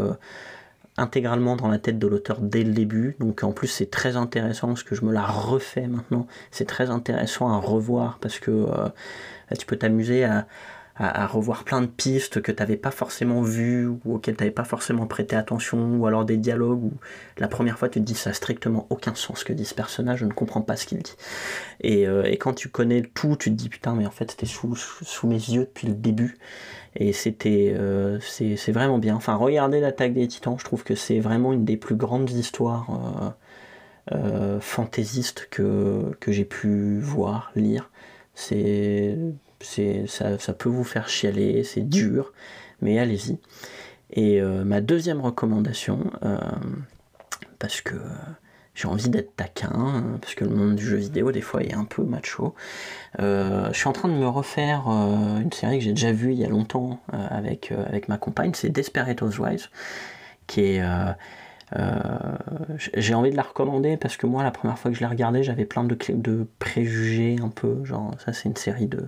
Euh, 0.99 1.03
intégralement 1.09 1.55
dans 1.55 1.67
la 1.67 1.79
tête 1.79 1.97
de 1.97 2.07
l'auteur 2.07 2.39
dès 2.41 2.63
le 2.63 2.73
début. 2.73 3.15
Donc 3.19 3.43
en 3.43 3.51
plus 3.51 3.67
c'est 3.67 3.89
très 3.89 4.15
intéressant 4.15 4.67
parce 4.67 4.83
que 4.83 4.95
je 4.95 5.05
me 5.05 5.11
la 5.11 5.25
refais 5.25 5.87
maintenant. 5.87 6.27
C'est 6.51 6.65
très 6.65 6.89
intéressant 6.89 7.49
à 7.49 7.57
revoir 7.57 8.19
parce 8.21 8.39
que 8.39 8.67
tu 9.57 9.65
peux 9.65 9.77
t'amuser 9.77 10.23
à, 10.23 10.45
revoir 10.99 11.63
plein 11.63 11.81
de 11.81 11.87
pistes 11.87 12.41
que 12.41 12.51
tu 12.51 12.61
n'avais 12.61 12.77
pas 12.77 12.91
forcément 12.91 13.41
vues 13.41 13.87
ou 13.87 13.99
auxquelles 14.15 14.35
tu 14.35 14.43
n'avais 14.43 14.53
pas 14.53 14.65
forcément 14.65 15.07
prêté 15.07 15.35
attention, 15.35 15.95
ou 15.95 16.05
alors 16.05 16.25
des 16.25 16.37
dialogues 16.37 16.83
où 16.83 16.93
la 17.37 17.47
première 17.47 17.79
fois 17.79 17.89
tu 17.89 17.99
te 17.99 18.05
dis 18.05 18.15
ça 18.15 18.31
n'a 18.31 18.33
strictement 18.33 18.85
aucun 18.89 19.15
sens 19.15 19.43
que 19.43 19.53
dit 19.53 19.65
ce 19.65 19.73
personnage, 19.73 20.19
je 20.19 20.25
ne 20.25 20.33
comprends 20.33 20.61
pas 20.61 20.75
ce 20.75 20.85
qu'il 20.85 20.99
dit. 20.99 21.15
Et, 21.81 22.07
euh, 22.07 22.23
quand 22.39 22.53
tu 22.53 22.69
connais 22.69 23.01
tout, 23.01 23.35
tu 23.37 23.49
te 23.49 23.55
dis 23.55 23.69
putain 23.69 23.95
mais 23.95 24.05
en 24.05 24.11
fait 24.11 24.31
c'était 24.31 24.45
sous, 24.45 24.75
sous, 24.75 25.27
mes 25.27 25.35
yeux 25.35 25.61
depuis 25.61 25.87
le 25.87 25.93
début. 25.93 26.37
Et 26.95 27.13
c'était 27.13 27.73
euh, 27.77 28.19
c'est 28.21 28.71
vraiment 28.71 28.97
bien. 28.97 29.15
Enfin 29.15 29.35
regardez 29.35 29.79
l'attaque 29.79 30.13
des 30.13 30.27
titans, 30.27 30.57
je 30.59 30.65
trouve 30.65 30.83
que 30.83 30.95
c'est 30.95 31.19
vraiment 31.19 31.53
une 31.53 31.65
des 31.65 31.77
plus 31.77 31.95
grandes 31.95 32.29
histoires 32.31 33.35
euh, 34.11 34.59
fantaisistes 34.59 35.47
que, 35.51 36.15
que 36.19 36.31
j'ai 36.31 36.45
pu 36.45 36.99
voir, 36.99 37.51
lire. 37.55 37.91
C'est, 38.33 39.17
c'est, 39.61 40.05
ça, 40.07 40.39
ça, 40.39 40.53
peut 40.53 40.69
vous 40.69 40.83
faire 40.83 41.09
chialer, 41.09 41.63
c'est 41.63 41.87
dur, 41.87 42.33
mais 42.81 42.99
allez-y. 42.99 43.37
Et 44.11 44.41
euh, 44.41 44.63
ma 44.63 44.81
deuxième 44.81 45.21
recommandation, 45.21 46.11
euh, 46.23 46.37
parce 47.59 47.81
que 47.81 47.95
j'ai 48.73 48.87
envie 48.87 49.09
d'être 49.09 49.35
taquin, 49.35 50.17
parce 50.21 50.33
que 50.35 50.45
le 50.45 50.51
monde 50.51 50.75
du 50.75 50.85
jeu 50.85 50.97
vidéo 50.97 51.31
des 51.31 51.41
fois 51.41 51.61
est 51.61 51.73
un 51.73 51.83
peu 51.83 52.03
macho. 52.03 52.55
Euh, 53.19 53.69
je 53.71 53.77
suis 53.77 53.87
en 53.87 53.93
train 53.93 54.07
de 54.07 54.13
me 54.13 54.27
refaire 54.27 54.87
une 54.87 55.51
série 55.51 55.79
que 55.79 55.83
j'ai 55.83 55.93
déjà 55.93 56.11
vue 56.11 56.31
il 56.31 56.39
y 56.39 56.45
a 56.45 56.49
longtemps 56.49 57.01
avec, 57.11 57.71
avec 57.71 58.07
ma 58.07 58.17
compagne, 58.17 58.51
c'est 58.53 58.69
Desperate 58.69 59.21
Housewives, 59.21 59.67
qui 60.47 60.61
est 60.61 60.81
j'ai 62.95 63.13
envie 63.13 63.29
de 63.29 63.35
la 63.35 63.43
recommander 63.43 63.95
parce 63.97 64.17
que 64.17 64.25
moi, 64.25 64.41
la 64.41 64.49
première 64.49 64.79
fois 64.79 64.89
que 64.89 64.95
je 64.95 65.01
l'ai 65.01 65.07
regardée, 65.07 65.43
j'avais 65.43 65.65
plein 65.65 65.83
de, 65.83 65.95
de 66.09 66.47
préjugés 66.57 67.35
un 67.43 67.49
peu. 67.49 67.83
Genre, 67.85 68.15
ça, 68.25 68.33
c'est 68.33 68.49
une 68.49 68.55
série 68.55 68.87
de, 68.87 69.07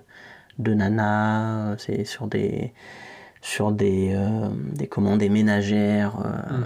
de 0.61 0.73
nanas, 0.73 1.75
c'est 1.77 2.05
sur 2.05 2.27
des 2.27 2.73
sur 3.41 3.71
des, 3.71 4.13
euh, 4.13 4.49
des, 4.53 4.87
comment, 4.87 5.17
des 5.17 5.29
ménagères 5.29 6.19
euh, 6.23 6.57
mm. 6.57 6.65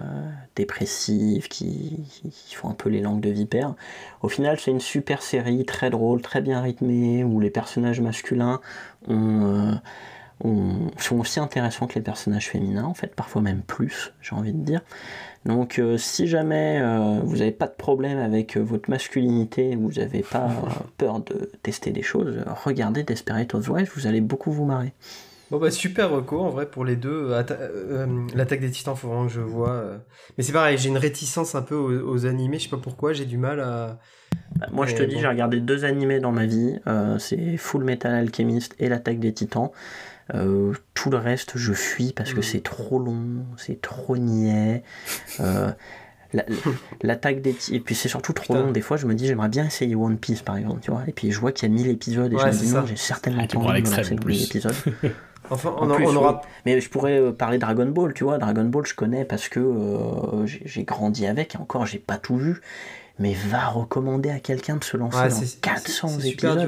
dépressives 0.57 1.47
qui, 1.47 2.03
qui, 2.31 2.55
font 2.55 2.69
un 2.69 2.73
peu 2.73 2.89
les 2.89 2.99
langues 2.99 3.21
de 3.21 3.29
vipère. 3.29 3.75
Au 4.21 4.27
final, 4.27 4.59
c'est 4.59 4.71
une 4.71 4.81
super 4.81 5.21
série, 5.21 5.63
très 5.65 5.89
drôle, 5.89 6.21
très 6.21 6.41
bien 6.41 6.61
rythmée, 6.61 7.23
où 7.23 7.39
les 7.39 7.49
personnages 7.49 8.01
masculins 8.01 8.59
ont, 9.07 9.79
sont 10.97 11.17
aussi 11.17 11.39
intéressants 11.39 11.87
que 11.87 11.95
les 11.95 12.01
personnages 12.01 12.49
féminins, 12.49 12.83
en 12.83 12.93
fait, 12.93 13.15
parfois 13.15 13.41
même 13.41 13.61
plus, 13.61 14.13
j'ai 14.21 14.35
envie 14.35 14.53
de 14.53 14.63
dire. 14.63 14.81
Donc 15.45 15.77
euh, 15.77 15.97
si 15.97 16.27
jamais 16.27 16.79
euh, 16.81 17.19
vous 17.23 17.37
n'avez 17.37 17.51
pas 17.51 17.67
de 17.67 17.73
problème 17.73 18.17
avec 18.17 18.57
euh, 18.57 18.61
votre 18.61 18.89
masculinité, 18.89 19.75
vous 19.75 19.91
n'avez 19.93 20.23
pas 20.23 20.49
peur 20.97 21.19
de 21.19 21.51
tester 21.61 21.91
des 21.91 22.01
choses, 22.01 22.43
regardez 22.63 23.03
Desperate 23.03 23.53
Housewives, 23.53 23.91
vous 23.95 24.07
allez 24.07 24.21
beaucoup 24.21 24.51
vous 24.51 24.65
marrer. 24.65 24.93
Bon 25.51 25.59
bah 25.59 25.69
super 25.69 26.09
recours 26.09 26.43
en 26.43 26.49
vrai 26.49 26.65
pour 26.65 26.83
les 26.83 26.95
deux. 26.95 27.29
L'attaque 28.33 28.61
des 28.61 28.71
titans, 28.71 28.95
faut 28.95 29.07
vraiment 29.07 29.27
que 29.27 29.31
je 29.31 29.41
vois. 29.41 29.99
Mais 30.37 30.43
c'est 30.43 30.53
pareil, 30.53 30.75
j'ai 30.79 30.89
une 30.89 30.97
réticence 30.97 31.53
un 31.53 31.61
peu 31.61 31.75
aux, 31.75 32.25
animés, 32.25 32.57
je 32.57 32.63
sais 32.63 32.69
pas 32.69 32.81
pourquoi, 32.81 33.13
j'ai 33.13 33.25
du 33.25 33.37
mal 33.37 33.59
à... 33.59 33.99
Bah, 34.55 34.67
moi 34.71 34.87
je 34.87 34.95
te 34.95 35.03
dis, 35.03 35.19
j'ai 35.19 35.27
regardé 35.27 35.59
deux 35.59 35.85
animés 35.85 36.19
dans 36.19 36.31
ma 36.31 36.47
vie, 36.47 36.79
c'est 37.19 37.57
Full 37.57 37.83
Metal 37.83 38.11
Alchemist 38.15 38.73
et 38.79 38.89
l'attaque 38.89 39.19
des 39.19 39.33
titans. 39.33 39.69
Euh, 40.33 40.73
tout 40.93 41.09
le 41.09 41.17
reste, 41.17 41.53
je 41.55 41.73
fuis 41.73 42.11
parce 42.13 42.33
que 42.33 42.39
mm. 42.39 42.43
c'est 42.43 42.63
trop 42.63 42.99
long, 42.99 43.45
c'est 43.57 43.81
trop 43.81 44.17
niais. 44.17 44.83
Euh, 45.39 45.71
l'attaque 47.01 47.41
des 47.41 47.55
et 47.71 47.79
puis 47.79 47.95
c'est 47.95 48.09
surtout 48.09 48.33
trop 48.33 48.55
long. 48.55 48.71
Des 48.71 48.81
fois 48.81 48.97
je 48.97 49.05
me 49.05 49.13
dis 49.13 49.27
j'aimerais 49.27 49.49
bien 49.49 49.65
essayer 49.65 49.95
One 49.95 50.17
Piece 50.17 50.41
par 50.41 50.57
exemple 50.57 50.79
tu 50.81 50.91
vois. 50.91 51.03
Et 51.07 51.11
puis 51.11 51.31
je 51.31 51.39
vois 51.39 51.51
qu'il 51.51 51.69
y 51.69 51.71
a 51.71 51.75
1000 51.75 51.87
épisodes 51.87 52.33
et 52.33 52.37
je 52.37 52.45
me 52.45 52.51
dis 52.51 52.73
non 52.73 52.85
j'ai 52.85 52.95
certainement 52.95 53.43
ah, 53.43 53.53
pas 53.53 53.59
envie 53.59 53.81
de 53.83 53.89
lancer 53.89 54.43
épisodes. 54.43 54.75
Enfin 55.51 55.75
on, 55.77 56.15
aura 56.15 56.41
mais 56.65 56.81
je 56.81 56.89
pourrais 56.89 57.19
euh, 57.19 57.31
parler 57.31 57.59
Dragon 57.59 57.85
Ball 57.85 58.15
tu 58.15 58.23
vois. 58.23 58.39
Dragon 58.39 58.65
Ball 58.65 58.83
je 58.87 58.95
connais 58.95 59.25
parce 59.25 59.47
que 59.47 60.43
j'ai 60.43 60.83
grandi 60.83 61.27
avec 61.27 61.53
et 61.53 61.57
encore 61.59 61.85
j'ai 61.85 61.99
pas 61.99 62.17
tout 62.17 62.37
vu. 62.37 62.61
Mais 63.19 63.33
va 63.33 63.67
recommander 63.67 64.29
à 64.29 64.39
quelqu'un 64.39 64.75
de 64.75 64.83
se 64.83 64.97
lancer 64.97 65.29
dans 65.29 65.61
400 65.61 66.19
épisodes 66.21 66.67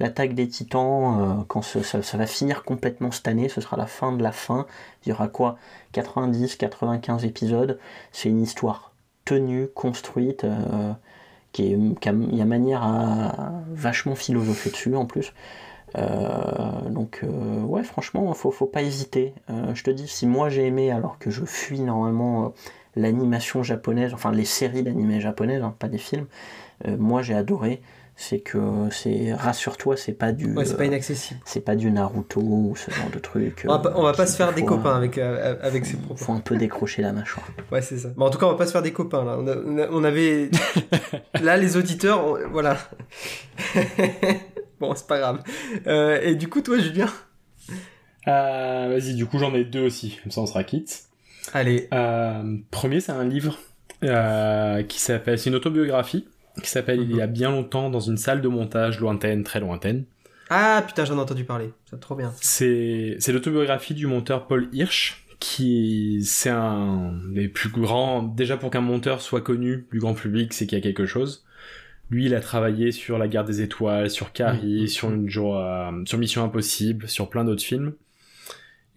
l'attaque 0.00 0.34
des 0.34 0.48
titans, 0.48 1.20
euh, 1.20 1.44
quand 1.46 1.62
ça, 1.62 2.16
va 2.16 2.26
finir 2.26 2.64
complètement 2.64 3.10
cette 3.12 3.28
année, 3.28 3.48
ce 3.48 3.60
sera 3.60 3.76
la 3.76 3.86
fin 3.86 4.12
de 4.12 4.22
la 4.22 4.32
fin. 4.32 4.66
Il 5.04 5.10
y 5.10 5.12
aura 5.12 5.28
quoi? 5.28 5.58
90, 5.92 6.56
95 6.56 7.24
épisodes. 7.24 7.78
C'est 8.10 8.30
une 8.30 8.42
histoire 8.42 8.92
tenue, 9.26 9.68
construite, 9.68 10.44
euh, 10.44 10.92
qui 11.52 11.72
est, 11.72 11.78
il 11.78 12.34
y 12.34 12.40
a 12.40 12.44
manière 12.46 12.82
à 12.82 13.52
vachement 13.70 14.14
philosopher 14.14 14.70
dessus 14.70 14.96
en 14.96 15.04
plus. 15.04 15.32
Euh, 15.98 16.88
donc 16.88 17.24
ouais 17.64 17.82
franchement 17.82 18.32
faut, 18.32 18.52
faut 18.52 18.66
pas 18.66 18.80
hésiter 18.80 19.34
je 19.74 19.82
te 19.82 19.90
dis 19.90 20.06
si 20.06 20.24
moi 20.24 20.48
j'ai 20.48 20.64
aimé 20.64 20.92
alors 20.92 21.18
que 21.18 21.30
je 21.30 21.44
fuis 21.44 21.80
normalement 21.80 22.54
l'animation 22.94 23.64
japonaise, 23.64 24.14
enfin 24.14 24.30
les 24.30 24.44
séries 24.44 24.84
d'animés 24.84 25.20
japonaises, 25.20 25.64
hein, 25.64 25.74
pas 25.80 25.88
des 25.88 25.98
films, 25.98 26.26
moi 26.86 27.22
j'ai 27.22 27.34
adoré 27.34 27.82
c'est 28.20 28.40
que 28.40 28.58
c'est 28.90 29.32
rassure-toi 29.32 29.96
c'est 29.96 30.12
pas 30.12 30.32
du 30.32 30.52
ouais, 30.52 30.66
c'est 30.66 30.76
pas 30.76 30.84
inaccessible. 30.84 31.40
c'est 31.46 31.64
pas 31.64 31.74
du 31.74 31.90
Naruto 31.90 32.40
ou 32.42 32.74
ce 32.76 32.90
genre 32.90 33.08
de 33.08 33.18
truc 33.18 33.64
on 33.66 33.72
va 33.72 33.78
pas, 33.78 33.90
va 33.98 34.12
pas 34.12 34.26
se 34.26 34.36
faire 34.36 34.52
des 34.52 34.62
copains 34.62 34.94
avec 34.94 35.16
avec 35.16 35.86
ces 35.86 35.96
propos. 35.96 36.22
faut 36.22 36.32
un 36.32 36.40
peu 36.40 36.56
décrocher 36.56 37.00
la 37.00 37.14
mâchoire. 37.14 37.48
Ouais 37.72 37.80
c'est 37.80 37.96
ça. 37.96 38.10
Mais 38.18 38.22
en 38.22 38.28
tout 38.28 38.38
cas 38.38 38.44
on 38.44 38.50
va 38.50 38.58
pas 38.58 38.66
se 38.66 38.72
faire 38.72 38.82
des 38.82 38.92
copains 38.92 39.24
là. 39.24 39.38
On, 39.90 40.04
avait 40.04 40.50
là 41.42 41.56
les 41.56 41.78
auditeurs 41.78 42.38
voilà. 42.50 42.76
Bon 44.80 44.94
c'est 44.94 45.06
pas 45.06 45.18
grave. 45.18 45.42
Et 46.22 46.34
du 46.34 46.48
coup 46.48 46.60
toi 46.60 46.78
Julien? 46.78 47.08
Vas-y 48.26 49.14
du 49.14 49.24
coup 49.24 49.38
j'en 49.38 49.54
ai 49.54 49.64
deux 49.64 49.86
aussi. 49.86 50.18
Comme 50.22 50.30
ça 50.30 50.42
on 50.42 50.46
sera 50.46 50.62
quitte 50.62 51.04
allez. 51.54 51.88
Premier 52.70 53.00
c'est 53.00 53.12
un 53.12 53.24
livre 53.24 53.58
qui 54.02 55.00
s'appelle 55.00 55.38
c'est 55.38 55.48
une 55.48 55.56
autobiographie 55.56 56.28
qui 56.62 56.68
s'appelle 56.68 57.00
Il 57.02 57.16
y 57.16 57.20
a 57.20 57.26
mhm. 57.26 57.32
bien 57.32 57.50
longtemps 57.50 57.90
dans 57.90 58.00
une 58.00 58.16
salle 58.16 58.40
de 58.40 58.48
montage 58.48 59.00
lointaine, 59.00 59.44
très 59.44 59.60
lointaine. 59.60 60.04
Ah 60.48 60.82
putain, 60.86 61.04
j'en 61.04 61.16
ai 61.16 61.20
entendu 61.20 61.44
parler. 61.44 61.70
C'est 61.88 62.00
trop 62.00 62.16
bien. 62.16 62.32
C'est 62.40 63.16
l'autobiographie 63.28 63.94
du 63.94 64.06
monteur 64.06 64.46
Paul 64.46 64.68
Hirsch 64.72 65.24
qui 65.38 66.20
c'est 66.24 66.50
un 66.50 67.18
des 67.32 67.48
plus 67.48 67.70
grands 67.70 68.22
déjà 68.22 68.58
pour 68.58 68.70
qu'un 68.70 68.82
monteur 68.82 69.22
soit 69.22 69.40
connu 69.40 69.86
du 69.90 69.98
grand 69.98 70.12
public, 70.12 70.52
c'est 70.52 70.66
qu'il 70.66 70.76
y 70.76 70.80
a 70.80 70.84
quelque 70.84 71.06
chose. 71.06 71.46
Lui, 72.10 72.26
il 72.26 72.34
a 72.34 72.40
travaillé 72.40 72.92
sur 72.92 73.16
La 73.16 73.28
Guerre 73.28 73.44
des 73.44 73.62
Étoiles, 73.62 74.10
sur 74.10 74.32
Carrie, 74.32 74.82
mhm. 74.82 74.86
sur 74.88 75.10
une 75.10 75.28
euh, 75.28 76.04
sur 76.04 76.18
Mission 76.18 76.44
Impossible, 76.44 77.08
sur 77.08 77.30
plein 77.30 77.44
d'autres 77.44 77.62
films. 77.62 77.94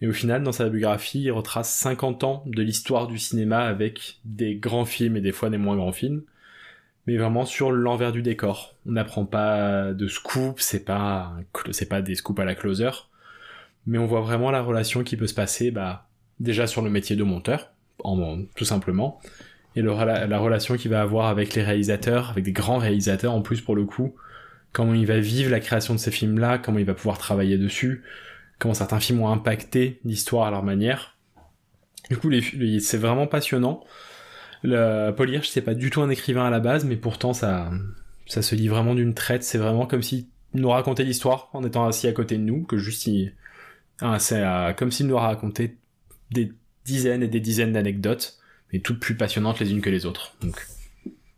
Et 0.00 0.08
au 0.08 0.12
final, 0.12 0.42
dans 0.42 0.52
sa 0.52 0.68
biographie, 0.68 1.22
il 1.22 1.30
retrace 1.30 1.72
50 1.76 2.24
ans 2.24 2.42
de 2.46 2.60
l'histoire 2.60 3.06
du 3.06 3.16
cinéma 3.16 3.60
avec 3.60 4.18
des 4.24 4.56
grands 4.56 4.84
films 4.84 5.16
et 5.16 5.20
des 5.20 5.32
fois 5.32 5.48
des 5.48 5.56
moins 5.56 5.76
grands 5.76 5.92
films 5.92 6.24
mais 7.06 7.16
vraiment 7.16 7.44
sur 7.44 7.70
l'envers 7.70 8.12
du 8.12 8.22
décor. 8.22 8.74
On 8.86 8.92
n'apprend 8.92 9.24
pas 9.24 9.92
de 9.92 10.08
scoop, 10.08 10.60
c'est 10.60 10.84
pas 10.84 11.34
c'est 11.72 11.88
pas 11.88 12.02
des 12.02 12.14
scoops 12.14 12.40
à 12.40 12.44
la 12.44 12.54
closer, 12.54 12.90
mais 13.86 13.98
on 13.98 14.06
voit 14.06 14.20
vraiment 14.20 14.50
la 14.50 14.62
relation 14.62 15.04
qui 15.04 15.16
peut 15.16 15.26
se 15.26 15.34
passer, 15.34 15.70
bah 15.70 16.08
déjà 16.40 16.66
sur 16.66 16.82
le 16.82 16.90
métier 16.90 17.16
de 17.16 17.22
monteur, 17.22 17.70
en, 18.02 18.42
tout 18.56 18.64
simplement, 18.64 19.20
et 19.76 19.82
la, 19.82 20.38
relation 20.38 20.76
qu'il 20.76 20.90
va 20.90 21.00
avoir 21.02 21.26
avec 21.26 21.54
les 21.54 21.62
réalisateurs, 21.62 22.30
avec 22.30 22.44
des 22.44 22.52
grands 22.52 22.78
réalisateurs 22.78 23.32
en 23.32 23.42
plus 23.42 23.60
pour 23.60 23.74
le 23.74 23.84
coup, 23.84 24.14
comment 24.72 24.94
il 24.94 25.06
va 25.06 25.18
vivre 25.18 25.50
la 25.50 25.60
création 25.60 25.94
de 25.94 25.98
ces 25.98 26.10
films-là, 26.10 26.58
comment 26.58 26.78
il 26.78 26.84
va 26.84 26.94
pouvoir 26.94 27.18
travailler 27.18 27.58
dessus, 27.58 28.02
comment 28.58 28.74
certains 28.74 29.00
films 29.00 29.20
ont 29.20 29.28
impacté 29.28 30.00
l'histoire 30.04 30.46
à 30.46 30.50
leur 30.50 30.62
manière. 30.62 31.16
Du 32.10 32.18
coup, 32.18 32.30
c'est 32.80 32.98
vraiment 32.98 33.26
passionnant. 33.26 33.82
Le, 34.64 35.10
Paul 35.10 35.30
Hirsch, 35.30 35.48
c'est 35.50 35.60
pas 35.60 35.74
du 35.74 35.90
tout 35.90 36.00
un 36.00 36.08
écrivain 36.08 36.46
à 36.46 36.50
la 36.50 36.58
base, 36.58 36.86
mais 36.86 36.96
pourtant 36.96 37.34
ça, 37.34 37.70
ça 38.26 38.40
se 38.40 38.54
lit 38.54 38.68
vraiment 38.68 38.94
d'une 38.94 39.12
traite. 39.12 39.44
C'est 39.44 39.58
vraiment 39.58 39.86
comme 39.86 40.02
s'il 40.02 40.24
nous 40.54 40.70
racontait 40.70 41.04
l'histoire 41.04 41.50
en 41.52 41.62
étant 41.64 41.86
assis 41.86 42.08
à 42.08 42.12
côté 42.12 42.38
de 42.38 42.42
nous, 42.42 42.64
que 42.64 42.78
juste 42.78 43.06
il, 43.06 43.34
ah, 44.00 44.18
c'est 44.18 44.42
euh, 44.42 44.72
comme 44.72 44.90
s'il 44.90 45.06
nous 45.06 45.16
racontait 45.16 45.76
des 46.30 46.50
dizaines 46.86 47.22
et 47.22 47.28
des 47.28 47.40
dizaines 47.40 47.72
d'anecdotes, 47.72 48.38
mais 48.72 48.78
toutes 48.78 49.00
plus 49.00 49.16
passionnantes 49.16 49.60
les 49.60 49.70
unes 49.70 49.82
que 49.82 49.90
les 49.90 50.06
autres. 50.06 50.34
Donc, 50.40 50.66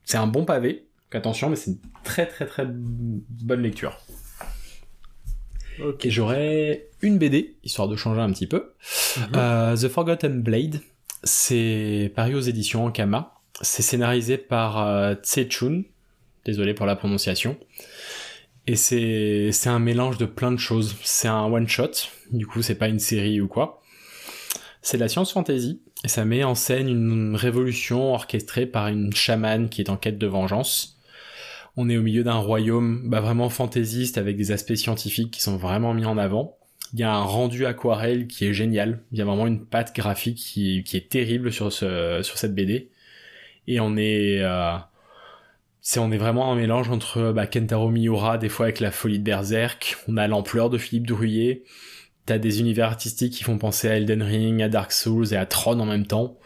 c'est 0.05 0.19
un 0.19 0.29
bon 0.29 0.45
pavé. 0.45 0.87
Attention, 1.13 1.51
mais 1.51 1.57
c'est 1.57 1.71
une 1.71 1.79
très 2.05 2.27
très 2.27 2.47
très 2.47 2.67
bonne 2.67 3.63
lecture. 3.63 3.99
Et 6.03 6.11
j'aurais 6.11 6.89
une 7.03 7.19
BD, 7.19 7.57
histoire 7.65 7.89
de 7.89 7.97
changer 7.97 8.21
un 8.21 8.31
petit 8.33 8.47
peu. 8.47 8.73
Mhm. 9.17 9.25
Euh, 9.35 9.77
The 9.77 9.89
Forgotten 9.89 10.43
Blade, 10.43 10.81
c'est 11.27 12.13
paru 12.15 12.35
aux 12.35 12.41
éditions 12.41 12.87
Ankama. 12.87 13.35
C'est 13.61 13.83
scénarisé 13.83 14.39
par 14.39 14.87
euh, 14.87 15.15
Tse 15.15 15.49
Chun. 15.49 15.83
Désolé 16.45 16.73
pour 16.73 16.87
la 16.87 16.97
prononciation. 16.97 17.59
Et 18.69 18.77
c'est, 18.77 19.51
un 19.67 19.79
mélange 19.79 20.19
de 20.19 20.27
plein 20.27 20.53
de 20.53 20.59
choses. 20.59 20.97
C'est 21.03 21.29
un 21.29 21.45
one 21.45 21.69
shot. 21.69 21.91
Du 22.31 22.47
coup, 22.47 22.63
c'est 22.63 22.75
pas 22.75 22.89
une 22.89 22.99
série 22.99 23.41
ou 23.41 23.49
quoi. 23.49 23.83
C'est 24.83 24.99
la 24.99 25.09
science 25.09 25.33
fantasy. 25.33 25.83
Et 26.05 26.09
ça 26.09 26.25
met 26.25 26.45
en 26.45 26.55
scène 26.55 26.89
une 26.89 27.35
révolution 27.35 28.15
orchestrée 28.15 28.67
par 28.67 28.89
une 28.89 29.13
chamane 29.13 29.69
qui 29.69 29.83
est 29.83 29.91
en 29.91 29.97
quête 29.97 30.19
de 30.19 30.27
vengeance. 30.27 30.99
On 31.77 31.89
est 31.89 31.97
au 31.97 32.03
milieu 32.03 32.25
d'un 32.25 32.37
royaume 32.37 33.09
bah, 33.09 33.21
vraiment 33.21 33.51
fantaisiste 33.51 34.19
avec 34.19 34.37
des 34.37 34.53
aspects 34.53 34.75
scientifiques 34.75 35.33
qui 35.33 35.43
sont 35.43 35.57
vraiment 35.57 35.93
mis 35.95 36.07
en 36.07 36.19
avant. 36.19 36.57
Il 36.93 37.01
y 37.01 37.03
a 37.03 37.13
un 37.13 37.23
rendu 37.23 37.67
aquarelle 37.67 38.27
qui 38.27 38.47
est 38.47 38.53
génial. 38.53 39.01
Il 39.13 39.19
y 39.19 39.23
a 39.23 39.25
vraiment 39.25 39.47
une 39.47 39.65
patte 39.65 39.95
graphique 39.95 40.39
qui, 40.39 40.85
qui 40.85 40.97
est 40.97 41.09
terrible 41.09 41.53
sur 41.53 41.73
ce 41.73 42.21
sur 42.23 42.39
cette 42.39 42.55
BD. 42.55 42.91
Et 43.67 43.81
on 43.81 43.97
est 43.97 44.41
euh, 44.43 44.77
c'est 45.81 46.01
on 46.01 46.11
est 46.11 46.19
vraiment 46.19 46.53
un 46.53 46.57
mélange 46.57 46.91
entre 46.91 47.33
bah, 47.33 47.47
Kentaro 47.47 47.91
Miura 47.91 48.39
des 48.39 48.49
fois 48.49 48.67
avec 48.67 48.81
la 48.81 48.91
folie 48.91 49.19
de 49.19 49.25
Berserk. 49.25 49.97
On 50.09 50.17
a 50.17 50.27
l'ampleur 50.29 50.71
de 50.71 50.79
Philippe 50.79 51.07
Druillet. 51.07 51.63
T'as 52.27 52.39
des 52.39 52.61
univers 52.61 52.87
artistiques 52.87 53.33
qui 53.35 53.45
font 53.45 53.59
penser 53.59 53.89
à 53.89 53.97
Elden 53.97 54.23
Ring, 54.23 54.63
à 54.63 54.69
Dark 54.69 54.91
Souls 54.91 55.33
et 55.33 55.37
à 55.37 55.47
Tron 55.47 55.79
en 55.79 55.87
même 55.87 56.07
temps. 56.07 56.39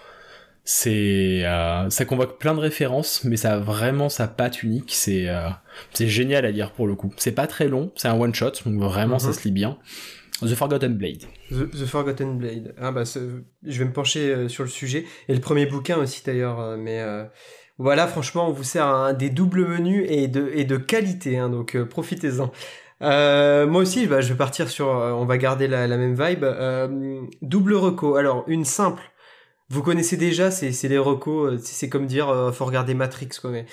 C'est 0.65 1.43
euh, 1.47 1.89
ça 1.89 2.05
convoque 2.05 2.39
plein 2.39 2.55
de 2.55 2.61
références, 2.61 3.25
mais 3.25 3.37
ça 3.37 3.55
a 3.55 3.59
vraiment 3.59 4.09
sa 4.09 4.29
patte 4.29 4.63
unique. 4.63 4.93
C'est 4.93 5.29
euh, 5.29 5.49
c'est 5.95 6.07
génial 6.07 6.45
à 6.45 6.51
lire 6.51 6.73
pour 6.73 6.87
le 6.87 6.95
coup. 6.95 7.13
C'est 7.17 7.33
pas 7.33 7.47
très 7.47 7.67
long, 7.67 7.93
c'est 7.97 8.09
un 8.09 8.21
one 8.21 8.35
shot, 8.35 8.53
donc 8.67 8.79
vraiment 8.79 9.19
ça 9.19 9.29
mhm. 9.29 9.33
se 9.33 9.45
lit 9.45 9.53
bien. 9.53 9.79
The 10.43 10.55
Forgotten 10.55 10.97
Blade. 10.97 11.25
The, 11.51 11.87
Forgotten 11.87 12.39
Blade. 12.39 12.75
Ah 12.81 12.93
bah, 12.93 13.05
je 13.05 13.79
vais 13.79 13.85
me 13.85 13.93
pencher 13.93 14.33
euh, 14.33 14.49
sur 14.49 14.65
le 14.65 14.71
sujet. 14.71 15.05
Et 15.29 15.35
le 15.35 15.41
premier 15.41 15.67
bouquin 15.67 15.99
aussi 15.99 16.23
d'ailleurs. 16.25 16.61
Euh, 16.61 16.77
mais 16.77 17.01
euh, 17.01 17.25
voilà, 17.79 18.07
franchement, 18.07 18.49
on 18.49 18.53
vous 18.53 18.65
sert 18.65 18.87
un, 18.87 19.13
des 19.13 19.31
doubles 19.31 19.67
menus 19.67 20.07
et 20.09 20.29
de, 20.29 20.51
et 20.55 20.65
de 20.65 20.77
qualité. 20.77 21.39
Hein, 21.39 21.51
donc 21.51 21.77
profitez-en. 21.85 22.51
moi 23.01 23.83
aussi, 23.83 24.07
bah, 24.07 24.21
je 24.21 24.33
vais 24.33 24.39
partir 24.39 24.69
sur. 24.69 24.87
on 24.87 25.25
va 25.25 25.39
garder 25.39 25.69
la, 25.69 25.87
même 25.89 26.15
vibe. 26.15 26.47
double 27.43 27.75
reco. 27.75 28.17
Alors, 28.17 28.45
une 28.47 28.65
simple. 28.65 29.03
Vous 29.69 29.83
connaissez 29.83 30.17
déjà, 30.17 30.51
c'est 30.51 30.89
les 30.89 30.99
recos. 30.99 31.61
C'est 31.63 31.89
comme 31.89 32.07
dire, 32.07 32.51
faut 32.53 32.65
regarder 32.65 32.95
Matrix, 32.95 33.29
quoi. 33.41 33.51
Mais, 33.51 33.67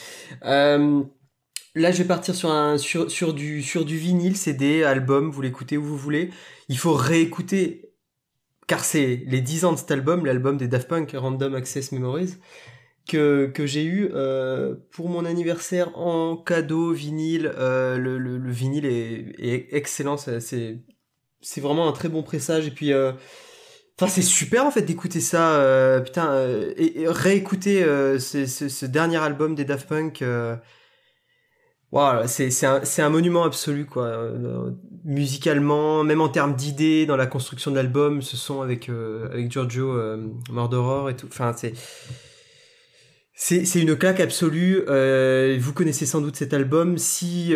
Là, 1.78 1.92
je 1.92 2.00
vais 2.00 2.08
partir 2.08 2.34
sur 2.34 2.50
un 2.50 2.80
sur, 2.80 3.34
du 3.36 3.62
sur 3.62 3.86
du 3.86 3.98
vinyle, 3.98 4.36
CD, 4.36 4.84
album, 4.84 5.30
vous 5.30 5.44
l'écoutez 5.44 5.78
où 5.78 5.84
vous 5.84 5.98
voulez. 5.98 6.32
Il 6.70 6.78
faut 6.78 6.94
réécouter 6.94 7.92
car 8.66 8.84
c'est 8.84 9.24
les 9.28 9.42
10 9.42 9.66
ans 9.66 9.74
de 9.74 9.78
cet 9.78 9.92
album, 9.92 10.26
l'album 10.26 10.58
des 10.58 10.68
Daft 10.68 10.88
Punk 10.88 11.12
Random 11.16 11.54
Access 11.54 11.92
Memories 11.92 12.38
que, 13.08 13.46
que 13.54 13.68
j'ai 13.68 13.84
eu 13.84 14.10
euh, 14.12 14.74
pour 14.92 15.08
mon 15.08 15.24
anniversaire 15.24 15.96
en 15.96 16.36
cadeau 16.36 16.94
vinyle. 16.94 17.52
Euh, 17.56 17.98
le, 17.98 18.18
le, 18.18 18.52
vinyle 18.52 18.88
est, 18.88 19.68
excellent, 19.72 20.18
c'est 20.18 20.82
vraiment 21.58 21.88
un 21.88 21.94
très 21.94 22.10
bon 22.10 22.24
pressage 22.24 22.66
et 22.66 22.72
puis 22.72 22.92
euh, 22.92 23.12
c'est 24.08 24.24
super 24.24 24.66
en 24.66 24.72
fait 24.72 24.82
d'écouter 24.82 25.22
ça, 25.22 26.02
putain, 26.04 26.44
et, 26.76 27.06
réécouter 27.08 27.84
ce, 28.20 28.86
dernier 28.88 29.18
album 29.18 29.54
des 29.54 29.64
Daft 29.64 29.88
Punk 29.88 30.24
Wow, 31.94 32.28
c'est 32.28 32.66
un, 32.66 32.82
un, 32.98 33.10
monument 33.10 33.44
absolu 33.44 33.86
quoi. 33.86 34.08
Euh, 34.08 34.72
musicalement, 35.06 36.04
même 36.04 36.20
en 36.20 36.28
termes 36.28 36.54
d'idées, 36.54 37.06
dans 37.06 37.16
la 37.16 37.28
construction 37.28 37.72
de 37.72 37.78
l'album, 37.78 38.22
ce 38.22 38.36
son 38.36 38.62
avec 38.62 38.90
euh, 38.90 39.30
avec 39.32 39.50
Giorgio 39.50 39.94
euh, 39.94 40.28
Mordoror 40.52 41.10
et 41.10 41.16
tout. 41.16 41.28
Enfin, 41.28 41.54
c'est 41.58 41.74
c'est 43.34 43.80
une 43.80 43.96
claque 43.96 44.20
absolue. 44.20 44.84
Euh, 44.90 45.58
vous 45.62 45.72
connaissez 45.72 46.06
sans 46.06 46.20
doute 46.20 46.36
cet 46.36 46.54
album. 46.54 46.98
Si 46.98 47.54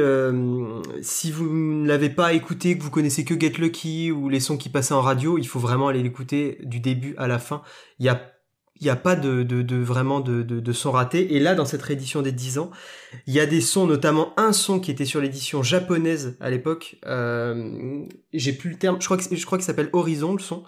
si 1.02 1.32
vous 1.32 1.50
ne 1.54 1.88
l'avez 1.88 2.10
pas 2.10 2.32
écouté, 2.32 2.78
que 2.78 2.84
vous 2.84 2.92
connaissez 2.92 3.26
que 3.26 3.38
Get 3.38 3.58
Lucky 3.58 4.12
ou 4.12 4.30
les 4.30 4.40
sons 4.40 4.58
qui 4.58 4.70
passaient 4.70 4.94
en 4.94 5.02
radio, 5.02 5.38
il 5.38 5.48
faut 5.48 5.60
vraiment 5.60 5.90
aller 5.90 6.04
l'écouter 6.04 6.60
du 6.64 6.80
début 6.80 7.16
à 7.18 7.28
la 7.28 7.38
fin. 7.40 7.64
Il 8.00 8.06
y 8.06 8.10
a 8.10 8.31
il 8.82 8.86
n'y 8.86 8.90
a 8.90 8.96
pas 8.96 9.16
de, 9.16 9.76
vraiment 9.76 10.20
de, 10.22 10.74
son 10.74 10.92
raté. 10.92 11.36
Et 11.36 11.40
là, 11.40 11.54
dans 11.54 11.66
cette 11.66 11.84
réédition 11.84 12.24
des 12.24 12.32
10 12.32 12.58
ans, 12.58 12.72
il 13.28 13.34
y 13.34 13.40
a 13.40 13.46
des 13.46 13.62
sons, 13.62 13.86
notamment 13.86 14.34
un 14.38 14.54
son 14.54 14.80
qui 14.80 14.90
était 14.90 15.06
sur 15.06 15.22
l'édition 15.22 15.62
japonaise 15.62 16.36
à 16.40 16.50
l'époque. 16.50 16.98
Euh, 17.06 18.04
J'ai 18.34 18.54
plus 18.54 18.72
le 18.72 18.78
terme. 18.78 18.98
Je 19.00 19.06
crois 19.06 19.18
que 19.18 19.36
je 19.36 19.46
crois 19.46 19.60
s'appelle 19.62 19.90
Horizon 19.94 20.34
le 20.34 20.40
son, 20.40 20.64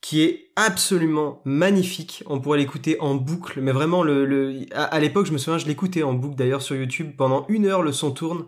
qui 0.00 0.22
est 0.22 0.50
absolument 0.56 1.42
magnifique. 1.44 2.24
On 2.26 2.40
pourrait 2.40 2.56
l'écouter 2.56 2.96
en 3.00 3.14
boucle, 3.14 3.60
mais 3.60 3.72
vraiment 3.72 4.02
à, 4.72 4.98
l'époque, 4.98 5.26
je 5.26 5.32
me 5.32 5.38
souviens, 5.38 5.58
je 5.58 5.66
l'écoutais 5.66 6.02
en 6.02 6.14
boucle 6.14 6.36
d'ailleurs 6.36 6.62
sur 6.62 6.74
YouTube 6.74 7.12
pendant 7.18 7.44
une 7.50 7.66
heure. 7.66 7.82
Le 7.82 7.92
son 7.92 8.12
tourne. 8.12 8.46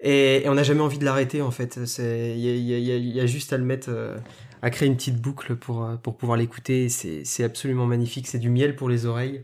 Et, 0.00 0.42
on 0.46 0.54
n'a 0.54 0.64
jamais 0.64 0.82
envie 0.82 0.98
de 0.98 1.06
l'arrêter 1.06 1.40
en 1.40 1.50
fait. 1.50 1.78
Il 1.98 2.38
y 2.38 3.20
a, 3.20 3.26
juste 3.26 3.54
à 3.54 3.56
le 3.56 3.64
mettre, 3.64 3.88
euh, 3.88 4.18
à 4.62 4.70
créer 4.70 4.88
une 4.88 4.96
petite 4.96 5.20
boucle 5.20 5.56
pour, 5.56 5.84
euh, 5.84 5.96
pour 5.96 6.16
pouvoir 6.16 6.38
l'écouter. 6.38 6.88
C'est 6.88 7.44
absolument 7.44 7.86
magnifique, 7.86 8.28
c'est 8.28 8.38
du 8.38 8.48
miel 8.48 8.76
pour 8.76 8.88
les 8.88 9.04
oreilles. 9.06 9.42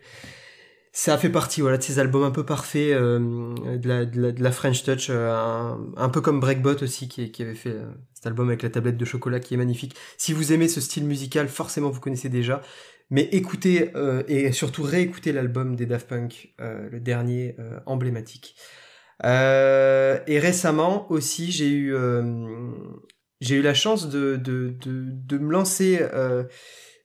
Ça 0.92 1.18
fait 1.18 1.28
partie 1.28 1.60
voilà, 1.60 1.76
de 1.76 1.82
ces 1.82 1.98
albums 1.98 2.24
un 2.24 2.30
peu 2.30 2.44
parfaits, 2.44 2.92
euh, 2.92 3.76
de, 3.76 4.42
la, 4.42 4.52
French 4.52 4.82
Touch, 4.84 5.08
euh, 5.10 5.74
un, 5.96 6.08
peu 6.08 6.20
comme 6.20 6.40
Breakbot 6.40 6.82
aussi, 6.82 7.08
qui, 7.08 7.30
qui 7.30 7.42
avait 7.42 7.54
fait 7.54 7.76
cet 8.14 8.26
album 8.26 8.48
avec 8.48 8.62
la 8.62 8.70
tablette 8.70 8.96
de 8.96 9.04
chocolat 9.04 9.38
qui 9.38 9.54
est 9.54 9.56
magnifique. 9.56 9.94
Si 10.16 10.32
vous 10.32 10.52
aimez 10.52 10.66
ce 10.66 10.80
style 10.80 11.04
musical, 11.04 11.48
forcément 11.48 11.90
vous 11.90 12.00
connaissez 12.00 12.28
déjà. 12.28 12.62
mais 13.10 13.28
écoutez 13.32 13.92
et 14.28 14.50
surtout 14.52 14.82
réécoutez 14.82 15.32
l'album 15.32 15.76
des 15.76 15.86
Daft 15.86 16.08
Punk, 16.08 16.54
le 16.58 16.98
dernier 16.98 17.54
emblématique. 17.86 18.56
et 19.22 20.38
récemment 20.40 21.10
aussi, 21.12 21.52
j'ai 21.52 21.70
eu 21.70 21.94
j'ai 23.40 23.56
eu 23.56 23.62
la 23.62 23.74
chance 23.74 24.08
de, 24.08 24.36
de, 24.36 24.74
de, 24.80 25.04
de 25.06 25.38
me 25.38 25.52
lancer 25.52 26.00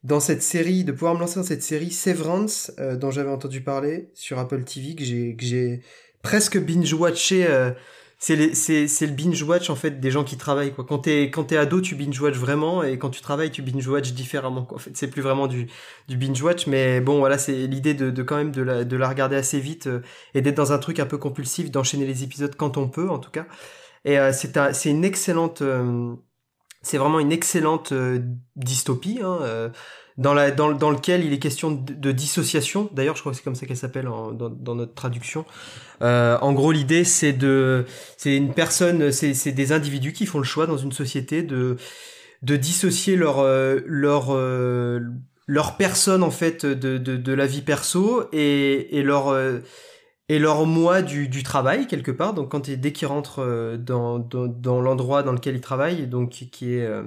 dans 0.04 0.20
cette 0.20 0.44
série, 0.44 0.84
de 0.84 0.92
pouvoir 0.92 1.16
me 1.16 1.20
lancer 1.20 1.40
dans 1.40 1.46
cette 1.46 1.64
série 1.64 1.92
Severance, 1.92 2.72
euh, 2.80 2.96
dont 2.96 3.10
j'avais 3.10 3.30
entendu 3.32 3.62
parler 3.62 4.10
sur 4.14 4.38
Apple 4.38 4.64
TV, 4.64 4.96
que 4.96 5.04
j'ai, 5.04 5.36
que 5.36 5.46
j'ai 5.46 5.82
presque 6.22 6.58
binge-watché. 6.58 7.46
Euh, 7.48 7.72
c'est, 8.20 8.54
c'est, 8.56 8.88
c'est 8.88 9.06
le 9.06 9.12
binge-watch 9.14 9.70
en 9.70 9.76
fait 9.76 10.00
des 10.00 10.12
gens 10.12 10.24
qui 10.24 10.38
travaillent. 10.38 10.74
Quoi. 10.74 10.86
Quand 10.88 11.00
t'es, 11.00 11.24
quand 11.30 11.46
t'es 11.46 11.58
ado, 11.58 11.82
tu 11.82 11.96
binge-watch 11.96 12.36
vraiment, 12.36 12.84
et 12.84 12.98
quand 12.98 13.10
tu 13.10 13.22
travailles, 13.22 13.52
tu 13.52 13.62
binge-watch 13.62 14.12
différemment. 14.12 14.64
Quoi. 14.64 14.78
En 14.78 14.80
fait, 14.80 14.96
c'est 14.96 15.10
plus 15.10 15.22
vraiment 15.22 15.48
du, 15.48 15.68
du 16.10 16.18
binge-watch, 16.18 16.68
mais 16.68 17.00
bon, 17.02 17.20
voilà, 17.20 17.38
c'est 17.38 17.68
l'idée 17.68 17.94
de, 17.94 18.12
de 18.12 18.24
quand 18.24 18.38
même 18.38 18.52
de 18.52 18.62
la, 18.62 18.84
de 18.84 18.98
la 18.98 19.10
regarder 19.10 19.36
assez 19.38 19.60
vite 19.60 19.88
euh, 19.88 20.02
et 20.34 20.42
d'être 20.42 20.56
dans 20.56 20.72
un 20.74 20.80
truc 20.80 21.00
un 21.00 21.06
peu 21.06 21.18
compulsif, 21.18 21.72
d'enchaîner 21.72 22.06
les 22.06 22.24
épisodes 22.24 22.56
quand 22.56 22.78
on 22.78 22.90
peut, 22.90 23.10
en 23.10 23.20
tout 23.20 23.32
cas. 23.32 23.46
Et 24.06 24.18
c'est, 24.34 24.58
un, 24.58 24.74
c'est 24.74 24.90
une 24.90 25.06
excellente 25.06 25.64
c'est 26.84 26.98
vraiment 26.98 27.20
une 27.20 27.32
excellente 27.32 27.94
euh, 27.94 28.20
dystopie, 28.58 29.20
hein, 29.24 29.40
euh, 29.42 29.70
dans, 30.18 30.34
la, 30.34 30.52
dans, 30.52 30.74
dans, 30.74 30.92
lequel 30.92 31.24
il 31.24 31.34
est 31.34 31.40
question 31.40 31.72
de, 31.72 32.12
dissociation. 32.12 32.90
D'ailleurs, 32.94 33.16
je 33.16 33.22
crois 33.22 33.32
que 33.32 33.38
c'est 33.38 33.44
comme 33.44 33.56
ça 33.56 33.66
qu'elle 33.66 33.78
s'appelle 33.78 34.06
dans, 34.06 34.76
notre 34.76 34.94
traduction. 34.94 35.46
Euh, 36.02 36.38
en 36.42 36.52
gros, 36.52 36.72
l'idée, 36.74 37.06
c'est 37.06 37.34
de, 37.34 37.86
c'est 38.18 38.36
une 38.36 38.54
personne, 38.54 39.12
c'est 39.12 39.52
des 39.54 39.72
individus 39.72 40.12
qui 40.12 40.26
font 40.26 40.38
le 40.38 40.44
choix 40.44 40.68
dans 40.68 40.78
une 40.78 40.92
société 40.92 41.42
de, 41.42 41.78
de 42.44 42.58
dissocier 42.58 43.16
leur, 43.16 43.44
leur, 43.86 44.38
leur 45.48 45.78
personne 45.78 46.22
en 46.22 46.32
fait 46.32 46.66
de, 46.66 46.98
de, 46.98 47.18
de 47.18 47.34
la 47.34 47.48
vie 47.48 47.62
perso 47.62 48.28
et, 48.34 49.00
et 49.00 49.04
leur 49.04 49.34
et 50.30 50.40
leur 50.40 50.66
moi 50.66 51.02
du, 51.02 51.28
du 51.28 51.44
travail 51.44 51.88
quelque 51.88 52.12
part. 52.12 52.34
Donc 52.34 52.52
quand 52.52 52.70
dès 52.70 52.92
qu'ils 52.94 53.08
rentrent 53.08 53.44
euh, 53.44 53.78
dans, 53.78 54.20
dans, 54.20 54.48
dans 54.48 54.82
l'endroit 54.82 55.24
dans 55.24 55.34
lequel 55.34 55.56
ils 55.56 55.62
travaillent, 55.62 56.08
donc 56.08 56.30
qui 56.32 56.76
est 56.76 56.86
euh, 56.86 57.04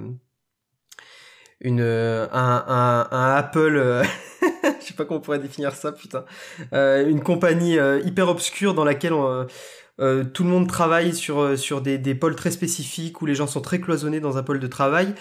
une 1.59 1.81
euh, 1.81 2.27
un, 2.31 2.63
un, 2.67 3.07
un 3.11 3.35
Apple, 3.35 4.03
je 4.41 4.85
sais 4.85 4.93
pas 4.93 5.05
comment 5.05 5.19
on 5.19 5.21
pourrait 5.21 5.39
définir 5.39 5.73
ça, 5.73 5.91
putain, 5.91 6.25
une 6.71 7.21
compagnie 7.21 7.77
hyper 8.05 8.29
obscure 8.29 8.73
dans 8.73 8.85
laquelle 8.85 9.13
on, 9.13 9.47
tout 10.33 10.43
le 10.43 10.49
monde 10.49 10.67
travaille 10.67 11.15
sur 11.15 11.57
sur 11.57 11.81
des, 11.81 11.97
des 11.97 12.13
pôles 12.13 12.35
très 12.35 12.51
spécifiques 12.51 13.21
où 13.21 13.25
les 13.25 13.35
gens 13.35 13.47
sont 13.47 13.61
très 13.61 13.79
cloisonnés 13.79 14.19
dans 14.19 14.37
un 14.37 14.43
pôle 14.43 14.59
de 14.59 14.67
travail. 14.67 15.13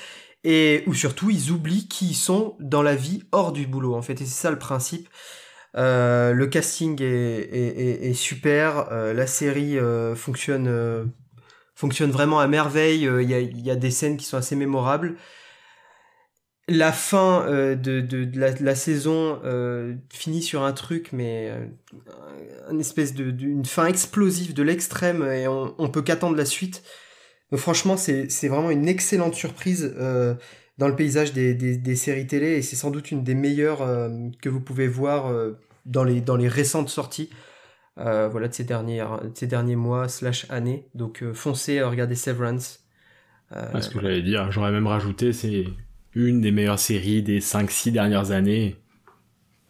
Et 0.48 0.84
où 0.86 0.94
surtout 0.94 1.28
ils 1.28 1.50
oublient 1.50 1.88
qui 1.88 2.10
ils 2.10 2.14
sont 2.14 2.56
dans 2.60 2.82
la 2.82 2.94
vie 2.94 3.24
hors 3.32 3.50
du 3.50 3.66
boulot 3.66 3.94
en 3.96 4.02
fait. 4.02 4.20
Et 4.20 4.26
c'est 4.26 4.42
ça 4.42 4.50
le 4.50 4.58
principe 4.58 5.08
euh, 5.76 6.32
le 6.32 6.46
casting 6.46 7.00
est, 7.02 8.14
super, 8.14 8.88
euh, 8.92 9.12
la 9.12 9.26
série 9.26 9.78
euh, 9.78 10.14
fonctionne, 10.14 11.12
fonctionne 11.74 12.10
vraiment 12.10 12.40
à 12.40 12.46
merveille, 12.46 13.02
il 13.02 13.60
y 13.66 13.70
a, 13.70 13.76
des 13.76 13.90
scènes 13.90 14.16
qui 14.16 14.24
sont 14.24 14.38
assez 14.38 14.56
mémorables. 14.56 15.16
La 16.68 16.90
fin 16.90 17.46
de, 17.76 18.28
la, 18.34 18.74
saison 18.74 19.40
finit 20.12 20.42
sur 20.42 20.62
un 20.62 20.72
truc, 20.72 21.10
mais 21.12 21.52
une 22.70 22.80
espèce 22.80 23.14
d'une 23.14 23.64
fin 23.64 23.86
explosive 23.86 24.54
de 24.54 24.62
l'extrême, 24.62 25.22
et 25.22 25.46
on, 25.46 25.88
peut 25.90 26.02
qu'attendre 26.02 26.36
la 26.36 26.46
suite. 26.46 26.82
Donc 27.52 27.60
franchement, 27.60 27.96
c'est 27.96 28.48
vraiment 28.48 28.70
une 28.70 28.88
excellente 28.88 29.34
surprise 29.34 29.94
dans 30.78 30.88
le 30.88 30.96
paysage 30.96 31.34
des, 31.34 31.96
séries 31.96 32.26
télé 32.26 32.56
et 32.56 32.62
c'est 32.62 32.76
sans 32.76 32.90
doute 32.90 33.12
une 33.12 33.22
des 33.22 33.36
meilleures 33.36 33.86
que 34.42 34.48
vous 34.48 34.60
pouvez 34.60 34.88
voir 34.88 35.32
dans 35.86 36.04
les, 36.04 36.20
dans 36.20 36.36
les 36.36 36.48
récentes 36.48 36.90
sorties 36.90 37.30
euh, 37.98 38.28
voilà, 38.28 38.48
de, 38.48 38.54
ces 38.54 38.64
dernières, 38.64 39.20
ces 39.34 39.46
derniers 39.46 39.76
mois 39.76 40.08
slash 40.08 40.46
années. 40.50 40.86
Donc 40.94 41.22
euh, 41.22 41.32
foncez, 41.32 41.80
regardez 41.82 42.14
Severance. 42.14 42.80
Euh, 43.52 43.80
ce 43.80 43.88
que 43.88 44.00
j'allais 44.00 44.22
dire, 44.22 44.50
j'aurais 44.50 44.72
même 44.72 44.86
rajouté, 44.86 45.32
c'est 45.32 45.64
une 46.14 46.40
des 46.40 46.50
meilleures 46.50 46.78
séries 46.78 47.22
des 47.22 47.40
5-6 47.40 47.92
dernières 47.92 48.32
années. 48.32 48.76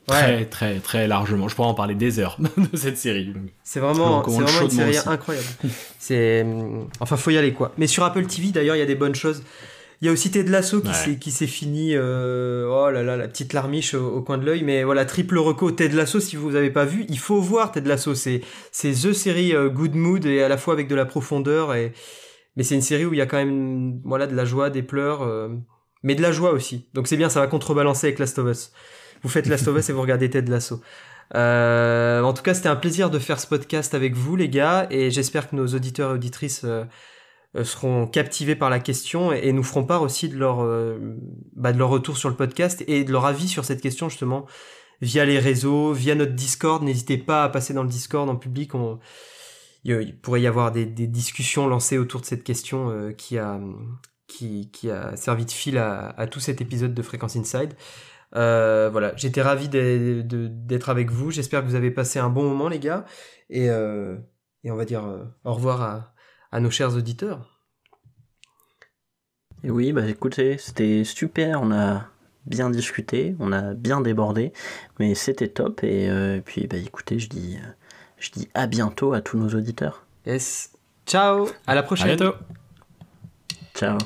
Très, 0.08 0.44
très, 0.44 0.78
très 0.78 1.08
largement. 1.08 1.48
Je 1.48 1.56
pourrais 1.56 1.68
en 1.68 1.74
parler 1.74 1.96
des 1.96 2.20
heures 2.20 2.38
de 2.56 2.76
cette 2.76 2.96
série. 2.96 3.32
C'est 3.64 3.80
vraiment, 3.80 4.22
c'est 4.24 4.40
vraiment 4.40 4.62
une 4.62 4.70
série 4.70 4.98
incroyable. 5.04 5.46
c'est, 5.98 6.46
enfin, 7.00 7.16
faut 7.16 7.30
y 7.30 7.38
aller, 7.38 7.52
quoi. 7.52 7.72
Mais 7.76 7.88
sur 7.88 8.04
Apple 8.04 8.24
TV, 8.26 8.52
d'ailleurs, 8.52 8.76
il 8.76 8.78
y 8.78 8.82
a 8.82 8.86
des 8.86 8.94
bonnes 8.94 9.16
choses. 9.16 9.42
Il 10.00 10.06
y 10.06 10.08
a 10.10 10.12
aussi 10.12 10.30
Ted 10.30 10.50
Lasso 10.50 10.80
qui 10.80 10.92
s'est 10.92 11.16
qui 11.18 11.30
s'est 11.30 11.46
fini 11.46 11.92
euh, 11.94 12.68
oh 12.68 12.90
là 12.90 13.02
là 13.02 13.16
la 13.16 13.28
petite 13.28 13.52
larmiche 13.54 13.94
au, 13.94 14.20
coin 14.22 14.36
de 14.36 14.44
l'œil. 14.44 14.62
Mais 14.62 14.84
voilà 14.84 15.06
triple 15.06 15.38
reco 15.38 15.70
Ted 15.70 15.94
Lasso 15.94 16.20
si 16.20 16.36
vous 16.36 16.54
avez 16.54 16.70
pas 16.70 16.84
vu 16.84 17.06
il 17.08 17.18
faut 17.18 17.40
voir 17.40 17.72
Ted 17.72 17.88
Lasso. 17.88 18.14
C'est 18.14 18.42
c'est 18.72 18.92
the 18.92 19.12
série 19.12 19.54
euh, 19.54 19.68
good 19.68 19.94
mood 19.94 20.26
et 20.26 20.42
à 20.42 20.48
la 20.48 20.58
fois 20.58 20.74
avec 20.74 20.88
de 20.88 20.94
la 20.94 21.06
profondeur 21.06 21.74
et 21.74 21.92
mais 22.56 22.62
c'est 22.62 22.74
une 22.74 22.82
série 22.82 23.06
où 23.06 23.14
il 23.14 23.18
y 23.18 23.22
a 23.22 23.26
quand 23.26 23.38
même 23.38 24.00
voilà 24.04 24.26
de 24.26 24.34
la 24.34 24.44
joie 24.44 24.68
des 24.68 24.82
pleurs 24.82 25.22
euh, 25.22 25.48
mais 26.02 26.14
de 26.14 26.22
la 26.22 26.32
joie 26.32 26.52
aussi. 26.52 26.88
Donc 26.92 27.08
c'est 27.08 27.16
bien 27.16 27.30
ça 27.30 27.40
va 27.40 27.46
contrebalancer 27.46 28.08
avec 28.08 28.18
Last 28.18 28.38
of 28.38 28.50
Us. 28.50 28.72
Vous 29.22 29.30
faites 29.30 29.46
Last 29.46 29.66
of 29.66 29.78
Us 29.78 29.88
et 29.88 29.92
vous 29.94 30.02
regardez 30.02 30.28
Ted 30.28 30.50
Lasso. 30.50 30.82
En 31.34 32.32
tout 32.34 32.42
cas 32.42 32.52
c'était 32.52 32.68
un 32.68 32.76
plaisir 32.76 33.08
de 33.08 33.18
faire 33.18 33.40
ce 33.40 33.46
podcast 33.46 33.94
avec 33.94 34.14
vous 34.14 34.36
les 34.36 34.50
gars 34.50 34.86
et 34.90 35.10
j'espère 35.10 35.48
que 35.48 35.56
nos 35.56 35.66
auditeurs 35.68 36.10
et 36.10 36.14
auditrices 36.14 36.62
euh, 36.64 36.84
seront 37.64 38.06
captivés 38.06 38.56
par 38.56 38.70
la 38.70 38.80
question 38.80 39.32
et, 39.32 39.52
nous 39.52 39.62
feront 39.62 39.84
part 39.84 40.02
aussi 40.02 40.28
de 40.28 40.36
leur, 40.36 40.62
euh, 40.62 40.98
bah, 41.54 41.72
de 41.72 41.78
leur 41.78 41.88
retour 41.88 42.16
sur 42.16 42.28
le 42.28 42.34
podcast 42.34 42.84
et 42.86 43.04
de 43.04 43.12
leur 43.12 43.26
avis 43.26 43.48
sur 43.48 43.64
cette 43.64 43.80
question 43.80 44.08
justement 44.08 44.46
via 45.00 45.24
les 45.24 45.38
réseaux, 45.38 45.92
via 45.92 46.14
notre 46.14 46.32
Discord. 46.32 46.82
N'hésitez 46.82 47.18
pas 47.18 47.44
à 47.44 47.48
passer 47.48 47.74
dans 47.74 47.82
le 47.82 47.88
Discord 47.88 48.28
en 48.28 48.36
public. 48.36 48.74
On, 48.74 48.98
il 49.84 50.18
pourrait 50.18 50.42
y 50.42 50.46
avoir 50.46 50.72
des, 50.72 50.86
des 50.86 51.06
discussions 51.06 51.68
lancées 51.68 51.98
autour 51.98 52.20
de 52.20 52.26
cette 52.26 52.44
question 52.44 52.90
euh, 52.90 53.12
qui, 53.12 53.38
a, 53.38 53.60
qui, 54.26 54.70
qui, 54.70 54.90
a 54.90 55.16
servi 55.16 55.44
de 55.44 55.50
fil 55.50 55.78
à, 55.78 56.08
à, 56.08 56.26
tout 56.26 56.40
cet 56.40 56.60
épisode 56.60 56.94
de 56.94 57.02
Fréquence 57.02 57.36
Inside. 57.36 57.74
Euh, 58.34 58.90
voilà, 58.90 59.14
j'étais 59.16 59.42
ravi 59.42 59.68
d'être 59.68 60.88
avec 60.88 61.10
vous. 61.10 61.30
J'espère 61.30 61.62
que 61.62 61.68
vous 61.68 61.76
avez 61.76 61.90
passé 61.90 62.18
un 62.18 62.28
bon 62.28 62.42
moment, 62.42 62.68
les 62.68 62.80
gars. 62.80 63.04
Et, 63.48 63.70
euh, 63.70 64.16
et 64.64 64.70
on 64.70 64.76
va 64.76 64.84
dire 64.84 65.04
au 65.44 65.54
revoir 65.54 65.82
à, 65.82 66.15
à 66.52 66.60
nos 66.60 66.70
chers 66.70 66.94
auditeurs. 66.94 67.60
Et 69.62 69.70
oui, 69.70 69.92
bah 69.92 70.06
écoutez, 70.06 70.58
c'était 70.58 71.02
super, 71.04 71.60
on 71.62 71.72
a 71.72 72.06
bien 72.46 72.70
discuté, 72.70 73.34
on 73.40 73.52
a 73.52 73.74
bien 73.74 74.00
débordé, 74.00 74.52
mais 74.98 75.14
c'était 75.14 75.48
top 75.48 75.82
et, 75.82 76.08
euh, 76.08 76.40
puis 76.44 76.66
bah 76.66 76.76
écoutez, 76.76 77.18
je 77.18 77.28
dis, 77.28 77.58
je 78.18 78.30
dis 78.30 78.48
à 78.54 78.66
bientôt 78.66 79.12
à 79.12 79.20
tous 79.20 79.38
nos 79.38 79.48
auditeurs. 79.48 80.04
Yes. 80.26 80.72
Ciao, 81.06 81.48
à 81.66 81.74
la 81.74 81.82
prochaine. 81.82 82.10
À 82.10 82.16
bientôt. 82.16 82.36
Ciao. 83.74 83.98